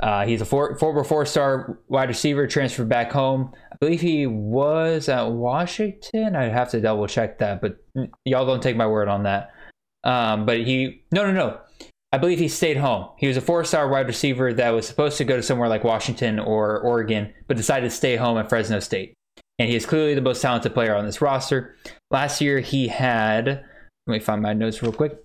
Uh, 0.00 0.24
he's 0.24 0.40
a 0.40 0.46
four, 0.46 0.76
former 0.78 1.04
four-star 1.04 1.78
wide 1.88 2.08
receiver, 2.08 2.46
transferred 2.46 2.88
back 2.88 3.12
home. 3.12 3.52
I 3.70 3.76
believe 3.80 4.00
he 4.00 4.26
was 4.26 5.08
at 5.08 5.30
Washington. 5.30 6.34
I'd 6.34 6.52
have 6.52 6.70
to 6.70 6.80
double 6.80 7.06
check 7.06 7.38
that, 7.38 7.60
but 7.60 7.76
y'all 8.24 8.46
don't 8.46 8.62
take 8.62 8.76
my 8.76 8.86
word 8.86 9.08
on 9.08 9.24
that. 9.24 9.52
Um, 10.02 10.46
but 10.46 10.58
he, 10.58 11.04
no, 11.12 11.24
no, 11.26 11.32
no. 11.32 11.60
I 12.12 12.18
believe 12.18 12.38
he 12.38 12.48
stayed 12.48 12.78
home. 12.78 13.10
He 13.18 13.28
was 13.28 13.36
a 13.36 13.42
four-star 13.42 13.88
wide 13.88 14.06
receiver 14.06 14.52
that 14.54 14.70
was 14.70 14.88
supposed 14.88 15.18
to 15.18 15.24
go 15.24 15.36
to 15.36 15.42
somewhere 15.42 15.68
like 15.68 15.84
Washington 15.84 16.38
or 16.38 16.80
Oregon, 16.80 17.32
but 17.46 17.56
decided 17.56 17.90
to 17.90 17.94
stay 17.94 18.16
home 18.16 18.38
at 18.38 18.48
Fresno 18.48 18.80
State. 18.80 19.14
And 19.58 19.68
he 19.68 19.76
is 19.76 19.84
clearly 19.84 20.14
the 20.14 20.22
most 20.22 20.40
talented 20.40 20.72
player 20.72 20.96
on 20.96 21.04
this 21.04 21.20
roster. 21.20 21.76
Last 22.10 22.40
year, 22.40 22.60
he 22.60 22.88
had. 22.88 23.46
Let 24.06 24.14
me 24.14 24.18
find 24.18 24.40
my 24.40 24.54
notes 24.54 24.82
real 24.82 24.92
quick. 24.92 25.18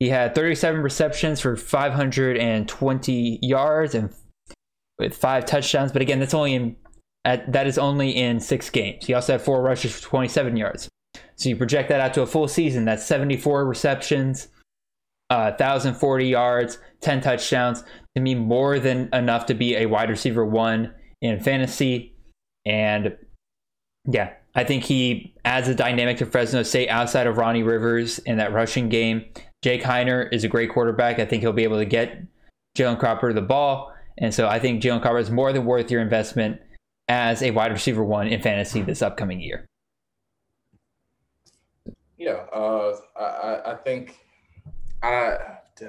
He 0.00 0.08
had 0.08 0.34
37 0.34 0.80
receptions 0.80 1.40
for 1.40 1.56
520 1.56 3.38
yards 3.42 3.94
and 3.94 4.12
with 4.98 5.14
five 5.14 5.44
touchdowns. 5.44 5.92
But 5.92 6.02
again, 6.02 6.18
that's 6.18 6.34
only 6.34 6.54
in 6.54 6.76
at, 7.24 7.52
that 7.52 7.66
is 7.66 7.76
only 7.78 8.10
in 8.10 8.40
six 8.40 8.70
games. 8.70 9.06
He 9.06 9.14
also 9.14 9.34
had 9.34 9.42
four 9.42 9.62
rushes 9.62 9.92
for 9.92 10.02
27 10.02 10.56
yards. 10.56 10.88
So 11.36 11.50
you 11.50 11.56
project 11.56 11.90
that 11.90 12.00
out 12.00 12.14
to 12.14 12.22
a 12.22 12.26
full 12.26 12.48
season. 12.48 12.86
That's 12.86 13.04
74 13.04 13.66
receptions, 13.66 14.48
uh, 15.28 15.52
1,040 15.58 16.26
yards, 16.26 16.78
10 17.02 17.20
touchdowns. 17.20 17.84
To 18.16 18.22
me, 18.22 18.34
more 18.34 18.78
than 18.78 19.08
enough 19.12 19.46
to 19.46 19.54
be 19.54 19.76
a 19.76 19.86
wide 19.86 20.10
receiver 20.10 20.44
one 20.44 20.94
in 21.20 21.40
fantasy. 21.40 22.14
And 22.64 23.16
yeah, 24.06 24.32
I 24.54 24.64
think 24.64 24.84
he 24.84 25.34
adds 25.44 25.68
a 25.68 25.74
dynamic 25.74 26.18
to 26.18 26.26
Fresno 26.26 26.62
State 26.62 26.88
outside 26.88 27.26
of 27.26 27.36
Ronnie 27.36 27.62
Rivers 27.62 28.18
in 28.20 28.38
that 28.38 28.52
rushing 28.52 28.88
game. 28.88 29.26
Jake 29.62 29.82
Haener 29.82 30.32
is 30.32 30.44
a 30.44 30.48
great 30.48 30.70
quarterback. 30.70 31.18
I 31.18 31.24
think 31.24 31.42
he'll 31.42 31.52
be 31.52 31.64
able 31.64 31.78
to 31.78 31.84
get 31.84 32.22
Jalen 32.76 32.98
Cropper 32.98 33.32
the 33.32 33.42
ball. 33.42 33.92
And 34.18 34.34
so 34.34 34.48
I 34.48 34.58
think 34.58 34.82
Jalen 34.82 35.02
Cropper 35.02 35.18
is 35.18 35.30
more 35.30 35.52
than 35.52 35.64
worth 35.64 35.90
your 35.90 36.00
investment 36.00 36.60
as 37.08 37.42
a 37.42 37.50
wide 37.50 37.72
receiver 37.72 38.04
one 38.04 38.28
in 38.28 38.40
fantasy 38.40 38.82
this 38.82 39.02
upcoming 39.02 39.40
year. 39.40 39.66
Yeah, 42.16 42.44
uh, 42.52 42.96
I, 43.18 43.72
I 43.72 43.74
think 43.76 44.18
I 45.02 45.36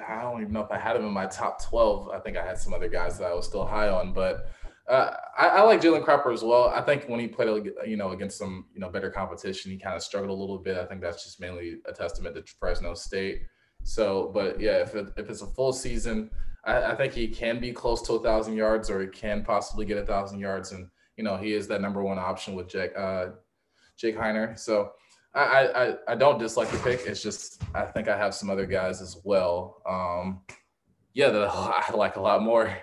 I 0.08 0.22
don't 0.22 0.42
even 0.42 0.54
know 0.54 0.62
if 0.62 0.72
I 0.72 0.78
had 0.78 0.96
him 0.96 1.06
in 1.06 1.12
my 1.12 1.26
top 1.26 1.62
twelve. 1.62 2.10
I 2.10 2.20
think 2.20 2.38
I 2.38 2.46
had 2.46 2.58
some 2.58 2.74
other 2.74 2.88
guys 2.88 3.20
that 3.20 3.26
I 3.26 3.34
was 3.34 3.46
still 3.46 3.66
high 3.66 3.90
on, 3.90 4.14
but 4.14 4.50
uh, 4.88 5.14
I, 5.38 5.48
I, 5.48 5.62
like 5.62 5.82
Jalen 5.82 6.04
Cropper 6.04 6.32
as 6.32 6.44
well. 6.44 6.70
I 6.70 6.82
think 6.82 7.06
when 7.08 7.20
he 7.20 7.28
played, 7.28 7.72
you 7.86 7.98
know, 7.98 8.12
against 8.12 8.38
some 8.38 8.66
you 8.74 8.80
know 8.80 8.90
better 8.90 9.12
competition, 9.12 9.72
he 9.72 9.78
kind 9.78 9.96
of 9.96 10.02
struggled 10.02 10.32
a 10.32 10.42
little 10.42 10.58
bit. 10.58 10.78
I 10.78 10.86
think 10.86 11.02
that's 11.02 11.24
just 11.24 11.40
mainly 11.40 11.78
a 11.86 11.94
testament 11.94 12.36
to 12.36 12.44
Fresno 12.60 12.94
State. 12.94 13.42
So, 13.84 14.32
but 14.34 14.60
yeah, 14.60 14.78
if 14.78 14.96
it, 14.96 15.12
if 15.18 15.30
it's 15.30 15.42
a 15.42 15.48
full 15.48 15.74
season, 15.74 16.30
I, 16.64 16.84
I 16.84 16.96
think 16.96 17.14
he 17.14 17.28
can 17.28 17.60
be 17.60 17.72
close 17.72 18.02
to 18.04 18.14
a 18.14 18.24
thousand 18.24 18.56
yards, 18.56 18.90
or 18.90 19.02
he 19.02 19.08
can 19.08 19.44
possibly 19.44 19.86
get 19.86 19.98
a 19.98 20.06
thousand 20.06 20.40
yards, 20.40 20.72
and 20.72 20.88
you 21.18 21.24
know 21.24 21.38
he 21.38 21.54
is 21.54 21.68
that 21.68 21.82
number 21.82 22.04
one 22.04 22.20
option 22.20 22.56
with 22.56 22.68
Jake 22.68 22.92
uh, 22.98 23.28
Jake 23.98 24.18
Haener. 24.18 24.58
So 24.58 24.92
I, 25.34 25.68
I 25.68 25.96
I 26.10 26.16
don't 26.16 26.40
dislike 26.40 26.70
the 26.70 26.78
pick. 26.80 27.02
It's 27.06 27.24
just 27.24 27.62
I 27.74 27.84
think 27.84 28.08
I 28.08 28.18
have 28.18 28.36
some 28.36 28.50
other 28.50 28.66
guys 28.66 29.02
as 29.02 29.18
well. 29.24 29.82
Um, 29.88 30.42
yeah, 31.14 31.30
that 31.30 31.50
I 31.54 31.92
like 31.96 32.16
a 32.16 32.22
lot 32.22 32.44
more. 32.44 32.76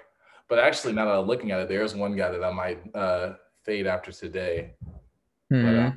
But 0.49 0.59
actually, 0.59 0.95
now 0.95 1.05
that 1.05 1.19
I'm 1.19 1.27
looking 1.27 1.51
at 1.51 1.61
it, 1.61 1.69
there's 1.69 1.95
one 1.95 2.17
guy 2.17 2.31
that 2.31 2.43
I 2.43 2.53
might 2.53 2.81
uh, 2.95 3.35
fade 3.65 3.87
after 3.87 4.11
today. 4.13 4.75
Mm-hmm. 5.53 5.67
But, 5.67 5.79
uh, 5.79 5.93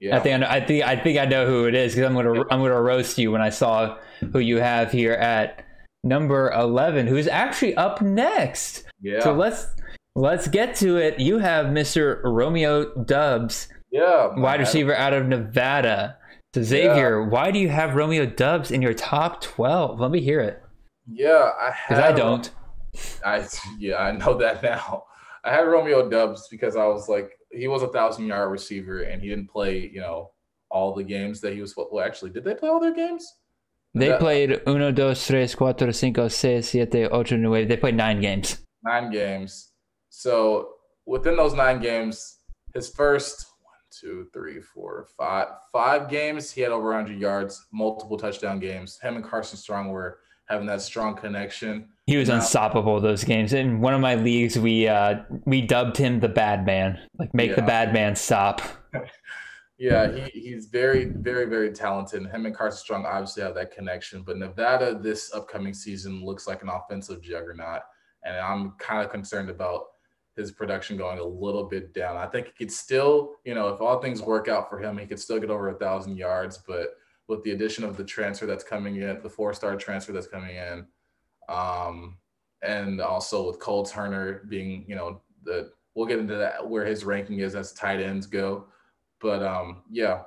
yeah. 0.00 0.16
I 0.16 0.20
think 0.20 0.34
I, 0.34 0.36
know, 0.38 0.46
I 0.48 0.60
think 0.64 0.84
I 0.84 0.96
think 0.96 1.18
I 1.18 1.24
know 1.24 1.46
who 1.46 1.64
it 1.66 1.74
is 1.74 1.94
because 1.94 2.08
I'm 2.08 2.14
gonna 2.14 2.40
I'm 2.50 2.60
gonna 2.60 2.80
roast 2.80 3.16
you 3.18 3.32
when 3.32 3.40
I 3.40 3.50
saw 3.50 3.96
who 4.32 4.38
you 4.38 4.58
have 4.58 4.92
here 4.92 5.12
at 5.12 5.64
number 6.04 6.50
eleven, 6.52 7.06
who's 7.06 7.28
actually 7.28 7.74
up 7.76 8.02
next. 8.02 8.84
Yeah. 9.00 9.20
So 9.20 9.32
let's 9.32 9.68
let's 10.14 10.48
get 10.48 10.74
to 10.76 10.96
it. 10.96 11.18
You 11.18 11.38
have 11.38 11.66
Mr. 11.66 12.20
Romeo 12.24 12.94
Doubs, 13.04 13.68
yeah, 13.90 14.34
wide 14.36 14.60
receiver 14.60 14.94
out 14.94 15.12
of 15.12 15.26
Nevada. 15.26 16.18
So 16.54 16.62
Xavier, 16.62 17.20
yeah. 17.20 17.28
why 17.28 17.50
do 17.50 17.58
you 17.58 17.68
have 17.68 17.94
Romeo 17.94 18.26
Doubs 18.26 18.70
in 18.70 18.82
your 18.82 18.94
top 18.94 19.40
twelve? 19.40 19.98
Let 20.00 20.10
me 20.10 20.20
hear 20.20 20.40
it. 20.40 20.62
Yeah, 21.10 21.50
I 21.58 21.74
because 21.88 22.04
I 22.04 22.12
don't. 22.12 22.50
I 23.24 23.46
yeah, 23.78 23.96
I 23.96 24.12
know 24.12 24.36
that 24.38 24.62
now. 24.62 25.04
I 25.44 25.52
had 25.52 25.62
Romeo 25.62 26.08
Doubs 26.08 26.48
because 26.50 26.76
I 26.76 26.86
was 26.86 27.08
like, 27.08 27.30
he 27.56 27.68
was 27.68 27.82
a 27.82 27.88
thousand 27.88 28.26
yard 28.26 28.50
receiver 28.50 29.02
and 29.02 29.22
he 29.22 29.28
didn't 29.28 29.48
play, 29.48 29.90
you 29.92 30.00
know, 30.00 30.30
all 30.70 30.94
the 30.94 31.04
games 31.04 31.40
that 31.40 31.54
he 31.54 31.60
was. 31.60 31.74
Well, 31.76 32.04
actually, 32.04 32.30
did 32.30 32.44
they 32.44 32.54
play 32.54 32.68
all 32.68 32.80
their 32.80 32.94
games? 32.94 33.26
They 33.94 34.08
that, 34.08 34.20
played 34.20 34.60
uno, 34.66 34.92
dos, 34.92 35.26
tres, 35.26 35.54
cuatro, 35.54 35.94
cinco, 35.94 36.28
seis, 36.28 36.68
siete, 36.68 37.08
ocho, 37.10 37.36
nueve. 37.36 37.68
They 37.68 37.78
played 37.78 37.94
nine 37.94 38.20
games. 38.20 38.58
Nine 38.84 39.10
games. 39.10 39.72
So 40.10 40.74
within 41.06 41.36
those 41.36 41.54
nine 41.54 41.80
games, 41.80 42.40
his 42.74 42.90
first 42.90 43.46
one, 43.62 43.74
two, 43.90 44.28
three, 44.34 44.60
four, 44.60 45.06
five, 45.16 45.48
five 45.72 46.10
games, 46.10 46.52
he 46.52 46.60
had 46.60 46.72
over 46.72 46.88
100 46.88 47.18
yards, 47.18 47.66
multiple 47.72 48.18
touchdown 48.18 48.58
games. 48.58 48.98
Him 49.00 49.16
and 49.16 49.24
Carson 49.24 49.56
Strong 49.56 49.88
were 49.88 50.18
having 50.46 50.66
that 50.66 50.82
strong 50.82 51.16
connection. 51.16 51.88
He 52.06 52.16
was 52.16 52.28
unstoppable 52.28 53.00
those 53.00 53.24
games. 53.24 53.52
In 53.52 53.80
one 53.80 53.92
of 53.92 54.00
my 54.00 54.14
leagues, 54.14 54.56
we 54.56 54.86
uh, 54.86 55.22
we 55.44 55.60
dubbed 55.60 55.96
him 55.96 56.20
the 56.20 56.28
bad 56.28 56.64
man. 56.64 57.00
Like 57.18 57.34
make 57.34 57.50
yeah. 57.50 57.56
the 57.56 57.62
bad 57.62 57.92
man 57.92 58.14
stop. 58.14 58.62
yeah, 59.78 60.12
he, 60.12 60.40
he's 60.40 60.66
very, 60.66 61.06
very, 61.06 61.46
very 61.46 61.72
talented. 61.72 62.24
Him 62.26 62.46
and 62.46 62.54
Carson 62.54 62.78
Strong 62.78 63.06
obviously 63.06 63.42
have 63.42 63.56
that 63.56 63.72
connection. 63.72 64.22
But 64.22 64.38
Nevada 64.38 64.96
this 64.96 65.34
upcoming 65.34 65.74
season 65.74 66.24
looks 66.24 66.46
like 66.46 66.62
an 66.62 66.68
offensive 66.68 67.20
juggernaut. 67.22 67.82
And 68.24 68.36
I'm 68.36 68.72
kind 68.78 69.04
of 69.04 69.10
concerned 69.10 69.50
about 69.50 69.86
his 70.36 70.52
production 70.52 70.96
going 70.96 71.18
a 71.18 71.24
little 71.24 71.64
bit 71.64 71.92
down. 71.92 72.16
I 72.16 72.26
think 72.26 72.46
he 72.46 72.52
could 72.64 72.72
still, 72.72 73.32
you 73.44 73.54
know, 73.54 73.68
if 73.68 73.80
all 73.80 74.00
things 74.00 74.22
work 74.22 74.48
out 74.48 74.68
for 74.68 74.78
him, 74.78 74.98
he 74.98 75.06
could 75.06 75.18
still 75.18 75.40
get 75.40 75.50
over 75.50 75.70
a 75.70 75.78
thousand 75.78 76.16
yards. 76.16 76.58
But 76.58 76.98
with 77.26 77.42
the 77.42 77.52
addition 77.52 77.84
of 77.84 77.96
the 77.96 78.04
transfer 78.04 78.46
that's 78.46 78.62
coming 78.62 78.96
in, 78.96 79.20
the 79.22 79.30
four-star 79.30 79.76
transfer 79.76 80.12
that's 80.12 80.28
coming 80.28 80.54
in, 80.54 80.86
um, 81.48 82.16
and 82.62 83.00
also 83.00 83.46
with 83.46 83.58
Cole 83.60 83.84
Turner 83.84 84.44
being, 84.48 84.84
you 84.88 84.96
know, 84.96 85.20
the 85.44 85.70
we'll 85.94 86.06
get 86.06 86.18
into 86.18 86.36
that 86.36 86.68
where 86.68 86.84
his 86.84 87.04
ranking 87.04 87.40
is 87.40 87.54
as 87.54 87.72
tight 87.72 88.00
ends 88.00 88.26
go, 88.26 88.66
but 89.20 89.42
um, 89.42 89.82
yeah, 89.90 90.22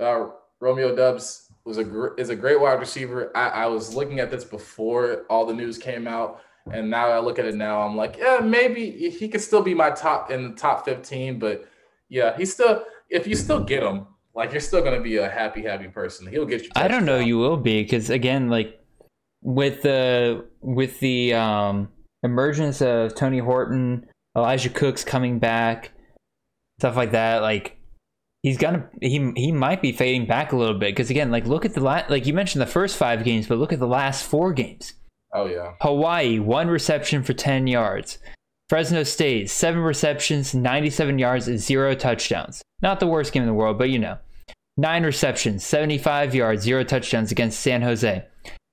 uh, 0.00 0.26
Romeo 0.60 0.94
Doubs 0.94 1.50
was 1.64 1.78
a 1.78 1.84
gr- 1.84 2.14
is 2.18 2.30
a 2.30 2.36
great 2.36 2.60
wide 2.60 2.78
receiver. 2.80 3.32
I, 3.36 3.48
I 3.48 3.66
was 3.66 3.94
looking 3.94 4.20
at 4.20 4.30
this 4.30 4.44
before 4.44 5.24
all 5.28 5.44
the 5.44 5.54
news 5.54 5.78
came 5.78 6.06
out, 6.06 6.40
and 6.72 6.88
now 6.88 7.08
I 7.08 7.18
look 7.18 7.38
at 7.38 7.46
it 7.46 7.54
now. 7.54 7.82
I'm 7.82 7.96
like, 7.96 8.16
yeah, 8.16 8.38
maybe 8.38 8.90
he 9.10 9.28
could 9.28 9.40
still 9.40 9.62
be 9.62 9.74
my 9.74 9.90
top 9.90 10.30
in 10.30 10.50
the 10.50 10.56
top 10.56 10.84
15, 10.84 11.38
but 11.38 11.68
yeah, 12.08 12.36
he's 12.36 12.52
still 12.52 12.84
if 13.10 13.26
you 13.26 13.34
still 13.34 13.62
get 13.62 13.82
him, 13.82 14.06
like 14.34 14.52
you're 14.52 14.60
still 14.60 14.82
gonna 14.82 15.00
be 15.00 15.16
a 15.16 15.28
happy, 15.28 15.62
happy 15.62 15.88
person. 15.88 16.26
He'll 16.26 16.46
get 16.46 16.62
you. 16.62 16.70
I 16.74 16.88
don't 16.88 17.04
know. 17.04 17.18
You 17.18 17.38
will 17.38 17.56
be 17.56 17.82
because 17.82 18.10
again, 18.10 18.48
like 18.48 18.81
with 19.42 19.82
the 19.82 20.44
with 20.60 20.98
the 21.00 21.34
um, 21.34 21.88
emergence 22.22 22.80
of 22.80 23.14
Tory 23.14 23.40
Horton, 23.40 24.06
Elijah 24.36 24.70
Cooks 24.70 25.04
coming 25.04 25.38
back, 25.38 25.92
stuff 26.78 26.96
like 26.96 27.12
that, 27.12 27.42
like 27.42 27.78
he's 28.42 28.56
gonna 28.56 28.88
he 29.00 29.32
he 29.36 29.52
might 29.52 29.82
be 29.82 29.92
fading 29.92 30.26
back 30.26 30.52
a 30.52 30.56
little 30.56 30.78
bit 30.78 30.94
because 30.94 31.10
again, 31.10 31.30
like 31.30 31.46
look 31.46 31.64
at 31.64 31.74
the 31.74 31.80
last 31.80 32.08
like 32.08 32.26
you 32.26 32.32
mentioned 32.32 32.62
the 32.62 32.66
first 32.66 32.96
five 32.96 33.24
games, 33.24 33.46
but 33.46 33.58
look 33.58 33.72
at 33.72 33.80
the 33.80 33.86
last 33.86 34.24
four 34.24 34.52
games. 34.52 34.94
Oh 35.34 35.46
yeah. 35.46 35.74
Hawaii 35.80 36.38
one 36.38 36.68
reception 36.68 37.22
for 37.22 37.32
ten 37.32 37.66
yards. 37.66 38.18
Fresno 38.68 39.02
State 39.02 39.50
seven 39.50 39.82
receptions, 39.82 40.54
ninety-seven 40.54 41.18
yards, 41.18 41.48
and 41.48 41.58
zero 41.58 41.94
touchdowns. 41.94 42.62
Not 42.80 43.00
the 43.00 43.06
worst 43.06 43.32
game 43.32 43.42
in 43.42 43.48
the 43.48 43.54
world, 43.54 43.78
but 43.78 43.90
you 43.90 43.98
know. 43.98 44.18
Nine 44.78 45.04
receptions, 45.04 45.66
75 45.66 46.34
yards, 46.34 46.62
zero 46.62 46.82
touchdowns 46.82 47.30
against 47.30 47.60
San 47.60 47.82
Jose 47.82 48.24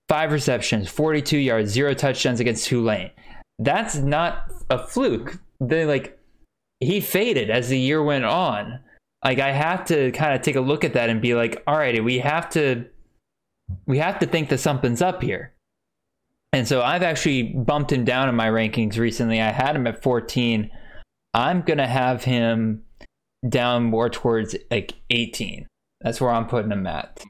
five 0.09 0.31
receptions, 0.31 0.89
42 0.89 1.37
yards, 1.37 1.71
zero 1.71 1.93
touchdowns 1.93 2.39
against 2.39 2.65
Tulane. 2.65 3.11
That's 3.59 3.95
not 3.95 4.51
a 4.69 4.85
fluke. 4.85 5.39
They 5.61 5.85
like 5.85 6.19
he 6.79 6.99
faded 6.99 7.49
as 7.49 7.69
the 7.69 7.79
year 7.79 8.03
went 8.03 8.25
on. 8.25 8.79
Like 9.23 9.39
I 9.39 9.51
have 9.51 9.85
to 9.85 10.11
kind 10.11 10.33
of 10.33 10.41
take 10.41 10.55
a 10.55 10.61
look 10.61 10.83
at 10.83 10.93
that 10.93 11.09
and 11.09 11.21
be 11.21 11.35
like, 11.35 11.61
all 11.67 11.77
right, 11.77 12.03
we 12.03 12.19
have 12.19 12.49
to 12.51 12.85
we 13.85 13.99
have 13.99 14.19
to 14.19 14.25
think 14.25 14.49
that 14.49 14.59
something's 14.59 15.01
up 15.01 15.21
here. 15.21 15.53
And 16.51 16.67
so 16.67 16.81
I've 16.81 17.03
actually 17.03 17.43
bumped 17.43 17.91
him 17.91 18.03
down 18.03 18.27
in 18.27 18.35
my 18.35 18.47
rankings 18.47 18.97
recently. 18.97 19.39
I 19.39 19.51
had 19.51 19.75
him 19.75 19.85
at 19.85 20.01
14. 20.01 20.71
I'm 21.33 21.61
gonna 21.61 21.87
have 21.87 22.23
him 22.23 22.83
down 23.47 23.83
more 23.83 24.09
towards 24.09 24.55
like 24.71 24.95
18. 25.11 25.67
That's 26.01 26.19
where 26.19 26.31
I'm 26.31 26.47
putting 26.47 26.71
him 26.71 26.87
at. 26.87 27.23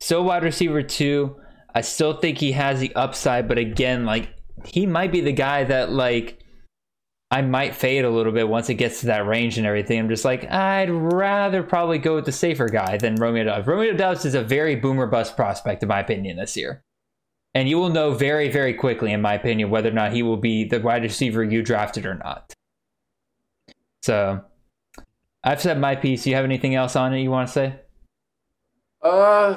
So 0.00 0.22
wide 0.22 0.44
receiver 0.44 0.82
two. 0.82 1.36
I 1.74 1.82
still 1.82 2.14
think 2.14 2.38
he 2.38 2.52
has 2.52 2.80
the 2.80 2.94
upside, 2.94 3.46
but 3.48 3.58
again, 3.58 4.04
like 4.04 4.34
he 4.64 4.86
might 4.86 5.12
be 5.12 5.20
the 5.20 5.32
guy 5.32 5.64
that 5.64 5.92
like 5.92 6.42
I 7.30 7.42
might 7.42 7.74
fade 7.74 8.06
a 8.06 8.10
little 8.10 8.32
bit 8.32 8.48
once 8.48 8.70
it 8.70 8.74
gets 8.74 9.00
to 9.00 9.06
that 9.06 9.26
range 9.26 9.58
and 9.58 9.66
everything. 9.66 9.98
I'm 10.00 10.08
just 10.08 10.24
like, 10.24 10.50
I'd 10.50 10.88
rather 10.88 11.62
probably 11.62 11.98
go 11.98 12.14
with 12.14 12.24
the 12.24 12.32
safer 12.32 12.68
guy 12.68 12.96
than 12.96 13.16
Romeo 13.16 13.44
Doubs. 13.44 13.66
Romeo 13.66 13.92
Doubs 13.94 14.24
is 14.24 14.34
a 14.34 14.42
very 14.42 14.76
boomer 14.76 15.06
bust 15.06 15.36
prospect, 15.36 15.82
in 15.82 15.90
my 15.90 16.00
opinion, 16.00 16.38
this 16.38 16.56
year. 16.56 16.82
and 17.54 17.68
you 17.68 17.78
will 17.78 17.88
know 17.88 18.12
very, 18.12 18.48
very 18.48 18.72
quickly, 18.74 19.12
in 19.12 19.20
my 19.20 19.34
opinion, 19.34 19.70
whether 19.70 19.88
or 19.88 19.92
not 19.92 20.12
he 20.12 20.22
will 20.22 20.36
be 20.36 20.64
the 20.64 20.80
wide 20.80 21.02
receiver 21.02 21.42
you 21.42 21.62
drafted 21.62 22.06
or 22.06 22.14
not. 22.14 22.54
So, 24.02 24.42
I've 25.42 25.60
said 25.60 25.80
my 25.80 25.96
piece. 25.96 26.26
You 26.26 26.34
have 26.34 26.44
anything 26.44 26.74
else 26.74 26.94
on 26.94 27.12
it 27.14 27.20
you 27.20 27.30
want 27.30 27.48
to 27.48 27.52
say? 27.52 27.74
Uh, 29.02 29.56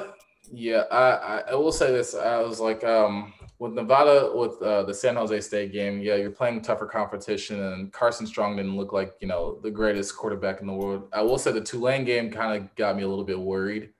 yeah, 0.52 0.84
I, 0.90 1.42
I 1.50 1.54
will 1.54 1.72
say 1.72 1.90
this. 1.90 2.14
I 2.14 2.40
was 2.40 2.60
like, 2.60 2.84
um, 2.84 3.32
with 3.58 3.72
Nevada, 3.72 4.30
with 4.34 4.60
uh, 4.60 4.82
the 4.82 4.92
San 4.92 5.16
Jose 5.16 5.40
State 5.40 5.72
game, 5.72 6.00
yeah, 6.00 6.16
you're 6.16 6.30
playing 6.30 6.60
tougher 6.60 6.84
competition, 6.84 7.58
and 7.62 7.92
Carson 7.92 8.26
Strong 8.26 8.56
didn't 8.56 8.76
look 8.76 8.92
like 8.92 9.14
you 9.20 9.28
know 9.28 9.58
the 9.62 9.70
greatest 9.70 10.14
quarterback 10.16 10.60
in 10.60 10.66
the 10.66 10.72
world. 10.72 11.08
I 11.12 11.22
will 11.22 11.38
say 11.38 11.52
the 11.52 11.60
Tulane 11.60 12.04
game 12.04 12.30
kind 12.30 12.60
of 12.60 12.74
got 12.74 12.96
me 12.96 13.02
a 13.02 13.08
little 13.08 13.24
bit 13.24 13.40
worried, 13.40 13.90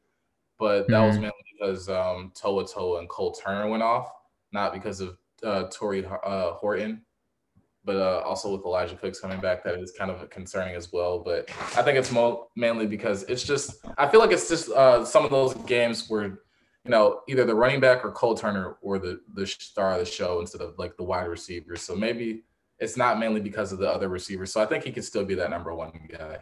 but 0.59 0.89
that 0.89 0.95
mm-hmm. 0.95 1.07
was 1.07 1.17
mainly 1.17 1.33
because 1.59 1.89
um, 1.89 2.33
Toa 2.35 2.65
Taua 2.65 2.99
and 2.99 3.09
Cole 3.09 3.33
Turner 3.33 3.69
went 3.69 3.83
off, 3.83 4.13
not 4.53 4.75
because 4.75 5.01
of 5.01 5.17
uh, 5.43 5.65
Tory 5.73 6.05
uh, 6.05 6.53
Horton, 6.53 7.01
but 7.85 7.97
uh, 7.97 8.23
also 8.25 8.53
with 8.53 8.65
Elijah 8.65 8.97
Cooks 8.97 9.21
coming 9.21 9.41
back, 9.41 9.65
that 9.65 9.79
is 9.79 9.93
kind 9.93 10.11
of 10.11 10.29
concerning 10.31 10.75
as 10.75 10.93
well. 10.93 11.19
But 11.19 11.51
I 11.77 11.83
think 11.83 11.99
it's 11.99 12.13
mo- 12.13 12.49
mainly 12.57 12.87
because 12.87 13.25
it's 13.25 13.43
just 13.43 13.85
I 13.99 14.09
feel 14.09 14.21
like 14.21 14.31
it's 14.31 14.49
just 14.49 14.71
uh, 14.71 15.05
some 15.05 15.25
of 15.25 15.31
those 15.31 15.55
games 15.67 16.09
where 16.09 16.39
you 16.85 16.91
know, 16.91 17.21
either 17.29 17.45
the 17.45 17.55
running 17.55 17.81
back 17.81 18.05
or 18.05 18.11
Cole 18.11 18.37
Turner 18.37 18.77
or 18.83 18.99
the 18.99 19.21
the 19.35 19.47
star 19.47 19.93
of 19.93 20.01
the 20.01 20.05
show 20.05 20.41
instead 20.41 20.61
of 20.61 20.79
like 20.79 20.97
the 20.97 21.05
wide 21.05 21.29
receiver. 21.29 21.77
So 21.77 21.95
maybe 21.95 22.43
it's 22.79 22.97
not 22.97 23.19
mainly 23.19 23.41
because 23.41 23.73
of 23.73 23.79
the 23.79 23.89
other 23.89 24.09
receivers. 24.09 24.53
So 24.53 24.61
I 24.61 24.67
think 24.67 24.85
he 24.85 24.91
could 24.91 25.05
still 25.05 25.25
be 25.25 25.35
that 25.37 25.51
number 25.51 25.75
one 25.75 26.09
guy. 26.11 26.39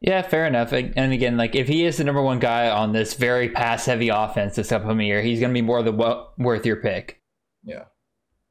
Yeah, 0.00 0.22
fair 0.22 0.46
enough. 0.46 0.72
And 0.72 1.12
again, 1.12 1.36
like 1.36 1.54
if 1.54 1.66
he 1.66 1.86
is 1.86 1.96
the 1.96 2.04
number 2.04 2.22
one 2.22 2.38
guy 2.38 2.68
on 2.68 2.92
this 2.92 3.14
very 3.14 3.48
pass 3.48 3.86
heavy 3.86 4.10
offense 4.10 4.54
this 4.54 4.70
upcoming 4.70 5.06
year, 5.06 5.22
he's 5.22 5.40
going 5.40 5.50
to 5.50 5.54
be 5.54 5.62
more 5.62 5.82
than 5.82 5.96
worth 5.96 6.66
your 6.66 6.76
pick. 6.76 7.22
Yeah. 7.64 7.84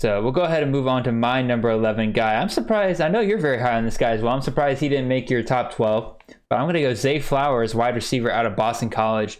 So 0.03 0.21
we'll 0.21 0.33
go 0.33 0.41
ahead 0.41 0.63
and 0.63 0.71
move 0.73 0.85
on 0.85 1.05
to 1.05 1.13
my 1.13 1.41
number 1.41 1.69
11 1.69 2.11
guy. 2.11 2.35
I'm 2.35 2.49
surprised. 2.49 2.99
I 2.99 3.07
know 3.07 3.21
you're 3.21 3.37
very 3.37 3.57
high 3.57 3.77
on 3.77 3.85
this 3.85 3.95
guy 3.95 4.11
as 4.11 4.21
well. 4.21 4.33
I'm 4.33 4.41
surprised 4.41 4.81
he 4.81 4.89
didn't 4.89 5.07
make 5.07 5.29
your 5.29 5.43
top 5.43 5.73
12. 5.73 6.17
But 6.49 6.57
I'm 6.57 6.65
going 6.65 6.73
to 6.73 6.81
go 6.81 6.93
Zay 6.93 7.21
Flowers, 7.21 7.73
wide 7.73 7.95
receiver 7.95 8.29
out 8.29 8.45
of 8.45 8.57
Boston 8.57 8.89
College. 8.89 9.39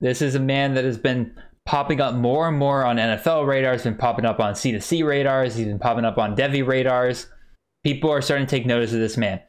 This 0.00 0.20
is 0.20 0.34
a 0.34 0.40
man 0.40 0.74
that 0.74 0.84
has 0.84 0.98
been 0.98 1.32
popping 1.64 2.00
up 2.00 2.16
more 2.16 2.48
and 2.48 2.58
more 2.58 2.84
on 2.84 2.96
NFL 2.96 3.46
radars, 3.46 3.84
been 3.84 3.96
popping 3.96 4.24
up 4.24 4.40
on 4.40 4.54
C2C 4.54 5.06
radars, 5.06 5.54
he's 5.54 5.68
been 5.68 5.78
popping 5.78 6.04
up 6.04 6.18
on 6.18 6.34
Devy 6.34 6.66
radars. 6.66 7.28
People 7.84 8.10
are 8.10 8.20
starting 8.20 8.48
to 8.48 8.50
take 8.50 8.66
notice 8.66 8.92
of 8.92 8.98
this 8.98 9.16
man. 9.16 9.40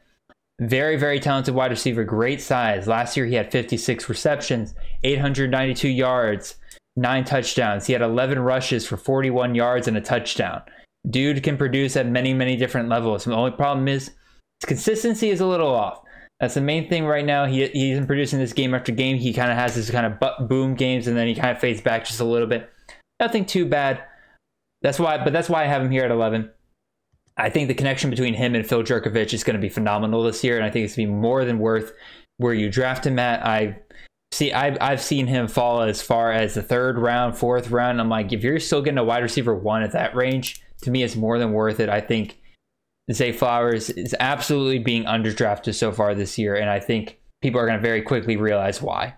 Very, 0.60 0.94
very 0.94 1.18
talented 1.18 1.56
wide 1.56 1.72
receiver, 1.72 2.04
great 2.04 2.40
size. 2.40 2.86
Last 2.86 3.16
year 3.16 3.26
he 3.26 3.34
had 3.34 3.50
56 3.50 4.08
receptions, 4.08 4.76
892 5.02 5.88
yards, 5.88 6.54
nine 6.96 7.24
touchdowns. 7.24 7.86
He 7.86 7.92
had 7.92 8.02
11 8.02 8.38
rushes 8.38 8.86
for 8.86 8.96
41 8.96 9.54
yards 9.54 9.88
and 9.88 9.96
a 9.96 10.00
touchdown. 10.00 10.62
Dude 11.08 11.42
can 11.42 11.56
produce 11.56 11.96
at 11.96 12.06
many, 12.06 12.32
many 12.34 12.56
different 12.56 12.88
levels. 12.88 13.24
The 13.24 13.34
only 13.34 13.50
problem 13.50 13.88
is 13.88 14.10
his 14.60 14.66
consistency 14.66 15.30
is 15.30 15.40
a 15.40 15.46
little 15.46 15.74
off. 15.74 16.02
That's 16.38 16.54
the 16.54 16.60
main 16.60 16.88
thing 16.88 17.04
right 17.06 17.24
now. 17.24 17.46
He, 17.46 17.66
he 17.68 17.92
isn't 17.92 18.06
producing 18.06 18.38
this 18.38 18.52
game 18.52 18.74
after 18.74 18.92
game. 18.92 19.16
He 19.16 19.32
kind 19.32 19.50
of 19.50 19.56
has 19.56 19.74
this 19.74 19.90
kind 19.90 20.06
of 20.06 20.48
boom 20.48 20.74
games, 20.74 21.06
and 21.06 21.16
then 21.16 21.28
he 21.28 21.34
kind 21.34 21.50
of 21.50 21.60
fades 21.60 21.80
back 21.80 22.04
just 22.04 22.20
a 22.20 22.24
little 22.24 22.48
bit. 22.48 22.68
Nothing 23.20 23.44
too 23.44 23.64
bad. 23.64 24.02
That's 24.82 24.98
why, 24.98 25.22
but 25.22 25.32
that's 25.32 25.48
why 25.48 25.62
I 25.62 25.66
have 25.66 25.82
him 25.82 25.92
here 25.92 26.04
at 26.04 26.10
11. 26.10 26.50
I 27.36 27.48
think 27.48 27.68
the 27.68 27.74
connection 27.74 28.10
between 28.10 28.34
him 28.34 28.54
and 28.54 28.66
Phil 28.66 28.82
Jurkovec 28.82 29.32
is 29.32 29.44
going 29.44 29.54
to 29.54 29.62
be 29.62 29.68
phenomenal 29.68 30.24
this 30.24 30.42
year, 30.42 30.56
and 30.56 30.64
I 30.64 30.70
think 30.70 30.84
it's 30.84 30.96
going 30.96 31.06
to 31.06 31.12
be 31.12 31.20
more 31.20 31.44
than 31.44 31.60
worth 31.60 31.92
where 32.38 32.54
you 32.54 32.68
draft 32.68 33.06
him 33.06 33.18
at. 33.18 33.46
I 33.46 33.78
see, 34.32 34.52
I've, 34.52 34.78
I've 34.80 35.02
seen 35.02 35.26
him 35.26 35.46
fall 35.46 35.82
as 35.82 36.02
far 36.02 36.32
as 36.32 36.54
the 36.54 36.62
third 36.62 36.98
round, 36.98 37.36
fourth 37.36 37.70
round. 37.70 38.00
I'm 38.00 38.08
like, 38.08 38.32
if 38.32 38.42
you're 38.42 38.58
still 38.58 38.82
getting 38.82 38.98
a 38.98 39.04
wide 39.04 39.22
receiver 39.22 39.54
one 39.54 39.82
at 39.82 39.92
that 39.92 40.16
range, 40.16 40.62
to 40.82 40.90
me, 40.90 41.02
it's 41.02 41.14
more 41.14 41.38
than 41.38 41.52
worth 41.52 41.78
it. 41.78 41.88
I 41.88 42.00
think 42.00 42.40
Zay 43.12 43.32
Flowers 43.32 43.90
is 43.90 44.16
absolutely 44.18 44.78
being 44.78 45.04
underdrafted 45.04 45.74
so 45.74 45.92
far 45.92 46.14
this 46.14 46.38
year, 46.38 46.56
and 46.56 46.70
I 46.70 46.80
think 46.80 47.20
people 47.40 47.60
are 47.60 47.66
going 47.66 47.78
to 47.78 47.82
very 47.82 48.02
quickly 48.02 48.36
realize 48.36 48.80
why. 48.80 49.14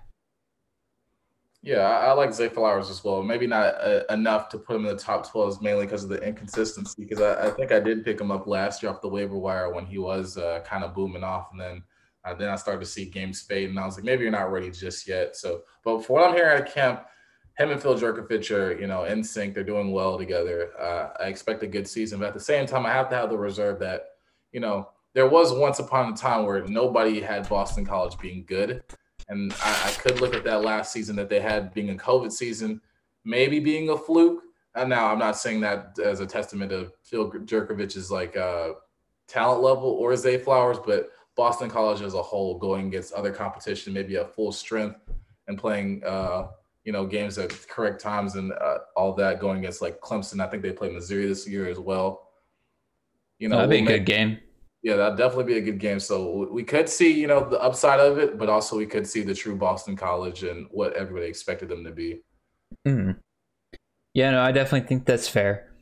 Yeah, 1.62 1.78
I, 1.78 2.06
I 2.06 2.12
like 2.12 2.34
Zay 2.34 2.48
Flowers 2.48 2.90
as 2.90 3.02
well. 3.02 3.22
Maybe 3.22 3.46
not 3.46 3.74
uh, 3.82 4.02
enough 4.10 4.50
to 4.50 4.58
put 4.58 4.76
him 4.76 4.84
in 4.84 4.94
the 4.94 5.02
top 5.02 5.30
12 5.30 5.62
mainly 5.62 5.86
because 5.86 6.04
of 6.04 6.10
the 6.10 6.20
inconsistency. 6.22 7.04
Because 7.04 7.22
I, 7.22 7.46
I, 7.46 7.50
think 7.50 7.72
I 7.72 7.80
did 7.80 8.04
pick 8.04 8.20
him 8.20 8.30
up 8.30 8.46
last 8.46 8.82
year 8.82 8.92
off 8.92 9.00
the 9.00 9.08
waiver 9.08 9.38
wire 9.38 9.72
when 9.72 9.86
he 9.86 9.96
was 9.96 10.36
uh, 10.36 10.60
kind 10.66 10.84
of 10.84 10.94
booming 10.94 11.24
off, 11.24 11.48
and 11.52 11.60
then 11.60 11.82
uh, 12.24 12.34
then 12.34 12.48
I 12.48 12.56
started 12.56 12.80
to 12.80 12.86
see 12.86 13.04
games 13.04 13.42
fade, 13.42 13.68
and 13.68 13.78
I 13.78 13.84
was 13.84 13.96
like, 13.96 14.04
maybe 14.04 14.22
you're 14.22 14.32
not 14.32 14.50
ready 14.50 14.70
just 14.70 15.06
yet. 15.06 15.36
So, 15.36 15.62
but 15.84 16.04
for 16.04 16.14
what 16.14 16.28
I'm 16.28 16.34
hearing 16.34 16.62
at 16.62 16.72
camp, 16.72 17.04
him 17.58 17.70
and 17.70 17.80
Phil 17.80 17.94
Jurkovec 17.94 18.50
are, 18.50 18.80
you 18.80 18.86
know, 18.86 19.04
in 19.04 19.22
sync. 19.22 19.54
They're 19.54 19.62
doing 19.62 19.92
well 19.92 20.18
together. 20.18 20.70
Uh, 20.80 21.10
I 21.20 21.28
expect 21.28 21.62
a 21.62 21.68
good 21.68 21.86
season, 21.86 22.18
but 22.18 22.28
at 22.28 22.34
the 22.34 22.40
same 22.40 22.66
time, 22.66 22.84
I 22.84 22.92
have 22.92 23.08
to 23.10 23.16
have 23.16 23.30
the 23.30 23.38
reserve 23.38 23.78
that, 23.80 24.06
you 24.52 24.60
know, 24.60 24.88
there 25.12 25.28
was 25.28 25.52
once 25.52 25.78
upon 25.78 26.12
a 26.12 26.16
time 26.16 26.44
where 26.44 26.66
nobody 26.66 27.20
had 27.20 27.48
Boston 27.48 27.84
College 27.84 28.18
being 28.18 28.44
good, 28.46 28.82
and 29.28 29.52
I, 29.62 29.88
I 29.88 29.90
could 29.92 30.20
look 30.20 30.34
at 30.34 30.44
that 30.44 30.62
last 30.62 30.92
season 30.92 31.14
that 31.16 31.28
they 31.28 31.40
had 31.40 31.72
being 31.72 31.90
a 31.90 31.94
COVID 31.94 32.32
season, 32.32 32.80
maybe 33.24 33.60
being 33.60 33.90
a 33.90 33.96
fluke. 33.96 34.42
And 34.74 34.90
now 34.90 35.12
I'm 35.12 35.20
not 35.20 35.38
saying 35.38 35.60
that 35.60 35.96
as 36.04 36.18
a 36.18 36.26
testament 36.26 36.70
to 36.72 36.90
Phil 37.04 37.30
Jurkovec's 37.30 38.10
like 38.10 38.36
uh, 38.36 38.70
talent 39.28 39.62
level 39.62 39.90
or 39.90 40.16
Zay 40.16 40.38
Flowers, 40.38 40.78
but 40.84 41.10
Boston 41.36 41.68
College 41.68 42.02
as 42.02 42.14
a 42.14 42.22
whole 42.22 42.58
going 42.58 42.88
against 42.88 43.12
other 43.12 43.32
competition, 43.32 43.92
maybe 43.92 44.16
at 44.16 44.34
full 44.34 44.52
strength 44.52 45.00
and 45.48 45.58
playing. 45.58 46.02
Uh, 46.04 46.48
you 46.84 46.92
know, 46.92 47.06
games 47.06 47.38
at 47.38 47.50
correct 47.66 48.00
times 48.00 48.34
and 48.34 48.52
uh, 48.52 48.78
all 48.94 49.14
that 49.14 49.40
going 49.40 49.58
against 49.58 49.80
like 49.80 50.00
Clemson. 50.00 50.40
I 50.40 50.46
think 50.46 50.62
they 50.62 50.72
play 50.72 50.90
Missouri 50.90 51.26
this 51.26 51.48
year 51.48 51.66
as 51.66 51.78
well. 51.78 52.28
You 53.38 53.48
know, 53.48 53.56
that'd 53.56 53.70
we'll 53.70 53.78
be 53.78 53.86
a 53.86 53.88
make, 53.88 54.00
good 54.00 54.12
game. 54.12 54.38
Yeah, 54.82 54.96
that'd 54.96 55.16
definitely 55.16 55.54
be 55.54 55.58
a 55.58 55.62
good 55.62 55.78
game. 55.78 55.98
So 55.98 56.46
we 56.52 56.62
could 56.62 56.88
see, 56.88 57.10
you 57.10 57.26
know, 57.26 57.48
the 57.48 57.58
upside 57.60 58.00
of 58.00 58.18
it, 58.18 58.38
but 58.38 58.50
also 58.50 58.76
we 58.76 58.84
could 58.84 59.06
see 59.06 59.22
the 59.22 59.34
true 59.34 59.56
Boston 59.56 59.96
College 59.96 60.42
and 60.42 60.66
what 60.70 60.92
everybody 60.92 61.26
expected 61.26 61.70
them 61.70 61.84
to 61.84 61.90
be. 61.90 62.20
Mm. 62.86 63.16
Yeah, 64.12 64.32
no, 64.32 64.42
I 64.42 64.52
definitely 64.52 64.86
think 64.86 65.06
that's 65.06 65.26
fair. 65.26 65.72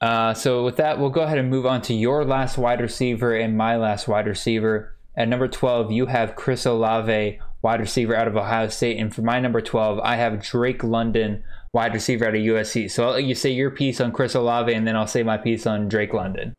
Uh, 0.00 0.34
so 0.34 0.64
with 0.64 0.76
that, 0.76 1.00
we'll 1.00 1.10
go 1.10 1.22
ahead 1.22 1.38
and 1.38 1.50
move 1.50 1.66
on 1.66 1.82
to 1.82 1.94
your 1.94 2.24
last 2.24 2.56
wide 2.56 2.80
receiver 2.80 3.34
and 3.34 3.56
my 3.56 3.76
last 3.76 4.06
wide 4.06 4.28
receiver. 4.28 4.93
At 5.16 5.28
number 5.28 5.46
12, 5.48 5.92
you 5.92 6.06
have 6.06 6.34
Chris 6.34 6.66
Olave, 6.66 7.38
wide 7.62 7.80
receiver 7.80 8.16
out 8.16 8.28
of 8.28 8.36
Ohio 8.36 8.68
State. 8.68 8.98
And 8.98 9.14
for 9.14 9.22
my 9.22 9.40
number 9.40 9.60
12, 9.60 10.00
I 10.00 10.16
have 10.16 10.42
Drake 10.42 10.82
London, 10.82 11.42
wide 11.72 11.94
receiver 11.94 12.26
out 12.26 12.34
of 12.34 12.40
USC. 12.40 12.90
So 12.90 13.04
I'll 13.04 13.12
let 13.12 13.24
you 13.24 13.34
say 13.34 13.50
your 13.50 13.70
piece 13.70 14.00
on 14.00 14.12
Chris 14.12 14.34
Olave, 14.34 14.72
and 14.72 14.86
then 14.86 14.96
I'll 14.96 15.06
say 15.06 15.22
my 15.22 15.38
piece 15.38 15.66
on 15.66 15.88
Drake 15.88 16.12
London. 16.12 16.54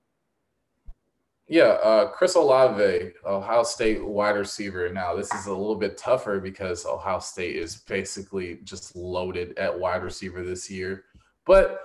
Yeah, 1.48 1.77
uh, 1.84 2.07
Chris 2.07 2.34
Olave, 2.34 3.11
Ohio 3.23 3.64
State 3.64 4.03
wide 4.03 4.32
receiver. 4.32 4.91
Now, 4.91 5.15
this 5.15 5.32
is 5.32 5.45
a 5.45 5.52
little 5.52 5.76
bit 5.76 5.95
tougher 5.95 6.40
because 6.40 6.88
Ohio 6.88 7.19
State 7.19 7.56
is 7.56 7.76
basically 7.76 8.60
just 8.64 8.95
loaded 8.95 9.56
at 9.60 9.77
wide 9.77 10.02
receiver 10.02 10.44
this 10.44 10.72
year. 10.72 11.03
But 11.45 11.82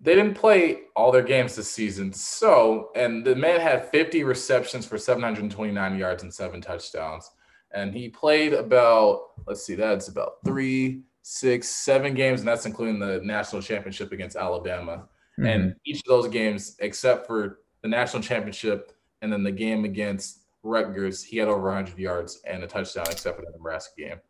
they 0.00 0.14
didn't 0.14 0.34
play 0.34 0.82
all 0.96 1.10
their 1.10 1.22
games 1.22 1.56
this 1.56 1.70
season. 1.70 2.12
So, 2.12 2.90
and 2.94 3.24
the 3.24 3.34
man 3.34 3.60
had 3.60 3.90
50 3.90 4.24
receptions 4.24 4.84
for 4.84 4.98
729 4.98 5.98
yards 5.98 6.22
and 6.22 6.32
seven 6.32 6.60
touchdowns 6.60 7.30
and 7.74 7.92
he 7.92 8.08
played 8.08 8.54
about 8.54 9.32
let's 9.46 9.66
see, 9.66 9.74
that's 9.74 10.08
about 10.08 10.36
three, 10.44 11.02
six, 11.22 11.68
seven 11.68 12.14
games, 12.14 12.40
and 12.40 12.48
that's 12.48 12.66
including 12.66 12.98
the 12.98 13.20
national 13.22 13.60
championship 13.60 14.12
against 14.12 14.36
Alabama. 14.36 15.08
Mm-hmm. 15.38 15.46
And 15.46 15.76
each 15.84 15.98
of 15.98 16.06
those 16.06 16.28
games, 16.28 16.76
except 16.78 17.26
for 17.26 17.60
the 17.82 17.88
national 17.88 18.22
championship 18.22 18.92
and 19.20 19.32
then 19.32 19.42
the 19.42 19.52
game 19.52 19.84
against 19.84 20.44
Rutgers, 20.62 21.22
he 21.22 21.36
had 21.36 21.48
over 21.48 21.64
100 21.64 21.98
yards 21.98 22.40
and 22.46 22.62
a 22.62 22.66
touchdown, 22.66 23.06
except 23.10 23.36
for 23.36 23.44
the 23.44 23.50
Nebraska 23.50 23.92
game. 23.98 24.20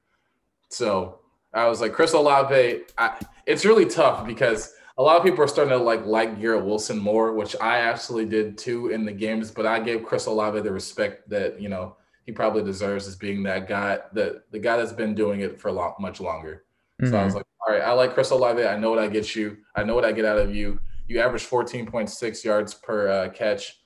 So 0.70 1.20
I 1.53 1.69
was 1.69 1.81
like, 1.81 1.93
Chris 1.93 2.15
Olave, 2.15 2.82
I, 2.99 3.27
it's 3.47 3.65
really 3.65 3.86
tough 3.86 4.27
because 4.27 4.73
a 4.96 5.02
lot 5.02 5.16
of 5.16 5.24
people 5.24 5.42
are 5.42 5.48
starting 5.48 5.76
to 5.76 5.82
like 5.82 6.06
like 6.06 6.40
Garrett 6.40 6.64
Wilson 6.64 6.98
more, 6.98 7.32
which 7.32 7.56
I 7.60 7.78
actually 7.78 8.26
did 8.26 8.56
too 8.56 8.88
in 8.88 9.04
the 9.04 9.12
games. 9.12 9.50
But 9.50 9.66
I 9.66 9.80
gave 9.80 10.04
Chris 10.04 10.26
Olave 10.26 10.60
the 10.60 10.72
respect 10.72 11.28
that 11.30 11.60
you 11.60 11.68
know 11.68 11.96
he 12.26 12.32
probably 12.32 12.62
deserves 12.62 13.06
as 13.08 13.16
being 13.16 13.42
that 13.44 13.68
guy, 13.68 13.98
the 14.12 14.42
the 14.50 14.58
guy 14.58 14.76
that's 14.76 14.92
been 14.92 15.14
doing 15.14 15.40
it 15.40 15.60
for 15.60 15.68
a 15.68 15.72
lot 15.72 16.00
much 16.00 16.20
longer. 16.20 16.64
Mm-hmm. 17.02 17.10
So 17.10 17.18
I 17.18 17.24
was 17.24 17.32
mm-hmm. 17.32 17.38
like, 17.38 17.46
all 17.66 17.74
right, 17.74 17.82
I 17.82 17.92
like 17.92 18.14
Chris 18.14 18.30
Olave. 18.30 18.64
I 18.64 18.78
know 18.78 18.90
what 18.90 19.00
I 19.00 19.08
get 19.08 19.34
you. 19.34 19.58
I 19.74 19.82
know 19.82 19.94
what 19.94 20.04
I 20.04 20.12
get 20.12 20.24
out 20.24 20.38
of 20.38 20.54
you. 20.54 20.78
You 21.08 21.20
average 21.20 21.44
14.6 21.44 22.44
yards 22.44 22.74
per 22.74 23.08
uh, 23.08 23.28
catch. 23.30 23.80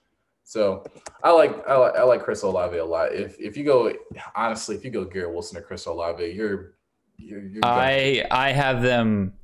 So 0.44 0.85
I 1.22 1.30
like, 1.32 1.66
I 1.66 1.76
like 1.76 1.97
I 1.97 2.02
like 2.05 2.22
Chris 2.22 2.43
Olave 2.43 2.76
a 2.76 2.85
lot. 2.85 3.12
If 3.12 3.39
if 3.40 3.56
you 3.56 3.64
go 3.64 3.93
honestly, 4.36 4.76
if 4.76 4.85
you 4.85 4.90
go 4.90 5.05
Garrett 5.05 5.32
Wilson 5.32 5.59
or 5.59 5.62
Chris 5.62 5.86
Olave, 5.86 6.24
you're 6.24 6.74
you're, 7.16 7.47
you're 7.47 7.64
I 7.64 8.24
I 8.30 8.52
have 8.52 8.82
them 8.82 9.35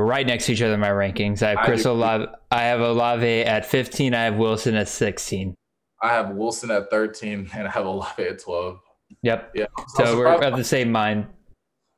right 0.00 0.26
next 0.26 0.46
to 0.46 0.52
each 0.52 0.62
other 0.62 0.74
in 0.74 0.80
my 0.80 0.90
rankings. 0.90 1.42
I 1.42 1.50
have 1.50 1.58
Chris 1.64 1.84
I 1.84 1.90
Olave. 1.90 2.26
I 2.50 2.62
have 2.62 2.80
Olave 2.80 3.42
at 3.42 3.66
15. 3.66 4.14
I 4.14 4.24
have 4.24 4.36
Wilson 4.36 4.74
at 4.74 4.88
16. 4.88 5.54
I 6.02 6.08
have 6.08 6.30
Wilson 6.30 6.70
at 6.70 6.90
13 6.90 7.50
and 7.54 7.68
I 7.68 7.70
have 7.70 7.86
Olave 7.86 8.22
at 8.22 8.38
12. 8.40 8.80
Yep. 9.22 9.52
Yeah. 9.54 9.66
So 9.96 10.16
we're 10.16 10.32
of 10.32 10.56
the 10.56 10.64
same 10.64 10.90
mind. 10.90 11.26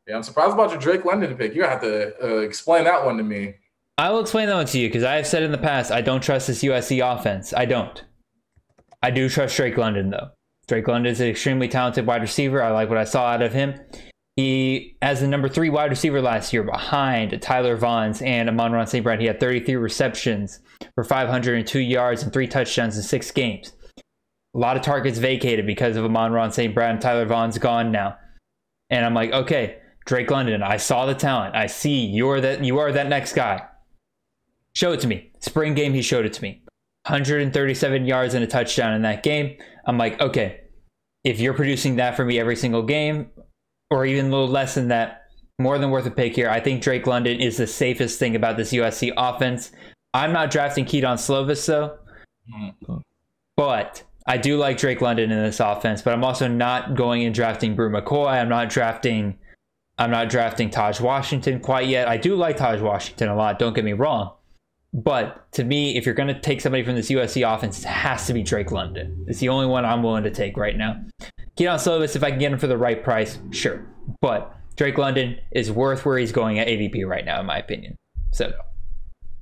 Yeah, 0.06 0.16
I'm 0.16 0.22
surprised 0.22 0.52
about 0.52 0.70
your 0.70 0.80
Drake 0.80 1.04
London 1.04 1.34
pick. 1.36 1.54
You're 1.54 1.64
gonna 1.64 1.78
have 1.78 1.82
to 1.82 2.22
uh, 2.22 2.40
explain 2.40 2.84
that 2.84 3.04
one 3.04 3.16
to 3.16 3.22
me. 3.22 3.54
I 3.96 4.10
will 4.10 4.20
explain 4.20 4.48
that 4.48 4.56
one 4.56 4.66
to 4.66 4.78
you 4.78 4.88
because 4.88 5.04
I 5.04 5.14
have 5.14 5.26
said 5.26 5.42
in 5.42 5.52
the 5.52 5.58
past 5.58 5.90
I 5.90 6.02
don't 6.02 6.22
trust 6.22 6.48
this 6.48 6.62
USC 6.62 7.00
offense. 7.00 7.54
I 7.54 7.64
don't. 7.64 8.04
I 9.02 9.10
do 9.10 9.28
trust 9.28 9.56
Drake 9.56 9.78
London 9.78 10.10
though. 10.10 10.30
Drake 10.66 10.88
London 10.88 11.12
is 11.12 11.20
an 11.20 11.28
extremely 11.28 11.68
talented 11.68 12.06
wide 12.06 12.22
receiver. 12.22 12.62
I 12.62 12.70
like 12.70 12.88
what 12.88 12.98
I 12.98 13.04
saw 13.04 13.26
out 13.26 13.42
of 13.42 13.52
him. 13.52 13.74
He, 14.36 14.96
as 15.00 15.20
the 15.20 15.28
number 15.28 15.48
three 15.48 15.70
wide 15.70 15.90
receiver 15.90 16.20
last 16.20 16.52
year, 16.52 16.64
behind 16.64 17.40
Tyler 17.40 17.76
Vaughns 17.76 18.20
and 18.20 18.48
Amon-Ra 18.48 18.84
St. 18.84 19.04
Brown, 19.04 19.20
he 19.20 19.26
had 19.26 19.38
33 19.38 19.76
receptions 19.76 20.60
for 20.96 21.04
502 21.04 21.78
yards 21.78 22.22
and 22.22 22.32
three 22.32 22.48
touchdowns 22.48 22.96
in 22.96 23.02
six 23.04 23.30
games. 23.30 23.72
A 24.54 24.58
lot 24.58 24.76
of 24.76 24.82
targets 24.82 25.18
vacated 25.18 25.66
because 25.66 25.96
of 25.96 26.04
Amon-Ra 26.04 26.48
St. 26.50 26.74
Brown. 26.74 26.98
Tyler 26.98 27.26
Vaughn's 27.26 27.58
gone 27.58 27.92
now, 27.92 28.16
and 28.90 29.04
I'm 29.04 29.14
like, 29.14 29.32
okay, 29.32 29.78
Drake 30.04 30.30
London. 30.30 30.62
I 30.62 30.76
saw 30.76 31.06
the 31.06 31.14
talent. 31.14 31.54
I 31.54 31.66
see 31.66 32.04
you're 32.04 32.40
that. 32.40 32.64
You 32.64 32.78
are 32.78 32.92
that 32.92 33.08
next 33.08 33.34
guy. 33.34 33.62
Show 34.74 34.92
it 34.92 35.00
to 35.00 35.06
me. 35.06 35.30
Spring 35.40 35.74
game, 35.74 35.94
he 35.94 36.02
showed 36.02 36.26
it 36.26 36.32
to 36.34 36.42
me. 36.42 36.62
137 37.06 38.06
yards 38.06 38.34
and 38.34 38.42
a 38.42 38.46
touchdown 38.46 38.94
in 38.94 39.02
that 39.02 39.22
game. 39.22 39.56
I'm 39.86 39.98
like, 39.98 40.20
okay, 40.20 40.62
if 41.22 41.38
you're 41.38 41.54
producing 41.54 41.96
that 41.96 42.16
for 42.16 42.24
me 42.24 42.38
every 42.38 42.56
single 42.56 42.82
game, 42.82 43.30
or 43.90 44.06
even 44.06 44.26
a 44.26 44.30
little 44.30 44.48
less 44.48 44.74
than 44.74 44.88
that, 44.88 45.28
more 45.58 45.78
than 45.78 45.90
worth 45.90 46.06
a 46.06 46.10
pick 46.10 46.34
here. 46.34 46.48
I 46.50 46.60
think 46.60 46.82
Drake 46.82 47.06
London 47.06 47.40
is 47.40 47.56
the 47.56 47.66
safest 47.66 48.18
thing 48.18 48.34
about 48.36 48.56
this 48.56 48.72
USC 48.72 49.12
offense. 49.16 49.70
I'm 50.12 50.32
not 50.32 50.50
drafting 50.50 50.84
Kedon 50.84 51.16
Slovis 51.16 51.66
though, 51.66 51.98
but 53.56 54.02
I 54.26 54.36
do 54.38 54.56
like 54.56 54.78
Drake 54.78 55.00
London 55.00 55.30
in 55.30 55.42
this 55.42 55.60
offense. 55.60 56.02
But 56.02 56.14
I'm 56.14 56.24
also 56.24 56.48
not 56.48 56.94
going 56.94 57.24
and 57.24 57.34
drafting 57.34 57.74
Bru 57.74 57.90
McCoy. 57.90 58.28
I'm 58.28 58.48
not 58.48 58.70
drafting. 58.70 59.38
I'm 59.98 60.10
not 60.10 60.28
drafting 60.28 60.70
Tahj 60.70 61.00
Washington 61.00 61.60
quite 61.60 61.86
yet. 61.86 62.08
I 62.08 62.16
do 62.16 62.34
like 62.34 62.56
Tahj 62.56 62.80
Washington 62.80 63.28
a 63.28 63.36
lot. 63.36 63.58
Don't 63.58 63.74
get 63.74 63.84
me 63.84 63.92
wrong. 63.92 64.32
But 64.92 65.50
to 65.52 65.64
me, 65.64 65.96
if 65.96 66.06
you're 66.06 66.14
going 66.14 66.32
to 66.32 66.40
take 66.40 66.60
somebody 66.60 66.84
from 66.84 66.94
this 66.94 67.10
USC 67.10 67.52
offense, 67.52 67.80
it 67.80 67.88
has 67.88 68.26
to 68.28 68.32
be 68.32 68.42
Drake 68.42 68.70
London. 68.70 69.24
It's 69.28 69.40
the 69.40 69.48
only 69.48 69.66
one 69.66 69.84
I'm 69.84 70.02
willing 70.02 70.22
to 70.24 70.30
take 70.30 70.56
right 70.56 70.76
now. 70.76 71.00
Kedon 71.56 71.78
Slovis, 71.78 72.16
if 72.16 72.24
I 72.24 72.30
can 72.30 72.38
get 72.38 72.52
him 72.52 72.58
for 72.58 72.66
the 72.66 72.76
right 72.76 73.02
price, 73.02 73.38
sure. 73.50 73.86
But 74.20 74.54
Drake 74.76 74.98
London 74.98 75.38
is 75.52 75.70
worth 75.70 76.04
where 76.04 76.18
he's 76.18 76.32
going 76.32 76.58
at 76.58 76.66
ADP 76.66 77.06
right 77.06 77.24
now, 77.24 77.40
in 77.40 77.46
my 77.46 77.58
opinion. 77.58 77.96
So 78.32 78.52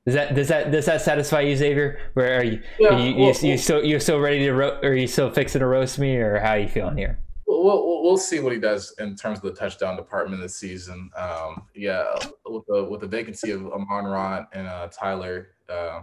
does 0.05 0.14
that 0.14 0.34
does 0.34 0.48
that 0.48 0.70
does 0.72 0.86
that 0.86 1.01
satisfy 1.01 1.43
you, 1.43 1.56
Xavier? 1.56 2.01
Where 2.14 2.39
are 2.39 2.44
you? 2.44 2.60
Yeah, 2.78 2.89
are 2.89 2.98
you, 2.98 3.16
well, 3.16 3.34
you, 3.34 3.51
you 3.51 3.56
still 3.56 3.84
you're 3.84 4.01
still 4.01 4.18
ready 4.18 4.40
to 4.40 4.52
ro- 4.52 4.80
are 4.82 4.94
you 4.94 5.06
still 5.06 5.30
fixing 5.30 5.60
to 5.60 5.66
roast 5.66 5.98
me, 5.98 6.16
or 6.16 6.40
how 6.40 6.51
are 6.51 6.59
you 6.59 6.68
feeling 6.68 6.97
here? 6.97 7.18
We'll, 7.47 8.02
we'll, 8.02 8.16
see 8.16 8.40
what 8.40 8.52
he 8.52 8.59
does 8.59 8.93
in 8.98 9.14
terms 9.14 9.39
of 9.39 9.44
the 9.44 9.52
touchdown 9.52 9.97
department 9.97 10.43
this 10.43 10.56
season. 10.56 11.10
Um, 11.16 11.62
yeah, 11.74 12.05
with 12.44 12.64
the 12.66 12.82
with 12.82 13.01
the 13.01 13.06
vacancy 13.06 13.52
of 13.52 13.64
Amon 13.72 14.06
Ra 14.06 14.44
and 14.52 14.66
uh, 14.66 14.89
Tyler, 14.89 15.51
uh, 15.68 16.02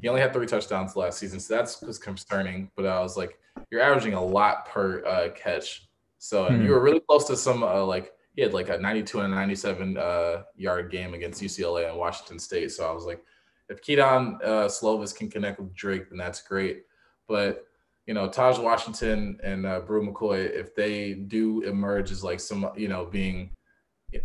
he 0.00 0.08
only 0.08 0.20
had 0.20 0.32
three 0.32 0.46
touchdowns 0.46 0.96
last 0.96 1.18
season, 1.18 1.40
so 1.40 1.54
that's 1.54 1.80
was 1.82 1.98
concerning. 1.98 2.70
But 2.76 2.86
I 2.86 3.00
was 3.00 3.16
like, 3.16 3.38
you're 3.70 3.80
averaging 3.80 4.14
a 4.14 4.24
lot 4.24 4.68
per 4.68 5.04
uh, 5.04 5.28
catch, 5.34 5.88
so 6.18 6.46
and 6.46 6.58
Hmm. 6.58 6.64
you 6.64 6.70
were 6.70 6.82
really 6.82 7.00
close 7.00 7.26
to 7.28 7.36
some 7.36 7.62
uh, 7.62 7.84
like 7.84 8.12
he 8.34 8.42
had 8.42 8.52
like 8.52 8.68
a 8.68 8.78
92 8.78 9.20
and 9.20 9.34
97 9.34 9.96
uh, 9.96 10.42
yard 10.56 10.90
game 10.90 11.14
against 11.14 11.42
UCLA 11.42 11.88
and 11.88 11.98
Washington 11.98 12.38
State. 12.38 12.70
So 12.70 12.88
I 12.88 12.92
was 12.92 13.04
like, 13.06 13.22
if 13.70 13.80
Kedon 13.80 14.38
uh, 14.44 14.66
Slovis 14.66 15.16
can 15.16 15.30
connect 15.30 15.58
with 15.58 15.74
Drake, 15.74 16.10
then 16.10 16.18
that's 16.18 16.42
great. 16.42 16.82
But 17.28 17.64
you 18.06 18.14
know, 18.14 18.28
Tahj 18.28 18.62
Washington 18.62 19.38
and 19.42 19.66
uh, 19.66 19.80
Bru 19.80 20.06
McCoy, 20.06 20.48
if 20.54 20.74
they 20.76 21.14
do 21.14 21.62
emerge 21.62 22.12
as 22.12 22.22
like 22.22 22.38
some, 22.38 22.70
you 22.76 22.86
know, 22.86 23.06
being 23.06 23.50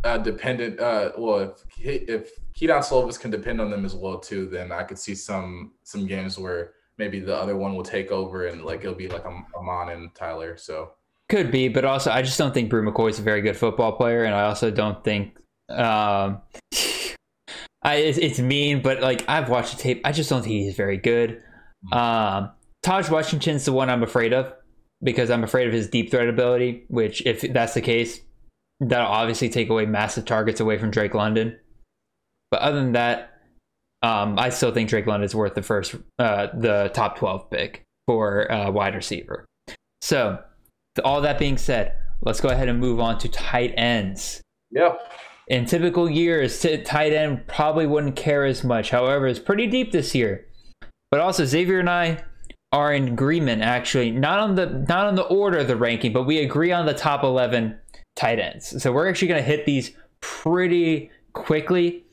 uh, 0.04 0.18
dependent, 0.18 0.80
uh, 0.80 1.12
well, 1.18 1.56
if 1.80 2.10
if 2.10 2.32
Kedon 2.54 2.82
Slovis 2.82 3.20
can 3.20 3.32
depend 3.32 3.62
on 3.62 3.70
them 3.70 3.86
as 3.86 3.96
well 3.96 4.20
too, 4.20 4.48
then 4.48 4.72
I 4.72 4.84
could 4.84 5.00
see 5.00 5.16
some 5.16 5.74
some 5.84 6.06
games 6.06 6.38
where 6.38 6.74
maybe 6.98 7.20
the 7.20 7.36
other 7.36 7.56
one 7.58 7.76
will 7.76 7.84
take 7.84 8.12
over 8.12 8.48
and 8.48 8.64
like 8.64 8.82
it'll 8.82 8.96
be 8.96 9.08
like 9.08 9.26
Am- 9.26 9.48
Amon 9.56 9.90
and 9.90 10.14
Tyler. 10.14 10.58
So 10.58 10.92
Could 11.30 11.52
be, 11.52 11.68
but 11.68 11.86
also 11.86 12.12
I 12.12 12.22
just 12.22 12.38
don't 12.38 12.54
think 12.54 12.70
Bru 12.70 12.84
McCoy 12.90 13.10
is 13.10 13.20
a 13.20 13.24
very 13.24 13.42
good 13.42 13.58
football 13.58 13.94
player, 13.94 14.24
and 14.24 14.36
I 14.36 14.44
also 14.44 14.72
don't 14.72 15.04
think 15.04 15.38
um, 15.70 16.42
I 17.84 17.96
it's, 17.96 18.18
it's 18.18 18.40
mean, 18.40 18.82
but 18.82 19.02
like 19.02 19.28
I've 19.28 19.50
watched 19.50 19.78
the 19.78 19.82
tape, 19.82 20.02
I 20.06 20.12
just 20.12 20.30
don't 20.30 20.44
think 20.44 20.54
he's 20.54 20.76
very 20.76 20.98
good. 20.98 21.42
Um, 21.92 22.52
Tahj 22.84 23.10
Washington's 23.10 23.66
the 23.66 23.74
one 23.74 23.90
I'm 23.90 24.04
afraid 24.04 24.34
of 24.34 24.54
because 25.04 25.32
I'm 25.32 25.44
afraid 25.44 25.68
of 25.68 25.74
his 25.74 25.88
deep 25.88 26.12
threat 26.12 26.28
ability. 26.28 26.86
Which, 26.90 27.26
if 27.26 27.42
that's 27.54 27.74
the 27.74 27.82
case, 27.82 28.20
that'll 28.82 29.08
obviously 29.08 29.48
take 29.48 29.70
away 29.70 29.86
massive 29.86 30.26
targets 30.26 30.60
away 30.60 30.78
from 30.78 30.92
Drake 30.92 31.14
London. 31.14 31.58
But 32.50 32.62
other 32.62 32.82
than 32.82 32.92
that, 32.94 33.30
um, 34.02 34.38
I 34.38 34.50
still 34.50 34.74
think 34.74 34.90
Drake 34.90 35.06
London 35.06 35.26
is 35.26 35.36
worth 35.36 35.54
the 35.54 35.62
first, 35.62 35.96
uh, 36.20 36.48
the 36.54 36.92
top 36.94 37.18
12 37.18 37.50
pick 37.52 37.84
for 38.08 38.52
uh, 38.52 38.72
wide 38.72 38.96
receiver. 38.96 39.46
So, 40.02 40.40
all 41.06 41.22
that 41.22 41.38
being 41.38 41.58
said, 41.58 41.94
let's 42.24 42.42
go 42.42 42.50
ahead 42.50 42.68
and 42.68 42.80
move 42.80 43.00
on 43.00 43.20
to 43.20 43.30
tight 43.30 43.74
ends. 43.78 44.42
yeah, 44.72 44.96
In 45.48 45.66
typical 45.66 46.10
years, 46.10 46.60
t- 46.60 46.82
tight 46.82 47.14
end 47.14 47.46
probably 47.48 47.86
wouldn't 47.86 48.16
care 48.16 48.44
as 48.44 48.64
much. 48.64 48.90
However, 48.90 49.28
it's 49.28 49.40
pretty 49.40 49.68
deep 49.68 49.92
this 49.92 50.16
year. 50.16 50.48
But 51.12 51.20
also, 51.20 51.46
Xavier 51.46 51.80
and 51.80 51.90
I 51.90 52.24
are 52.72 52.92
in 52.92 53.10
agreement. 53.10 53.62
Actually, 53.62 54.12
not 54.12 54.40
on 54.40 54.56
the 54.56 54.66
not 54.88 55.06
on 55.06 55.16
the 55.16 55.24
order 55.24 55.60
of 55.60 55.68
the 55.68 55.76
ranking, 55.76 56.14
but 56.14 56.24
we 56.24 56.40
agree 56.40 56.72
on 56.72 56.86
the 56.86 56.94
top 56.94 57.24
eleven 57.24 57.78
tight 58.16 58.40
ends. 58.40 58.82
So 58.82 58.92
we're 58.92 59.10
actually 59.10 59.28
going 59.30 59.42
to 59.42 59.48
hit 59.48 59.66
these 59.66 59.92
pretty 60.22 61.10
quickly 61.34 62.04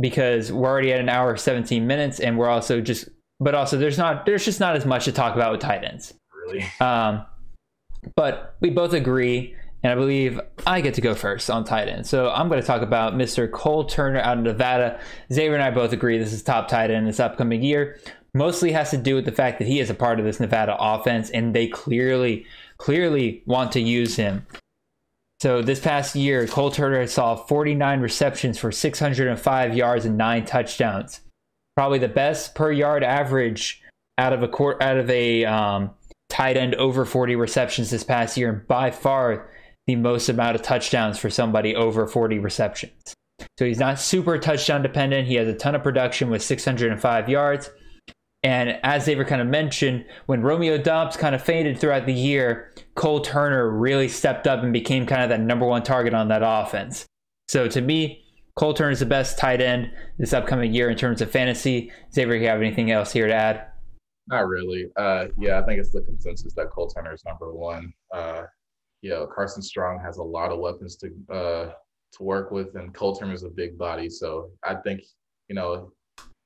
because 0.00 0.52
we're 0.52 0.68
already 0.68 0.92
at 0.92 1.00
an 1.00 1.08
hour 1.08 1.36
seventeen 1.36 1.86
minutes, 1.86 2.20
and 2.20 2.38
we're 2.38 2.48
also 2.48 2.80
just. 2.80 3.08
But 3.40 3.54
also, 3.54 3.76
there's 3.76 3.98
not 3.98 4.26
there's 4.26 4.44
just 4.44 4.60
not 4.60 4.76
as 4.76 4.86
much 4.86 5.04
to 5.06 5.12
talk 5.12 5.34
about 5.34 5.52
with 5.52 5.60
tight 5.60 5.84
ends. 5.84 6.14
really. 6.46 6.64
Um, 6.80 7.24
but 8.16 8.56
we 8.60 8.70
both 8.70 8.92
agree, 8.92 9.54
and 9.82 9.92
I 9.92 9.94
believe 9.94 10.40
I 10.66 10.80
get 10.80 10.94
to 10.94 11.00
go 11.00 11.14
first 11.14 11.50
on 11.50 11.64
tight 11.64 11.88
end. 11.88 12.06
So 12.06 12.30
I'm 12.30 12.48
going 12.48 12.60
to 12.60 12.66
talk 12.66 12.82
about 12.82 13.14
Mr. 13.14 13.50
Cole 13.50 13.84
Turner 13.84 14.20
out 14.20 14.38
of 14.38 14.44
Nevada. 14.44 15.00
Xavier 15.32 15.54
and 15.54 15.62
I 15.62 15.70
both 15.70 15.92
agree 15.92 16.18
this 16.18 16.32
is 16.32 16.42
top 16.42 16.68
tight 16.68 16.90
end 16.90 17.06
this 17.06 17.20
upcoming 17.20 17.62
year. 17.62 17.98
Mostly 18.34 18.72
has 18.72 18.90
to 18.90 18.96
do 18.96 19.14
with 19.14 19.24
the 19.24 19.32
fact 19.32 19.58
that 19.58 19.68
he 19.68 19.78
is 19.80 19.90
a 19.90 19.94
part 19.94 20.18
of 20.18 20.24
this 20.24 20.40
Nevada 20.40 20.76
offense, 20.78 21.30
and 21.30 21.54
they 21.54 21.68
clearly, 21.68 22.46
clearly 22.78 23.42
want 23.46 23.72
to 23.72 23.80
use 23.80 24.16
him. 24.16 24.46
So 25.44 25.60
this 25.60 25.78
past 25.78 26.16
year, 26.16 26.46
Cole 26.46 26.70
Turner 26.70 27.06
saw 27.06 27.36
49 27.36 28.00
receptions 28.00 28.58
for 28.58 28.72
605 28.72 29.76
yards 29.76 30.06
and 30.06 30.16
nine 30.16 30.46
touchdowns. 30.46 31.20
Probably 31.76 31.98
the 31.98 32.08
best 32.08 32.54
per 32.54 32.72
yard 32.72 33.04
average 33.04 33.82
out 34.16 34.32
of 34.32 34.42
a 34.42 34.48
court 34.48 34.82
out 34.82 34.96
of 34.96 35.10
a 35.10 35.44
um, 35.44 35.90
tight 36.30 36.56
end 36.56 36.74
over 36.76 37.04
40 37.04 37.36
receptions 37.36 37.90
this 37.90 38.02
past 38.02 38.38
year, 38.38 38.48
and 38.48 38.66
by 38.66 38.90
far 38.90 39.50
the 39.86 39.96
most 39.96 40.30
amount 40.30 40.54
of 40.56 40.62
touchdowns 40.62 41.18
for 41.18 41.28
somebody 41.28 41.76
over 41.76 42.06
40 42.06 42.38
receptions. 42.38 43.12
So 43.58 43.66
he's 43.66 43.78
not 43.78 44.00
super 44.00 44.38
touchdown 44.38 44.80
dependent. 44.80 45.28
He 45.28 45.34
has 45.34 45.46
a 45.46 45.52
ton 45.52 45.74
of 45.74 45.82
production 45.82 46.30
with 46.30 46.42
605 46.42 47.28
yards. 47.28 47.68
And 48.44 48.78
as 48.82 49.04
Xavier 49.04 49.24
kind 49.24 49.40
of 49.40 49.48
mentioned, 49.48 50.04
when 50.26 50.42
Romeo 50.42 50.76
Doubs 50.76 51.16
kind 51.16 51.34
of 51.34 51.42
faded 51.42 51.78
throughout 51.78 52.04
the 52.04 52.12
year, 52.12 52.72
Cole 52.94 53.22
Turner 53.22 53.70
really 53.70 54.06
stepped 54.06 54.46
up 54.46 54.62
and 54.62 54.70
became 54.70 55.06
kind 55.06 55.22
of 55.22 55.30
that 55.30 55.40
number 55.40 55.66
one 55.66 55.82
target 55.82 56.12
on 56.12 56.28
that 56.28 56.42
offense. 56.44 57.06
So 57.48 57.66
to 57.68 57.80
me, 57.80 58.22
Cole 58.54 58.74
Turner 58.74 58.90
is 58.90 59.00
the 59.00 59.06
best 59.06 59.38
tight 59.38 59.62
end 59.62 59.90
this 60.18 60.34
upcoming 60.34 60.74
year 60.74 60.90
in 60.90 60.96
terms 60.96 61.22
of 61.22 61.30
fantasy. 61.30 61.90
Xavier, 62.12 62.36
you 62.36 62.46
have 62.46 62.60
anything 62.60 62.90
else 62.90 63.10
here 63.10 63.26
to 63.26 63.34
add? 63.34 63.66
Not 64.28 64.46
really. 64.46 64.90
Uh, 64.94 65.26
yeah, 65.38 65.58
I 65.58 65.64
think 65.64 65.80
it's 65.80 65.90
the 65.90 66.02
consensus 66.02 66.52
that 66.54 66.70
Cole 66.70 66.88
Turner 66.88 67.14
is 67.14 67.24
number 67.24 67.52
one. 67.52 67.94
Uh, 68.12 68.42
you 69.00 69.08
know, 69.08 69.26
Carson 69.26 69.62
Strong 69.62 70.00
has 70.04 70.18
a 70.18 70.22
lot 70.22 70.52
of 70.52 70.58
weapons 70.58 70.96
to 70.96 71.34
uh, 71.34 71.72
to 72.12 72.22
work 72.22 72.50
with, 72.50 72.74
and 72.74 72.94
Cole 72.94 73.16
Turner 73.16 73.32
is 73.32 73.42
a 73.42 73.48
big 73.48 73.76
body, 73.78 74.08
so 74.08 74.50
I 74.62 74.76
think 74.76 75.00
you 75.48 75.54
know 75.54 75.92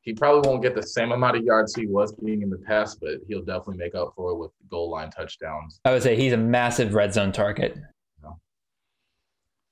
he 0.08 0.14
probably 0.14 0.48
won't 0.48 0.62
get 0.62 0.74
the 0.74 0.82
same 0.82 1.12
amount 1.12 1.36
of 1.36 1.44
yards 1.44 1.74
he 1.74 1.86
was 1.86 2.12
getting 2.12 2.40
in 2.40 2.48
the 2.48 2.56
past, 2.56 2.98
but 2.98 3.18
he'll 3.28 3.44
definitely 3.44 3.76
make 3.76 3.94
up 3.94 4.14
for 4.16 4.30
it 4.30 4.36
with 4.38 4.50
goal 4.70 4.90
line 4.90 5.10
touchdowns. 5.10 5.80
I 5.84 5.92
would 5.92 6.02
say 6.02 6.16
he's 6.16 6.32
a 6.32 6.36
massive 6.38 6.94
red 6.94 7.12
zone 7.12 7.30
target. 7.30 7.76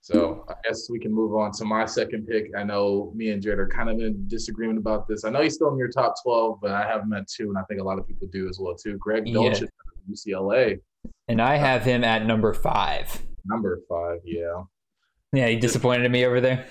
So 0.02 0.44
I 0.48 0.52
guess 0.62 0.88
we 0.90 0.98
can 1.00 1.10
move 1.12 1.34
on 1.34 1.50
to 1.52 1.64
my 1.64 1.84
second 1.86 2.28
pick. 2.28 2.50
I 2.56 2.62
know 2.64 3.12
me 3.16 3.30
and 3.30 3.42
Jared 3.42 3.58
are 3.58 3.66
kind 3.66 3.88
of 3.90 3.98
in 3.98 4.28
disagreement 4.28 4.78
about 4.78 5.08
this. 5.08 5.24
I 5.24 5.30
know 5.30 5.40
he's 5.42 5.54
still 5.54 5.72
in 5.72 5.78
your 5.78 5.88
top 5.88 6.14
12, 6.22 6.58
but 6.62 6.70
I 6.70 6.86
have 6.86 7.02
him 7.02 7.12
at 7.14 7.26
two, 7.26 7.48
and 7.48 7.56
I 7.58 7.62
think 7.62 7.80
a 7.80 7.84
lot 7.84 7.98
of 7.98 8.06
people 8.06 8.28
do 8.30 8.46
as 8.48 8.60
well 8.60 8.76
too. 8.76 8.98
Greg 8.98 9.26
Yeah. 9.26 9.34
Dulcich, 9.38 9.62
of 9.62 9.68
UCLA, 10.08 10.78
And 11.28 11.40
I 11.42 11.56
have 11.56 11.82
him 11.82 12.04
at 12.04 12.24
number 12.26 12.52
five. 12.52 13.20
number 13.46 13.80
five. 13.88 14.20
Yeah. 14.22 14.64
Yeah, 15.32 15.48
he 15.48 15.56
disappointed 15.56 16.12
me 16.12 16.24
over 16.26 16.40
there. 16.42 16.66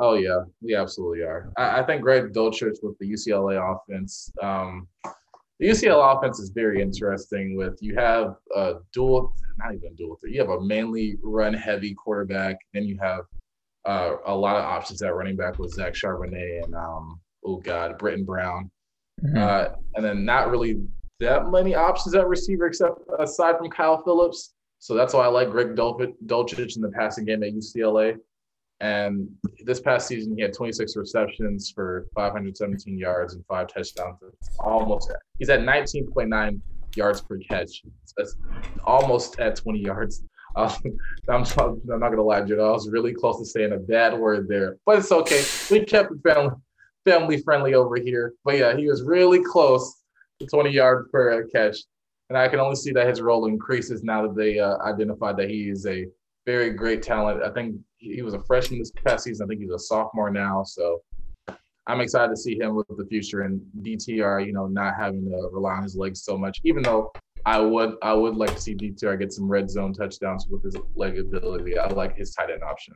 Oh 0.00 0.14
yeah, 0.14 0.40
we 0.60 0.74
absolutely 0.74 1.22
are. 1.22 1.50
I, 1.56 1.80
I 1.80 1.82
think 1.86 2.02
Greg 2.02 2.32
Dulcich 2.32 2.76
with 2.82 2.96
the 2.98 3.10
UCLA 3.10 3.58
offense. 3.58 4.30
Um, 4.42 4.86
the 5.58 5.68
UCLA 5.68 6.16
offense 6.16 6.38
is 6.38 6.50
very 6.50 6.80
interesting. 6.80 7.56
With 7.56 7.78
you 7.80 7.96
have 7.96 8.36
a 8.54 8.74
dual, 8.92 9.32
not 9.58 9.74
even 9.74 9.94
dual 9.96 10.16
threat. 10.16 10.32
You 10.32 10.40
have 10.40 10.50
a 10.50 10.60
mainly 10.60 11.16
run 11.22 11.52
heavy 11.52 11.94
quarterback, 11.94 12.58
then 12.72 12.84
you 12.84 12.96
have 13.00 13.24
uh, 13.86 14.16
a 14.26 14.34
lot 14.34 14.56
of 14.56 14.64
options 14.64 15.02
at 15.02 15.14
running 15.14 15.36
back 15.36 15.58
with 15.58 15.72
Zach 15.72 15.94
Charbonnet 15.94 16.64
and 16.64 16.74
um, 16.74 17.20
oh 17.44 17.56
god, 17.56 17.98
Brittain 17.98 18.24
Brown, 18.24 18.70
mm-hmm. 19.24 19.36
uh, 19.36 19.68
and 19.96 20.04
then 20.04 20.24
not 20.24 20.50
really 20.50 20.80
that 21.18 21.50
many 21.50 21.74
options 21.74 22.14
at 22.14 22.28
receiver 22.28 22.66
except 22.66 23.00
aside 23.18 23.58
from 23.58 23.68
Kyle 23.68 24.00
Phillips. 24.04 24.54
So 24.78 24.94
that's 24.94 25.12
why 25.12 25.24
I 25.24 25.28
like 25.28 25.50
Greg 25.50 25.74
Dulcich 25.74 26.76
in 26.76 26.82
the 26.82 26.92
passing 26.94 27.24
game 27.24 27.42
at 27.42 27.52
UCLA. 27.52 28.16
And 28.80 29.28
this 29.64 29.80
past 29.80 30.06
season, 30.06 30.36
he 30.36 30.42
had 30.42 30.52
26 30.52 30.96
receptions 30.96 31.72
for 31.74 32.06
517 32.14 32.96
yards 32.96 33.34
and 33.34 33.44
five 33.46 33.66
touchdowns. 33.68 34.18
almost 34.60 35.12
he's 35.38 35.48
at 35.48 35.60
19.9 35.60 36.60
yards 36.94 37.20
per 37.20 37.38
catch. 37.38 37.82
That's 38.16 38.36
almost 38.84 39.40
at 39.40 39.56
20 39.56 39.80
yards. 39.80 40.24
Um, 40.56 40.72
I'm, 41.28 41.44
I'm 41.58 42.00
not 42.00 42.08
gonna 42.08 42.22
lie, 42.22 42.40
Judah. 42.40 42.62
I 42.62 42.70
was 42.70 42.88
really 42.88 43.12
close 43.12 43.38
to 43.38 43.44
saying 43.44 43.72
a 43.72 43.76
bad 43.76 44.18
word 44.18 44.48
there, 44.48 44.78
but 44.86 44.98
it's 44.98 45.12
okay. 45.12 45.44
We 45.70 45.84
kept 45.84 46.10
it 46.10 46.18
family 46.24 46.50
family 47.04 47.36
friendly 47.42 47.74
over 47.74 47.96
here. 47.96 48.32
But 48.44 48.58
yeah, 48.58 48.74
he 48.74 48.88
was 48.88 49.02
really 49.02 49.44
close 49.44 50.02
to 50.40 50.46
20 50.46 50.70
yards 50.70 51.10
per 51.12 51.46
catch, 51.48 51.76
and 52.28 52.36
I 52.36 52.48
can 52.48 52.60
only 52.60 52.76
see 52.76 52.92
that 52.92 53.06
his 53.06 53.20
role 53.20 53.46
increases 53.46 54.02
now 54.02 54.22
that 54.22 54.34
they 54.34 54.58
uh, 54.58 54.78
identified 54.78 55.36
that 55.36 55.50
he 55.50 55.68
is 55.68 55.86
a 55.86 56.06
very 56.48 56.70
great 56.70 57.02
talent. 57.02 57.42
I 57.42 57.50
think 57.50 57.76
he 57.98 58.22
was 58.22 58.32
a 58.32 58.42
freshman 58.44 58.78
this 58.78 58.90
past 59.04 59.24
season. 59.24 59.44
I 59.44 59.46
think 59.48 59.60
he's 59.60 59.70
a 59.70 59.78
sophomore 59.78 60.30
now. 60.30 60.62
So 60.64 61.02
I'm 61.86 62.00
excited 62.00 62.30
to 62.30 62.40
see 62.40 62.58
him 62.58 62.74
with 62.74 62.86
the 62.88 63.04
future 63.04 63.42
and 63.42 63.60
DTR, 63.82 64.46
you 64.46 64.54
know, 64.54 64.66
not 64.66 64.94
having 64.98 65.26
to 65.26 65.50
rely 65.52 65.72
on 65.72 65.82
his 65.82 65.94
legs 65.94 66.22
so 66.22 66.38
much, 66.38 66.58
even 66.64 66.82
though 66.82 67.12
I 67.44 67.60
would 67.60 67.96
I 68.02 68.14
would 68.14 68.34
like 68.34 68.54
to 68.54 68.60
see 68.62 68.74
DTR 68.74 69.18
get 69.18 69.30
some 69.30 69.46
red 69.46 69.70
zone 69.70 69.92
touchdowns 69.92 70.46
with 70.48 70.64
his 70.64 70.74
leg 70.94 71.18
ability. 71.18 71.78
I 71.78 71.86
like 71.88 72.16
his 72.16 72.32
tight 72.32 72.50
end 72.50 72.62
option. 72.62 72.94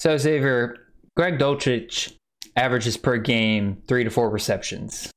So 0.00 0.14
Xavier, 0.18 0.76
Greg 1.16 1.38
Dulcich 1.38 2.18
averages 2.54 2.98
per 2.98 3.16
game 3.16 3.80
three 3.88 4.04
to 4.04 4.10
four 4.10 4.28
receptions 4.28 5.10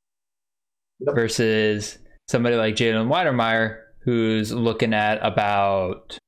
yep. 1.00 1.14
versus 1.14 1.98
somebody 2.28 2.56
like 2.56 2.76
Jalen 2.76 3.08
Wydermyer 3.08 3.80
who's 4.04 4.52
looking 4.52 4.94
at 4.94 5.18
about 5.20 6.18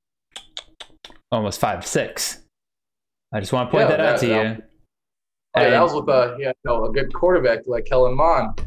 almost 1.31 1.61
five 1.61 1.87
six. 1.87 2.39
I 3.33 3.41
just 3.41 3.53
want 3.53 3.69
to 3.69 3.71
point 3.71 3.91
yeah, 3.91 3.97
that, 3.97 4.03
that, 4.03 4.15
out 4.15 4.21
to 4.21 4.27
that, 4.27 4.57
you. 4.57 4.63
Oh, 5.55 5.63
yeah, 5.63 5.71
that 5.71 5.83
was 5.83 5.95
with 5.95 6.09
a, 6.09 6.37
you 6.39 6.53
know, 6.65 6.85
a 6.85 6.93
good 6.93 7.13
quarterback 7.13 7.61
like 7.67 7.85
Kellen 7.85 8.17
Mond. 8.17 8.61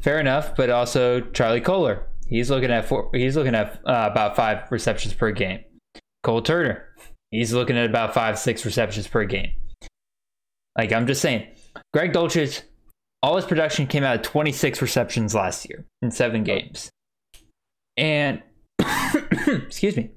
Fair 0.00 0.18
enough, 0.18 0.56
but 0.56 0.70
also 0.70 1.20
Charlie 1.20 1.60
Kolar. 1.60 2.06
He's 2.28 2.50
looking 2.50 2.70
at 2.70 2.86
four, 2.86 3.10
he's 3.12 3.36
looking 3.36 3.54
at 3.54 3.80
uh, 3.86 4.08
about 4.10 4.36
five 4.36 4.70
receptions 4.70 5.14
per 5.14 5.30
game. 5.30 5.60
Cole 6.22 6.42
Turner, 6.42 6.84
he's 7.30 7.52
looking 7.52 7.78
at 7.78 7.88
about 7.88 8.12
five 8.12 8.38
six 8.38 8.64
receptions 8.64 9.06
per 9.06 9.24
game. 9.24 9.52
Like 10.76 10.92
I'm 10.92 11.06
just 11.06 11.22
saying, 11.22 11.46
Greg 11.92 12.12
Dulcich, 12.12 12.62
all 13.22 13.36
his 13.36 13.44
production 13.44 13.86
came 13.86 14.02
out 14.02 14.16
of 14.16 14.22
26 14.22 14.82
receptions 14.82 15.34
last 15.34 15.68
year 15.68 15.86
in 16.02 16.10
seven 16.10 16.42
games, 16.42 16.90
and 17.96 18.42
excuse 19.46 19.96
me, 19.96 20.10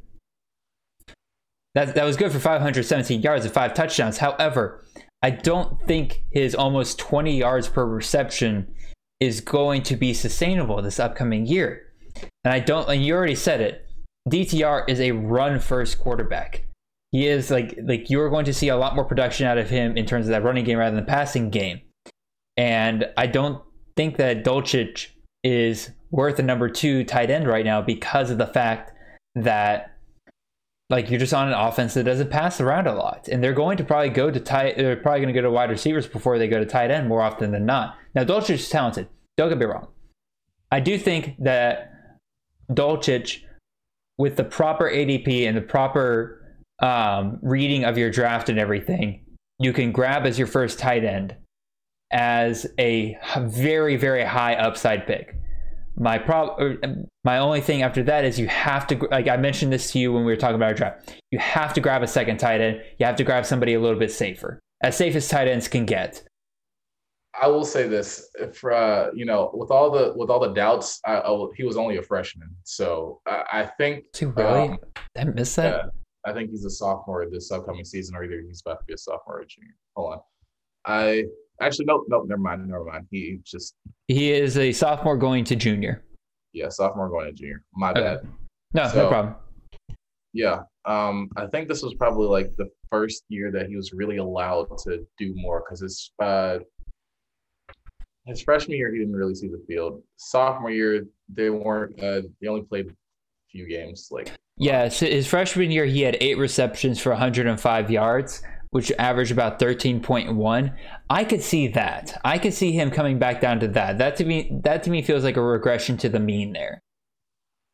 that, 1.75 1.95
that 1.95 2.03
was 2.03 2.17
good 2.17 2.31
for 2.31 2.39
517 2.39 3.21
yards 3.21 3.45
and 3.45 3.53
five 3.53 3.73
touchdowns. 3.73 4.17
However, 4.17 4.83
I 5.21 5.31
don't 5.31 5.81
think 5.85 6.23
his 6.31 6.55
almost 6.55 6.97
20 6.99 7.37
yards 7.37 7.67
per 7.67 7.85
reception 7.85 8.73
is 9.19 9.41
going 9.41 9.83
to 9.83 9.95
be 9.95 10.13
sustainable 10.13 10.81
this 10.81 10.99
upcoming 10.99 11.45
year. 11.45 11.93
And 12.43 12.53
I 12.53 12.59
don't, 12.59 12.89
and 12.89 13.03
you 13.03 13.13
already 13.15 13.35
said 13.35 13.61
it, 13.61 13.85
DTR 14.29 14.87
is 14.87 14.99
a 14.99 15.11
run 15.11 15.59
first 15.59 15.99
quarterback. 15.99 16.65
He 17.11 17.27
is 17.27 17.51
like, 17.51 17.77
like 17.83 18.09
you're 18.09 18.29
going 18.29 18.45
to 18.45 18.53
see 18.53 18.69
a 18.69 18.77
lot 18.77 18.95
more 18.95 19.03
production 19.03 19.45
out 19.45 19.57
of 19.57 19.69
him 19.69 19.97
in 19.97 20.05
terms 20.05 20.25
of 20.25 20.31
that 20.31 20.43
running 20.43 20.63
game 20.63 20.77
rather 20.77 20.95
than 20.95 21.05
the 21.05 21.09
passing 21.09 21.49
game. 21.49 21.81
And 22.55 23.05
I 23.17 23.27
don't 23.27 23.61
think 23.95 24.17
that 24.17 24.45
Dulcich 24.45 25.07
is 25.43 25.91
worth 26.11 26.39
a 26.39 26.43
number 26.43 26.69
two 26.69 27.03
tight 27.03 27.29
end 27.29 27.47
right 27.47 27.65
now 27.65 27.81
because 27.81 28.29
of 28.29 28.37
the 28.37 28.47
fact 28.47 28.93
that 29.35 29.95
like 30.90 31.10
you're 31.10 31.20
just 31.20 31.34
on 31.34 31.48
an 31.48 31.53
offense 31.53 31.94
that 31.94 32.03
doesn't 32.03 32.32
pass 32.32 32.60
around 32.60 32.88
a 32.88 32.95
lot, 32.95 33.28
and 33.28 33.44
they're 33.44 33.53
going 33.53 33.78
to 33.78 33.84
probably 33.84 34.10
go 34.10 34.32
to 34.32 34.40
tight. 34.40 34.78
They're 34.78 34.95
probably 34.95 35.22
going 35.22 35.34
to 35.34 35.40
go 35.40 35.44
to 35.44 35.52
wide 35.52 35.70
receivers 35.70 36.07
before 36.07 36.38
they 36.40 36.48
go 36.48 36.60
to 36.60 36.66
tight 36.66 36.91
end 36.91 37.07
more 37.07 37.22
often 37.22 37.52
than 37.52 37.66
not. 37.66 37.95
Now 38.16 38.24
Dulcich 38.24 38.52
is 38.52 38.70
talented. 38.70 39.07
Don't 39.38 39.49
get 39.49 39.57
me 39.57 39.66
wrong. 39.66 39.88
I 40.72 40.80
do 40.80 40.98
think 40.98 41.36
that 41.40 41.94
Dulcich, 42.72 43.44
with 44.18 44.36
the 44.36 44.44
proper 44.44 44.90
ADP 44.90 45.48
and 45.48 45.56
the 45.56 45.61
proper 45.61 46.44
um, 46.80 47.40
reading 47.41 47.84
of 47.84 47.98
your 47.98 48.10
draft 48.10 48.49
and 48.49 48.60
everything, 48.60 49.26
you 49.60 49.74
can 49.74 49.91
grab 49.91 50.26
as 50.26 50.38
your 50.38 50.48
first 50.48 50.80
tight 50.80 51.03
end 51.03 51.36
as 52.11 52.66
a 52.80 53.16
very 53.38 53.95
very 53.95 54.24
high 54.24 54.56
upside 54.56 55.06
pick. 55.06 55.39
My 55.99 56.17
prob- 56.17 56.57
my 57.26 57.38
only 57.39 57.59
thing 57.59 57.81
after 57.84 58.01
that 58.03 58.23
is 58.23 58.39
you 58.39 58.47
have 58.47 58.88
to 58.88 59.07
like 59.11 59.27
I 59.27 59.35
mentioned 59.35 59.73
this 59.73 59.91
to 59.91 59.99
you 59.99 60.13
when 60.13 60.23
we 60.23 60.31
were 60.31 60.38
talking 60.38 60.55
about 60.55 60.69
our 60.69 60.73
draft. 60.73 61.21
You 61.31 61.39
have 61.39 61.73
to 61.73 61.81
grab 61.81 62.03
a 62.03 62.07
second 62.07 62.38
tight 62.38 62.61
end. 62.61 62.81
You 62.97 63.05
have 63.05 63.17
to 63.17 63.23
grab 63.26 63.45
somebody 63.45 63.73
a 63.73 63.80
little 63.80 63.99
bit 63.99 64.11
safer, 64.11 64.59
as 64.81 64.95
safe 64.95 65.15
as 65.15 65.27
tight 65.27 65.49
ends 65.49 65.67
can 65.67 65.85
get. 65.85 66.23
I 67.39 67.47
will 67.47 67.65
say 67.65 67.88
this: 67.88 68.30
for 68.53 68.71
uh, 68.71 69.09
you 69.13 69.26
know, 69.26 69.51
with 69.53 69.71
all 69.71 69.91
the 69.91 70.13
with 70.15 70.30
all 70.30 70.39
the 70.39 70.53
doubts, 70.53 70.99
I, 71.05 71.17
I, 71.17 71.45
he 71.55 71.63
was 71.63 71.77
only 71.77 71.97
a 71.97 72.01
freshman, 72.01 72.49
so 72.63 73.21
I, 73.26 73.43
I 73.51 73.65
think. 73.77 74.05
Too 74.13 74.30
really? 74.30 74.69
Um, 74.69 74.80
I 75.17 75.26
missed 75.26 75.55
that. 75.57 75.76
Yeah, 75.85 75.89
I 76.26 76.34
think 76.34 76.49
he's 76.49 76.65
a 76.65 76.69
sophomore 76.69 77.26
this 77.30 77.51
upcoming 77.51 77.85
season, 77.85 78.15
or 78.15 78.23
either 78.23 78.41
he's 78.45 78.61
about 78.65 78.80
to 78.80 78.85
be 78.85 78.93
a 78.93 78.97
sophomore 78.97 79.38
or 79.38 79.41
a 79.41 79.45
junior. 79.45 79.76
Hold 79.95 80.13
on, 80.13 80.19
I 80.85 81.26
Actually, 81.61 81.86
nope, 81.86 82.06
no, 82.07 82.22
Never 82.22 82.40
mind. 82.40 82.68
Never 82.68 82.86
mind. 82.86 83.07
He 83.11 83.40
just 83.44 83.76
he 84.07 84.31
is 84.31 84.57
a 84.57 84.72
sophomore 84.72 85.18
going 85.18 85.44
to 85.45 85.56
junior. 85.56 86.03
Yeah, 86.53 86.69
sophomore 86.69 87.10
going 87.10 87.27
to 87.27 87.34
junior. 87.34 87.64
My 87.73 87.91
okay. 87.91 88.02
bad. 88.02 88.27
No, 88.73 88.88
so, 88.88 89.03
no 89.03 89.10
problem. 89.10 89.36
Yeah, 90.31 90.61
um, 90.86 91.30
I 91.36 91.48
think 91.48 91.68
this 91.68 91.81
was 91.81 91.95
probably 91.95 92.27
like 92.27 92.56
the 92.57 92.69
first 92.90 93.23
year 93.30 93.52
that 93.52 93.68
he 93.68 93.76
was 93.76 93.94
really 93.94 94.18
allowed 94.18 94.68
to 94.84 95.06
do 95.18 95.34
more 95.36 95.64
because 95.65 95.81
his 95.81 96.11
uh, 96.19 96.60
his 98.26 98.41
freshman 98.41 98.77
year 98.77 98.91
he 98.94 98.99
didn't 98.99 99.15
really 99.15 99.36
see 99.36 99.48
the 99.48 99.64
field. 99.68 100.02
Sophomore 100.18 100.72
year 100.72 101.06
they 101.34 101.49
weren't. 101.49 102.02
Uh, 102.02 102.22
they 102.41 102.48
only 102.48 102.61
played 102.61 102.88
a 102.88 102.94
few 103.52 103.68
games. 103.68 104.07
Like 104.11 104.31
yeah, 104.56 104.88
so 104.88 105.07
his 105.07 105.27
freshman 105.27 105.72
year 105.72 105.86
he 105.86 106.02
had 106.02 106.15
eight 106.22 106.38
receptions 106.38 106.99
for 107.02 107.10
105 107.10 107.91
yards 107.91 108.44
which 108.71 108.91
averaged 108.99 109.31
about 109.31 109.59
13.1 109.59 110.75
i 111.09 111.23
could 111.23 111.41
see 111.41 111.67
that. 111.67 112.19
I 112.23 112.37
could 112.37 112.53
see 112.53 112.71
him 112.71 112.91
coming 112.91 113.17
back 113.17 113.41
down 113.41 113.59
to 113.61 113.67
that. 113.69 113.97
That 113.97 114.15
to 114.17 114.25
me 114.25 114.59
that 114.63 114.83
to 114.83 114.89
me 114.89 115.01
feels 115.01 115.23
like 115.23 115.37
a 115.37 115.41
regression 115.41 115.97
to 115.97 116.09
the 116.09 116.19
mean 116.19 116.53
there 116.53 116.81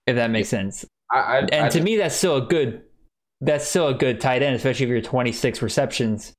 if 0.08 0.16
that 0.16 0.30
makes 0.30 0.50
sense. 0.50 0.86
I, 1.12 1.18
I, 1.18 1.38
and 1.40 1.66
I 1.66 1.70
to 1.70 1.82
me 1.82 1.98
that's 1.98 2.16
still 2.16 2.38
a 2.38 2.42
good 2.42 2.84
that's 3.42 3.68
still 3.68 3.88
a 3.88 3.94
good 3.94 4.22
tight 4.22 4.42
end 4.42 4.56
especially 4.56 4.86
if 4.86 4.90
you're 4.90 5.02
26 5.02 5.62
receptions 5.62 6.34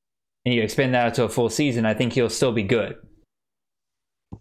and 0.44 0.54
you 0.54 0.62
expand 0.62 0.94
that 0.94 1.06
out 1.06 1.14
to 1.14 1.24
a 1.24 1.28
full 1.28 1.50
season 1.50 1.84
i 1.84 1.92
think 1.92 2.14
he'll 2.14 2.30
still 2.30 2.52
be 2.52 2.62
good 2.62 2.96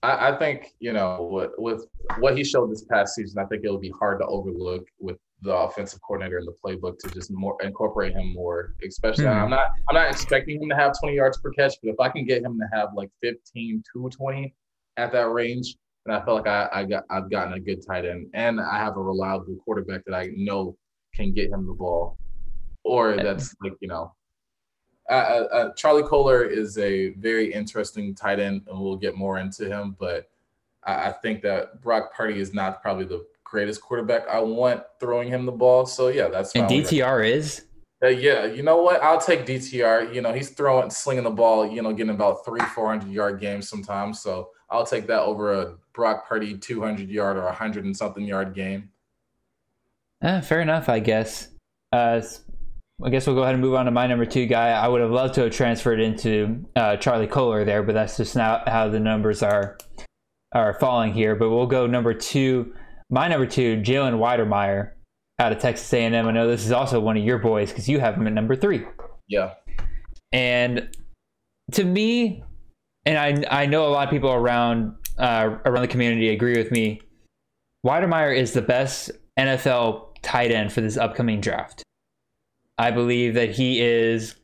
I, 0.06 0.30
I 0.30 0.38
think 0.38 0.74
you 0.80 0.94
know 0.94 1.28
with, 1.32 1.52
with 1.58 1.86
what 2.20 2.38
he 2.38 2.44
showed 2.44 2.72
this 2.72 2.84
past 2.86 3.16
season 3.16 3.42
i 3.42 3.46
think 3.46 3.64
it'll 3.64 3.78
be 3.78 3.94
hard 4.00 4.20
to 4.20 4.26
overlook 4.26 4.86
with 5.00 5.18
the 5.46 5.56
offensive 5.56 6.02
coordinator 6.02 6.40
in 6.40 6.46
the 6.46 6.54
playbook 6.64 6.98
to 7.00 7.10
just 7.10 7.32
more 7.32 7.56
incorporate 7.62 8.14
him 8.14 8.34
more. 8.34 8.74
Especially, 8.86 9.26
mm-hmm. 9.26 9.44
I'm 9.44 9.50
not 9.50 9.72
I'm 9.90 9.96
not 9.96 10.10
expecting 10.10 10.62
him 10.62 10.70
to 10.70 10.76
have 10.76 10.94
20 11.00 11.16
yards 11.16 11.38
per 11.38 11.52
catch, 11.52 11.76
but 11.82 11.90
if 11.90 12.00
I 12.00 12.10
can 12.10 12.26
get 12.26 12.44
him 12.44 12.60
to 12.60 12.68
have 12.78 12.90
like 12.96 13.10
15 13.22 13.84
to 13.94 14.10
20 14.10 14.54
at 14.98 15.12
that 15.12 15.30
range, 15.30 15.76
then 16.06 16.16
I 16.16 16.26
feel 16.26 16.36
like 16.36 16.48
I, 16.48 16.70
I 16.74 16.84
got 16.84 17.04
I've 17.10 17.30
gotten 17.30 17.54
a 17.54 17.60
good 17.60 17.86
tight 17.86 18.06
end, 18.06 18.28
and 18.34 18.60
I 18.60 18.78
have 18.78 18.98
a 18.98 19.02
reliable 19.02 19.56
quarterback 19.64 20.04
that 20.06 20.16
I 20.16 20.30
know 20.36 20.76
can 21.14 21.34
get 21.34 21.52
him 21.52 21.68
the 21.68 21.74
ball, 21.74 22.18
or 22.84 23.16
that's 23.16 23.56
like 23.64 23.74
you 23.80 23.88
know. 23.88 24.14
Uh, 25.10 25.14
uh, 25.14 25.48
uh, 25.52 25.74
Charlie 25.74 26.04
Kolar 26.04 26.44
is 26.44 26.78
a 26.78 27.10
very 27.10 27.54
interesting 27.54 28.16
tight 28.16 28.40
end, 28.40 28.64
and 28.68 28.80
we'll 28.80 28.98
get 28.98 29.16
more 29.16 29.38
into 29.38 29.66
him. 29.68 29.96
But 30.00 30.30
I, 30.84 31.10
I 31.10 31.12
think 31.12 31.42
that 31.44 31.82
Brock 31.82 32.14
Purdy 32.14 32.40
is 32.40 32.54
not 32.54 32.82
probably 32.82 33.06
the 33.06 33.26
greatest 33.44 33.82
quarterback. 33.82 34.28
I 34.28 34.40
want 34.40 34.84
throwing 35.00 35.30
him 35.30 35.46
the 35.46 35.52
ball. 35.52 35.86
So 35.86 36.08
yeah, 36.08 36.28
that's 36.28 36.56
and 36.56 36.68
DTR 36.68 37.30
is. 37.30 37.66
Uh, 38.04 38.08
yeah, 38.08 38.46
you 38.46 38.62
know 38.62 38.82
what? 38.82 39.02
I'll 39.02 39.22
take 39.22 39.46
DTR. 39.46 40.14
You 40.14 40.22
know, 40.22 40.34
he's 40.34 40.50
throwing, 40.50 40.90
slinging 40.90 41.24
the 41.24 41.30
ball. 41.30 41.66
You 41.66 41.82
know, 41.82 41.94
getting 41.94 42.14
about 42.14 42.44
three, 42.44 42.62
four 42.74 42.88
hundred 42.90 43.12
yard 43.12 43.40
games 43.40 43.70
sometimes. 43.70 44.22
So 44.22 44.50
I'll 44.70 44.86
take 44.86 45.08
that 45.08 45.22
over 45.22 45.54
a 45.54 45.76
Brock 45.94 46.28
Purdy 46.28 46.58
two 46.58 46.82
hundred 46.82 47.10
yard 47.10 47.38
or 47.38 47.48
a 47.48 47.54
hundred 47.54 47.86
and 47.86 47.96
something 47.96 48.26
yard 48.26 48.54
game. 48.54 48.90
Eh, 50.22 50.42
fair 50.42 50.62
enough, 50.62 50.90
I 50.90 51.00
guess. 51.00 51.50
Uh, 51.92 52.22
I 53.04 53.10
guess 53.10 53.28
we'll 53.28 53.36
go 53.36 53.44
ahead 53.44 53.56
and 53.56 53.64
move 53.64 53.76
on 53.76 53.86
to 53.86 53.92
my 53.92 54.08
number 54.08 54.26
two 54.26 54.46
guy. 54.46 54.70
I 54.70 54.88
would 54.88 55.02
have 55.02 55.12
loved 55.12 55.34
to 55.36 55.42
have 55.42 55.52
transferred 55.52 56.00
into 56.00 56.66
uh, 56.76 56.96
Charlie 56.98 57.28
Kolar 57.28 57.66
there, 57.66 57.84
but 57.84 57.94
that's 57.94 58.16
just 58.16 58.36
not 58.36 58.70
how 58.70 58.88
the 58.88 59.00
numbers 59.00 59.44
are 59.44 59.78
are 60.54 60.74
falling 60.80 61.14
here. 61.14 61.36
But 61.36 61.50
we'll 61.50 61.68
go 61.68 61.88
number 61.88 62.14
two. 62.14 62.74
My 63.10 63.28
number 63.28 63.46
two, 63.46 63.82
Jalen 63.82 64.18
Wydermyer 64.18 64.92
out 65.40 65.52
of 65.52 65.60
Texas 65.60 65.92
A&M. 65.94 66.28
I 66.28 66.32
know 66.32 66.48
this 66.48 66.66
is 66.66 66.72
also 66.72 67.00
one 67.02 67.18
of 67.18 67.24
your 67.24 67.38
boys 67.38 67.70
because 67.70 67.90
you 67.90 68.00
have 68.00 68.16
him 68.16 68.28
at 68.28 68.34
number 68.34 68.56
three. 68.56 68.86
Yeah. 69.28 69.56
And 70.32 70.90
to 71.74 71.84
me, 71.84 72.44
and 73.06 73.18
I 73.18 73.64
I 73.64 73.66
know 73.66 73.88
a 73.88 73.90
lot 73.90 74.08
of 74.08 74.12
people 74.12 74.32
around 74.32 74.96
uh, 75.18 75.58
around 75.66 75.82
the 75.82 75.90
community 75.90 76.30
agree 76.30 76.58
with 76.58 76.72
me. 76.72 77.02
Wydermyer 77.86 78.36
is 78.36 78.54
the 78.54 78.62
best 78.62 79.12
NFL 79.38 80.16
tight 80.22 80.52
end 80.52 80.72
for 80.72 80.80
this 80.80 80.98
upcoming 80.98 81.42
draft. 81.42 81.84
I 82.78 82.92
believe 82.92 83.34
that 83.36 83.52
he 83.52 83.82
is 83.82 84.36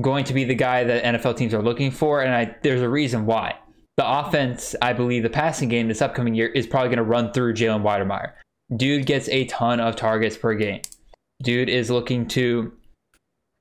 going 0.00 0.24
to 0.24 0.34
be 0.34 0.44
the 0.44 0.54
guy 0.54 0.84
that 0.84 1.04
NFL 1.04 1.36
teams 1.36 1.54
are 1.54 1.62
looking 1.62 1.90
for, 1.90 2.22
and 2.22 2.34
I, 2.34 2.56
there's 2.62 2.82
a 2.82 2.88
reason 2.88 3.26
why. 3.26 3.56
The 3.96 4.08
offense, 4.08 4.74
I 4.82 4.92
believe, 4.92 5.22
the 5.22 5.30
passing 5.30 5.68
game 5.68 5.88
this 5.88 6.02
upcoming 6.02 6.34
year 6.34 6.48
is 6.48 6.66
probably 6.66 6.88
going 6.88 6.98
to 6.98 7.04
run 7.04 7.32
through 7.32 7.54
Jalen 7.54 7.82
Wydermyer. 7.82 8.32
Dude 8.76 9.06
gets 9.06 9.28
a 9.28 9.44
ton 9.46 9.80
of 9.80 9.96
targets 9.96 10.36
per 10.36 10.54
game. 10.54 10.82
Dude 11.42 11.68
is 11.68 11.90
looking 11.90 12.26
to 12.28 12.72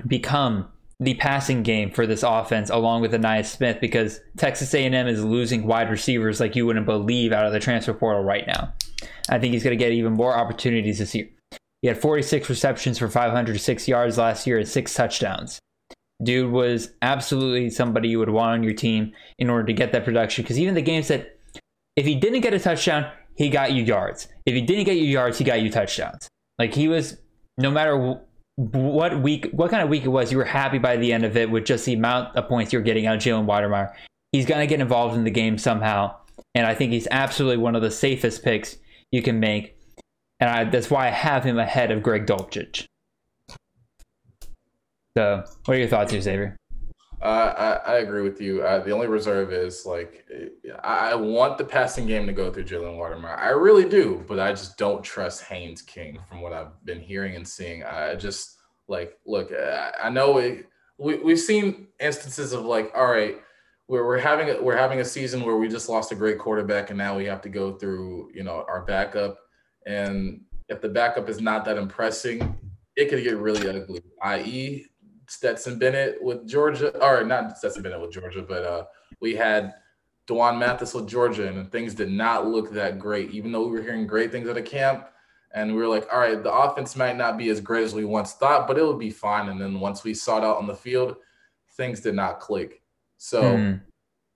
become 0.07 0.67
the 0.99 1.13
passing 1.15 1.61
game 1.63 1.91
for 1.91 2.07
this 2.07 2.23
offense 2.23 2.69
along 2.69 3.01
with 3.01 3.11
Ainias 3.11 3.47
Smith 3.47 3.79
because 3.81 4.19
Texas 4.37 4.73
A&M 4.73 5.07
is 5.07 5.23
losing 5.23 5.67
wide 5.67 5.89
receivers 5.89 6.39
like 6.39 6.55
you 6.55 6.65
wouldn't 6.65 6.85
believe 6.85 7.33
out 7.33 7.45
of 7.45 7.51
the 7.51 7.59
transfer 7.59 7.93
portal 7.93 8.23
right 8.23 8.47
now. 8.47 8.73
I 9.29 9.39
think 9.39 9.53
he's 9.53 9.63
going 9.63 9.77
to 9.77 9.83
get 9.83 9.91
even 9.91 10.13
more 10.13 10.35
opportunities 10.35 10.99
this 10.99 11.13
year. 11.13 11.29
He 11.85 11.89
had 11.89 12.01
46 12.01 12.49
receptions 12.49 12.97
for 12.97 13.07
506 13.07 13.87
yards 13.87 14.17
last 14.17 14.47
year 14.47 14.57
and 14.57 14.67
six 14.67 14.91
touchdowns. 14.91 15.59
Dude 16.23 16.51
was 16.51 16.89
absolutely 17.03 17.69
somebody 17.69 18.09
you 18.09 18.17
would 18.17 18.31
want 18.31 18.53
on 18.53 18.63
your 18.63 18.73
team 18.73 19.13
in 19.37 19.51
order 19.51 19.67
to 19.67 19.73
get 19.73 19.91
that 19.91 20.03
production 20.03 20.43
because 20.43 20.57
even 20.57 20.73
the 20.73 20.81
games 20.81 21.09
that 21.09 21.37
if 21.95 22.07
he 22.07 22.15
didn't 22.15 22.41
get 22.41 22.55
a 22.55 22.59
touchdown, 22.59 23.11
he 23.35 23.51
got 23.51 23.71
you 23.71 23.83
yards. 23.83 24.27
If 24.47 24.55
he 24.55 24.61
didn't 24.61 24.85
get 24.85 24.97
you 24.97 25.03
yards, 25.03 25.37
he 25.37 25.43
got 25.43 25.61
you 25.61 25.69
touchdowns. 25.69 26.27
Like 26.57 26.73
he 26.73 26.87
was 26.87 27.17
no 27.59 27.69
matter 27.69 28.19
what 28.55 29.21
week, 29.21 29.49
what 29.51 29.69
kind 29.69 29.83
of 29.83 29.89
week 29.89 30.05
it 30.05 30.09
was, 30.09 30.31
you 30.31 30.39
were 30.39 30.43
happy 30.43 30.79
by 30.79 30.97
the 30.97 31.13
end 31.13 31.23
of 31.23 31.37
it 31.37 31.51
with 31.51 31.65
just 31.65 31.85
the 31.85 31.93
amount 31.93 32.35
of 32.35 32.49
points 32.49 32.73
you're 32.73 32.81
getting 32.81 33.05
out 33.05 33.17
of 33.17 33.21
Jalen 33.21 33.45
Wydermyer. 33.45 33.93
He's 34.31 34.47
going 34.47 34.61
to 34.61 34.65
get 34.67 34.81
involved 34.81 35.15
in 35.15 35.23
the 35.23 35.29
game 35.29 35.59
somehow. 35.59 36.15
And 36.55 36.65
I 36.65 36.73
think 36.73 36.93
he's 36.93 37.07
absolutely 37.11 37.57
one 37.57 37.75
of 37.75 37.83
the 37.83 37.91
safest 37.91 38.41
picks 38.41 38.75
you 39.11 39.21
can 39.21 39.39
make. 39.39 39.74
And 40.39 40.49
I, 40.49 40.63
that's 40.65 40.89
why 40.89 41.07
I 41.07 41.11
have 41.11 41.43
him 41.43 41.57
ahead 41.57 41.91
of 41.91 42.03
Greg 42.03 42.25
Dulcich. 42.25 42.85
So, 45.17 45.43
what 45.65 45.75
are 45.75 45.79
your 45.79 45.87
thoughts 45.87 46.11
here, 46.11 46.21
Xavier? 46.21 46.57
Uh, 47.21 47.79
I, 47.85 47.93
I, 47.93 47.97
agree 47.99 48.21
with 48.21 48.41
you. 48.41 48.61
Uh, 48.61 48.83
the 48.83 48.91
only 48.91 49.07
reserve 49.07 49.53
is 49.53 49.85
like 49.85 50.27
I 50.83 51.15
want 51.15 51.57
the 51.57 51.63
passing 51.63 52.05
game 52.05 52.27
to 52.27 52.33
go 52.33 52.51
through 52.51 52.65
Jalen 52.65 52.99
Wydermyer. 52.99 53.39
I 53.39 53.49
really 53.49 53.87
do, 53.87 54.23
but 54.27 54.39
I 54.39 54.51
just 54.51 54.77
don't 54.77 55.01
trust 55.01 55.43
Haynes 55.45 55.81
King 55.81 56.19
from 56.29 56.41
what 56.41 56.53
I've 56.53 56.85
been 56.85 56.99
hearing 56.99 57.35
and 57.35 57.47
seeing. 57.47 57.83
I 57.83 58.15
just 58.15 58.57
like 58.87 59.17
look. 59.25 59.51
I 59.51 60.09
know 60.09 60.33
we 60.97 61.17
we've 61.17 61.39
seen 61.39 61.87
instances 61.99 62.53
of 62.53 62.65
like, 62.65 62.91
all 62.95 63.07
right, 63.07 63.37
we're 63.87 64.05
we're 64.05 64.19
having 64.19 64.49
a, 64.49 64.61
we're 64.61 64.77
having 64.77 64.99
a 64.99 65.05
season 65.05 65.43
where 65.43 65.55
we 65.55 65.67
just 65.67 65.89
lost 65.89 66.11
a 66.11 66.15
great 66.15 66.37
quarterback, 66.37 66.89
and 66.89 66.97
now 66.97 67.17
we 67.17 67.25
have 67.25 67.41
to 67.41 67.49
go 67.49 67.73
through 67.73 68.29
you 68.33 68.43
know 68.43 68.65
our 68.67 68.85
backup, 68.85 69.37
and 69.85 70.41
if 70.69 70.81
the 70.81 70.89
backup 70.89 71.29
is 71.29 71.41
not 71.41 71.65
that 71.65 71.77
impressing, 71.77 72.57
it 72.95 73.09
could 73.09 73.23
get 73.23 73.37
really 73.37 73.69
ugly. 73.69 74.01
I.e., 74.21 74.87
Stetson 75.27 75.79
Bennett 75.79 76.21
with 76.21 76.47
Georgia, 76.47 76.97
or 77.03 77.23
not 77.23 77.57
Stetson 77.57 77.83
Bennett 77.83 78.01
with 78.01 78.11
Georgia, 78.11 78.41
but 78.41 78.63
uh, 78.63 78.83
we 79.21 79.35
had 79.35 79.73
D'Wan 80.27 80.57
Mathis 80.57 80.93
with 80.93 81.07
Georgia, 81.07 81.47
and 81.47 81.71
things 81.71 81.93
did 81.93 82.11
not 82.11 82.47
look 82.47 82.71
that 82.71 82.99
great. 82.99 83.31
Even 83.31 83.51
though 83.51 83.65
we 83.65 83.71
were 83.71 83.81
hearing 83.81 84.07
great 84.07 84.31
things 84.31 84.47
at 84.47 84.57
a 84.57 84.61
camp, 84.61 85.07
and 85.53 85.73
we 85.73 85.81
were 85.81 85.87
like, 85.87 86.07
all 86.11 86.19
right, 86.19 86.41
the 86.43 86.53
offense 86.53 86.95
might 86.95 87.15
not 87.15 87.37
be 87.37 87.49
as 87.49 87.61
great 87.61 87.83
as 87.83 87.93
we 87.93 88.05
once 88.05 88.33
thought, 88.33 88.67
but 88.67 88.77
it 88.77 88.85
would 88.85 88.99
be 88.99 89.09
fine. 89.09 89.49
And 89.49 89.59
then 89.59 89.79
once 89.79 90.03
we 90.03 90.13
saw 90.13 90.37
it 90.37 90.43
out 90.43 90.57
on 90.57 90.67
the 90.67 90.75
field, 90.75 91.15
things 91.77 92.01
did 92.01 92.13
not 92.13 92.39
click. 92.39 92.81
So 93.17 93.41
mm. 93.41 93.81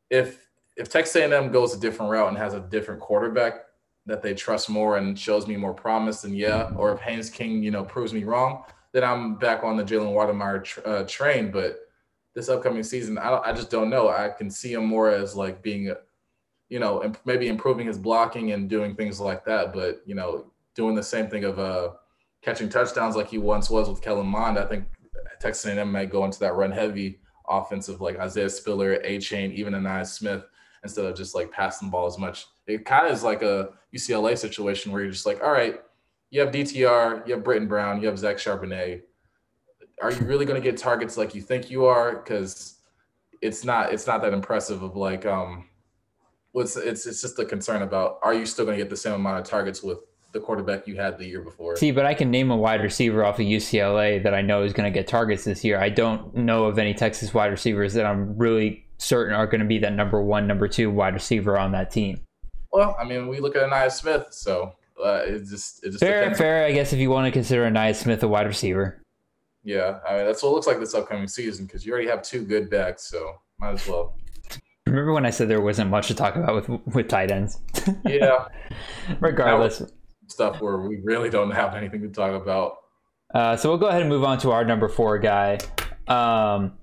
if 0.09 0.47
if 0.77 0.89
Texas 0.89 1.17
A&M 1.17 1.51
goes 1.51 1.76
a 1.76 1.80
different 1.80 2.09
route 2.09 2.30
and 2.30 2.38
has 2.38 2.53
a 2.53 2.61
different 2.61 3.01
quarterback 3.01 3.65
that 4.05 4.21
they 4.21 4.34
trust 4.34 4.69
more 4.69 4.97
and 4.97 5.17
shows 5.17 5.47
me 5.47 5.55
more 5.55 5.73
promise, 5.73 6.21
then 6.21 6.34
yeah. 6.34 6.71
Or 6.76 6.93
if 6.93 6.99
Haynes 7.01 7.30
King, 7.30 7.63
you 7.63 7.71
know, 7.71 7.84
proves 7.84 8.13
me 8.13 8.23
wrong, 8.23 8.63
then 8.91 9.03
I'm 9.03 9.35
back 9.35 9.63
on 9.63 9.77
the 9.77 9.84
Jalen 9.84 10.13
Wydermyer 10.13 10.63
tr- 10.63 10.80
uh, 10.85 11.03
train. 11.03 11.51
But 11.51 11.80
this 12.35 12.49
upcoming 12.49 12.84
season, 12.84 13.17
I, 13.17 13.38
I 13.38 13.53
just 13.53 13.69
don't 13.69 13.89
know. 13.89 14.09
I 14.09 14.30
can 14.30 14.49
see 14.49 14.73
him 14.73 14.85
more 14.85 15.09
as 15.09 15.35
like 15.35 15.61
being, 15.61 15.93
you 16.69 16.80
know, 16.80 17.03
imp- 17.03 17.26
maybe 17.26 17.47
improving 17.47 17.88
his 17.88 17.97
blocking 17.97 18.51
and 18.51 18.69
doing 18.69 18.95
things 18.95 19.19
like 19.19 19.45
that. 19.45 19.73
But 19.73 20.01
you 20.05 20.15
know, 20.15 20.51
doing 20.76 20.95
the 20.95 21.03
same 21.03 21.27
thing 21.27 21.43
of 21.43 21.59
uh, 21.59 21.89
catching 22.41 22.69
touchdowns 22.69 23.15
like 23.15 23.27
he 23.27 23.38
once 23.38 23.69
was 23.69 23.89
with 23.89 24.01
Kellen 24.01 24.27
Mond. 24.27 24.57
I 24.57 24.65
think 24.65 24.85
Texas 25.39 25.65
A&M 25.65 25.91
might 25.91 26.09
go 26.09 26.26
into 26.26 26.39
that 26.39 26.55
run 26.55 26.71
heavy 26.71 27.19
offensive 27.49 27.99
like 27.99 28.19
Isaiah 28.19 28.49
Spiller, 28.49 28.99
Achane, 28.99 29.53
even 29.53 29.73
Ainias 29.73 30.07
Smith 30.07 30.45
instead 30.84 31.05
of 31.05 31.17
just 31.17 31.35
like 31.35 31.51
passing 31.51 31.88
the 31.88 31.91
ball 31.91 32.05
as 32.05 32.17
much. 32.17 32.45
It 32.69 32.85
kind 32.85 33.07
of 33.07 33.13
is 33.13 33.23
like 33.23 33.41
a 33.41 33.69
UCLA 33.95 34.37
situation 34.37 34.91
where 34.91 35.01
you're 35.01 35.11
just 35.11 35.25
like, 35.25 35.41
all 35.43 35.51
right, 35.51 35.81
you 36.31 36.41
have 36.41 36.51
DTR, 36.51 37.27
you 37.27 37.33
have 37.33 37.43
Brittain 37.43 37.67
Brown, 37.67 38.01
you 38.01 38.07
have 38.07 38.19
Zach 38.19 38.37
Charbonnet. 38.37 39.01
Are 40.01 40.11
you 40.11 40.25
really 40.25 40.45
going 40.45 40.61
to 40.61 40.65
get 40.65 40.77
targets 40.77 41.17
like 41.17 41.35
you 41.35 41.41
think 41.41 41.69
you 41.69 41.85
are? 41.85 42.17
Because 42.17 42.79
it's 43.41 43.65
not 43.65 43.93
it's 43.93 44.07
not 44.07 44.21
that 44.21 44.33
impressive. 44.33 44.81
Of 44.81 44.95
like, 44.95 45.25
um, 45.25 45.67
what's 46.51 46.77
it's 46.77 47.05
it's 47.05 47.21
just 47.21 47.39
a 47.39 47.45
concern 47.45 47.81
about 47.81 48.19
are 48.23 48.33
you 48.33 48.45
still 48.45 48.65
going 48.65 48.77
to 48.77 48.83
get 48.83 48.89
the 48.89 48.97
same 48.97 49.13
amount 49.13 49.39
of 49.39 49.45
targets 49.45 49.83
with 49.83 49.99
the 50.31 50.39
quarterback 50.39 50.87
you 50.87 50.95
had 50.95 51.17
the 51.17 51.25
year 51.25 51.41
before? 51.41 51.75
See, 51.75 51.91
but 51.91 52.05
I 52.05 52.13
can 52.13 52.31
name 52.31 52.51
a 52.51 52.55
wide 52.55 52.81
receiver 52.81 53.25
off 53.25 53.39
of 53.39 53.45
UCLA 53.45 54.23
that 54.23 54.33
I 54.33 54.41
know 54.41 54.63
is 54.63 54.73
going 54.73 54.91
to 54.91 54.97
get 54.97 55.07
targets 55.07 55.43
this 55.43 55.63
year. 55.63 55.79
I 55.79 55.89
don't 55.89 56.33
know 56.35 56.65
of 56.65 56.79
any 56.79 56.93
Texas 56.93 57.33
wide 57.33 57.47
receivers 57.47 57.93
that 57.95 58.05
I'm 58.05 58.37
really 58.37 58.85
certain 58.97 59.33
are 59.33 59.47
going 59.47 59.61
to 59.61 59.67
be 59.67 59.79
that 59.79 59.93
number 59.93 60.21
one, 60.21 60.47
number 60.47 60.67
two 60.67 60.91
wide 60.91 61.13
receiver 61.13 61.57
on 61.57 61.71
that 61.71 61.91
team. 61.91 62.21
Well, 62.71 62.95
I 62.99 63.03
mean, 63.03 63.27
we 63.27 63.39
look 63.39 63.55
at 63.55 63.69
Ainias 63.69 63.93
Smith, 63.93 64.27
so 64.31 64.73
uh, 65.03 65.21
it 65.25 65.39
just 65.45 65.83
it 65.83 65.91
just 65.91 65.99
fair, 65.99 66.21
depends. 66.21 66.37
fair. 66.39 66.65
I 66.65 66.71
guess 66.71 66.93
if 66.93 66.99
you 66.99 67.09
want 67.09 67.25
to 67.25 67.31
consider 67.31 67.69
Ainias 67.69 67.95
Smith 67.95 68.21
a 68.23 68.27
wide 68.27 68.47
receiver. 68.47 69.01
Yeah, 69.63 69.99
I 70.07 70.17
mean 70.17 70.25
that's 70.25 70.41
what 70.41 70.49
it 70.49 70.53
looks 70.53 70.67
like 70.67 70.79
this 70.79 70.93
upcoming 70.93 71.27
season 71.27 71.65
because 71.65 71.85
you 71.85 71.91
already 71.91 72.07
have 72.07 72.21
two 72.21 72.43
good 72.45 72.69
backs, 72.69 73.09
so 73.09 73.35
might 73.59 73.73
as 73.73 73.87
well. 73.87 74.15
Remember 74.85 75.13
when 75.13 75.25
I 75.25 75.29
said 75.29 75.49
there 75.49 75.61
wasn't 75.61 75.89
much 75.89 76.07
to 76.07 76.15
talk 76.15 76.35
about 76.35 76.55
with 76.55 76.95
with 76.95 77.07
tight 77.07 77.31
ends? 77.31 77.59
Yeah. 78.05 78.45
Regardless, 79.19 79.83
stuff 80.27 80.61
where 80.61 80.79
we 80.79 80.99
really 81.03 81.29
don't 81.29 81.51
have 81.51 81.75
anything 81.75 82.01
to 82.01 82.09
talk 82.09 82.39
about. 82.39 82.77
Uh, 83.33 83.55
so 83.55 83.69
we'll 83.69 83.77
go 83.77 83.87
ahead 83.87 84.01
and 84.01 84.09
move 84.09 84.23
on 84.23 84.39
to 84.39 84.51
our 84.51 84.65
number 84.65 84.87
four 84.87 85.19
guy. 85.19 85.59
Um, 86.07 86.73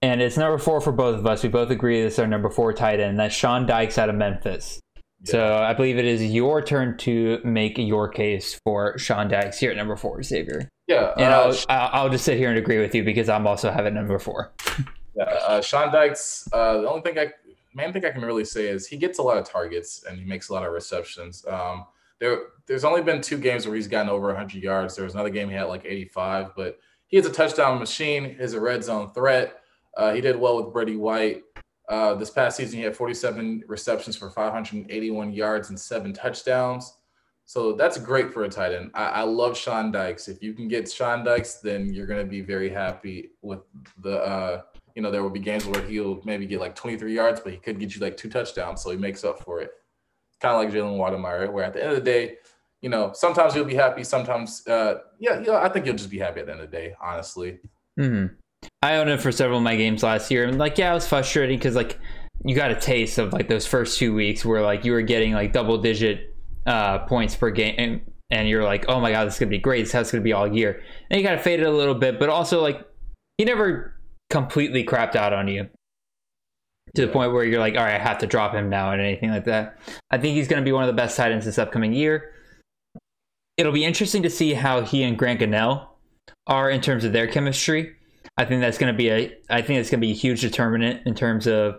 and 0.00 0.20
it's 0.20 0.36
number 0.36 0.58
four 0.58 0.80
for 0.80 0.90
both 0.92 1.18
of 1.18 1.26
us. 1.26 1.42
We 1.42 1.48
both 1.48 1.70
agree 1.70 2.02
this 2.02 2.14
is 2.14 2.18
our 2.18 2.26
number 2.26 2.50
four 2.50 2.72
tight 2.72 2.98
end. 2.98 3.18
That's 3.18 3.34
Sean 3.34 3.66
Dykes 3.66 3.98
out 3.98 4.08
of 4.08 4.16
Memphis. 4.16 4.80
So 5.24 5.56
I 5.56 5.72
believe 5.72 5.98
it 5.98 6.04
is 6.04 6.24
your 6.24 6.62
turn 6.62 6.96
to 6.98 7.40
make 7.44 7.78
your 7.78 8.08
case 8.08 8.60
for 8.64 8.98
Sean 8.98 9.28
Dykes 9.28 9.58
here 9.58 9.70
at 9.70 9.76
number 9.76 9.96
four, 9.96 10.22
Xavier. 10.22 10.68
Yeah, 10.88 11.12
and 11.16 11.32
uh, 11.32 11.54
I'll 11.68 11.90
I'll 11.92 12.08
just 12.10 12.24
sit 12.24 12.38
here 12.38 12.48
and 12.48 12.58
agree 12.58 12.80
with 12.80 12.94
you 12.94 13.04
because 13.04 13.28
I'm 13.28 13.46
also 13.46 13.70
having 13.70 13.94
number 13.94 14.18
four. 14.18 14.52
yeah, 15.14 15.24
uh, 15.24 15.60
Sean 15.60 15.92
Dykes. 15.92 16.48
Uh, 16.52 16.80
the 16.80 16.88
only 16.88 17.02
thing 17.02 17.18
I 17.18 17.32
main 17.74 17.92
thing 17.92 18.04
I 18.04 18.10
can 18.10 18.22
really 18.22 18.44
say 18.44 18.68
is 18.68 18.86
he 18.86 18.96
gets 18.96 19.18
a 19.18 19.22
lot 19.22 19.38
of 19.38 19.48
targets 19.48 20.04
and 20.08 20.18
he 20.18 20.24
makes 20.24 20.48
a 20.48 20.52
lot 20.52 20.64
of 20.66 20.72
receptions. 20.72 21.44
Um, 21.46 21.86
there 22.18 22.38
there's 22.66 22.84
only 22.84 23.02
been 23.02 23.20
two 23.20 23.38
games 23.38 23.66
where 23.66 23.76
he's 23.76 23.88
gotten 23.88 24.08
over 24.08 24.28
100 24.28 24.62
yards. 24.62 24.96
There 24.96 25.04
was 25.04 25.14
another 25.14 25.30
game 25.30 25.48
he 25.48 25.54
had 25.54 25.64
like 25.64 25.84
85, 25.84 26.54
but 26.56 26.78
he 27.06 27.16
is 27.16 27.26
a 27.26 27.32
touchdown 27.32 27.78
machine. 27.78 28.36
He's 28.38 28.54
a 28.54 28.60
red 28.60 28.84
zone 28.84 29.10
threat. 29.12 29.60
Uh, 29.96 30.14
he 30.14 30.20
did 30.20 30.36
well 30.36 30.62
with 30.62 30.72
Brady 30.72 30.96
White. 30.96 31.42
Uh, 31.92 32.14
this 32.14 32.30
past 32.30 32.56
season, 32.56 32.78
he 32.78 32.84
had 32.84 32.96
47 32.96 33.64
receptions 33.66 34.16
for 34.16 34.30
581 34.30 35.30
yards 35.30 35.68
and 35.68 35.78
seven 35.78 36.14
touchdowns. 36.14 36.94
So 37.44 37.74
that's 37.74 37.98
great 37.98 38.32
for 38.32 38.44
a 38.44 38.48
tight 38.48 38.72
end. 38.72 38.92
I, 38.94 39.04
I 39.04 39.22
love 39.24 39.58
Sean 39.58 39.92
Dykes. 39.92 40.26
If 40.26 40.42
you 40.42 40.54
can 40.54 40.68
get 40.68 40.90
Sean 40.90 41.22
Dykes, 41.22 41.56
then 41.56 41.92
you're 41.92 42.06
going 42.06 42.24
to 42.24 42.30
be 42.30 42.40
very 42.40 42.70
happy 42.70 43.32
with 43.42 43.60
the. 44.00 44.22
Uh, 44.22 44.62
you 44.94 45.02
know, 45.02 45.10
there 45.10 45.22
will 45.22 45.28
be 45.28 45.38
games 45.38 45.66
where 45.66 45.82
he'll 45.82 46.22
maybe 46.24 46.46
get 46.46 46.60
like 46.60 46.74
23 46.74 47.14
yards, 47.14 47.40
but 47.40 47.52
he 47.52 47.58
could 47.58 47.78
get 47.78 47.94
you 47.94 48.00
like 48.00 48.16
two 48.16 48.30
touchdowns, 48.30 48.82
so 48.82 48.90
he 48.90 48.96
makes 48.96 49.22
up 49.22 49.40
for 49.40 49.60
it. 49.60 49.72
Kind 50.40 50.54
of 50.54 50.62
like 50.62 50.72
Jalen 50.72 50.96
Wydermyer, 50.96 51.52
where 51.52 51.64
at 51.64 51.74
the 51.74 51.82
end 51.82 51.90
of 51.92 51.96
the 51.96 52.10
day, 52.10 52.36
you 52.80 52.88
know, 52.88 53.12
sometimes 53.14 53.54
you'll 53.54 53.66
be 53.66 53.74
happy, 53.74 54.02
sometimes, 54.02 54.66
uh, 54.66 55.00
yeah, 55.18 55.40
yeah, 55.40 55.58
I 55.58 55.68
think 55.68 55.84
you'll 55.84 55.96
just 55.96 56.10
be 56.10 56.18
happy 56.18 56.40
at 56.40 56.46
the 56.46 56.52
end 56.52 56.62
of 56.62 56.70
the 56.70 56.76
day, 56.76 56.94
honestly. 57.02 57.60
Mm-hmm. 57.98 58.34
I 58.82 58.96
owned 58.96 59.10
it 59.10 59.20
for 59.20 59.30
several 59.30 59.58
of 59.58 59.64
my 59.64 59.76
games 59.76 60.02
last 60.02 60.30
year, 60.30 60.44
and 60.44 60.58
like, 60.58 60.76
yeah, 60.76 60.90
it 60.90 60.94
was 60.94 61.06
frustrating 61.06 61.58
because 61.58 61.76
like 61.76 61.98
you 62.44 62.56
got 62.56 62.70
a 62.70 62.74
taste 62.74 63.18
of 63.18 63.32
like 63.32 63.48
those 63.48 63.66
first 63.66 63.98
two 63.98 64.12
weeks 64.14 64.44
where 64.44 64.62
like 64.62 64.84
you 64.84 64.92
were 64.92 65.02
getting 65.02 65.32
like 65.32 65.52
double 65.52 65.78
digit 65.78 66.34
uh, 66.66 66.98
points 67.00 67.36
per 67.36 67.50
game, 67.50 67.74
and, 67.78 68.00
and 68.30 68.48
you're 68.48 68.64
like, 68.64 68.86
oh 68.88 69.00
my 69.00 69.12
god, 69.12 69.26
this 69.26 69.34
is 69.34 69.40
gonna 69.40 69.50
be 69.50 69.58
great. 69.58 69.82
This 69.82 69.94
is 69.94 70.10
gonna 70.10 70.22
be 70.22 70.32
all 70.32 70.52
year. 70.52 70.82
And 71.10 71.20
you 71.20 71.26
kind 71.26 71.38
of 71.38 71.44
faded 71.44 71.66
a 71.66 71.70
little 71.70 71.94
bit, 71.94 72.18
but 72.18 72.28
also 72.28 72.60
like 72.60 72.84
he 73.38 73.44
never 73.44 74.00
completely 74.30 74.84
crapped 74.84 75.14
out 75.14 75.32
on 75.32 75.46
you 75.46 75.68
to 76.94 77.06
the 77.06 77.12
point 77.12 77.32
where 77.32 77.44
you're 77.44 77.60
like, 77.60 77.76
all 77.76 77.84
right, 77.84 77.94
I 77.94 77.98
have 77.98 78.18
to 78.18 78.26
drop 78.26 78.54
him 78.54 78.68
now 78.68 78.90
and 78.92 79.00
anything 79.00 79.30
like 79.30 79.44
that. 79.44 79.78
I 80.10 80.18
think 80.18 80.34
he's 80.34 80.48
going 80.48 80.60
to 80.60 80.64
be 80.64 80.72
one 80.72 80.82
of 80.82 80.88
the 80.88 80.92
best 81.00 81.16
tight 81.16 81.32
ends 81.32 81.44
this 81.44 81.58
upcoming 81.58 81.92
year. 81.92 82.32
It'll 83.56 83.72
be 83.72 83.84
interesting 83.84 84.22
to 84.22 84.30
see 84.30 84.54
how 84.54 84.82
he 84.82 85.02
and 85.02 85.16
Grant 85.16 85.40
Gunnell 85.40 85.88
are 86.46 86.70
in 86.70 86.80
terms 86.80 87.04
of 87.04 87.12
their 87.12 87.26
chemistry. 87.26 87.94
I 88.36 88.44
think 88.44 88.60
that's 88.60 88.78
going 88.78 88.92
to 88.92 88.96
be 88.96 89.10
a 89.10 89.32
I 89.50 89.62
think 89.62 89.80
it's 89.80 89.90
going 89.90 90.00
to 90.00 90.06
be 90.06 90.12
a 90.12 90.16
huge 90.16 90.40
determinant 90.40 91.06
in 91.06 91.14
terms 91.14 91.46
of 91.46 91.76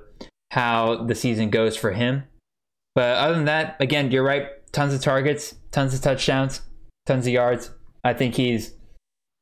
how 0.51 1.03
the 1.03 1.15
season 1.15 1.49
goes 1.49 1.75
for 1.75 1.91
him. 1.91 2.23
But 2.95 3.17
other 3.17 3.33
than 3.33 3.45
that, 3.45 3.75
again, 3.79 4.11
you're 4.11 4.23
right. 4.23 4.47
Tons 4.71 4.93
of 4.93 5.01
targets, 5.01 5.55
tons 5.71 5.93
of 5.93 6.01
touchdowns, 6.01 6.61
tons 7.05 7.25
of 7.25 7.33
yards. 7.33 7.71
I 8.03 8.13
think 8.13 8.35
he's, 8.35 8.73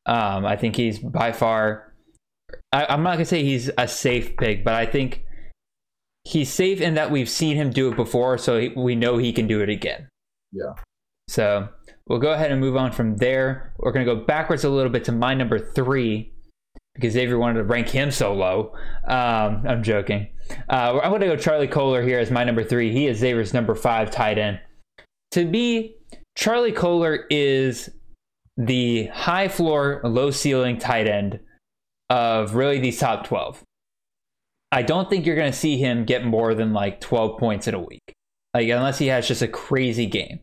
um, 0.06 0.46
I 0.46 0.56
think 0.56 0.76
he's 0.76 1.00
by 1.00 1.32
far. 1.32 1.94
I, 2.72 2.86
I'm 2.88 3.04
not 3.04 3.14
gonna 3.14 3.26
say 3.26 3.44
he's 3.44 3.70
a 3.78 3.88
safe 3.88 4.38
pick, 4.38 4.64
but 4.64 4.74
I 4.74 4.86
think 4.86 5.26
he's 6.24 6.52
safe 6.52 6.80
in 6.80 6.94
that 6.94 7.12
we've 7.12 7.30
seen 7.30 7.58
him 7.58 7.72
do 7.72 7.90
it 7.90 7.96
before, 7.96 8.38
so 8.38 8.60
he, 8.60 8.70
we 8.70 8.96
know 8.96 9.18
he 9.18 9.34
can 9.34 9.48
do 9.48 9.62
it 9.62 9.70
again. 9.70 10.08
Yeah. 10.54 10.74
So 11.28 11.70
we'll 12.08 12.20
go 12.20 12.32
ahead 12.32 12.52
and 12.52 12.62
move 12.62 12.78
on 12.78 12.92
from 12.92 13.18
there. 13.18 13.74
We're 13.80 13.92
gonna 13.92 14.06
go 14.06 14.16
backwards 14.16 14.64
a 14.64 14.70
little 14.70 14.92
bit 14.92 15.04
to 15.06 15.12
my 15.12 15.34
number 15.34 15.60
three 15.60 16.31
because 16.94 17.14
Xavier 17.14 17.38
wanted 17.38 17.60
to 17.60 17.64
rank 17.64 17.90
him 17.90 18.12
so 18.12 18.34
low. 18.34 18.74
Um, 19.08 19.64
I'm 19.68 19.84
joking. 19.84 20.28
Uh, 20.70 21.00
I'm 21.02 21.10
going 21.10 21.22
to 21.22 21.28
go 21.28 21.36
Charlie 21.38 21.68
Kolar 21.68 22.02
here 22.02 22.20
as 22.20 22.32
my 22.32 22.44
number 22.44 22.64
three. 22.64 22.92
He 22.92 23.08
is 23.08 23.20
Xavier's 23.20 23.54
number 23.54 23.76
five 23.76 24.12
tight 24.12 24.38
end. 24.38 24.60
To 25.32 25.46
me, 25.46 25.96
Charlie 26.36 26.72
Kolar 26.72 27.26
is 27.30 27.90
the 28.58 29.08
high 29.08 29.48
floor, 29.48 30.02
low 30.04 30.32
ceiling 30.32 30.78
tight 30.78 31.08
end 31.08 31.40
of 32.10 32.56
really 32.56 32.80
these 32.80 33.00
top 33.00 33.26
12. 33.26 33.64
I 34.72 34.82
don't 34.84 35.10
think 35.10 35.26
you're 35.26 35.36
going 35.36 35.52
to 35.52 35.58
see 35.58 35.78
him 35.78 36.06
get 36.06 36.26
more 36.26 36.54
than 36.54 36.74
like 36.74 37.02
12 37.02 37.40
points 37.40 37.68
in 37.68 37.74
a 37.74 37.80
week, 37.80 38.14
like 38.54 38.70
unless 38.70 39.00
he 39.00 39.08
has 39.08 39.28
just 39.28 39.42
a 39.42 39.48
crazy 39.48 40.06
game. 40.06 40.40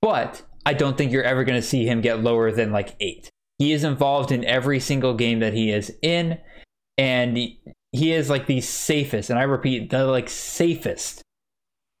But 0.00 0.42
I 0.64 0.74
don't 0.74 0.96
think 0.96 1.12
you're 1.12 1.22
ever 1.22 1.44
going 1.44 1.60
to 1.60 1.66
see 1.66 1.86
him 1.86 2.00
get 2.00 2.22
lower 2.22 2.52
than 2.52 2.72
like 2.72 2.96
eight. 3.00 3.30
He 3.62 3.72
is 3.72 3.84
involved 3.84 4.32
in 4.32 4.44
every 4.44 4.80
single 4.80 5.14
game 5.14 5.38
that 5.38 5.52
he 5.52 5.70
is 5.70 5.96
in, 6.02 6.36
and 6.98 7.36
he 7.36 8.12
is 8.12 8.28
like 8.28 8.48
the 8.48 8.60
safest, 8.60 9.30
and 9.30 9.38
I 9.38 9.44
repeat, 9.44 9.88
the 9.88 10.04
like 10.04 10.28
safest 10.28 11.22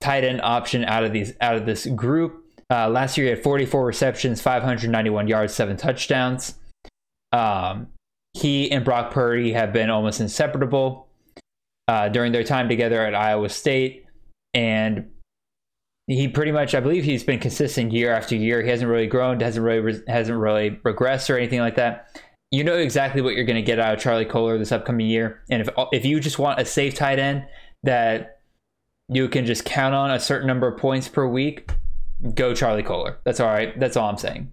tight 0.00 0.24
end 0.24 0.40
option 0.42 0.84
out 0.84 1.04
of 1.04 1.12
these 1.12 1.34
out 1.40 1.54
of 1.54 1.64
this 1.64 1.86
group. 1.86 2.44
Uh, 2.68 2.88
last 2.88 3.16
year 3.16 3.26
he 3.26 3.30
had 3.30 3.44
44 3.44 3.86
receptions, 3.86 4.42
591 4.42 5.28
yards, 5.28 5.54
seven 5.54 5.76
touchdowns. 5.76 6.58
Um, 7.30 7.86
he 8.32 8.68
and 8.72 8.84
Brock 8.84 9.12
Purdy 9.12 9.52
have 9.52 9.72
been 9.72 9.88
almost 9.88 10.20
inseparable 10.20 11.06
uh, 11.86 12.08
during 12.08 12.32
their 12.32 12.42
time 12.42 12.68
together 12.68 13.06
at 13.06 13.14
Iowa 13.14 13.48
State, 13.48 14.06
and 14.52 15.12
he 16.14 16.28
pretty 16.28 16.52
much, 16.52 16.74
I 16.74 16.80
believe, 16.80 17.04
he's 17.04 17.24
been 17.24 17.38
consistent 17.38 17.92
year 17.92 18.12
after 18.12 18.34
year. 18.36 18.62
He 18.62 18.70
hasn't 18.70 18.90
really 18.90 19.06
grown, 19.06 19.40
hasn't 19.40 19.64
really 19.64 20.02
hasn't 20.08 20.38
really 20.38 20.70
regressed 20.84 21.30
or 21.30 21.36
anything 21.36 21.60
like 21.60 21.76
that. 21.76 22.20
You 22.50 22.64
know 22.64 22.76
exactly 22.76 23.22
what 23.22 23.34
you're 23.34 23.44
going 23.44 23.56
to 23.56 23.62
get 23.62 23.78
out 23.78 23.94
of 23.94 24.00
Charlie 24.00 24.26
Kolar 24.26 24.58
this 24.58 24.72
upcoming 24.72 25.06
year, 25.06 25.42
and 25.50 25.62
if 25.62 25.68
if 25.92 26.04
you 26.04 26.20
just 26.20 26.38
want 26.38 26.60
a 26.60 26.64
safe 26.64 26.94
tight 26.94 27.18
end 27.18 27.44
that 27.82 28.40
you 29.08 29.28
can 29.28 29.46
just 29.46 29.64
count 29.64 29.94
on 29.94 30.10
a 30.10 30.20
certain 30.20 30.46
number 30.46 30.68
of 30.68 30.78
points 30.78 31.08
per 31.08 31.26
week, 31.26 31.70
go 32.34 32.54
Charlie 32.54 32.82
Kolar. 32.82 33.18
That's 33.24 33.40
all 33.40 33.48
right. 33.48 33.78
That's 33.78 33.96
all 33.96 34.08
I'm 34.08 34.18
saying. 34.18 34.52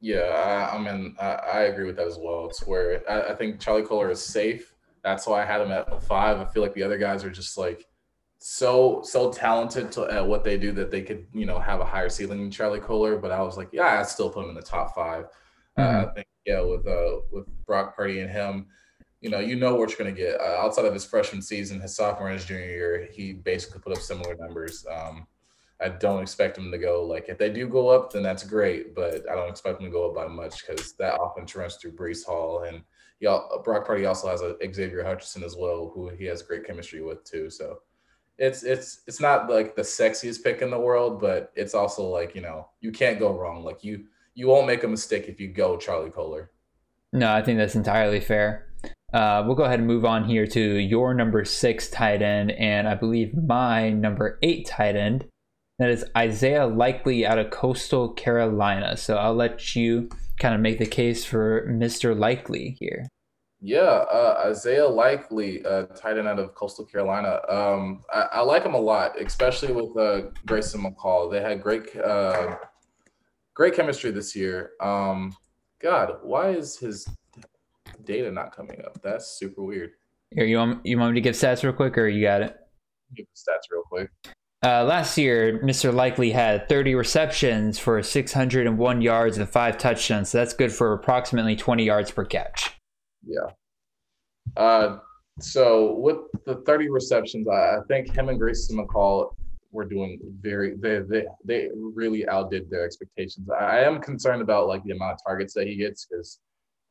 Yeah, 0.00 0.68
I, 0.72 0.76
I 0.76 0.78
mean, 0.78 1.14
I, 1.20 1.26
I, 1.26 1.60
agree 1.62 1.86
with 1.86 1.94
that 1.96 2.08
as 2.08 2.18
well. 2.18 2.46
It's 2.46 2.66
where 2.66 3.08
I, 3.08 3.32
I 3.32 3.34
think 3.36 3.60
Charlie 3.60 3.84
Kolar 3.84 4.10
is 4.10 4.20
safe. 4.20 4.74
That's 5.04 5.28
why 5.28 5.42
I 5.42 5.46
had 5.46 5.60
him 5.60 5.70
at 5.70 6.02
five. 6.02 6.38
I 6.38 6.44
feel 6.46 6.62
like 6.62 6.74
the 6.74 6.82
other 6.82 6.98
guys 6.98 7.22
are 7.24 7.30
just 7.30 7.56
like 7.56 7.86
so 8.42 9.02
so 9.04 9.32
talented 9.32 9.92
to, 9.92 10.04
at 10.10 10.26
what 10.26 10.42
they 10.42 10.58
do 10.58 10.72
that 10.72 10.90
they 10.90 11.02
could 11.02 11.26
you 11.32 11.46
know 11.46 11.58
have 11.58 11.80
a 11.80 11.84
higher 11.84 12.08
ceiling 12.08 12.40
than 12.40 12.50
Charlie 12.50 12.80
Kolar. 12.80 13.16
But 13.16 13.30
I 13.30 13.40
was 13.42 13.56
like, 13.56 13.68
yeah, 13.72 14.00
I 14.00 14.02
still 14.02 14.30
put 14.30 14.44
him 14.44 14.50
in 14.50 14.56
the 14.56 14.62
top 14.62 14.94
5 14.94 15.24
mm-hmm. 15.24 15.82
uh, 15.82 16.10
I 16.10 16.14
think 16.14 16.26
yeah, 16.44 16.60
with 16.60 16.86
uh 16.86 17.20
with 17.30 17.46
Brock 17.66 17.96
Purdy 17.96 18.20
and 18.20 18.30
him, 18.30 18.66
you 19.20 19.30
know, 19.30 19.38
you 19.38 19.56
know 19.56 19.76
what 19.76 19.90
you're 19.90 19.98
gonna 19.98 20.12
get. 20.12 20.40
Uh, 20.40 20.56
outside 20.58 20.84
of 20.84 20.94
his 20.94 21.04
freshman 21.04 21.40
season, 21.40 21.80
his 21.80 21.94
sophomore 21.94 22.28
and 22.28 22.38
his 22.38 22.46
junior 22.46 22.66
year, 22.66 23.08
he 23.12 23.32
basically 23.32 23.80
put 23.80 23.92
up 23.92 24.02
similar 24.02 24.34
numbers. 24.34 24.84
Um, 24.92 25.26
I 25.80 25.88
don't 25.88 26.22
expect 26.22 26.58
him 26.58 26.70
to 26.70 26.78
go 26.78 27.04
like 27.04 27.28
if 27.28 27.38
they 27.38 27.50
do 27.50 27.68
go 27.68 27.88
up, 27.88 28.12
then 28.12 28.22
that's 28.22 28.44
great, 28.44 28.94
but 28.94 29.28
I 29.30 29.34
don't 29.34 29.50
expect 29.50 29.80
him 29.80 29.86
to 29.86 29.92
go 29.92 30.08
up 30.08 30.14
by 30.16 30.26
much 30.26 30.66
because 30.66 30.94
that 30.94 31.20
offense 31.20 31.54
runs 31.54 31.76
through 31.76 31.92
Breece 31.92 32.24
Hall 32.24 32.64
and 32.64 32.82
he, 33.20 33.28
Brock 33.62 33.86
Purdy 33.86 34.04
also 34.04 34.28
has 34.28 34.42
a 34.42 34.56
Xavier 34.74 35.04
Hutchinson 35.04 35.44
as 35.44 35.54
well, 35.56 35.92
who 35.94 36.08
he 36.08 36.24
has 36.24 36.42
great 36.42 36.66
chemistry 36.66 37.02
with 37.02 37.22
too. 37.22 37.50
So 37.50 37.78
it's 38.42 38.64
it's 38.64 39.02
it's 39.06 39.20
not 39.20 39.48
like 39.48 39.76
the 39.76 39.82
sexiest 39.82 40.42
pick 40.42 40.62
in 40.62 40.70
the 40.70 40.78
world, 40.78 41.20
but 41.20 41.52
it's 41.54 41.74
also 41.74 42.02
like 42.02 42.34
you 42.34 42.40
know 42.40 42.68
you 42.80 42.90
can't 42.90 43.20
go 43.20 43.38
wrong. 43.38 43.62
Like 43.62 43.84
you 43.84 44.04
you 44.34 44.48
won't 44.48 44.66
make 44.66 44.82
a 44.82 44.88
mistake 44.88 45.28
if 45.28 45.40
you 45.40 45.48
go 45.48 45.76
Charlie 45.76 46.10
Kolar. 46.10 46.50
No, 47.12 47.32
I 47.32 47.42
think 47.42 47.58
that's 47.58 47.76
entirely 47.76 48.18
fair. 48.18 48.66
Uh, 49.12 49.44
we'll 49.46 49.54
go 49.54 49.62
ahead 49.62 49.78
and 49.78 49.86
move 49.86 50.04
on 50.04 50.24
here 50.24 50.46
to 50.46 50.60
your 50.60 51.14
number 51.14 51.44
six 51.44 51.88
tight 51.88 52.20
end, 52.20 52.50
and 52.52 52.88
I 52.88 52.96
believe 52.96 53.32
my 53.32 53.90
number 53.90 54.40
eight 54.42 54.66
tight 54.66 54.96
end. 54.96 55.26
That 55.78 55.90
is 55.90 56.04
Isaiah 56.16 56.66
Likely 56.66 57.24
out 57.24 57.38
of 57.38 57.50
Coastal 57.50 58.12
Carolina. 58.12 58.96
So 58.96 59.16
I'll 59.16 59.34
let 59.34 59.76
you 59.76 60.08
kind 60.40 60.54
of 60.54 60.60
make 60.60 60.78
the 60.78 60.86
case 60.86 61.24
for 61.24 61.68
Mr. 61.68 62.18
Likely 62.18 62.76
here. 62.80 63.06
Yeah, 63.64 63.78
uh, 63.80 64.42
Isaiah 64.48 64.88
Likely, 64.88 65.64
uh, 65.64 65.84
tight 65.84 66.18
end 66.18 66.26
out 66.26 66.40
of 66.40 66.52
Coastal 66.56 66.84
Carolina. 66.84 67.40
Um, 67.48 68.02
I, 68.12 68.22
I, 68.32 68.40
like 68.40 68.64
him 68.64 68.74
a 68.74 68.80
lot, 68.80 69.20
especially 69.22 69.72
with 69.72 69.96
uh, 69.96 70.30
Grayson 70.46 70.82
McCall. 70.82 71.30
They 71.30 71.40
had 71.40 71.62
great, 71.62 71.96
uh, 71.96 72.56
great 73.54 73.76
chemistry 73.76 74.10
this 74.10 74.34
year. 74.34 74.72
Um, 74.80 75.32
God, 75.80 76.16
why 76.24 76.50
is 76.50 76.76
his 76.76 77.08
data 78.02 78.32
not 78.32 78.54
coming 78.54 78.82
up? 78.84 79.00
That's 79.00 79.38
super 79.38 79.62
weird. 79.62 79.92
Here, 80.32 80.44
you 80.44 80.56
want 80.56 80.84
you 80.84 80.98
want 80.98 81.12
me 81.12 81.20
to 81.20 81.22
give 81.22 81.36
stats 81.36 81.62
real 81.62 81.72
quick, 81.72 81.96
or 81.96 82.08
you 82.08 82.22
got 82.26 82.42
it? 82.42 82.56
Give 83.14 83.26
the 83.26 83.52
stats 83.52 83.70
real 83.70 83.84
quick. 83.88 84.10
Uh, 84.64 84.82
last 84.84 85.16
year, 85.16 85.60
Mr. 85.62 85.94
Likely 85.94 86.32
had 86.32 86.68
30 86.68 86.96
receptions 86.96 87.78
for 87.78 88.02
601 88.02 89.02
yards 89.02 89.38
and 89.38 89.48
five 89.48 89.78
touchdowns. 89.78 90.30
So 90.30 90.38
that's 90.38 90.52
good 90.52 90.72
for 90.72 90.92
approximately 90.92 91.54
20 91.54 91.84
yards 91.84 92.10
per 92.10 92.24
catch. 92.24 92.72
Yeah. 93.26 93.50
Uh, 94.56 94.98
so 95.40 95.94
with 95.94 96.18
the 96.44 96.56
30 96.66 96.90
receptions, 96.90 97.48
I, 97.48 97.76
I 97.76 97.78
think 97.88 98.14
him 98.14 98.28
and 98.28 98.38
Grayson 98.38 98.78
McCall 98.78 99.34
were 99.72 99.84
doing 99.86 100.20
very 100.40 100.76
they 100.76 101.00
they 101.00 101.24
they 101.44 101.68
really 101.74 102.28
outdid 102.28 102.68
their 102.70 102.84
expectations. 102.84 103.48
I, 103.48 103.78
I 103.78 103.78
am 103.80 104.00
concerned 104.00 104.42
about 104.42 104.68
like 104.68 104.84
the 104.84 104.92
amount 104.92 105.14
of 105.14 105.18
targets 105.24 105.54
that 105.54 105.66
he 105.66 105.76
gets 105.76 106.06
because 106.06 106.40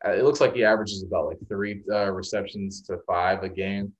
uh, 0.05 0.11
it 0.11 0.23
looks 0.23 0.41
like 0.41 0.55
he 0.55 0.63
averages 0.63 1.03
about 1.03 1.27
like 1.27 1.37
three 1.47 1.83
uh, 1.91 2.11
receptions 2.11 2.81
to 2.83 2.97
five 3.07 3.43
a 3.43 3.49
game. 3.49 3.93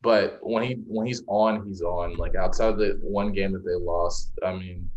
But 0.00 0.38
when 0.42 0.62
he 0.62 0.74
when 0.86 1.06
he's 1.06 1.24
on, 1.26 1.66
he's 1.66 1.82
on. 1.82 2.16
Like 2.16 2.36
outside 2.36 2.68
of 2.68 2.78
the 2.78 2.98
one 3.02 3.32
game 3.32 3.52
that 3.52 3.64
they 3.64 3.74
lost, 3.74 4.30
I 4.44 4.52
mean, 4.52 4.88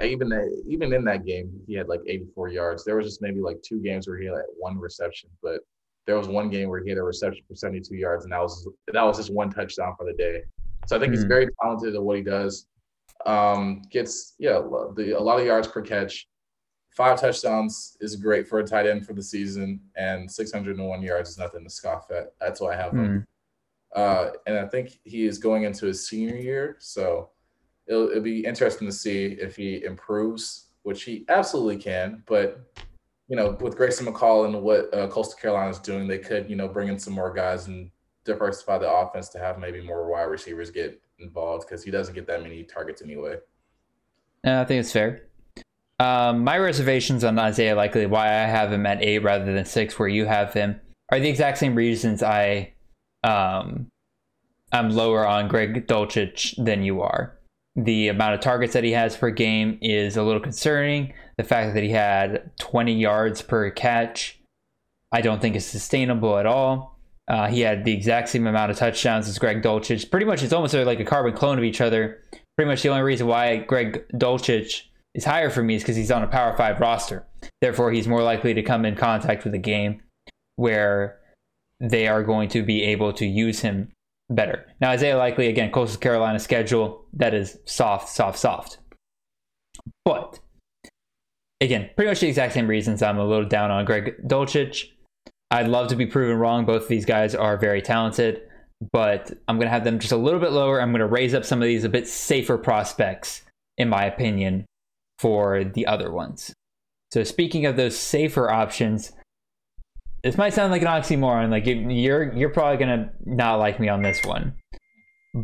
even 0.00 0.32
even 0.66 0.92
in 0.92 1.04
that 1.04 1.26
game, 1.26 1.50
he 1.66 1.74
had 1.74 1.88
like 1.88 2.00
84 2.06 2.48
yards. 2.48 2.84
There 2.84 2.96
was 2.96 3.06
just 3.06 3.20
maybe 3.20 3.40
like 3.40 3.60
two 3.62 3.80
games 3.80 4.08
where 4.08 4.16
he 4.16 4.26
had 4.26 4.34
like 4.34 4.44
one 4.56 4.78
reception, 4.78 5.28
but 5.42 5.60
there 6.06 6.16
was 6.16 6.28
one 6.28 6.50
game 6.50 6.68
where 6.68 6.82
he 6.82 6.90
had 6.90 6.98
a 6.98 7.02
reception 7.02 7.42
for 7.48 7.54
72 7.54 7.94
yards, 7.94 8.24
and 8.24 8.32
that 8.32 8.40
was 8.40 8.68
that 8.92 9.02
was 9.02 9.16
just 9.16 9.32
one 9.32 9.50
touchdown 9.50 9.94
for 9.96 10.04
the 10.04 10.12
day. 10.12 10.42
So 10.86 10.96
I 10.96 10.98
think 10.98 11.12
mm-hmm. 11.12 11.22
he's 11.22 11.24
very 11.24 11.48
talented 11.62 11.94
at 11.94 12.02
what 12.02 12.16
he 12.16 12.22
does. 12.22 12.66
Um, 13.26 13.82
gets 13.90 14.34
yeah 14.38 14.60
the, 14.96 15.14
a 15.18 15.20
lot 15.20 15.40
of 15.40 15.46
yards 15.46 15.68
per 15.68 15.80
catch. 15.80 16.26
Five 16.94 17.20
touchdowns 17.20 17.96
is 18.00 18.14
great 18.16 18.46
for 18.46 18.60
a 18.60 18.64
tight 18.64 18.86
end 18.86 19.04
for 19.06 19.14
the 19.14 19.22
season, 19.22 19.80
and 19.96 20.30
601 20.30 21.02
yards 21.02 21.30
is 21.30 21.38
nothing 21.38 21.64
to 21.64 21.70
scoff 21.70 22.10
at. 22.10 22.34
That's 22.40 22.60
why 22.60 22.74
I 22.74 22.76
have 22.76 22.92
him. 22.92 22.98
Mm-hmm. 22.98 24.00
Uh, 24.00 24.30
and 24.46 24.58
I 24.58 24.66
think 24.66 24.98
he 25.04 25.26
is 25.26 25.38
going 25.38 25.64
into 25.64 25.86
his 25.86 26.06
senior 26.06 26.36
year, 26.36 26.76
so 26.78 27.30
it'll, 27.86 28.10
it'll 28.10 28.22
be 28.22 28.44
interesting 28.44 28.86
to 28.86 28.92
see 28.92 29.26
if 29.40 29.56
he 29.56 29.82
improves, 29.84 30.66
which 30.82 31.02
he 31.02 31.24
absolutely 31.28 31.78
can. 31.78 32.22
But 32.26 32.60
you 33.28 33.36
know, 33.36 33.56
with 33.60 33.76
Grayson 33.76 34.06
McCall 34.06 34.46
and 34.46 34.62
what 34.62 34.92
uh, 34.94 35.08
Coastal 35.08 35.38
Carolina 35.38 35.70
is 35.70 35.78
doing, 35.78 36.06
they 36.06 36.18
could, 36.18 36.48
you 36.48 36.56
know, 36.56 36.68
bring 36.68 36.88
in 36.88 36.98
some 36.98 37.14
more 37.14 37.32
guys 37.32 37.66
and 37.66 37.90
diversify 38.24 38.78
the 38.78 38.90
offense 38.90 39.28
to 39.30 39.38
have 39.38 39.58
maybe 39.58 39.82
more 39.82 40.10
wide 40.10 40.24
receivers 40.24 40.70
get 40.70 41.00
involved 41.18 41.66
because 41.66 41.82
he 41.82 41.90
doesn't 41.90 42.14
get 42.14 42.26
that 42.26 42.42
many 42.42 42.62
targets 42.64 43.02
anyway. 43.02 43.36
Yeah, 44.44 44.60
I 44.60 44.64
think 44.64 44.80
it's 44.80 44.92
fair. 44.92 45.22
Um, 46.00 46.44
my 46.44 46.58
reservations 46.58 47.24
on 47.24 47.38
Isaiah 47.38 47.76
Likely, 47.76 48.06
why 48.06 48.26
I 48.26 48.46
have 48.46 48.72
him 48.72 48.84
at 48.84 49.02
eight 49.02 49.20
rather 49.20 49.52
than 49.52 49.64
six, 49.64 49.98
where 49.98 50.08
you 50.08 50.26
have 50.26 50.52
him, 50.52 50.80
are 51.10 51.20
the 51.20 51.28
exact 51.28 51.58
same 51.58 51.74
reasons 51.74 52.22
I 52.22 52.74
um, 53.22 53.88
I'm 54.72 54.90
lower 54.90 55.26
on 55.26 55.48
Greg 55.48 55.86
Dulcich 55.86 56.62
than 56.62 56.82
you 56.82 57.00
are. 57.00 57.38
The 57.76 58.08
amount 58.08 58.34
of 58.34 58.40
targets 58.40 58.72
that 58.74 58.84
he 58.84 58.92
has 58.92 59.16
per 59.16 59.30
game 59.30 59.78
is 59.82 60.16
a 60.16 60.22
little 60.22 60.40
concerning. 60.40 61.12
The 61.36 61.44
fact 61.44 61.74
that 61.74 61.82
he 61.82 61.90
had 61.90 62.50
20 62.60 62.94
yards 62.94 63.42
per 63.42 63.70
catch, 63.70 64.40
I 65.10 65.20
don't 65.20 65.40
think 65.40 65.56
is 65.56 65.66
sustainable 65.66 66.38
at 66.38 66.46
all. 66.46 66.98
Uh, 67.26 67.48
he 67.48 67.60
had 67.60 67.84
the 67.84 67.92
exact 67.92 68.28
same 68.28 68.46
amount 68.46 68.70
of 68.70 68.76
touchdowns 68.76 69.28
as 69.28 69.38
Greg 69.38 69.62
Dulcich. 69.62 70.10
Pretty 70.10 70.26
much, 70.26 70.42
it's 70.42 70.52
almost 70.52 70.74
like 70.74 71.00
a 71.00 71.04
carbon 71.04 71.32
clone 71.32 71.58
of 71.58 71.64
each 71.64 71.80
other. 71.80 72.22
Pretty 72.56 72.70
much 72.70 72.82
the 72.82 72.90
only 72.90 73.02
reason 73.02 73.26
why 73.26 73.56
Greg 73.56 74.04
Dulcich 74.14 74.82
is 75.14 75.24
higher 75.24 75.50
for 75.50 75.62
me 75.62 75.74
is 75.74 75.82
because 75.82 75.96
he's 75.96 76.10
on 76.10 76.22
a 76.22 76.28
Power 76.28 76.56
5 76.56 76.80
roster. 76.80 77.26
Therefore, 77.60 77.92
he's 77.92 78.06
more 78.06 78.22
likely 78.22 78.54
to 78.54 78.62
come 78.62 78.84
in 78.84 78.94
contact 78.94 79.44
with 79.44 79.54
a 79.54 79.58
game 79.58 80.02
where 80.56 81.18
they 81.80 82.06
are 82.06 82.22
going 82.22 82.48
to 82.50 82.62
be 82.62 82.82
able 82.84 83.12
to 83.14 83.26
use 83.26 83.60
him 83.60 83.90
better. 84.30 84.66
Now, 84.80 84.90
Isaiah 84.90 85.16
Likely, 85.16 85.48
again, 85.48 85.70
Coastal 85.70 86.00
Carolina 86.00 86.38
schedule, 86.38 87.04
that 87.14 87.34
is 87.34 87.58
soft, 87.64 88.08
soft, 88.08 88.38
soft. 88.38 88.78
But 90.04 90.40
again, 91.60 91.90
pretty 91.96 92.10
much 92.10 92.20
the 92.20 92.28
exact 92.28 92.54
same 92.54 92.68
reasons 92.68 93.02
I'm 93.02 93.18
a 93.18 93.26
little 93.26 93.46
down 93.46 93.70
on 93.70 93.84
Greg 93.84 94.14
Dulcich. 94.26 94.90
I'd 95.50 95.68
love 95.68 95.88
to 95.88 95.96
be 95.96 96.06
proven 96.06 96.38
wrong. 96.38 96.64
Both 96.64 96.82
of 96.82 96.88
these 96.88 97.04
guys 97.04 97.34
are 97.34 97.56
very 97.56 97.82
talented, 97.82 98.42
but 98.92 99.32
I'm 99.46 99.56
going 99.56 99.66
to 99.66 99.72
have 99.72 99.84
them 99.84 99.98
just 99.98 100.12
a 100.12 100.16
little 100.16 100.40
bit 100.40 100.52
lower. 100.52 100.80
I'm 100.80 100.90
going 100.90 101.00
to 101.00 101.06
raise 101.06 101.34
up 101.34 101.44
some 101.44 101.62
of 101.62 101.66
these 101.66 101.84
a 101.84 101.88
bit 101.88 102.08
safer 102.08 102.58
prospects, 102.58 103.42
in 103.78 103.88
my 103.88 104.04
opinion, 104.04 104.64
for 105.18 105.64
the 105.64 105.86
other 105.86 106.10
ones. 106.10 106.52
So, 107.12 107.22
speaking 107.22 107.66
of 107.66 107.76
those 107.76 107.96
safer 107.96 108.50
options, 108.50 109.12
this 110.24 110.38
might 110.38 110.54
sound 110.54 110.72
like 110.72 110.80
an 110.80 110.88
oxymoron. 110.88 111.50
Like 111.50 111.66
you're 111.66 112.32
you're 112.32 112.48
probably 112.48 112.78
gonna 112.78 113.12
not 113.26 113.56
like 113.56 113.78
me 113.78 113.88
on 113.88 114.00
this 114.00 114.24
one, 114.24 114.54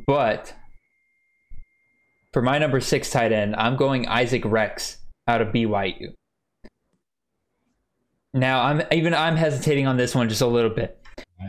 but 0.07 0.55
for 2.33 2.41
my 2.41 2.59
number 2.59 2.81
six 2.81 3.11
tight 3.11 3.31
end, 3.31 3.55
I'm 3.57 3.77
going 3.77 4.09
Isaac 4.09 4.43
Rex 4.45 4.97
out 5.29 5.43
of 5.43 5.49
BYU. 5.49 6.15
Now 8.33 8.63
I'm 8.63 8.83
even 8.91 9.13
I'm 9.13 9.37
hesitating 9.37 9.87
on 9.87 9.99
this 9.99 10.15
one 10.15 10.31
just 10.31 10.41
a 10.41 10.47
little 10.47 10.71
bit 10.71 10.99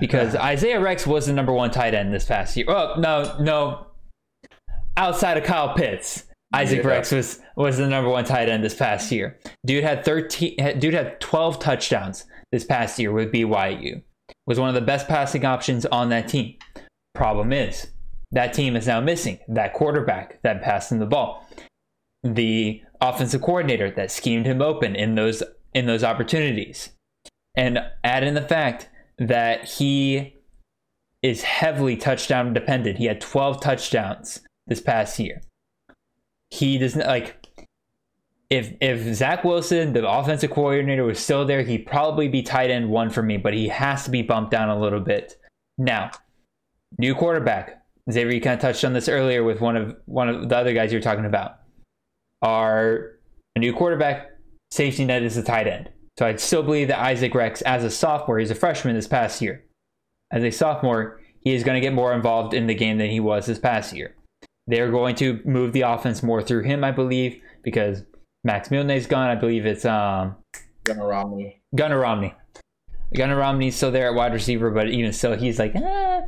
because 0.02 0.36
Isaiah 0.36 0.82
Rex 0.82 1.08
was 1.08 1.28
the 1.28 1.34
number 1.34 1.54
one 1.54 1.72
tight 1.72 1.94
end 1.94 2.14
this 2.14 2.26
past 2.26 2.58
year. 2.58 2.66
Oh 2.68 2.96
no, 2.98 3.38
no, 3.40 3.88
outside 4.98 5.38
of 5.38 5.46
Kyle 5.46 5.74
Pitts, 5.74 6.26
Isaac 6.54 6.84
yeah. 6.84 6.90
Rex 6.90 7.14
was 7.14 7.40
was 7.56 7.78
the 7.78 7.88
number 7.88 8.10
one 8.10 8.26
tight 8.26 8.50
end 8.50 8.62
this 8.62 8.76
past 8.76 9.10
year. 9.10 9.40
Dude 9.66 9.86
had 9.86 10.04
thirteen. 10.04 10.58
Dude 10.80 10.94
had 10.94 11.22
twelve 11.22 11.60
touchdowns 11.60 12.26
this 12.52 12.64
past 12.66 13.00
year 13.00 13.12
with 13.12 13.32
BYU. 13.32 14.02
Was 14.48 14.60
one 14.60 14.70
of 14.70 14.76
the 14.76 14.82
best 14.82 15.08
passing 15.08 15.46
options 15.46 15.86
on 15.86 16.10
that 16.10 16.28
team. 16.28 16.56
Problem 17.14 17.52
is, 17.52 17.88
that 18.32 18.54
team 18.54 18.76
is 18.76 18.88
now 18.88 19.02
missing 19.02 19.40
that 19.48 19.74
quarterback 19.74 20.42
that 20.42 20.62
passed 20.62 20.92
him 20.92 21.00
the 21.00 21.06
ball. 21.06 21.46
The 22.24 22.82
offensive 23.02 23.42
coordinator 23.42 23.92
that 23.92 24.12
schemed 24.12 24.46
him 24.46 24.62
open 24.62 24.96
in 24.96 25.16
those 25.16 25.44
in 25.74 25.86
those 25.86 26.04
opportunities. 26.04 26.90
And 27.56 27.80
add 28.04 28.24
in 28.24 28.34
the 28.34 28.42
fact 28.42 28.90
that 29.18 29.66
he 29.66 30.36
is 31.22 31.44
heavily 31.44 31.98
touchdown 31.98 32.54
dependent. 32.54 32.98
He 32.98 33.06
had 33.06 33.22
12 33.22 33.62
touchdowns 33.62 34.42
this 34.68 34.82
past 34.82 35.20
year. 35.20 35.42
He 36.50 36.78
doesn't 36.78 37.06
like 37.06 37.41
if 38.52 38.74
if 38.82 39.16
Zach 39.16 39.46
Wilson, 39.46 39.94
the 39.94 40.08
offensive 40.08 40.52
coordinator, 40.52 41.06
was 41.06 41.18
still 41.18 41.46
there, 41.46 41.64
he'd 41.64 41.88
probably 41.88 42.28
be 42.28 42.44
tight 42.44 42.70
end 42.70 42.90
one 42.90 43.10
for 43.10 43.24
me, 43.24 43.38
but 43.38 43.54
he 43.54 43.70
has 43.70 44.04
to 44.04 44.12
be 44.12 44.22
bumped 44.22 44.52
down 44.52 44.68
a 44.70 44.78
little 44.78 45.00
bit. 45.00 45.38
Now, 45.78 46.12
new 47.00 47.16
quarterback. 47.16 47.82
Xavier, 48.12 48.34
you 48.34 48.42
kind 48.42 48.56
of 48.56 48.60
touched 48.60 48.84
on 48.84 48.92
this 48.92 49.08
earlier 49.08 49.44
with 49.44 49.62
one 49.62 49.78
of 49.78 49.96
one 50.06 50.28
of 50.28 50.50
the 50.50 50.58
other 50.58 50.74
guys 50.74 50.92
you 50.92 51.00
were 51.00 51.04
talking 51.04 51.26
about. 51.26 51.60
A 52.44 53.60
new 53.60 53.74
quarterback, 53.74 54.32
safety 54.72 55.06
net 55.06 55.24
is 55.24 55.38
a 55.38 55.44
tight 55.44 55.68
end. 55.68 55.90
So 56.20 56.26
I 56.26 56.36
still 56.36 56.62
believe 56.62 56.90
that 56.90 57.00
Isaac 57.00 57.34
Rex, 57.34 57.62
as 57.62 57.86
a 57.86 57.90
sophomore, 57.90 58.40
he's 58.40 58.52
a 58.52 58.56
freshman 58.56 58.96
this 58.96 59.08
past 59.08 59.42
year. 59.42 59.64
As 60.30 60.44
a 60.44 60.52
sophomore, 60.52 61.22
he 61.40 61.54
is 61.54 61.64
going 61.64 61.76
to 61.76 61.82
get 61.82 61.94
more 61.94 62.14
involved 62.14 62.54
in 62.54 62.68
the 62.68 62.76
game 62.76 62.98
than 62.98 63.10
he 63.10 63.22
was 63.22 63.46
this 63.46 63.60
past 63.60 63.94
year. 63.94 64.16
They're 64.68 64.92
going 64.92 65.16
to 65.16 65.40
move 65.46 65.72
the 65.72 65.82
offense 65.82 66.22
more 66.22 66.42
through 66.42 66.64
him, 66.64 66.84
I 66.84 66.92
believe, 66.92 67.42
because 67.64 68.04
Dax 68.46 68.70
Milne's 68.70 69.08
gone. 69.08 69.30
I 69.30 69.36
believe 69.36 69.66
it's 69.66 69.86
um 69.86 70.36
Gunnar 70.84 71.08
Romney. 71.08 71.62
Gunnar 71.76 72.00
Romney. 72.00 72.34
Gunnar 73.14 73.36
Romney's 73.36 73.76
still 73.76 73.92
there 73.92 74.08
at 74.08 74.16
wide 74.16 74.34
receiver, 74.34 74.72
but 74.72 74.88
even 74.88 75.12
so, 75.12 75.36
he's 75.36 75.60
like, 75.60 75.76
eh. 75.76 76.22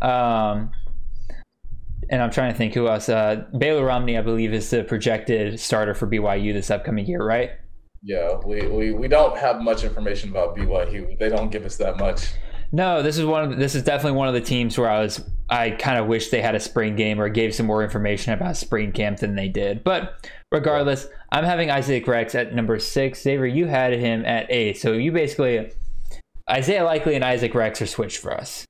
Um, 0.00 0.70
and 2.10 2.22
I'm 2.22 2.30
trying 2.30 2.52
to 2.52 2.56
think 2.56 2.74
who 2.74 2.86
else. 2.88 3.08
Uh, 3.08 3.44
Baylor 3.58 3.84
Romney, 3.84 4.16
I 4.16 4.22
believe, 4.22 4.54
is 4.54 4.70
the 4.70 4.84
projected 4.84 5.58
starter 5.58 5.94
for 5.94 6.06
BYU 6.06 6.52
this 6.52 6.70
upcoming 6.70 7.06
year, 7.06 7.24
right? 7.24 7.50
Yeah, 8.02 8.36
we, 8.44 8.68
we, 8.68 8.92
we 8.92 9.08
don't 9.08 9.36
have 9.36 9.60
much 9.60 9.82
information 9.82 10.30
about 10.30 10.56
BYU. 10.56 11.18
They 11.18 11.28
don't 11.28 11.50
give 11.50 11.64
us 11.64 11.76
that 11.78 11.96
much. 11.96 12.28
No, 12.72 13.02
this 13.02 13.18
is 13.18 13.24
one 13.24 13.52
of 13.52 13.58
this 13.58 13.74
is 13.74 13.82
definitely 13.82 14.18
one 14.18 14.28
of 14.28 14.34
the 14.34 14.40
teams 14.40 14.76
where 14.76 14.90
I 14.90 15.00
was 15.00 15.24
I 15.48 15.70
kind 15.70 15.98
of 15.98 16.06
wish 16.06 16.30
they 16.30 16.42
had 16.42 16.54
a 16.54 16.60
spring 16.60 16.96
game 16.96 17.20
or 17.20 17.28
gave 17.28 17.54
some 17.54 17.66
more 17.66 17.84
information 17.84 18.32
about 18.32 18.56
spring 18.56 18.92
camp 18.92 19.18
than 19.18 19.34
they 19.36 19.48
did. 19.48 19.84
But 19.84 20.28
regardless, 20.50 21.06
I'm 21.30 21.44
having 21.44 21.70
Isaac 21.70 22.06
Rex 22.06 22.34
at 22.34 22.54
number 22.54 22.78
six. 22.78 23.22
Xavier, 23.22 23.46
you 23.46 23.66
had 23.66 23.92
him 23.92 24.24
at 24.24 24.46
eight, 24.50 24.78
so 24.78 24.92
you 24.92 25.12
basically 25.12 25.70
Isaiah 26.50 26.84
Likely 26.84 27.14
and 27.14 27.24
Isaac 27.24 27.54
Rex 27.54 27.80
are 27.80 27.86
switched 27.86 28.18
for 28.18 28.32
us. 28.32 28.64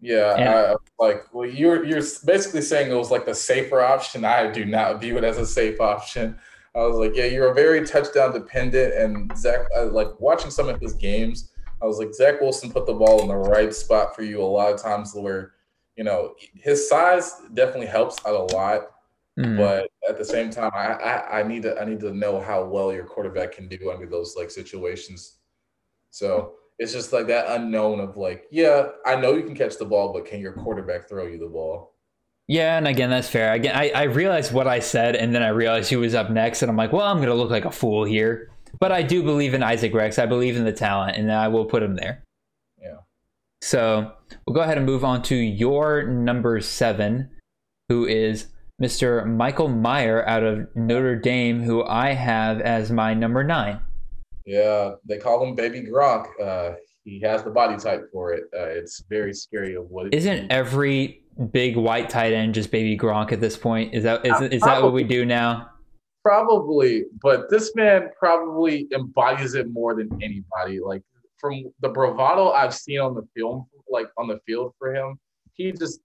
Yeah, 0.00 0.34
and, 0.34 0.48
I, 0.48 0.74
like 0.98 1.32
well, 1.32 1.48
you're 1.48 1.84
you're 1.84 2.02
basically 2.24 2.62
saying 2.62 2.90
it 2.90 2.94
was 2.94 3.10
like 3.10 3.26
the 3.26 3.34
safer 3.34 3.80
option. 3.80 4.24
I 4.24 4.50
do 4.50 4.64
not 4.64 5.00
view 5.00 5.16
it 5.18 5.24
as 5.24 5.38
a 5.38 5.46
safe 5.46 5.80
option. 5.80 6.38
I 6.74 6.80
was 6.80 6.96
like, 6.96 7.14
yeah, 7.14 7.26
you're 7.26 7.50
a 7.50 7.54
very 7.54 7.86
touchdown 7.86 8.32
dependent, 8.32 8.94
and 8.94 9.36
Zach, 9.36 9.60
like 9.90 10.08
watching 10.18 10.50
some 10.50 10.68
of 10.68 10.80
his 10.80 10.94
games 10.94 11.51
I 11.82 11.86
was 11.86 11.98
like, 11.98 12.14
Zach 12.14 12.40
Wilson 12.40 12.70
put 12.70 12.86
the 12.86 12.94
ball 12.94 13.22
in 13.22 13.28
the 13.28 13.36
right 13.36 13.74
spot 13.74 14.14
for 14.14 14.22
you 14.22 14.40
a 14.40 14.44
lot 14.44 14.72
of 14.72 14.80
times 14.80 15.14
where, 15.14 15.52
you 15.96 16.04
know, 16.04 16.34
his 16.54 16.88
size 16.88 17.42
definitely 17.54 17.86
helps 17.86 18.24
out 18.24 18.34
a 18.34 18.54
lot. 18.54 18.82
Mm. 19.38 19.56
But 19.56 19.90
at 20.08 20.18
the 20.18 20.24
same 20.24 20.50
time, 20.50 20.70
I, 20.74 20.92
I, 20.92 21.40
I 21.40 21.42
need 21.42 21.62
to 21.62 21.80
I 21.80 21.84
need 21.86 22.00
to 22.00 22.12
know 22.12 22.40
how 22.40 22.64
well 22.64 22.92
your 22.92 23.04
quarterback 23.04 23.52
can 23.52 23.66
do 23.66 23.90
under 23.90 24.06
those 24.06 24.36
like 24.36 24.50
situations. 24.50 25.38
So 26.10 26.54
it's 26.78 26.92
just 26.92 27.12
like 27.12 27.26
that 27.28 27.46
unknown 27.48 28.00
of 28.00 28.16
like, 28.16 28.44
yeah, 28.50 28.88
I 29.06 29.16
know 29.16 29.34
you 29.34 29.42
can 29.42 29.54
catch 29.54 29.78
the 29.78 29.84
ball, 29.84 30.12
but 30.12 30.26
can 30.26 30.40
your 30.40 30.52
quarterback 30.52 31.08
throw 31.08 31.26
you 31.26 31.38
the 31.38 31.46
ball? 31.46 31.94
Yeah, 32.48 32.76
and 32.76 32.86
again, 32.86 33.08
that's 33.08 33.28
fair. 33.28 33.54
Again, 33.54 33.74
I, 33.74 33.90
I 33.90 34.02
realized 34.02 34.52
what 34.52 34.66
I 34.66 34.80
said, 34.80 35.16
and 35.16 35.34
then 35.34 35.42
I 35.42 35.48
realized 35.48 35.88
who 35.90 36.00
was 36.00 36.14
up 36.14 36.28
next, 36.28 36.60
and 36.60 36.70
I'm 36.70 36.76
like, 36.76 36.92
well, 36.92 37.06
I'm 37.06 37.20
gonna 37.20 37.34
look 37.34 37.50
like 37.50 37.64
a 37.64 37.70
fool 37.70 38.04
here. 38.04 38.50
But 38.78 38.92
I 38.92 39.02
do 39.02 39.22
believe 39.22 39.54
in 39.54 39.62
Isaac 39.62 39.94
Rex. 39.94 40.18
I 40.18 40.26
believe 40.26 40.56
in 40.56 40.64
the 40.64 40.72
talent, 40.72 41.16
and 41.16 41.30
I 41.32 41.48
will 41.48 41.64
put 41.64 41.82
him 41.82 41.96
there. 41.96 42.24
Yeah. 42.80 42.98
So 43.60 44.12
we'll 44.46 44.54
go 44.54 44.62
ahead 44.62 44.76
and 44.76 44.86
move 44.86 45.04
on 45.04 45.22
to 45.24 45.36
your 45.36 46.04
number 46.04 46.60
seven, 46.60 47.30
who 47.88 48.06
is 48.06 48.46
Mr. 48.82 49.26
Michael 49.26 49.68
Mayer 49.68 50.26
out 50.26 50.42
of 50.42 50.66
Notre 50.74 51.16
Dame, 51.16 51.62
who 51.62 51.84
I 51.84 52.12
have 52.12 52.60
as 52.60 52.90
my 52.90 53.14
number 53.14 53.44
nine. 53.44 53.80
Yeah, 54.44 54.92
they 55.06 55.18
call 55.18 55.46
him 55.46 55.54
Baby 55.54 55.82
Gronk. 55.82 56.26
Uh, 56.42 56.74
he 57.04 57.20
has 57.20 57.44
the 57.44 57.50
body 57.50 57.76
type 57.76 58.08
for 58.12 58.32
it. 58.32 58.44
Uh, 58.54 58.64
it's 58.64 59.04
very 59.08 59.32
scary 59.32 59.74
of 59.74 59.88
what. 59.90 60.12
Isn't 60.12 60.50
every 60.50 61.22
big 61.50 61.76
white 61.76 62.10
tight 62.10 62.32
end 62.32 62.54
just 62.54 62.70
Baby 62.70 62.96
Gronk 62.96 63.32
at 63.32 63.40
this 63.40 63.56
point? 63.56 63.94
Is 63.94 64.04
that 64.04 64.26
is, 64.26 64.40
is 64.52 64.62
that 64.62 64.82
what 64.82 64.92
we 64.92 65.04
do 65.04 65.24
now? 65.24 65.70
Probably, 66.22 67.06
but 67.20 67.50
this 67.50 67.74
man 67.74 68.10
probably 68.16 68.86
embodies 68.94 69.54
it 69.54 69.70
more 69.70 69.94
than 69.94 70.08
anybody. 70.22 70.78
Like 70.80 71.02
from 71.38 71.64
the 71.80 71.88
bravado 71.88 72.50
I've 72.50 72.74
seen 72.74 73.00
on 73.00 73.14
the 73.14 73.26
film, 73.36 73.66
like 73.90 74.06
on 74.16 74.28
the 74.28 74.38
field 74.46 74.72
for 74.78 74.94
him, 74.94 75.18
he 75.54 75.72
just 75.72 76.00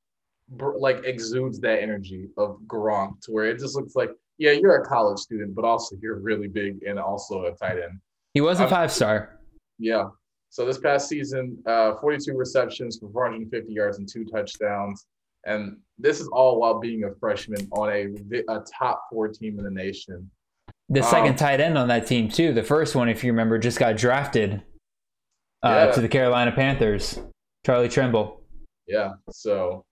like 0.50 1.04
exudes 1.04 1.60
that 1.60 1.82
energy 1.82 2.30
of 2.38 2.60
Gronk 2.68 3.22
to 3.22 3.32
where 3.32 3.46
it 3.46 3.60
just 3.60 3.76
looks 3.76 3.96
like, 3.96 4.12
yeah, 4.38 4.52
you're 4.52 4.82
a 4.82 4.86
college 4.86 5.20
student, 5.20 5.54
but 5.54 5.66
also 5.66 5.96
you're 6.02 6.20
really 6.20 6.48
big 6.48 6.84
and 6.84 6.98
also 7.00 7.46
a 7.46 7.52
tight 7.52 7.78
end. 7.78 8.00
He 8.34 8.42
was 8.42 8.60
a 8.60 8.68
five 8.68 8.92
star. 8.92 9.40
Yeah. 9.80 10.10
So 10.50 10.66
this 10.66 10.78
past 10.78 11.10
season, 11.10 11.58
uh, 11.66 11.96
42 11.96 12.34
receptions 12.34 12.98
for 12.98 13.10
450 13.12 13.72
yards 13.72 13.98
and 14.00 14.08
two 14.08 14.26
touchdowns. 14.26 15.06
And 15.48 15.78
this 15.98 16.20
is 16.20 16.28
all 16.28 16.60
while 16.60 16.78
being 16.80 17.06
a 17.06 17.16
freshman 17.20 17.68
on 17.72 17.90
a, 17.90 18.14
a 18.52 18.64
top 18.80 19.04
four 19.10 19.30
team 19.30 19.58
in 19.58 19.64
the 19.64 19.72
nation. 19.72 20.30
The 20.90 21.02
second 21.02 21.32
um, 21.32 21.36
tight 21.38 21.60
end 21.60 21.78
on 21.78 21.88
that 21.88 22.06
team, 22.06 22.30
too. 22.30 22.54
The 22.54 22.64
first 22.64 22.96
one, 22.96 23.10
if 23.10 23.24
you 23.24 23.32
remember, 23.32 23.58
just 23.58 23.80
got 23.80 23.98
drafted 23.98 24.62
uh, 25.64 25.88
yeah. 25.88 25.92
to 25.94 26.02
the 26.02 26.10
Carolina 26.10 26.52
Panthers, 26.52 27.20
Charlie 27.66 27.90
Tremble. 27.90 28.44
Yeah. 28.88 29.14
So 29.32 29.86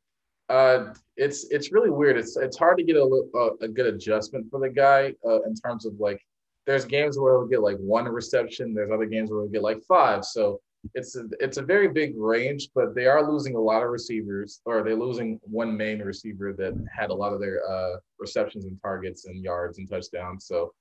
uh, 0.49 0.93
it's 1.17 1.47
it's 1.49 1.71
really 1.71 1.89
weird. 1.89 2.17
It's 2.17 2.37
it's 2.37 2.57
hard 2.57 2.77
to 2.77 2.83
get 2.83 2.97
a, 2.97 3.23
a, 3.35 3.65
a 3.65 3.67
good 3.67 3.87
adjustment 3.87 4.45
for 4.51 4.59
the 4.59 4.69
guy 4.69 5.13
uh, 5.25 5.41
in 5.43 5.55
terms 5.55 5.85
of 5.85 5.93
like, 5.99 6.21
there's 6.65 6.85
games 6.85 7.17
where 7.17 7.33
he'll 7.33 7.47
get 7.47 7.61
like 7.61 7.77
one 7.77 8.05
reception, 8.05 8.73
there's 8.73 8.91
other 8.91 9.05
games 9.05 9.31
where 9.31 9.41
he'll 9.41 9.51
get 9.51 9.63
like 9.63 9.81
five. 9.87 10.25
So 10.25 10.59
it's 10.93 11.15
a, 11.15 11.23
it's 11.39 11.57
a 11.57 11.61
very 11.61 11.87
big 11.87 12.13
range, 12.17 12.69
but 12.75 12.95
they 12.95 13.07
are 13.07 13.29
losing 13.29 13.55
a 13.55 13.59
lot 13.59 13.83
of 13.83 13.89
receivers, 13.89 14.61
or 14.65 14.83
they're 14.83 14.95
losing 14.95 15.39
one 15.43 15.75
main 15.75 15.99
receiver 15.99 16.53
that 16.53 16.73
had 16.95 17.09
a 17.09 17.13
lot 17.13 17.33
of 17.33 17.39
their 17.39 17.61
uh, 17.69 17.97
receptions 18.19 18.65
and 18.65 18.79
targets 18.81 19.25
and 19.25 19.43
yards 19.43 19.77
and 19.77 19.89
touchdowns. 19.89 20.45
So 20.45 20.73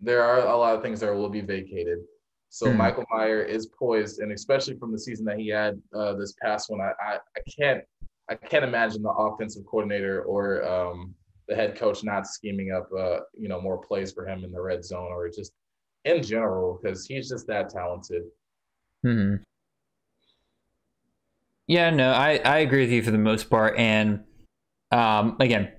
there 0.00 0.22
are 0.22 0.40
a 0.40 0.56
lot 0.56 0.74
of 0.74 0.82
things 0.82 1.00
that 1.00 1.14
will 1.14 1.28
be 1.28 1.40
vacated. 1.40 1.98
So 2.48 2.66
mm 2.66 2.76
Michael 2.76 3.06
Mayer 3.10 3.42
is 3.42 3.66
poised, 3.66 4.20
and 4.20 4.32
especially 4.32 4.76
from 4.76 4.92
the 4.92 4.98
season 4.98 5.24
that 5.26 5.38
he 5.38 5.48
had 5.48 5.80
uh, 5.94 6.14
this 6.14 6.34
past 6.42 6.68
one, 6.68 6.80
I, 6.80 6.92
I, 7.02 7.14
I 7.14 7.40
can't 7.58 7.82
I 8.30 8.34
can't 8.34 8.64
imagine 8.64 9.02
the 9.02 9.10
offensive 9.10 9.64
coordinator 9.66 10.22
or 10.22 10.64
um, 10.64 11.14
the 11.48 11.54
head 11.54 11.76
coach 11.76 12.04
not 12.04 12.26
scheming 12.26 12.72
up 12.72 12.88
uh, 12.96 13.20
you 13.34 13.48
know 13.48 13.60
more 13.60 13.78
plays 13.78 14.12
for 14.12 14.26
him 14.26 14.44
in 14.44 14.52
the 14.52 14.60
red 14.60 14.84
zone 14.84 15.10
or 15.10 15.28
just 15.28 15.52
in 16.04 16.22
general 16.22 16.78
because 16.80 17.06
he's 17.06 17.28
just 17.28 17.46
that 17.46 17.70
talented. 17.70 18.22
Hmm. 19.02 19.36
Yeah, 21.66 21.90
no, 21.90 22.12
I, 22.12 22.36
I 22.38 22.58
agree 22.58 22.82
with 22.82 22.90
you 22.90 23.02
for 23.02 23.10
the 23.10 23.18
most 23.18 23.48
part. 23.48 23.78
And 23.78 24.24
um, 24.90 25.36
again, 25.40 25.72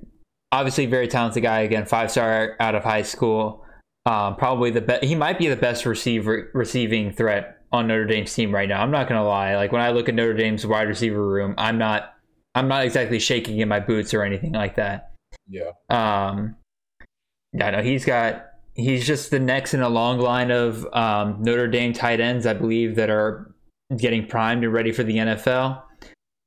obviously 0.52 0.86
very 0.86 1.08
talented 1.08 1.44
guy. 1.44 1.62
Again, 1.62 1.86
five 1.86 2.12
star 2.12 2.56
out 2.60 2.76
of 2.76 2.84
high 2.84 3.02
school. 3.02 3.66
Um, 4.06 4.36
probably 4.36 4.72
the 4.72 4.82
best. 4.82 5.04
He 5.04 5.16
might 5.16 5.38
be 5.38 5.48
the 5.48 5.56
best 5.56 5.86
receiver 5.86 6.50
receiving 6.54 7.12
threat 7.12 7.60
on 7.72 7.88
Notre 7.88 8.06
Dame's 8.06 8.34
team 8.34 8.54
right 8.54 8.68
now. 8.68 8.82
I'm 8.82 8.92
not 8.92 9.08
gonna 9.08 9.26
lie. 9.26 9.56
Like 9.56 9.72
when 9.72 9.82
I 9.82 9.92
look 9.92 10.10
at 10.10 10.16
Notre 10.16 10.34
Dame's 10.34 10.66
wide 10.66 10.88
receiver 10.88 11.26
room, 11.26 11.56
I'm 11.58 11.78
not 11.78 12.14
I'm 12.56 12.68
not 12.68 12.86
exactly 12.86 13.20
shaking 13.20 13.60
in 13.60 13.68
my 13.68 13.80
boots 13.80 14.14
or 14.14 14.24
anything 14.24 14.54
like 14.54 14.76
that. 14.76 15.12
Yeah. 15.48 15.72
Um, 15.90 16.56
yeah, 17.54 17.72
no, 17.72 17.82
he's 17.82 18.06
got 18.06 18.46
he's 18.76 19.06
just 19.06 19.32
the 19.32 19.40
next 19.40 19.74
in 19.74 19.82
a 19.82 19.90
long 19.90 20.20
line 20.20 20.52
of 20.52 20.86
um, 20.94 21.38
Notre 21.42 21.68
Dame 21.68 21.94
tight 21.94 22.20
ends, 22.20 22.46
I 22.46 22.54
believe, 22.54 22.96
that 22.96 23.10
are 23.10 23.54
getting 23.98 24.28
primed 24.28 24.64
and 24.64 24.74
ready 24.74 24.92
for 24.92 25.04
the 25.04 25.18
NFL. 25.18 25.82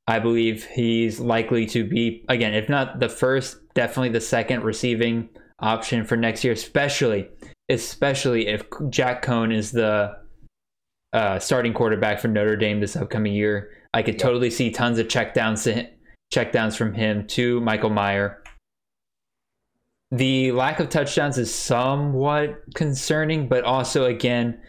I 0.07 0.19
believe 0.19 0.65
he's 0.65 1.19
likely 1.19 1.65
to 1.67 1.83
be 1.83 2.25
again, 2.29 2.53
if 2.53 2.69
not 2.69 2.99
the 2.99 3.09
first, 3.09 3.57
definitely 3.73 4.09
the 4.09 4.21
second 4.21 4.63
receiving 4.63 5.29
option 5.59 6.05
for 6.05 6.15
next 6.15 6.43
year, 6.43 6.53
especially 6.53 7.27
especially 7.69 8.47
if 8.47 8.63
Jack 8.89 9.23
Coan 9.23 9.53
is 9.53 9.71
the 9.71 10.17
uh, 11.11 11.39
starting 11.39 11.73
quarterback 11.73 12.19
for 12.19 12.29
Notre 12.29 12.55
Dame 12.55 12.79
this 12.79 12.95
upcoming 12.95 13.33
year. 13.33 13.71
I 13.93 14.01
could 14.01 14.19
totally 14.19 14.49
see 14.49 14.71
tons 14.71 14.99
of 14.99 15.07
checkdowns 15.07 15.89
checkdowns 16.33 16.77
from 16.77 16.93
him 16.93 17.25
to 17.27 17.59
Michael 17.61 17.89
Mayer. 17.89 18.43
The 20.11 20.51
lack 20.53 20.79
of 20.79 20.89
touchdowns 20.89 21.37
is 21.37 21.53
somewhat 21.53 22.61
concerning, 22.75 23.47
but 23.47 23.63
also 23.63 24.05
again, 24.05 24.59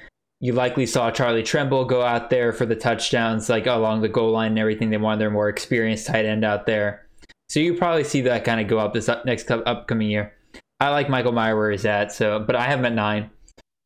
you 0.41 0.53
likely 0.53 0.87
saw 0.87 1.11
Charlie 1.11 1.43
Tremble 1.43 1.85
go 1.85 2.03
out 2.03 2.31
there 2.31 2.53
for 2.53 2.67
the 2.67 2.77
touchdowns, 2.77 3.49
like 3.49 3.67
along 3.67 4.03
the 4.03 4.09
goal 4.09 4.33
line 4.33 4.53
and 4.53 4.59
everything. 4.59 4.91
They 4.91 4.97
wanted 4.97 5.21
their 5.21 5.31
more 5.31 5.49
experienced 5.49 6.07
tight 6.07 6.25
end 6.25 6.45
out 6.45 6.67
there. 6.67 7.07
So 7.49 7.61
you 7.61 7.75
probably 7.75 8.05
see 8.05 8.21
that 8.23 8.45
kind 8.45 8.61
of 8.61 8.69
go 8.69 8.79
up 8.79 8.95
this 8.95 9.09
up 9.09 9.25
next 9.25 9.51
upcoming 9.51 10.11
year. 10.11 10.35
I 10.81 10.91
like 10.91 11.09
Michael 11.09 11.33
Mayer 11.33 11.57
where 11.57 11.71
he's 11.71 11.87
at, 11.87 12.13
so 12.13 12.41
but 12.41 12.55
I 12.55 12.65
have 12.65 12.79
him 12.81 12.85
at 12.85 12.93
nine. 12.93 13.31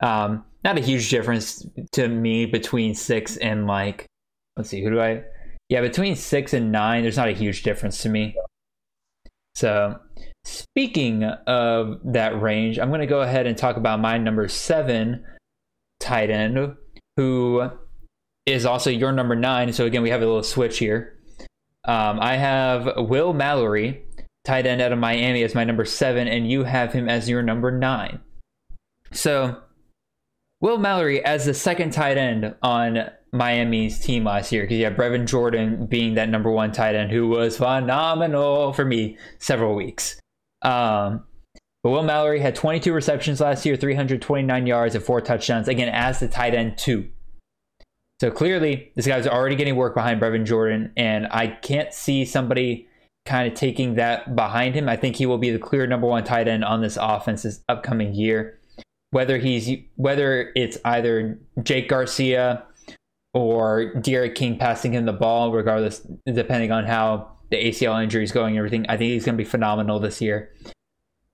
Um, 0.00 0.44
not 0.64 0.78
a 0.78 0.80
huge 0.80 1.10
difference 1.10 1.66
to 1.92 2.08
me 2.08 2.46
between 2.46 2.94
six 2.94 3.36
and 3.36 3.66
like 3.66 4.06
let's 4.56 4.68
see, 4.68 4.82
who 4.82 4.90
do 4.90 5.00
I 5.00 5.22
yeah, 5.72 5.80
between 5.80 6.16
six 6.16 6.52
and 6.52 6.70
nine, 6.70 7.02
there's 7.02 7.16
not 7.16 7.28
a 7.28 7.32
huge 7.32 7.62
difference 7.62 8.02
to 8.02 8.10
me. 8.10 8.36
So 9.54 9.98
speaking 10.44 11.24
of 11.24 12.00
that 12.04 12.40
range, 12.40 12.78
I'm 12.78 12.90
gonna 12.90 13.06
go 13.06 13.22
ahead 13.22 13.46
and 13.46 13.56
talk 13.56 13.76
about 13.76 14.00
my 14.00 14.18
number 14.18 14.48
seven 14.48 15.24
tight 16.00 16.30
end, 16.30 16.76
who 17.16 17.70
is 18.46 18.66
also 18.66 18.90
your 18.90 19.12
number 19.12 19.36
nine. 19.36 19.72
So 19.72 19.86
again, 19.86 20.02
we 20.02 20.10
have 20.10 20.22
a 20.22 20.26
little 20.26 20.42
switch 20.42 20.78
here. 20.78 21.18
Um, 21.84 22.20
I 22.20 22.36
have 22.36 22.88
Will 22.96 23.32
Mallory, 23.32 24.04
tight 24.44 24.66
end 24.66 24.80
out 24.80 24.92
of 24.92 24.98
Miami, 24.98 25.42
as 25.42 25.54
my 25.54 25.64
number 25.64 25.84
seven, 25.84 26.28
and 26.28 26.48
you 26.50 26.64
have 26.64 26.92
him 26.92 27.08
as 27.08 27.28
your 27.28 27.42
number 27.42 27.70
nine. 27.70 28.20
So, 29.10 29.60
Will 30.60 30.78
Mallory 30.78 31.24
as 31.24 31.44
the 31.44 31.54
second 31.54 31.92
tight 31.92 32.16
end 32.16 32.54
on 32.62 33.10
Miami's 33.32 33.98
team 33.98 34.24
last 34.24 34.52
year, 34.52 34.62
because 34.62 34.78
you 34.78 34.84
have 34.84 34.94
Brevin 34.94 35.26
Jordan 35.26 35.86
being 35.86 36.14
that 36.14 36.28
number 36.28 36.50
one 36.50 36.70
tight 36.70 36.94
end 36.94 37.10
who 37.10 37.28
was 37.28 37.56
phenomenal 37.56 38.72
for 38.72 38.84
me 38.84 39.18
several 39.38 39.74
weeks. 39.74 40.20
Um, 40.62 41.24
but 41.82 41.90
Will 41.90 42.04
Mallory 42.04 42.38
had 42.38 42.54
22 42.54 42.92
receptions 42.92 43.40
last 43.40 43.66
year, 43.66 43.76
329 43.76 44.66
yards, 44.66 44.94
and 44.94 45.02
four 45.02 45.20
touchdowns, 45.20 45.66
again, 45.66 45.88
as 45.88 46.20
the 46.20 46.28
tight 46.28 46.54
end, 46.54 46.78
two. 46.78 47.08
So 48.20 48.30
clearly, 48.30 48.92
this 48.94 49.06
guy's 49.06 49.26
already 49.26 49.56
getting 49.56 49.74
work 49.74 49.94
behind 49.94 50.20
Brevin 50.20 50.46
Jordan, 50.46 50.92
and 50.96 51.26
I 51.32 51.48
can't 51.48 51.92
see 51.92 52.24
somebody 52.24 52.86
kind 53.26 53.50
of 53.50 53.54
taking 53.58 53.94
that 53.96 54.36
behind 54.36 54.76
him. 54.76 54.88
I 54.88 54.96
think 54.96 55.16
he 55.16 55.26
will 55.26 55.38
be 55.38 55.50
the 55.50 55.58
clear 55.58 55.88
number 55.88 56.06
one 56.06 56.22
tight 56.22 56.46
end 56.46 56.64
on 56.64 56.82
this 56.82 56.96
offense 57.00 57.42
this 57.42 57.62
upcoming 57.68 58.14
year. 58.14 58.60
Whether 59.10 59.38
he's 59.38 59.68
whether 59.96 60.52
it's 60.54 60.78
either 60.84 61.38
Jake 61.62 61.88
Garcia 61.88 62.64
or 63.34 63.92
D'Eriq 64.00 64.34
King 64.34 64.56
passing 64.58 64.92
him 64.92 65.04
the 65.04 65.12
ball, 65.12 65.52
regardless, 65.52 66.06
depending 66.26 66.70
on 66.70 66.84
how 66.84 67.32
the 67.52 67.68
ACL 67.68 68.02
injury 68.02 68.24
is 68.24 68.32
going 68.32 68.58
everything, 68.58 68.84
I 68.88 68.96
think 68.96 69.12
he's 69.12 69.24
going 69.24 69.36
to 69.36 69.44
be 69.44 69.48
phenomenal 69.48 70.00
this 70.00 70.20
year 70.20 70.52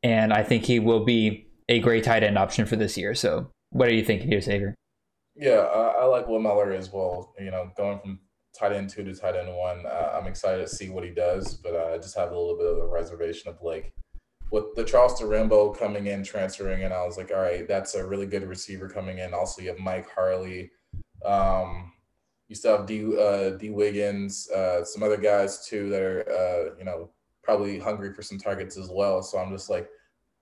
and 0.03 0.33
I 0.33 0.43
think 0.43 0.65
he 0.65 0.79
will 0.79 1.05
be 1.05 1.47
a 1.69 1.81
great 1.81 2.05
tight 2.05 2.23
end 2.23 2.39
option 2.39 2.67
for 2.67 2.77
this 2.77 2.97
year. 2.97 3.15
So, 3.15 3.51
what 3.71 3.89
are 3.89 3.95
you 3.95 4.05
thinking 4.05 4.29
here, 4.29 4.41
Xavier? 4.41 4.75
Yeah, 5.37 5.59
I, 5.59 6.03
I 6.03 6.05
like 6.05 6.27
Will 6.27 6.41
Mallory 6.41 6.77
as 6.77 6.93
well. 6.93 7.35
You 7.39 7.51
know, 7.51 7.71
going 7.77 7.99
from 7.99 8.21
tight 8.59 8.73
end 8.73 8.91
two 8.91 9.05
to 9.05 9.15
tight 9.15 9.37
end 9.37 9.55
one, 9.55 9.85
uh, 9.87 10.19
I'm 10.19 10.27
excited 10.27 10.67
to 10.67 10.75
see 10.75 10.89
what 10.89 11.05
he 11.05 11.11
does, 11.11 11.55
but 11.55 11.75
uh, 11.75 11.95
I 11.95 11.97
just 11.99 12.17
have 12.17 12.31
a 12.31 12.39
little 12.39 12.57
bit 12.57 12.67
of 12.67 12.79
a 12.79 12.87
reservation 12.87 13.51
of 13.51 13.61
like 13.63 13.93
with 14.51 14.65
the 14.77 14.85
Charleston 14.85 15.29
Rambo 15.29 15.75
coming 15.75 16.07
in, 16.07 16.25
transferring, 16.25 16.85
and 16.85 16.95
I 16.95 17.05
was 17.05 17.19
like, 17.19 17.31
all 17.31 17.43
right, 17.43 17.69
that's 17.69 17.95
a 17.95 18.07
really 18.07 18.27
good 18.27 18.49
receiver 18.49 18.89
coming 18.89 19.19
in. 19.19 19.35
Also, 19.35 19.61
you 19.61 19.69
have 19.69 19.79
Mike 19.79 20.09
Harley. 20.15 20.71
Um, 21.25 21.93
you 22.49 22.57
still 22.57 22.77
have 22.79 22.87
D 22.87 23.17
uh, 23.17 23.51
Dee 23.51 23.71
Wiggins, 23.71 24.51
uh, 24.51 24.85
some 24.85 25.03
other 25.03 25.19
guys 25.19 25.67
too 25.67 25.91
that 25.91 26.03
are 26.03 26.31
uh, 26.31 26.79
you 26.79 26.85
know 26.85 27.11
probably 27.43 27.79
hungry 27.79 28.13
for 28.13 28.23
some 28.23 28.39
targets 28.39 28.77
as 28.77 28.91
well. 28.91 29.23
So 29.23 29.39
I'm 29.39 29.51
just 29.51 29.71
like, 29.71 29.89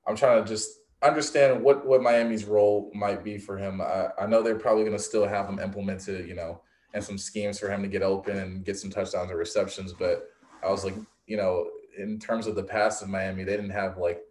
I'm 0.07 0.16
trying 0.16 0.43
to 0.43 0.49
just 0.49 0.70
understand 1.03 1.62
what 1.62 1.85
what 1.85 2.03
Miami's 2.03 2.45
role 2.45 2.91
might 2.95 3.24
be 3.24 3.39
for 3.39 3.59
him. 3.59 3.81
I, 3.81 4.09
I 4.20 4.27
know 4.27 4.43
they're 4.43 4.59
probably 4.59 4.85
going 4.85 4.97
to 4.97 5.03
still 5.03 5.27
have 5.27 5.49
him 5.49 5.59
implemented, 5.59 6.28
you 6.28 6.35
know, 6.35 6.62
and 6.95 7.03
some 7.03 7.19
schemes 7.19 7.59
for 7.59 7.69
him 7.69 7.83
to 7.83 7.89
get 7.89 8.03
open 8.03 8.39
and 8.39 8.65
get 8.65 8.78
some 8.78 8.91
touchdowns 8.91 9.31
or 9.31 9.37
receptions. 9.37 9.93
But 9.93 10.28
I 10.62 10.70
was 10.70 10.85
like, 10.85 10.95
you 11.27 11.37
know, 11.37 11.66
in 11.99 12.20
terms 12.20 12.47
of 12.47 12.55
the 12.55 12.62
past 12.62 13.03
of 13.03 13.09
Miami, 13.09 13.43
they 13.45 13.57
didn't 13.57 13.70
have 13.70 13.99
like. 13.99 14.23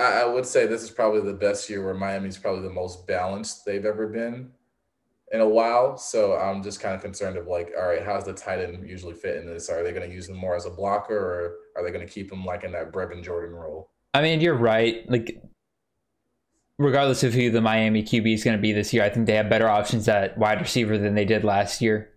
I, 0.00 0.22
I 0.22 0.24
would 0.24 0.46
say 0.46 0.66
this 0.66 0.82
is 0.82 0.90
probably 0.90 1.20
the 1.20 1.38
best 1.38 1.70
year 1.70 1.84
where 1.84 1.94
Miami's 1.94 2.38
probably 2.38 2.62
the 2.62 2.70
most 2.70 3.06
balanced 3.06 3.64
they've 3.64 3.84
ever 3.84 4.08
been 4.08 4.50
in 5.32 5.40
a 5.40 5.48
while. 5.48 5.96
So 5.96 6.36
I'm 6.36 6.62
just 6.62 6.80
kind 6.80 6.94
of 6.94 7.02
concerned 7.02 7.36
of 7.36 7.46
like, 7.46 7.72
all 7.78 7.86
right, 7.86 8.02
how's 8.04 8.24
the 8.24 8.32
tight 8.32 8.60
end 8.60 8.88
usually 8.88 9.14
fit 9.14 9.36
in 9.36 9.46
this? 9.46 9.68
Are 9.68 9.82
they 9.82 9.92
going 9.92 10.08
to 10.08 10.14
use 10.14 10.28
him 10.28 10.36
more 10.36 10.56
as 10.56 10.66
a 10.66 10.70
blocker 10.70 11.16
or 11.16 11.56
are 11.76 11.84
they 11.84 11.92
going 11.92 12.06
to 12.06 12.12
keep 12.12 12.32
him 12.32 12.44
like 12.44 12.64
in 12.64 12.72
that 12.72 12.92
Brevin 12.92 13.22
Jordan 13.22 13.54
role? 13.54 13.90
I 14.14 14.22
mean, 14.22 14.40
you're 14.40 14.54
right. 14.54 15.08
Like, 15.10 15.42
regardless 16.78 17.24
of 17.24 17.34
who 17.34 17.50
the 17.50 17.60
Miami 17.60 18.02
QB 18.02 18.34
is 18.34 18.44
going 18.44 18.56
to 18.56 18.62
be 18.62 18.72
this 18.72 18.92
year, 18.94 19.04
I 19.04 19.10
think 19.10 19.26
they 19.26 19.34
have 19.34 19.50
better 19.50 19.68
options 19.68 20.08
at 20.08 20.38
wide 20.38 20.60
receiver 20.60 20.96
than 20.96 21.14
they 21.14 21.24
did 21.24 21.44
last 21.44 21.82
year. 21.82 22.10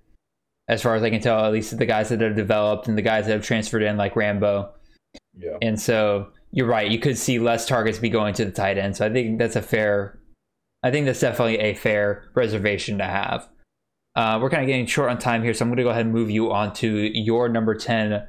As 0.68 0.82
far 0.82 0.96
as 0.96 1.04
I 1.04 1.10
can 1.10 1.20
tell, 1.20 1.44
at 1.44 1.52
least 1.52 1.78
the 1.78 1.86
guys 1.86 2.10
that 2.10 2.22
have 2.22 2.36
developed 2.36 2.88
and 2.88 2.98
the 2.98 3.02
guys 3.02 3.26
that 3.26 3.34
have 3.34 3.44
transferred 3.44 3.84
in, 3.84 3.98
like 3.98 4.16
Rambo. 4.16 4.72
Yeah. 5.38 5.58
And 5.62 5.80
so 5.80 6.30
you're 6.52 6.68
right. 6.68 6.90
You 6.90 7.00
could 7.00 7.18
see 7.18 7.40
less 7.40 7.66
targets 7.66 8.00
be 8.00 8.10
going 8.10 8.34
to 8.36 8.46
the 8.46 8.52
tight 8.52 8.78
end. 8.78 8.96
So 8.96 9.06
I 9.06 9.12
think 9.12 9.38
that's 9.38 9.58
a 9.58 9.62
fair 9.62 10.21
I 10.84 10.92
think 10.92 11.06
that's 11.06 11.20
definitely 11.20 11.60
a 11.60 11.76
fair 11.76 12.30
reservation 12.34 12.98
to 12.98 13.06
have. 13.06 13.48
Uh, 14.16 14.40
we're 14.42 14.50
kind 14.50 14.64
of 14.64 14.68
getting 14.68 14.86
short 14.86 15.10
on 15.10 15.20
time 15.20 15.44
here, 15.44 15.54
so 15.54 15.64
I'm 15.64 15.70
going 15.70 15.78
to 15.78 15.84
go 15.84 15.90
ahead 15.90 16.06
and 16.06 16.14
move 16.14 16.30
you 16.30 16.52
on 16.52 16.74
to 16.76 17.18
your 17.18 17.48
number 17.48 17.76
10 17.76 18.28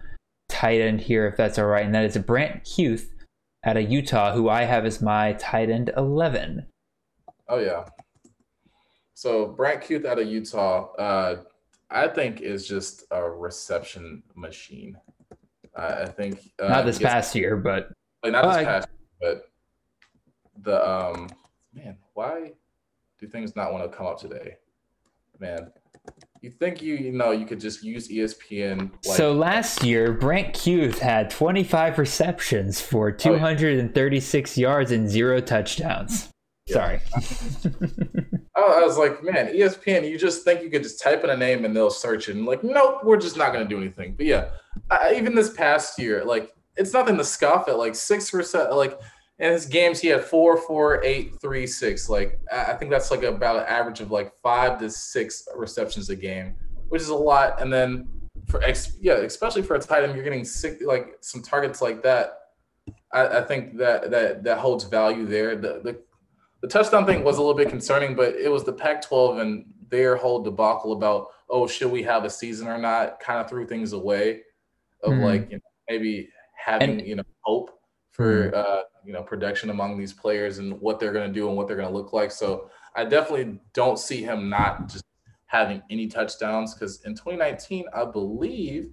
tight 0.48 0.80
end 0.80 1.00
here, 1.00 1.26
if 1.26 1.36
that's 1.36 1.58
all 1.58 1.66
right. 1.66 1.84
And 1.84 1.94
that 1.94 2.04
is 2.04 2.16
Brant 2.18 2.64
Kuithe 2.64 3.06
out 3.64 3.76
of 3.76 3.90
Utah, 3.90 4.32
who 4.32 4.48
I 4.48 4.64
have 4.64 4.84
as 4.84 5.00
my 5.00 5.32
tight 5.34 5.70
end 5.70 5.90
11. 5.96 6.66
Oh, 7.48 7.58
yeah. 7.58 7.84
So 9.14 9.46
Brant 9.46 9.82
Kuithe 9.82 10.04
out 10.04 10.18
of 10.18 10.28
Utah, 10.28 10.92
uh, 10.94 11.42
I 11.90 12.08
think 12.08 12.40
is 12.40 12.66
just 12.66 13.04
a 13.10 13.22
reception 13.22 14.22
machine. 14.34 14.96
Uh, 15.76 15.98
I 16.02 16.06
think 16.06 16.40
uh, 16.58 16.68
not 16.68 16.84
this 16.84 16.98
past 16.98 17.34
year, 17.34 17.56
but 17.56 17.92
like 18.22 18.32
not 18.32 18.44
this 18.44 18.64
past, 18.64 18.88
but 19.20 19.44
the 20.62 20.88
um 20.88 21.28
man, 21.72 21.96
why 22.22 22.52
do 23.18 23.26
things 23.26 23.56
not 23.56 23.72
want 23.72 23.90
to 23.90 23.96
come 23.96 24.06
up 24.06 24.18
today? 24.18 24.56
Man, 25.40 25.72
you 26.40 26.50
think 26.50 26.80
you 26.80 26.94
you 26.94 27.12
know 27.12 27.32
you 27.32 27.46
could 27.46 27.60
just 27.60 27.82
use 27.82 28.08
ESPN. 28.08 28.92
Like, 29.04 29.16
so 29.16 29.32
last 29.32 29.82
year, 29.82 30.12
Brant 30.12 30.54
Kuithe 30.54 30.98
had 30.98 31.30
25 31.30 31.98
receptions 31.98 32.80
for 32.80 33.10
236 33.10 34.50
oh, 34.50 34.60
yeah. 34.60 34.68
yards 34.68 34.92
and 34.92 35.08
zero 35.08 35.40
touchdowns. 35.40 36.28
Yeah. 36.66 36.74
Sorry. 36.74 37.00
I 38.54 38.84
was 38.84 38.96
like, 38.96 39.24
man, 39.24 39.52
ESPN, 39.52 40.08
you 40.08 40.16
just 40.16 40.44
think 40.44 40.62
you 40.62 40.70
could 40.70 40.84
just 40.84 41.02
type 41.02 41.24
in 41.24 41.30
a 41.30 41.36
name 41.36 41.64
and 41.64 41.74
they'll 41.74 41.90
search 41.90 42.28
it. 42.28 42.36
And 42.36 42.46
like, 42.46 42.62
nope, 42.62 43.00
we're 43.02 43.16
just 43.16 43.36
not 43.36 43.52
going 43.52 43.66
to 43.66 43.68
do 43.68 43.80
anything. 43.80 44.14
But 44.14 44.26
yeah, 44.26 44.50
I, 44.88 45.14
even 45.16 45.34
this 45.34 45.50
past 45.50 45.98
year, 45.98 46.24
like, 46.24 46.54
it's 46.76 46.92
nothing 46.92 47.16
to 47.16 47.24
scoff 47.24 47.66
at. 47.66 47.78
Like, 47.78 47.96
six 47.96 48.30
percent, 48.30 48.72
like, 48.76 49.00
in 49.38 49.50
his 49.50 49.66
games 49.66 50.00
he 50.00 50.08
had 50.08 50.22
four, 50.22 50.56
four, 50.56 51.02
eight, 51.02 51.40
three, 51.40 51.66
six. 51.66 52.08
Like 52.08 52.40
I 52.52 52.74
think 52.74 52.90
that's 52.90 53.10
like 53.10 53.22
about 53.22 53.56
an 53.56 53.64
average 53.66 54.00
of 54.00 54.10
like 54.10 54.32
five 54.42 54.78
to 54.80 54.90
six 54.90 55.46
receptions 55.56 56.10
a 56.10 56.16
game, 56.16 56.54
which 56.88 57.02
is 57.02 57.08
a 57.08 57.14
lot. 57.14 57.60
And 57.60 57.72
then 57.72 58.08
for 58.48 58.62
ex, 58.62 58.96
yeah, 59.00 59.14
especially 59.14 59.62
for 59.62 59.74
a 59.74 59.80
tight 59.80 60.04
end, 60.04 60.14
you're 60.14 60.24
getting 60.24 60.44
sick 60.44 60.78
like 60.84 61.16
some 61.20 61.42
targets 61.42 61.82
like 61.82 62.02
that. 62.02 62.38
I, 63.12 63.38
I 63.38 63.42
think 63.42 63.76
that 63.78 64.10
that 64.10 64.44
that 64.44 64.58
holds 64.58 64.84
value 64.84 65.26
there. 65.26 65.56
The, 65.56 65.80
the 65.82 66.00
the 66.60 66.68
touchdown 66.68 67.06
thing 67.06 67.24
was 67.24 67.38
a 67.38 67.40
little 67.40 67.56
bit 67.56 67.68
concerning, 67.68 68.14
but 68.14 68.34
it 68.36 68.48
was 68.48 68.62
the 68.62 68.72
Pac-12 68.72 69.40
and 69.40 69.64
their 69.88 70.14
whole 70.16 70.42
debacle 70.42 70.92
about 70.92 71.28
oh, 71.50 71.66
should 71.66 71.90
we 71.90 72.02
have 72.02 72.24
a 72.24 72.30
season 72.30 72.66
or 72.66 72.78
not, 72.78 73.20
kind 73.20 73.38
of 73.38 73.48
threw 73.48 73.66
things 73.66 73.92
away 73.92 74.40
of 75.02 75.12
mm-hmm. 75.12 75.22
like 75.22 75.50
you 75.50 75.56
know, 75.56 75.62
maybe 75.88 76.28
having 76.56 77.00
and, 77.00 77.06
you 77.06 77.16
know 77.16 77.24
hope 77.40 77.78
for 78.12 78.50
mm-hmm. 78.50 78.54
uh, 78.54 78.82
you 79.04 79.12
know 79.12 79.22
production 79.22 79.70
among 79.70 79.98
these 79.98 80.12
players 80.12 80.58
and 80.58 80.80
what 80.80 81.00
they're 81.00 81.12
going 81.12 81.26
to 81.26 81.32
do 81.32 81.48
and 81.48 81.56
what 81.56 81.66
they're 81.66 81.76
going 81.76 81.88
to 81.88 81.94
look 81.94 82.12
like. 82.12 82.30
So 82.30 82.70
I 82.94 83.04
definitely 83.04 83.58
don't 83.72 83.98
see 83.98 84.22
him 84.22 84.48
not 84.48 84.88
just 84.88 85.04
having 85.46 85.82
any 85.90 86.06
touchdowns 86.06 86.74
because 86.74 87.02
in 87.02 87.14
2019, 87.14 87.86
I 87.94 88.04
believe 88.04 88.90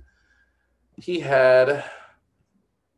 he 0.98 1.20
had 1.20 1.84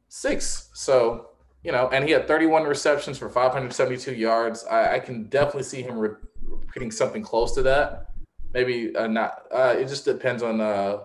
six. 0.08 0.70
So 0.74 1.28
you 1.64 1.72
know, 1.72 1.90
and 1.90 2.06
he 2.06 2.12
had 2.12 2.28
31 2.28 2.64
receptions 2.64 3.18
for 3.18 3.30
572 3.30 4.16
yards. 4.16 4.66
I, 4.66 4.96
I 4.96 5.00
can 5.00 5.26
definitely 5.26 5.64
see 5.64 5.84
him 5.84 5.98
re- 5.98 6.16
repeating 6.44 6.90
something 6.90 7.22
close 7.22 7.54
to 7.54 7.62
that. 7.64 8.08
Maybe 8.54 8.96
uh, 8.96 9.08
not. 9.08 9.44
Uh, 9.52 9.76
it 9.78 9.88
just 9.88 10.06
depends 10.06 10.42
on 10.42 10.60
uh, 10.60 11.02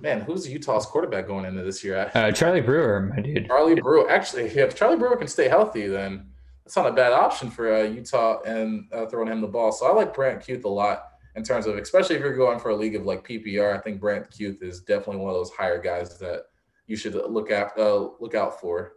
man, 0.00 0.20
who's 0.20 0.48
Utah's 0.48 0.86
quarterback 0.86 1.26
going 1.26 1.44
into 1.44 1.62
this 1.62 1.84
year? 1.84 2.10
Uh, 2.14 2.30
Charlie 2.32 2.60
Brewer, 2.60 3.12
my 3.14 3.22
dude. 3.22 3.46
Charlie 3.46 3.80
Brewer. 3.80 4.10
Actually, 4.10 4.44
if 4.44 4.74
Charlie 4.74 4.96
Brewer 4.96 5.16
can 5.16 5.28
stay 5.28 5.48
healthy, 5.48 5.86
then 5.86 6.26
that's 6.64 6.76
not 6.76 6.86
a 6.86 6.92
bad 6.92 7.12
option 7.12 7.50
for 7.50 7.74
uh, 7.74 7.82
Utah 7.82 8.40
and 8.42 8.88
uh, 8.92 9.06
throwing 9.06 9.28
him 9.28 9.40
the 9.40 9.46
ball. 9.46 9.72
So 9.72 9.86
I 9.86 9.92
like 9.92 10.14
Brant 10.14 10.40
Kuithe 10.40 10.64
a 10.64 10.68
lot 10.68 11.08
in 11.36 11.42
terms 11.42 11.66
of, 11.66 11.76
especially 11.76 12.16
if 12.16 12.22
you're 12.22 12.36
going 12.36 12.58
for 12.58 12.70
a 12.70 12.76
league 12.76 12.96
of 12.96 13.04
like 13.04 13.26
PPR. 13.26 13.76
I 13.76 13.80
think 13.80 14.00
Brant 14.00 14.30
Kuithe 14.30 14.62
is 14.62 14.80
definitely 14.80 15.18
one 15.18 15.30
of 15.30 15.36
those 15.36 15.50
higher 15.50 15.80
guys 15.80 16.18
that 16.18 16.44
you 16.86 16.96
should 16.96 17.14
look 17.14 17.50
at 17.50 17.76
uh, 17.78 18.08
look 18.20 18.34
out 18.34 18.60
for. 18.60 18.92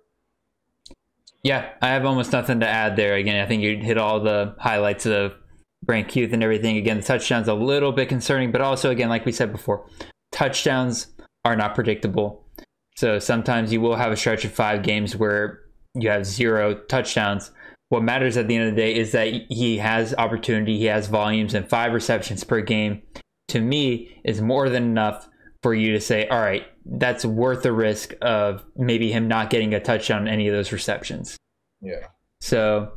Yeah, 1.43 1.69
I 1.81 1.89
have 1.89 2.05
almost 2.05 2.31
nothing 2.31 2.59
to 2.61 2.67
add 2.67 2.95
there. 2.95 3.15
Again, 3.15 3.43
I 3.43 3.47
think 3.47 3.61
you 3.61 3.77
hit 3.77 3.97
all 3.97 4.19
the 4.19 4.55
highlights 4.59 5.05
of 5.05 5.33
Brant 5.83 6.07
Kuithe 6.07 6.33
and 6.33 6.43
everything. 6.43 6.77
Again, 6.77 6.97
the 6.97 7.03
touchdown's 7.03 7.47
a 7.47 7.53
little 7.53 7.91
bit 7.91 8.09
concerning, 8.09 8.51
but 8.51 8.61
also 8.61 8.89
again, 8.91 9.09
like 9.09 9.25
we 9.25 9.31
said 9.31 9.51
before, 9.51 9.87
touchdowns 10.37 11.07
are 11.43 11.55
not 11.55 11.73
predictable. 11.73 12.45
So 12.95 13.17
sometimes 13.17 13.73
you 13.73 13.81
will 13.81 13.95
have 13.95 14.11
a 14.11 14.15
stretch 14.17 14.45
of 14.45 14.51
five 14.51 14.83
games 14.83 15.15
where 15.15 15.61
you 15.95 16.09
have 16.09 16.27
zero 16.27 16.75
touchdowns. 16.75 17.49
What 17.89 18.03
matters 18.03 18.37
at 18.37 18.47
the 18.47 18.55
end 18.55 18.69
of 18.69 18.75
the 18.75 18.81
day 18.81 18.95
is 18.95 19.13
that 19.13 19.29
he 19.49 19.77
has 19.77 20.13
opportunity, 20.13 20.77
he 20.77 20.85
has 20.85 21.07
volumes, 21.07 21.55
and 21.55 21.67
five 21.67 21.91
receptions 21.91 22.43
per 22.43 22.61
game 22.61 23.01
to 23.47 23.61
me 23.61 24.15
is 24.23 24.39
more 24.39 24.69
than 24.69 24.83
enough 24.83 25.27
for 25.63 25.73
you 25.73 25.91
to 25.93 26.01
say, 26.01 26.27
all 26.27 26.39
right, 26.39 26.65
that's 26.85 27.25
worth 27.25 27.63
the 27.63 27.71
risk 27.71 28.13
of 28.21 28.63
maybe 28.75 29.11
him 29.11 29.27
not 29.27 29.49
getting 29.49 29.73
a 29.73 29.79
touchdown 29.79 30.23
on 30.23 30.27
any 30.27 30.47
of 30.47 30.53
those 30.53 30.71
receptions. 30.71 31.35
Yeah. 31.81 32.07
So 32.41 32.91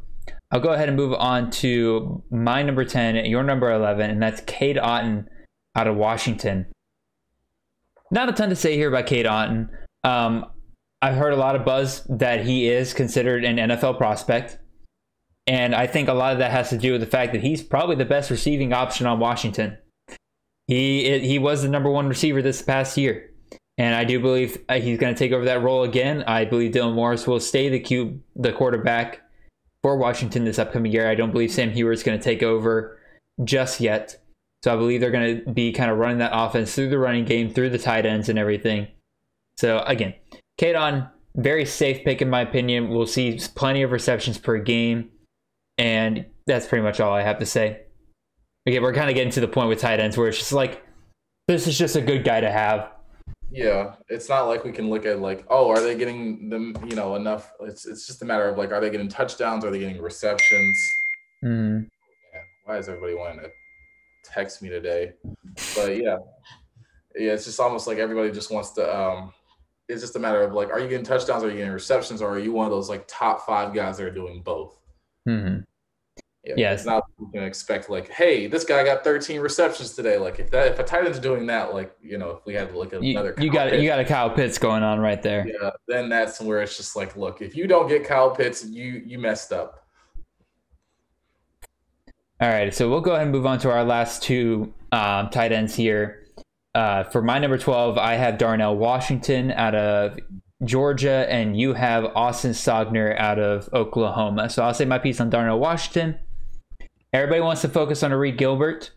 I'll 0.51 0.61
go 0.61 0.73
ahead 0.73 0.89
and 0.89 0.97
move 0.97 1.15
on 1.15 1.51
to 1.53 2.23
my 2.31 2.63
number 2.63 2.85
10, 2.85 3.25
your 3.25 3.45
number 3.45 3.73
11, 3.73 4.11
and 4.11 4.23
that's 4.23 4.43
Cade 4.43 4.77
Otton 4.77 5.27
out 5.75 5.87
of 5.87 5.97
Washington. 5.97 6.67
Not 8.11 8.29
a 8.29 8.33
ton 8.33 8.49
to 8.49 8.57
say 8.57 8.77
here 8.77 8.89
about 8.89 9.07
Cade 9.07 9.27
Otton. 9.27 9.69
Um, 10.05 10.47
I've 11.03 11.17
heard 11.17 11.33
a 11.33 11.37
lot 11.37 11.57
of 11.57 11.65
buzz 11.65 12.05
that 12.05 12.45
he 12.45 12.69
is 12.69 12.93
considered 12.93 13.45
an 13.45 13.57
NFL 13.57 13.97
prospect. 13.97 14.59
And 15.47 15.75
I 15.75 15.87
think 15.87 16.09
a 16.09 16.15
lot 16.15 16.33
of 16.33 16.39
that 16.39 16.51
has 16.51 16.71
to 16.71 16.79
do 16.79 16.93
with 16.93 17.01
the 17.01 17.07
fact 17.07 17.33
that 17.33 17.43
he's 17.43 17.63
probably 17.63 17.97
the 17.97 18.05
best 18.05 18.31
receiving 18.31 18.73
option 18.73 19.07
on 19.07 19.19
Washington. 19.19 19.79
He 20.67 21.19
he 21.19 21.39
was 21.41 21.63
the 21.63 21.69
number 21.69 21.91
one 21.91 22.07
receiver 22.07 22.41
this 22.43 22.63
past 22.63 22.97
year, 22.97 23.31
and 23.77 23.93
I 23.93 24.05
do 24.05 24.21
believe 24.21 24.59
uh, 24.69 24.79
he's 24.79 24.99
going 24.99 25.13
to 25.13 25.19
take 25.19 25.33
over 25.33 25.45
that 25.47 25.63
role 25.63 25.83
again. 25.83 26.23
I 26.29 26.45
believe 26.45 26.71
Dylan 26.71 26.95
Morris 26.95 27.27
will 27.27 27.41
stay 27.41 27.69
the 27.69 27.81
QB, 27.81 28.21
the 28.37 28.53
quarterback 28.53 29.23
for 29.83 29.97
Washington 29.97 30.45
this 30.45 30.61
upcoming 30.61 30.93
year. 30.93 31.09
I 31.09 31.17
don't 31.17 31.33
believe 31.33 31.51
Sam 31.51 31.73
Huard 31.73 31.95
is 31.95 32.05
going 32.05 32.17
to 32.17 32.23
take 32.23 32.45
over 32.45 33.01
just 33.43 33.81
yet. 33.81 34.23
So 34.63 34.73
I 34.73 34.77
believe 34.77 35.01
they're 35.01 35.11
going 35.11 35.45
to 35.45 35.51
be 35.53 35.73
kind 35.73 35.91
of 35.91 35.99
running 35.99 36.19
that 36.19 36.33
offense 36.35 36.75
through 36.75 36.91
the 36.91 36.99
running 36.99 37.25
game, 37.25 37.53
through 37.53 37.71
the 37.71 37.79
tight 37.79 38.05
ends 38.05 38.29
and 38.29 38.39
everything. 38.39 38.89
So 39.57 39.81
again, 39.87 40.15
Cade 40.59 40.77
Otton, 40.77 41.11
very 41.37 41.65
safe 41.65 42.05
pick 42.05 42.21
in 42.21 42.29
my 42.29 42.43
opinion. 42.43 42.91
We'll 42.91 43.07
see 43.07 43.41
plenty 43.55 43.83
of 43.83 43.91
receptions 43.91 44.37
per 44.37 44.59
game. 44.59 45.11
And 45.79 46.27
that's 46.47 46.67
pretty 46.67 46.83
much 46.83 47.01
all 47.01 47.13
I 47.13 47.23
have 47.23 47.39
to 47.39 47.47
say. 47.47 47.83
Again, 48.67 48.83
we're 48.83 48.93
kind 48.93 49.09
of 49.09 49.15
getting 49.15 49.33
to 49.33 49.41
the 49.41 49.49
point 49.49 49.69
with 49.71 49.81
tight 49.81 50.01
ends 50.01 50.19
where 50.19 50.29
it's 50.29 50.39
just 50.39 50.53
like, 50.53 50.85
this 51.49 51.67
is 51.67 51.79
just 51.79 51.97
a 51.97 52.01
good 52.03 52.23
guy 52.23 52.41
to 52.41 52.51
have. 52.51 52.91
Yeah, 53.51 53.95
it's 54.09 54.29
not 54.29 54.43
like 54.43 54.65
we 54.65 54.73
can 54.73 54.91
look 54.91 55.07
at 55.07 55.21
like, 55.21 55.45
oh, 55.49 55.71
are 55.71 55.81
they 55.81 55.97
getting 55.97 56.51
them, 56.51 56.77
you 56.87 56.95
know, 56.95 57.17
enough? 57.17 57.53
It's 57.61 57.87
it's 57.87 58.07
just 58.07 58.23
a 58.23 58.25
matter 58.25 58.49
of 58.49 58.57
like, 58.57 58.71
are 58.71 58.81
they 58.81 58.91
getting 58.91 59.09
touchdowns? 59.09 59.65
Are 59.65 59.71
they 59.71 59.81
getting 59.81 60.01
receptions? 60.01 60.79
Mm-hmm. 61.45 61.85
Yeah, 62.33 62.41
why 62.65 62.79
is 62.79 62.89
everybody 62.89 63.15
wanting 63.15 63.41
to 63.41 63.51
text 64.25 64.63
me 64.63 64.69
today? 64.69 65.13
But 65.75 65.97
yeah, 65.97 66.19
yeah, 67.17 67.33
it's 67.33 67.45
just 67.45 67.61
almost 67.61 67.87
like 67.87 67.99
everybody 67.99 68.31
just 68.31 68.51
wants 68.51 68.71
to. 68.73 68.97
um 68.97 69.33
It's 69.89 70.01
just 70.01 70.17
a 70.17 70.19
matter 70.19 70.43
of 70.43 70.53
like, 70.53 70.71
are 70.71 70.81
you 70.81 70.89
getting 70.89 71.05
touchdowns? 71.05 71.43
Are 71.45 71.51
you 71.51 71.57
getting 71.59 71.73
receptions? 71.73 72.23
Or 72.23 72.31
are 72.31 72.39
you 72.39 72.53
one 72.53 72.67
of 72.67 72.71
those 72.71 72.89
like 72.89 73.05
top 73.09 73.47
five 73.47 73.75
guys 73.75 73.99
that 73.99 74.05
are 74.07 74.11
doing 74.11 74.43
both? 74.43 74.79
Mm-hmm. 75.29 75.61
Yeah, 76.45 76.55
yes. 76.57 76.81
It's 76.81 76.87
not 76.87 77.05
you 77.19 77.29
can 77.33 77.43
expect 77.43 77.91
like, 77.91 78.09
hey, 78.09 78.47
this 78.47 78.65
guy 78.65 78.83
got 78.83 79.05
13 79.05 79.41
receptions 79.41 79.95
today. 79.95 80.17
Like 80.17 80.39
if 80.39 80.51
that 80.53 80.69
if 80.69 80.79
a 80.79 80.83
tight 80.83 81.05
end's 81.05 81.19
doing 81.19 81.47
that, 81.49 81.75
like 81.75 81.95
you 82.01 82.17
know, 82.17 82.31
if 82.31 82.47
we 82.47 82.55
had 82.55 82.71
to 82.71 82.79
look 82.79 82.95
at 82.95 83.03
another, 83.03 83.35
you, 83.37 83.45
you 83.45 83.53
got 83.53 83.69
Pitts, 83.71 83.83
you 83.83 83.89
got 83.89 84.01
a 84.01 84.05
Kyle 84.05 84.31
Pitts 84.31 84.57
going 84.57 84.83
on 84.83 85.01
right 85.01 85.23
there. 85.23 85.47
Yeah, 85.47 85.71
then 85.87 86.09
that's 86.09 86.41
where 86.41 86.63
it's 86.63 86.79
just 86.79 86.97
like, 86.97 87.15
look, 87.15 87.43
if 87.43 87.55
you 87.55 87.67
don't 87.67 87.89
get 87.89 88.05
Kyle 88.05 88.31
Pitts, 88.31 88.65
you 88.65 89.03
you 89.05 89.19
messed 89.19 89.53
up. 89.53 89.80
All 92.41 92.49
right, 92.49 92.75
so 92.75 92.89
we'll 92.89 93.03
go 93.03 93.11
ahead 93.11 93.25
and 93.25 93.33
move 93.33 93.45
on 93.45 93.59
to 93.59 93.71
our 93.71 93.85
last 93.85 94.23
two 94.23 94.73
um, 94.93 95.29
tight 95.29 95.53
ends 95.53 95.75
here. 95.75 96.25
Uh, 96.75 97.05
for 97.05 97.21
my 97.21 97.39
number 97.39 97.59
12, 97.59 97.99
I 97.99 98.15
have 98.15 98.39
Darnell 98.39 98.79
Washington 98.79 99.51
out 99.51 99.75
of 99.75 100.19
Georgia, 100.65 101.27
and 101.29 101.55
you 101.55 101.75
have 101.75 102.07
Austin 102.17 102.53
Stogner 102.53 103.15
out 103.19 103.39
of 103.39 103.69
Oklahoma. 103.75 104.49
So 104.49 104.63
I'll 104.63 104.73
say 104.73 104.87
my 104.87 104.99
piece 104.99 105.21
on 105.21 105.29
Darnell 105.29 105.59
Washington. 105.59 106.19
Everybody 107.13 107.43
wants 107.43 107.61
to 107.61 107.69
focus 107.69 108.03
on 108.03 108.11
Arik 108.11 108.39
Gilbert 108.39 108.91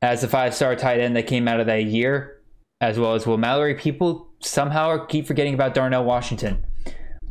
as 0.00 0.24
a 0.24 0.28
five 0.28 0.54
star 0.54 0.74
tight 0.74 1.00
end 1.00 1.14
that 1.16 1.26
came 1.26 1.48
out 1.48 1.60
of 1.60 1.66
that 1.66 1.84
year, 1.84 2.40
as 2.80 2.98
well 2.98 3.14
as 3.14 3.26
Will 3.26 3.36
Mallory. 3.36 3.74
People 3.74 4.26
somehow 4.40 5.04
keep 5.04 5.26
forgetting 5.26 5.52
about 5.52 5.74
Darnell 5.74 6.04
Washington. 6.04 6.64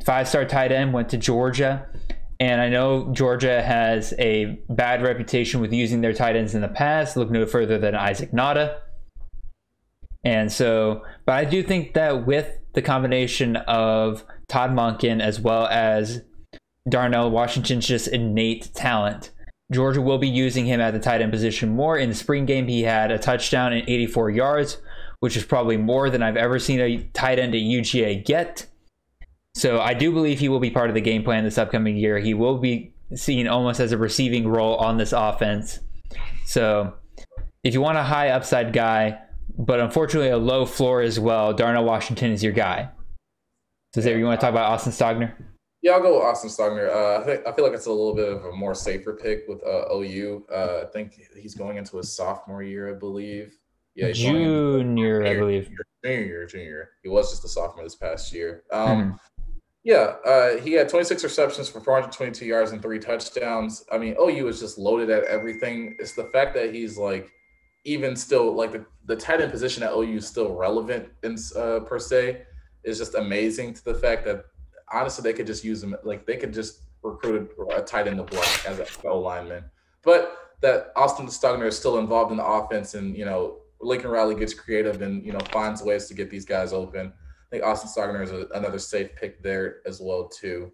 Five 0.06 0.28
star 0.28 0.46
tight 0.46 0.72
end 0.72 0.94
went 0.94 1.10
to 1.10 1.18
Georgia. 1.18 1.88
And 2.40 2.62
I 2.62 2.70
know 2.70 3.12
Georgia 3.12 3.62
has 3.62 4.14
a 4.18 4.60
bad 4.70 5.02
reputation 5.02 5.60
with 5.60 5.74
using 5.74 6.02
their 6.02 6.14
tight 6.14 6.38
ends 6.38 6.56
in 6.56 6.62
the 6.62 6.70
past. 6.70 7.18
Look 7.18 7.30
no 7.30 7.46
further 7.46 7.78
than 7.78 7.96
Isaac 7.96 8.32
Nauta. 8.32 8.80
And 10.24 10.52
so, 10.52 11.04
but 11.26 11.34
I 11.34 11.46
do 11.46 11.64
think 11.64 11.94
that 11.94 12.26
with 12.26 12.60
the 12.74 12.82
combination 12.82 13.58
of 13.58 14.24
Todd 14.48 14.72
Monken 14.72 15.22
as 15.22 15.40
well 15.40 15.68
as 15.68 16.22
Darnell 16.88 17.30
Washington's 17.30 17.88
just 17.88 18.08
innate 18.08 18.74
talent, 18.74 19.32
Georgia 19.72 20.02
will 20.02 20.18
be 20.18 20.28
using 20.28 20.66
him 20.66 20.82
at 20.82 20.92
the 20.92 21.00
tight 21.00 21.22
end 21.22 21.32
position 21.32 21.70
more. 21.70 21.98
In 21.98 22.10
the 22.10 22.16
spring 22.16 22.46
game, 22.46 22.68
he 22.68 22.84
had 22.84 23.12
a 23.12 23.20
touchdown 23.20 23.74
and 23.74 23.88
84 23.88 24.32
yards, 24.32 24.78
which 25.20 25.38
is 25.38 25.44
probably 25.44 25.78
more 25.78 26.10
than 26.10 26.24
I've 26.24 26.38
ever 26.38 26.58
seen 26.58 26.80
a 26.80 27.04
tight 27.14 27.38
end 27.38 27.54
at 27.54 27.62
UGA 27.62 28.26
get. 28.26 28.66
So 29.60 29.82
I 29.82 29.94
do 29.94 30.14
believe 30.14 30.40
he 30.40 30.48
will 30.48 30.62
be 30.62 30.72
part 30.72 30.90
of 30.90 30.94
the 30.94 31.02
game 31.02 31.22
plan 31.22 31.44
this 31.44 31.58
upcoming 31.58 31.98
year. 31.98 32.18
He 32.18 32.34
will 32.34 32.58
be 32.58 32.94
seen 33.14 33.46
almost 33.46 33.82
as 33.82 33.92
a 33.92 33.98
receiving 33.98 34.48
role 34.48 34.78
on 34.78 34.98
this 34.98 35.12
offense. 35.12 35.80
So 36.46 36.94
if 37.66 37.74
you 37.74 37.82
want 37.82 37.98
a 37.98 38.04
high 38.04 38.30
upside 38.30 38.72
guy, 38.72 39.20
but 39.58 39.82
unfortunately 39.82 40.30
a 40.30 40.38
low 40.38 40.66
floor 40.66 41.02
as 41.02 41.20
well, 41.20 41.54
Darnell 41.54 41.84
Washington 41.84 42.32
is 42.32 42.42
your 42.42 42.54
guy. 42.54 42.90
So, 43.94 44.00
Xavier, 44.00 44.20
you 44.20 44.26
want 44.26 44.40
to 44.40 44.46
talk 44.46 44.54
about 44.54 44.72
Austin 44.72 44.94
Stogner? 44.94 45.34
Yeah, 45.82 45.94
I'll 45.94 46.02
go 46.02 46.16
with 46.16 46.24
Austin 46.24 46.50
Stogner. 46.50 46.88
Uh, 46.88 47.22
I 47.22 47.26
think 47.26 47.48
I 47.48 47.52
feel 47.52 47.66
like 47.66 47.74
it's 47.74 47.88
a 47.88 47.92
little 47.92 48.16
bit 48.16 48.32
of 48.32 48.46
a 48.46 48.52
more 48.54 48.76
safer 48.76 49.14
pick 49.14 49.44
with 49.50 49.62
uh, 49.66 49.94
OU. 49.94 50.46
Uh, 50.50 50.84
I 50.84 50.86
think 50.94 51.20
he's 51.36 51.56
going 51.56 51.76
into 51.76 51.98
his 51.98 52.16
sophomore 52.16 52.64
year, 52.64 52.96
I 52.96 52.98
believe. 52.98 53.58
Yeah, 53.96 54.12
junior, 54.12 55.26
I 55.26 55.36
believe. 55.36 55.66
Junior, 55.66 55.86
junior, 56.04 56.46
junior. 56.46 56.90
He 57.04 57.10
was 57.10 57.30
just 57.32 57.44
a 57.44 57.50
sophomore 57.50 57.84
this 57.84 57.96
past 57.96 58.32
year. 58.32 58.64
Um, 58.72 58.88
mm-hmm. 58.88 59.18
Yeah, 59.90 60.18
uh, 60.24 60.58
he 60.58 60.74
had 60.74 60.88
26 60.88 61.24
receptions 61.24 61.68
for 61.68 61.80
422 61.80 62.46
yards 62.46 62.74
and 62.74 62.80
three 62.80 63.00
touchdowns. 63.00 63.86
I 63.92 63.98
mean, 63.98 64.16
OU 64.22 64.48
is 64.48 64.60
just 64.60 64.78
loaded 64.78 65.10
at 65.10 65.24
everything. 65.24 65.96
It's 65.98 66.12
the 66.12 66.26
fact 66.26 66.54
that 66.54 66.72
he's 66.72 66.96
like, 66.96 67.32
even 67.86 68.16
still, 68.16 68.54
like 68.54 68.72
the, 68.72 68.86
the 69.06 69.16
tight 69.16 69.42
end 69.42 69.52
position 69.52 69.82
at 69.82 69.92
OU 69.92 70.18
is 70.18 70.28
still 70.28 70.54
relevant 70.54 71.10
in 71.24 71.38
uh, 71.56 71.80
per 71.80 71.98
se 71.98 72.44
is 72.84 73.00
just 73.00 73.16
amazing 73.16 73.74
to 73.74 73.84
the 73.84 73.96
fact 73.96 74.26
that 74.26 74.46
honestly, 74.94 75.24
they 75.24 75.36
could 75.36 75.48
just 75.48 75.64
use 75.64 75.82
him. 75.82 75.96
Like 76.04 76.24
they 76.28 76.38
could 76.38 76.54
just 76.54 76.82
recruit 77.02 77.50
a 77.76 77.82
tight 77.82 78.06
end 78.06 78.18
to 78.18 78.24
block 78.26 78.68
as 78.68 78.78
an 78.78 78.86
O 79.06 79.18
lineman. 79.18 79.64
But 80.04 80.38
that 80.62 80.92
Austin 80.96 81.26
Stogner 81.26 81.66
is 81.66 81.76
still 81.76 81.98
involved 81.98 82.30
in 82.30 82.38
the 82.38 82.46
offense, 82.46 82.94
and 82.94 83.18
you 83.18 83.26
know 83.26 83.58
Lincoln 83.82 84.12
Riley 84.12 84.36
gets 84.36 84.54
creative 84.54 85.02
and 85.02 85.26
you 85.26 85.34
know 85.34 85.40
finds 85.52 85.82
ways 85.82 86.06
to 86.10 86.14
get 86.14 86.30
these 86.30 86.46
guys 86.46 86.74
open. 86.74 87.12
I 87.50 87.56
think 87.56 87.64
Austin 87.64 87.90
Stogner 87.90 88.24
is 88.24 88.32
a, 88.32 88.48
another 88.54 88.78
safe 88.78 89.16
pick 89.16 89.42
there 89.42 89.78
as 89.88 90.00
well 90.00 90.30
too. 90.30 90.72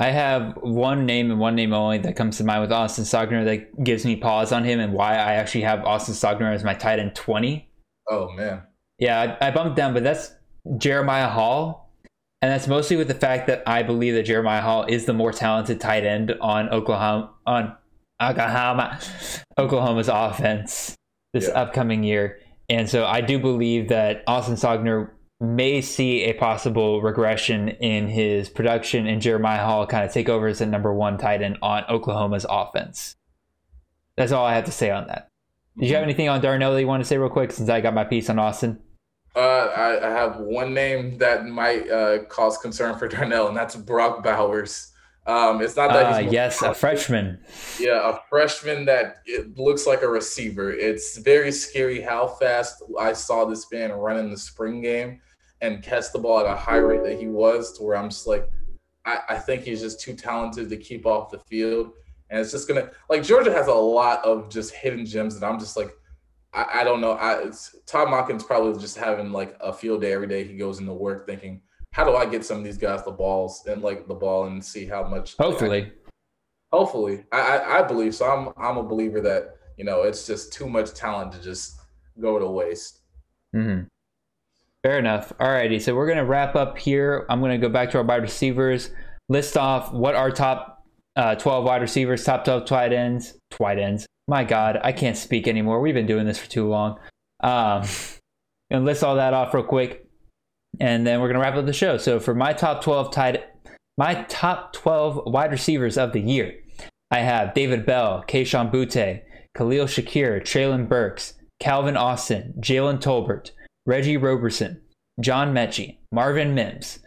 I 0.00 0.10
have 0.10 0.58
one 0.60 1.06
name 1.06 1.30
and 1.30 1.38
one 1.38 1.54
name 1.54 1.72
only 1.72 1.98
that 1.98 2.16
comes 2.16 2.38
to 2.38 2.44
mind 2.44 2.62
with 2.62 2.72
Austin 2.72 3.04
Stogner 3.04 3.44
that 3.44 3.84
gives 3.84 4.04
me 4.04 4.16
pause 4.16 4.50
on 4.50 4.64
him 4.64 4.80
and 4.80 4.92
why 4.92 5.12
I 5.12 5.34
actually 5.34 5.60
have 5.60 5.84
Austin 5.84 6.14
Stogner 6.14 6.52
as 6.52 6.64
my 6.64 6.74
tight 6.74 6.98
end 6.98 7.14
20. 7.14 7.70
Oh, 8.10 8.28
man. 8.32 8.62
Yeah, 8.98 9.36
I, 9.40 9.48
I 9.48 9.50
bumped 9.52 9.76
down, 9.76 9.94
but 9.94 10.02
that's 10.02 10.32
Jeremiah 10.76 11.28
Hall. 11.28 11.92
And 12.40 12.50
that's 12.50 12.66
mostly 12.66 12.96
with 12.96 13.06
the 13.06 13.14
fact 13.14 13.46
that 13.46 13.62
I 13.64 13.84
believe 13.84 14.14
that 14.14 14.24
Jeremiah 14.24 14.62
Hall 14.62 14.84
is 14.88 15.04
the 15.04 15.12
more 15.12 15.30
talented 15.30 15.80
tight 15.80 16.04
end 16.04 16.34
on 16.40 16.68
Oklahoma 16.70 17.30
on 17.46 17.76
Oklahoma 18.20 18.98
Oklahoma's 19.58 20.08
offense 20.08 20.96
this 21.32 21.46
yeah. 21.46 21.60
upcoming 21.60 22.02
year. 22.02 22.40
And 22.68 22.90
so 22.90 23.06
I 23.06 23.20
do 23.20 23.38
believe 23.38 23.88
that 23.90 24.24
Austin 24.26 24.56
Stogner 24.56 25.10
may 25.42 25.80
see 25.80 26.22
a 26.22 26.34
possible 26.34 27.02
regression 27.02 27.68
in 27.68 28.06
his 28.06 28.48
production 28.48 29.08
and 29.08 29.20
Jeremiah 29.20 29.64
Hall 29.64 29.86
kind 29.86 30.04
of 30.04 30.12
take 30.12 30.28
over 30.28 30.46
as 30.46 30.60
the 30.60 30.66
number 30.66 30.94
one 30.94 31.18
tight 31.18 31.42
end 31.42 31.58
on 31.60 31.84
Oklahoma's 31.88 32.46
offense. 32.48 33.16
That's 34.16 34.30
all 34.30 34.46
I 34.46 34.54
have 34.54 34.66
to 34.66 34.72
say 34.72 34.90
on 34.90 35.08
that. 35.08 35.28
Did 35.76 35.88
you 35.88 35.94
have 35.94 36.02
mm-hmm. 36.02 36.10
anything 36.10 36.28
on 36.28 36.40
Darnell 36.40 36.72
that 36.74 36.80
you 36.80 36.86
want 36.86 37.02
to 37.02 37.08
say 37.08 37.18
real 37.18 37.28
quick 37.28 37.50
since 37.50 37.68
I 37.68 37.80
got 37.80 37.92
my 37.92 38.04
piece 38.04 38.30
on 38.30 38.38
Austin? 38.38 38.78
Uh, 39.34 39.38
I, 39.40 40.06
I, 40.06 40.10
have 40.10 40.36
one 40.36 40.74
name 40.74 41.16
that 41.18 41.46
might 41.46 41.90
uh, 41.90 42.24
cause 42.24 42.58
concern 42.58 42.98
for 42.98 43.08
Darnell, 43.08 43.48
and 43.48 43.56
that's 43.56 43.74
Brock 43.74 44.22
Bowers. 44.22 44.92
Um, 45.26 45.62
it's 45.62 45.74
not 45.74 45.90
that 45.92 46.14
uh, 46.14 46.30
yes, 46.30 46.60
a 46.62 46.74
freshman. 46.74 47.40
Yeah, 47.80 48.10
a 48.10 48.18
freshman 48.28 48.84
that 48.84 49.22
it 49.24 49.56
looks 49.56 49.86
like 49.86 50.02
a 50.02 50.08
receiver. 50.08 50.70
It's 50.70 51.16
very 51.16 51.50
scary 51.50 52.00
how 52.00 52.26
fast 52.26 52.82
I 53.00 53.14
saw 53.14 53.44
this 53.44 53.66
man 53.72 53.92
run 53.92 54.18
in 54.18 54.30
the 54.30 54.36
spring 54.36 54.82
game 54.82 55.20
and 55.62 55.82
catch 55.82 56.12
the 56.12 56.18
ball 56.18 56.40
at 56.40 56.46
a 56.46 56.54
high 56.54 56.76
rate 56.76 57.02
that 57.04 57.18
he 57.18 57.28
was, 57.28 57.78
to 57.78 57.84
where 57.84 57.96
I'm 57.96 58.10
just 58.10 58.26
like, 58.26 58.50
I, 59.06 59.20
I 59.30 59.38
think 59.38 59.62
he's 59.62 59.80
just 59.80 60.00
too 60.00 60.14
talented 60.14 60.68
to 60.68 60.76
keep 60.76 61.06
off 61.06 61.30
the 61.30 61.38
field. 61.38 61.92
And 62.28 62.40
it's 62.40 62.50
just 62.50 62.68
gonna 62.68 62.90
like 63.08 63.22
Georgia 63.22 63.52
has 63.52 63.68
a 63.68 63.74
lot 63.74 64.24
of 64.24 64.50
just 64.50 64.74
hidden 64.74 65.06
gems 65.06 65.38
that 65.38 65.46
I'm 65.46 65.58
just 65.58 65.76
like, 65.76 65.92
I, 66.52 66.80
I 66.80 66.84
don't 66.84 67.00
know. 67.00 67.12
I 67.12 67.50
Todd 67.86 68.08
Monken's 68.08 68.44
probably 68.44 68.78
just 68.80 68.96
having 68.96 69.32
like 69.32 69.56
a 69.60 69.72
field 69.72 70.02
day 70.02 70.12
every 70.12 70.26
day. 70.26 70.44
He 70.44 70.56
goes 70.56 70.80
into 70.80 70.92
work 70.92 71.26
thinking 71.26 71.62
how 71.92 72.04
do 72.04 72.16
I 72.16 72.26
get 72.26 72.44
some 72.44 72.58
of 72.58 72.64
these 72.64 72.78
guys 72.78 73.04
the 73.04 73.10
balls 73.10 73.64
and 73.66 73.82
like 73.82 74.08
the 74.08 74.14
ball 74.14 74.46
and 74.46 74.64
see 74.64 74.86
how 74.86 75.04
much 75.04 75.36
hopefully 75.36 75.82
like, 75.82 75.92
hopefully 76.72 77.24
I, 77.30 77.40
I, 77.40 77.78
I 77.78 77.82
believe 77.82 78.14
so 78.14 78.30
I'm 78.30 78.48
I'm 78.56 78.78
a 78.78 78.82
believer 78.82 79.20
that 79.20 79.56
you 79.76 79.84
know 79.84 80.02
it's 80.02 80.26
just 80.26 80.52
too 80.52 80.68
much 80.68 80.94
talent 80.94 81.32
to 81.32 81.42
just 81.42 81.78
go 82.20 82.38
to 82.38 82.46
waste. 82.46 83.00
Mm-hmm. 83.54 83.84
Fair 84.82 84.98
enough. 84.98 85.32
Alrighty, 85.38 85.80
so 85.80 85.94
we're 85.94 86.08
gonna 86.08 86.24
wrap 86.24 86.56
up 86.56 86.78
here. 86.78 87.26
I'm 87.28 87.40
gonna 87.40 87.58
go 87.58 87.68
back 87.68 87.90
to 87.90 87.98
our 87.98 88.04
wide 88.04 88.22
receivers, 88.22 88.90
list 89.28 89.56
off 89.56 89.92
what 89.92 90.14
our 90.14 90.30
top 90.30 90.84
uh, 91.14 91.34
12 91.36 91.64
wide 91.64 91.82
receivers, 91.82 92.24
top 92.24 92.44
12 92.44 92.64
tight 92.66 92.92
ends, 92.92 93.38
tight 93.50 93.78
ends. 93.78 94.06
My 94.28 94.44
God, 94.44 94.80
I 94.82 94.92
can't 94.92 95.16
speak 95.16 95.46
anymore. 95.46 95.80
We've 95.80 95.94
been 95.94 96.06
doing 96.06 96.26
this 96.26 96.38
for 96.38 96.48
too 96.48 96.68
long. 96.68 96.98
Um, 97.40 97.84
and 98.70 98.84
list 98.84 99.04
all 99.04 99.16
that 99.16 99.34
off 99.34 99.52
real 99.54 99.64
quick 99.64 100.02
and 100.80 101.06
then 101.06 101.20
we're 101.20 101.28
gonna 101.28 101.40
wrap 101.40 101.54
up 101.54 101.66
the 101.66 101.72
show. 101.72 101.96
So 101.96 102.20
for 102.20 102.34
my 102.34 102.52
top 102.52 102.82
12 102.82 103.12
tight, 103.12 103.44
my 103.98 104.22
top 104.28 104.72
12 104.72 105.22
wide 105.26 105.52
receivers 105.52 105.98
of 105.98 106.12
the 106.12 106.20
year, 106.20 106.54
I 107.10 107.20
have 107.20 107.54
David 107.54 107.84
Bell, 107.84 108.24
Kayshon 108.26 108.72
Boutte, 108.72 109.22
Khalil 109.54 109.86
Shakir, 109.86 110.40
Treylon 110.40 110.88
Burks, 110.88 111.34
Calvin 111.60 111.96
Austin, 111.96 112.54
Jalen 112.58 113.00
Tolbert, 113.00 113.50
Reggie 113.86 114.16
Roberson, 114.16 114.80
John 115.20 115.52
Metchie, 115.52 115.98
Marvin 116.12 116.54
Mims, 116.54 117.00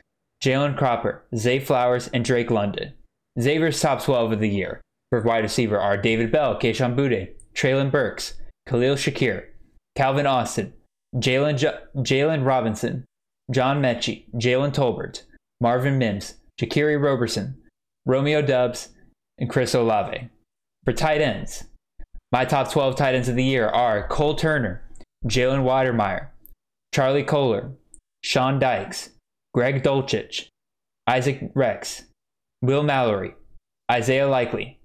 Jalen 0.44 0.78
Cropper, 0.78 1.24
Zay 1.36 1.60
Flowers, 1.60 2.10
and 2.14 2.26
Drake 2.26 2.52
London. 2.52 2.94
Xavier's 3.40 3.80
top 3.80 4.04
12 4.04 4.34
of 4.34 4.40
the 4.40 4.50
year 4.50 4.82
for 5.10 5.22
wide 5.22 5.44
receiver 5.44 5.80
are 5.80 5.98
David 5.98 6.32
Bell, 6.32 6.60
Kayshon 6.60 6.96
Boutte, 6.96 7.34
Treylon 7.54 7.92
Burks, 7.92 8.34
Khalil 8.68 8.96
Shakir, 8.96 9.46
Calvin 9.96 10.26
Austin, 10.26 10.74
Jalen 11.16 11.58
Jaylon 11.98 12.46
Robinson, 12.46 13.06
John 13.52 13.82
Metchie, 13.82 14.26
Jalen 14.36 14.74
Tolbert, 14.74 15.24
Marvin 15.62 15.98
Mims, 15.98 16.36
Jaquarii 16.60 17.02
Roberson, 17.02 17.56
Romeo 18.06 18.42
Doubs, 18.42 18.90
and 19.38 19.50
Chris 19.50 19.74
Olave. 19.74 20.30
For 20.84 20.94
tight 20.94 21.22
ends, 21.22 21.66
my 22.32 22.46
top 22.46 22.72
12 22.72 22.96
tight 22.96 23.16
ends 23.16 23.30
of 23.30 23.36
the 23.36 23.44
year 23.44 23.68
are 23.68 24.08
Cole 24.08 24.36
Turner, 24.36 24.84
Jalen 25.26 25.64
Wydermyer, 25.64 26.28
Charlie 26.96 27.24
Kolar, 27.24 27.74
Sean 28.22 28.58
Dykes, 28.58 29.10
Greg 29.54 29.84
Dulcich, 29.84 30.48
Isaac 31.06 31.52
Rex, 31.54 32.06
Will 32.62 32.84
Mallory, 32.84 33.36
Isaiah 33.92 34.30
Likely, 34.30 34.80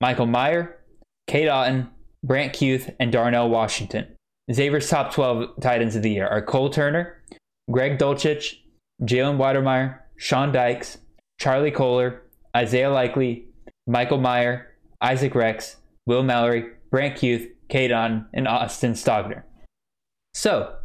Michael 0.00 0.26
Mayer, 0.26 0.78
Cade 1.26 1.48
Otton, 1.48 1.88
Brant 2.22 2.52
Kuithe, 2.52 2.94
and 3.00 3.10
Darnell 3.10 3.50
Washington. 3.50 4.06
Xavier's 4.52 4.88
top 4.88 5.12
12 5.12 5.60
tight 5.60 5.82
ends 5.82 5.96
of 5.96 6.04
the 6.04 6.10
year 6.10 6.28
are 6.28 6.40
Cole 6.40 6.70
Turner, 6.70 7.20
Greg 7.68 7.98
Dulcich, 7.98 8.58
Jalen 9.02 9.36
Wydermyer, 9.36 9.98
Sean 10.16 10.52
Dykes, 10.52 10.98
Charlie 11.40 11.72
Kolar, 11.72 12.22
Isaiah 12.56 12.92
Likely, 12.92 13.46
Michael 13.88 14.20
Mayer, 14.20 14.72
Isaac 15.00 15.34
Rex, 15.34 15.78
Will 16.06 16.22
Mallory, 16.22 16.66
Brant 16.92 17.16
Kuithe, 17.18 17.48
Cade 17.68 17.90
Otton, 17.90 18.26
and 18.32 18.46
Austin 18.46 18.92
Stogner. 18.92 19.42
So, 20.32 20.76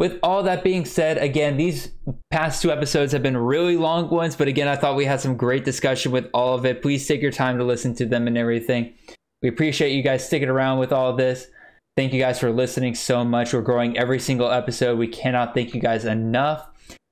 with 0.00 0.18
all 0.22 0.42
that 0.44 0.64
being 0.64 0.86
said, 0.86 1.18
again, 1.18 1.58
these 1.58 1.92
past 2.30 2.62
two 2.62 2.72
episodes 2.72 3.12
have 3.12 3.22
been 3.22 3.36
really 3.36 3.76
long 3.76 4.08
ones, 4.08 4.34
but 4.34 4.48
again, 4.48 4.66
I 4.66 4.74
thought 4.74 4.96
we 4.96 5.04
had 5.04 5.20
some 5.20 5.36
great 5.36 5.62
discussion 5.62 6.10
with 6.10 6.26
all 6.32 6.54
of 6.54 6.64
it. 6.64 6.80
Please 6.80 7.06
take 7.06 7.20
your 7.20 7.30
time 7.30 7.58
to 7.58 7.64
listen 7.64 7.94
to 7.96 8.06
them 8.06 8.26
and 8.26 8.38
everything. 8.38 8.94
We 9.42 9.50
appreciate 9.50 9.92
you 9.92 10.02
guys 10.02 10.24
sticking 10.24 10.48
around 10.48 10.78
with 10.78 10.90
all 10.90 11.14
this. 11.14 11.48
Thank 11.98 12.14
you 12.14 12.18
guys 12.18 12.40
for 12.40 12.50
listening 12.50 12.94
so 12.94 13.24
much. 13.24 13.52
We're 13.52 13.60
growing 13.60 13.98
every 13.98 14.18
single 14.20 14.50
episode. 14.50 14.98
We 14.98 15.06
cannot 15.06 15.52
thank 15.52 15.74
you 15.74 15.82
guys 15.82 16.06
enough. 16.06 16.66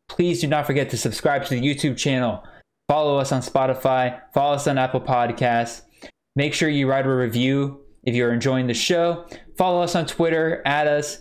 Please 0.09 0.41
do 0.41 0.47
not 0.47 0.65
forget 0.65 0.89
to 0.89 0.97
subscribe 0.97 1.45
to 1.45 1.55
the 1.55 1.61
YouTube 1.61 1.99
channel. 1.99 2.43
Follow 2.89 3.19
us 3.19 3.33
on 3.33 3.43
Spotify. 3.43 4.19
Follow 4.33 4.55
us 4.55 4.67
on 4.67 4.79
Apple 4.79 5.03
Podcasts. 5.03 5.83
Make 6.37 6.55
sure 6.55 6.71
you 6.71 6.89
write 6.89 7.05
a 7.05 7.15
review 7.15 7.83
if 8.05 8.15
you're 8.15 8.33
enjoying 8.33 8.67
the 8.67 8.73
show. 8.73 9.27
Follow 9.59 9.83
us 9.83 9.95
on 9.95 10.07
Twitter, 10.07 10.63
add 10.65 10.87
us, 10.87 11.19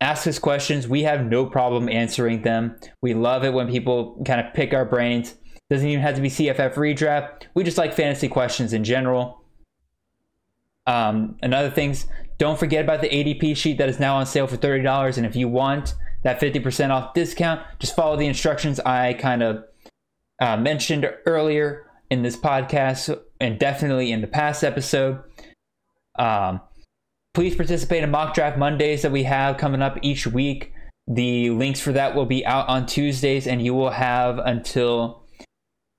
ask 0.00 0.26
us 0.26 0.38
questions. 0.38 0.88
We 0.88 1.02
have 1.02 1.24
no 1.24 1.46
problem 1.46 1.88
answering 1.88 2.42
them. 2.42 2.76
We 3.02 3.14
love 3.14 3.44
it 3.44 3.52
when 3.52 3.70
people 3.70 4.22
kind 4.26 4.40
of 4.40 4.52
pick 4.54 4.74
our 4.74 4.84
brains. 4.84 5.34
Doesn't 5.70 5.88
even 5.88 6.02
have 6.02 6.16
to 6.16 6.20
be 6.20 6.28
CFF 6.28 6.74
redraft. 6.74 7.46
We 7.54 7.64
just 7.64 7.78
like 7.78 7.94
fantasy 7.94 8.28
questions 8.28 8.72
in 8.72 8.84
general. 8.84 9.42
Um, 10.86 11.36
and 11.42 11.54
other 11.54 11.70
things, 11.70 12.06
don't 12.36 12.58
forget 12.58 12.84
about 12.84 13.00
the 13.00 13.08
ADP 13.08 13.56
sheet 13.56 13.78
that 13.78 13.88
is 13.88 13.98
now 13.98 14.16
on 14.16 14.26
sale 14.26 14.46
for 14.46 14.56
$30. 14.56 15.16
And 15.16 15.24
if 15.24 15.34
you 15.34 15.48
want 15.48 15.94
that 16.22 16.40
50% 16.40 16.90
off 16.90 17.14
discount, 17.14 17.62
just 17.78 17.96
follow 17.96 18.16
the 18.16 18.26
instructions 18.26 18.80
I 18.80 19.14
kind 19.14 19.42
of 19.42 19.64
uh, 20.40 20.56
mentioned 20.56 21.10
earlier 21.26 21.90
in 22.10 22.22
this 22.22 22.36
podcast 22.36 23.18
and 23.40 23.58
definitely 23.58 24.12
in 24.12 24.20
the 24.20 24.26
past 24.26 24.62
episode. 24.62 25.22
Um, 26.18 26.60
please 27.34 27.54
participate 27.54 28.02
in 28.02 28.10
mock 28.10 28.34
draft 28.34 28.56
Mondays 28.56 29.02
that 29.02 29.12
we 29.12 29.24
have 29.24 29.58
coming 29.58 29.82
up 29.82 29.98
each 30.02 30.26
week. 30.26 30.72
The 31.06 31.50
links 31.50 31.80
for 31.80 31.92
that 31.92 32.14
will 32.14 32.26
be 32.26 32.46
out 32.46 32.68
on 32.68 32.86
Tuesdays, 32.86 33.46
and 33.46 33.60
you 33.60 33.74
will 33.74 33.90
have 33.90 34.38
until, 34.38 35.24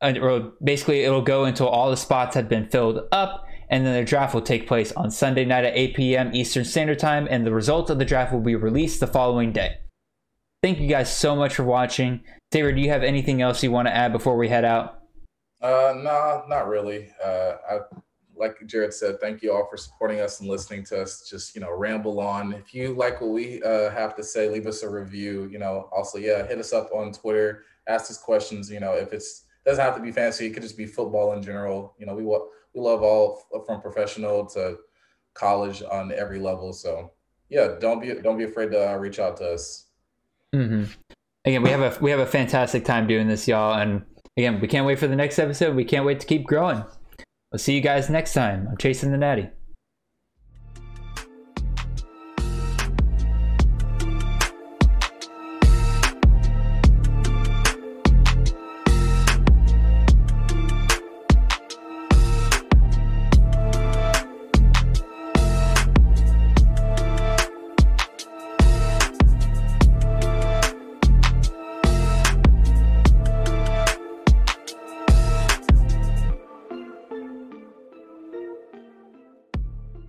or 0.02 0.54
basically, 0.64 1.04
it'll 1.04 1.22
go 1.22 1.46
until 1.46 1.68
all 1.68 1.92
the 1.92 1.98
spots 1.98 2.36
have 2.36 2.50
been 2.50 2.68
filled 2.68 3.02
up 3.12 3.46
and 3.70 3.86
then 3.86 3.96
the 3.96 4.06
draft 4.06 4.34
will 4.34 4.42
take 4.42 4.68
place 4.68 4.92
on 4.94 5.12
Sunday 5.12 5.46
night 5.46 5.66
at 5.66 5.76
8 5.76 5.96
p.m. 5.96 6.36
Eastern 6.36 6.66
Standard 6.66 7.00
Time, 7.00 7.28
and 7.30 7.46
the 7.46 7.54
results 7.54 7.90
of 7.90 8.00
the 8.00 8.06
draft 8.06 8.32
will 8.32 8.42
be 8.42 8.56
released 8.56 9.00
the 9.00 9.08
following 9.08 9.52
day. 9.52 9.78
Thank 10.62 10.80
you 10.80 10.88
guys 10.88 11.16
so 11.16 11.36
much 11.36 11.56
for 11.56 11.64
watching. 11.64 12.22
Taylor, 12.52 12.72
do 12.72 12.82
you 12.82 12.90
have 12.90 13.04
anything 13.04 13.42
else 13.42 13.64
you 13.64 13.72
want 13.72 13.88
to 13.88 13.96
add 13.96 14.12
before 14.12 14.38
we 14.38 14.50
head 14.50 14.66
out? 14.66 15.02
Uh, 15.62 15.94
no, 15.98 16.44
not 16.48 16.68
really. 16.68 17.10
Uh, 17.24 17.54
I, 17.70 17.80
like 18.38 18.66
Jared 18.66 18.94
said, 18.94 19.20
thank 19.20 19.42
you 19.42 19.54
all 19.54 19.68
for 19.70 19.78
supporting 19.78 20.20
us 20.20 20.40
and 20.40 20.50
listening 20.50 20.84
to 20.86 21.02
us. 21.02 21.28
Just 21.30 21.56
you 21.56 21.62
know, 21.62 21.72
ramble 21.72 22.20
on. 22.20 22.54
If 22.54 22.74
you 22.74 22.94
like 22.94 23.22
what 23.22 23.32
we 23.32 23.62
uh, 23.64 23.90
have 23.92 24.16
to 24.16 24.24
say, 24.24 24.50
leave 24.50 24.68
us 24.68 24.84
a 24.84 24.90
review. 24.90 25.48
You 25.52 25.60
know, 25.60 25.90
also 25.92 26.18
yeah, 26.18 26.46
hit 26.46 26.60
us 26.60 26.74
up 26.74 26.90
on 26.94 27.12
Twitter. 27.12 27.64
Ask 27.88 28.12
us 28.12 28.18
questions. 28.18 28.70
You 28.70 28.80
know, 28.80 28.94
if 28.94 29.14
it's 29.14 29.44
doesn't 29.66 29.84
have 29.84 29.96
to 29.96 30.02
be 30.02 30.12
fancy, 30.12 30.46
it 30.46 30.54
could 30.54 30.64
just 30.64 30.78
be 30.78 30.86
football 30.86 31.34
in 31.34 31.42
general. 31.42 31.96
You 31.98 32.06
know, 32.06 32.16
we 32.16 32.24
we 32.24 32.82
love 32.82 33.02
all 33.02 33.42
from 33.66 33.82
professional 33.82 34.46
to 34.48 34.78
college 35.34 35.82
on 35.84 36.12
every 36.12 36.40
level. 36.40 36.74
So 36.74 37.12
yeah, 37.50 37.76
don't 37.80 38.02
be 38.02 38.14
don't 38.16 38.38
be 38.38 38.44
afraid 38.44 38.72
to 38.72 38.92
uh, 38.92 38.96
reach 38.98 39.20
out 39.20 39.38
to 39.38 39.54
us. 39.54 39.86
Mm-hmm. 40.54 40.84
Again, 41.46 41.64
we 41.64 41.70
have 41.70 41.82
a 41.82 41.98
we 42.02 42.12
have 42.12 42.20
a 42.20 42.26
fantastic 42.26 42.86
time 42.86 43.08
doing 43.08 43.28
this, 43.28 43.48
y'all, 43.48 43.80
and 43.80 44.04
again, 44.38 44.60
we 44.60 44.68
can't 44.68 44.86
wait 44.86 45.00
for 45.00 45.08
the 45.08 45.16
next 45.16 45.40
episode. 45.40 45.76
We 45.76 45.86
can't 45.86 46.06
wait 46.06 46.20
to 46.20 46.26
keep 46.28 46.46
growing. 46.46 46.84
We'll 47.56 47.60
see 47.60 47.74
you 47.74 47.80
guys 47.80 48.10
next 48.10 48.34
time. 48.34 48.68
I'm 48.70 48.76
chasing 48.76 49.12
the 49.12 49.18
natty. 49.18 49.48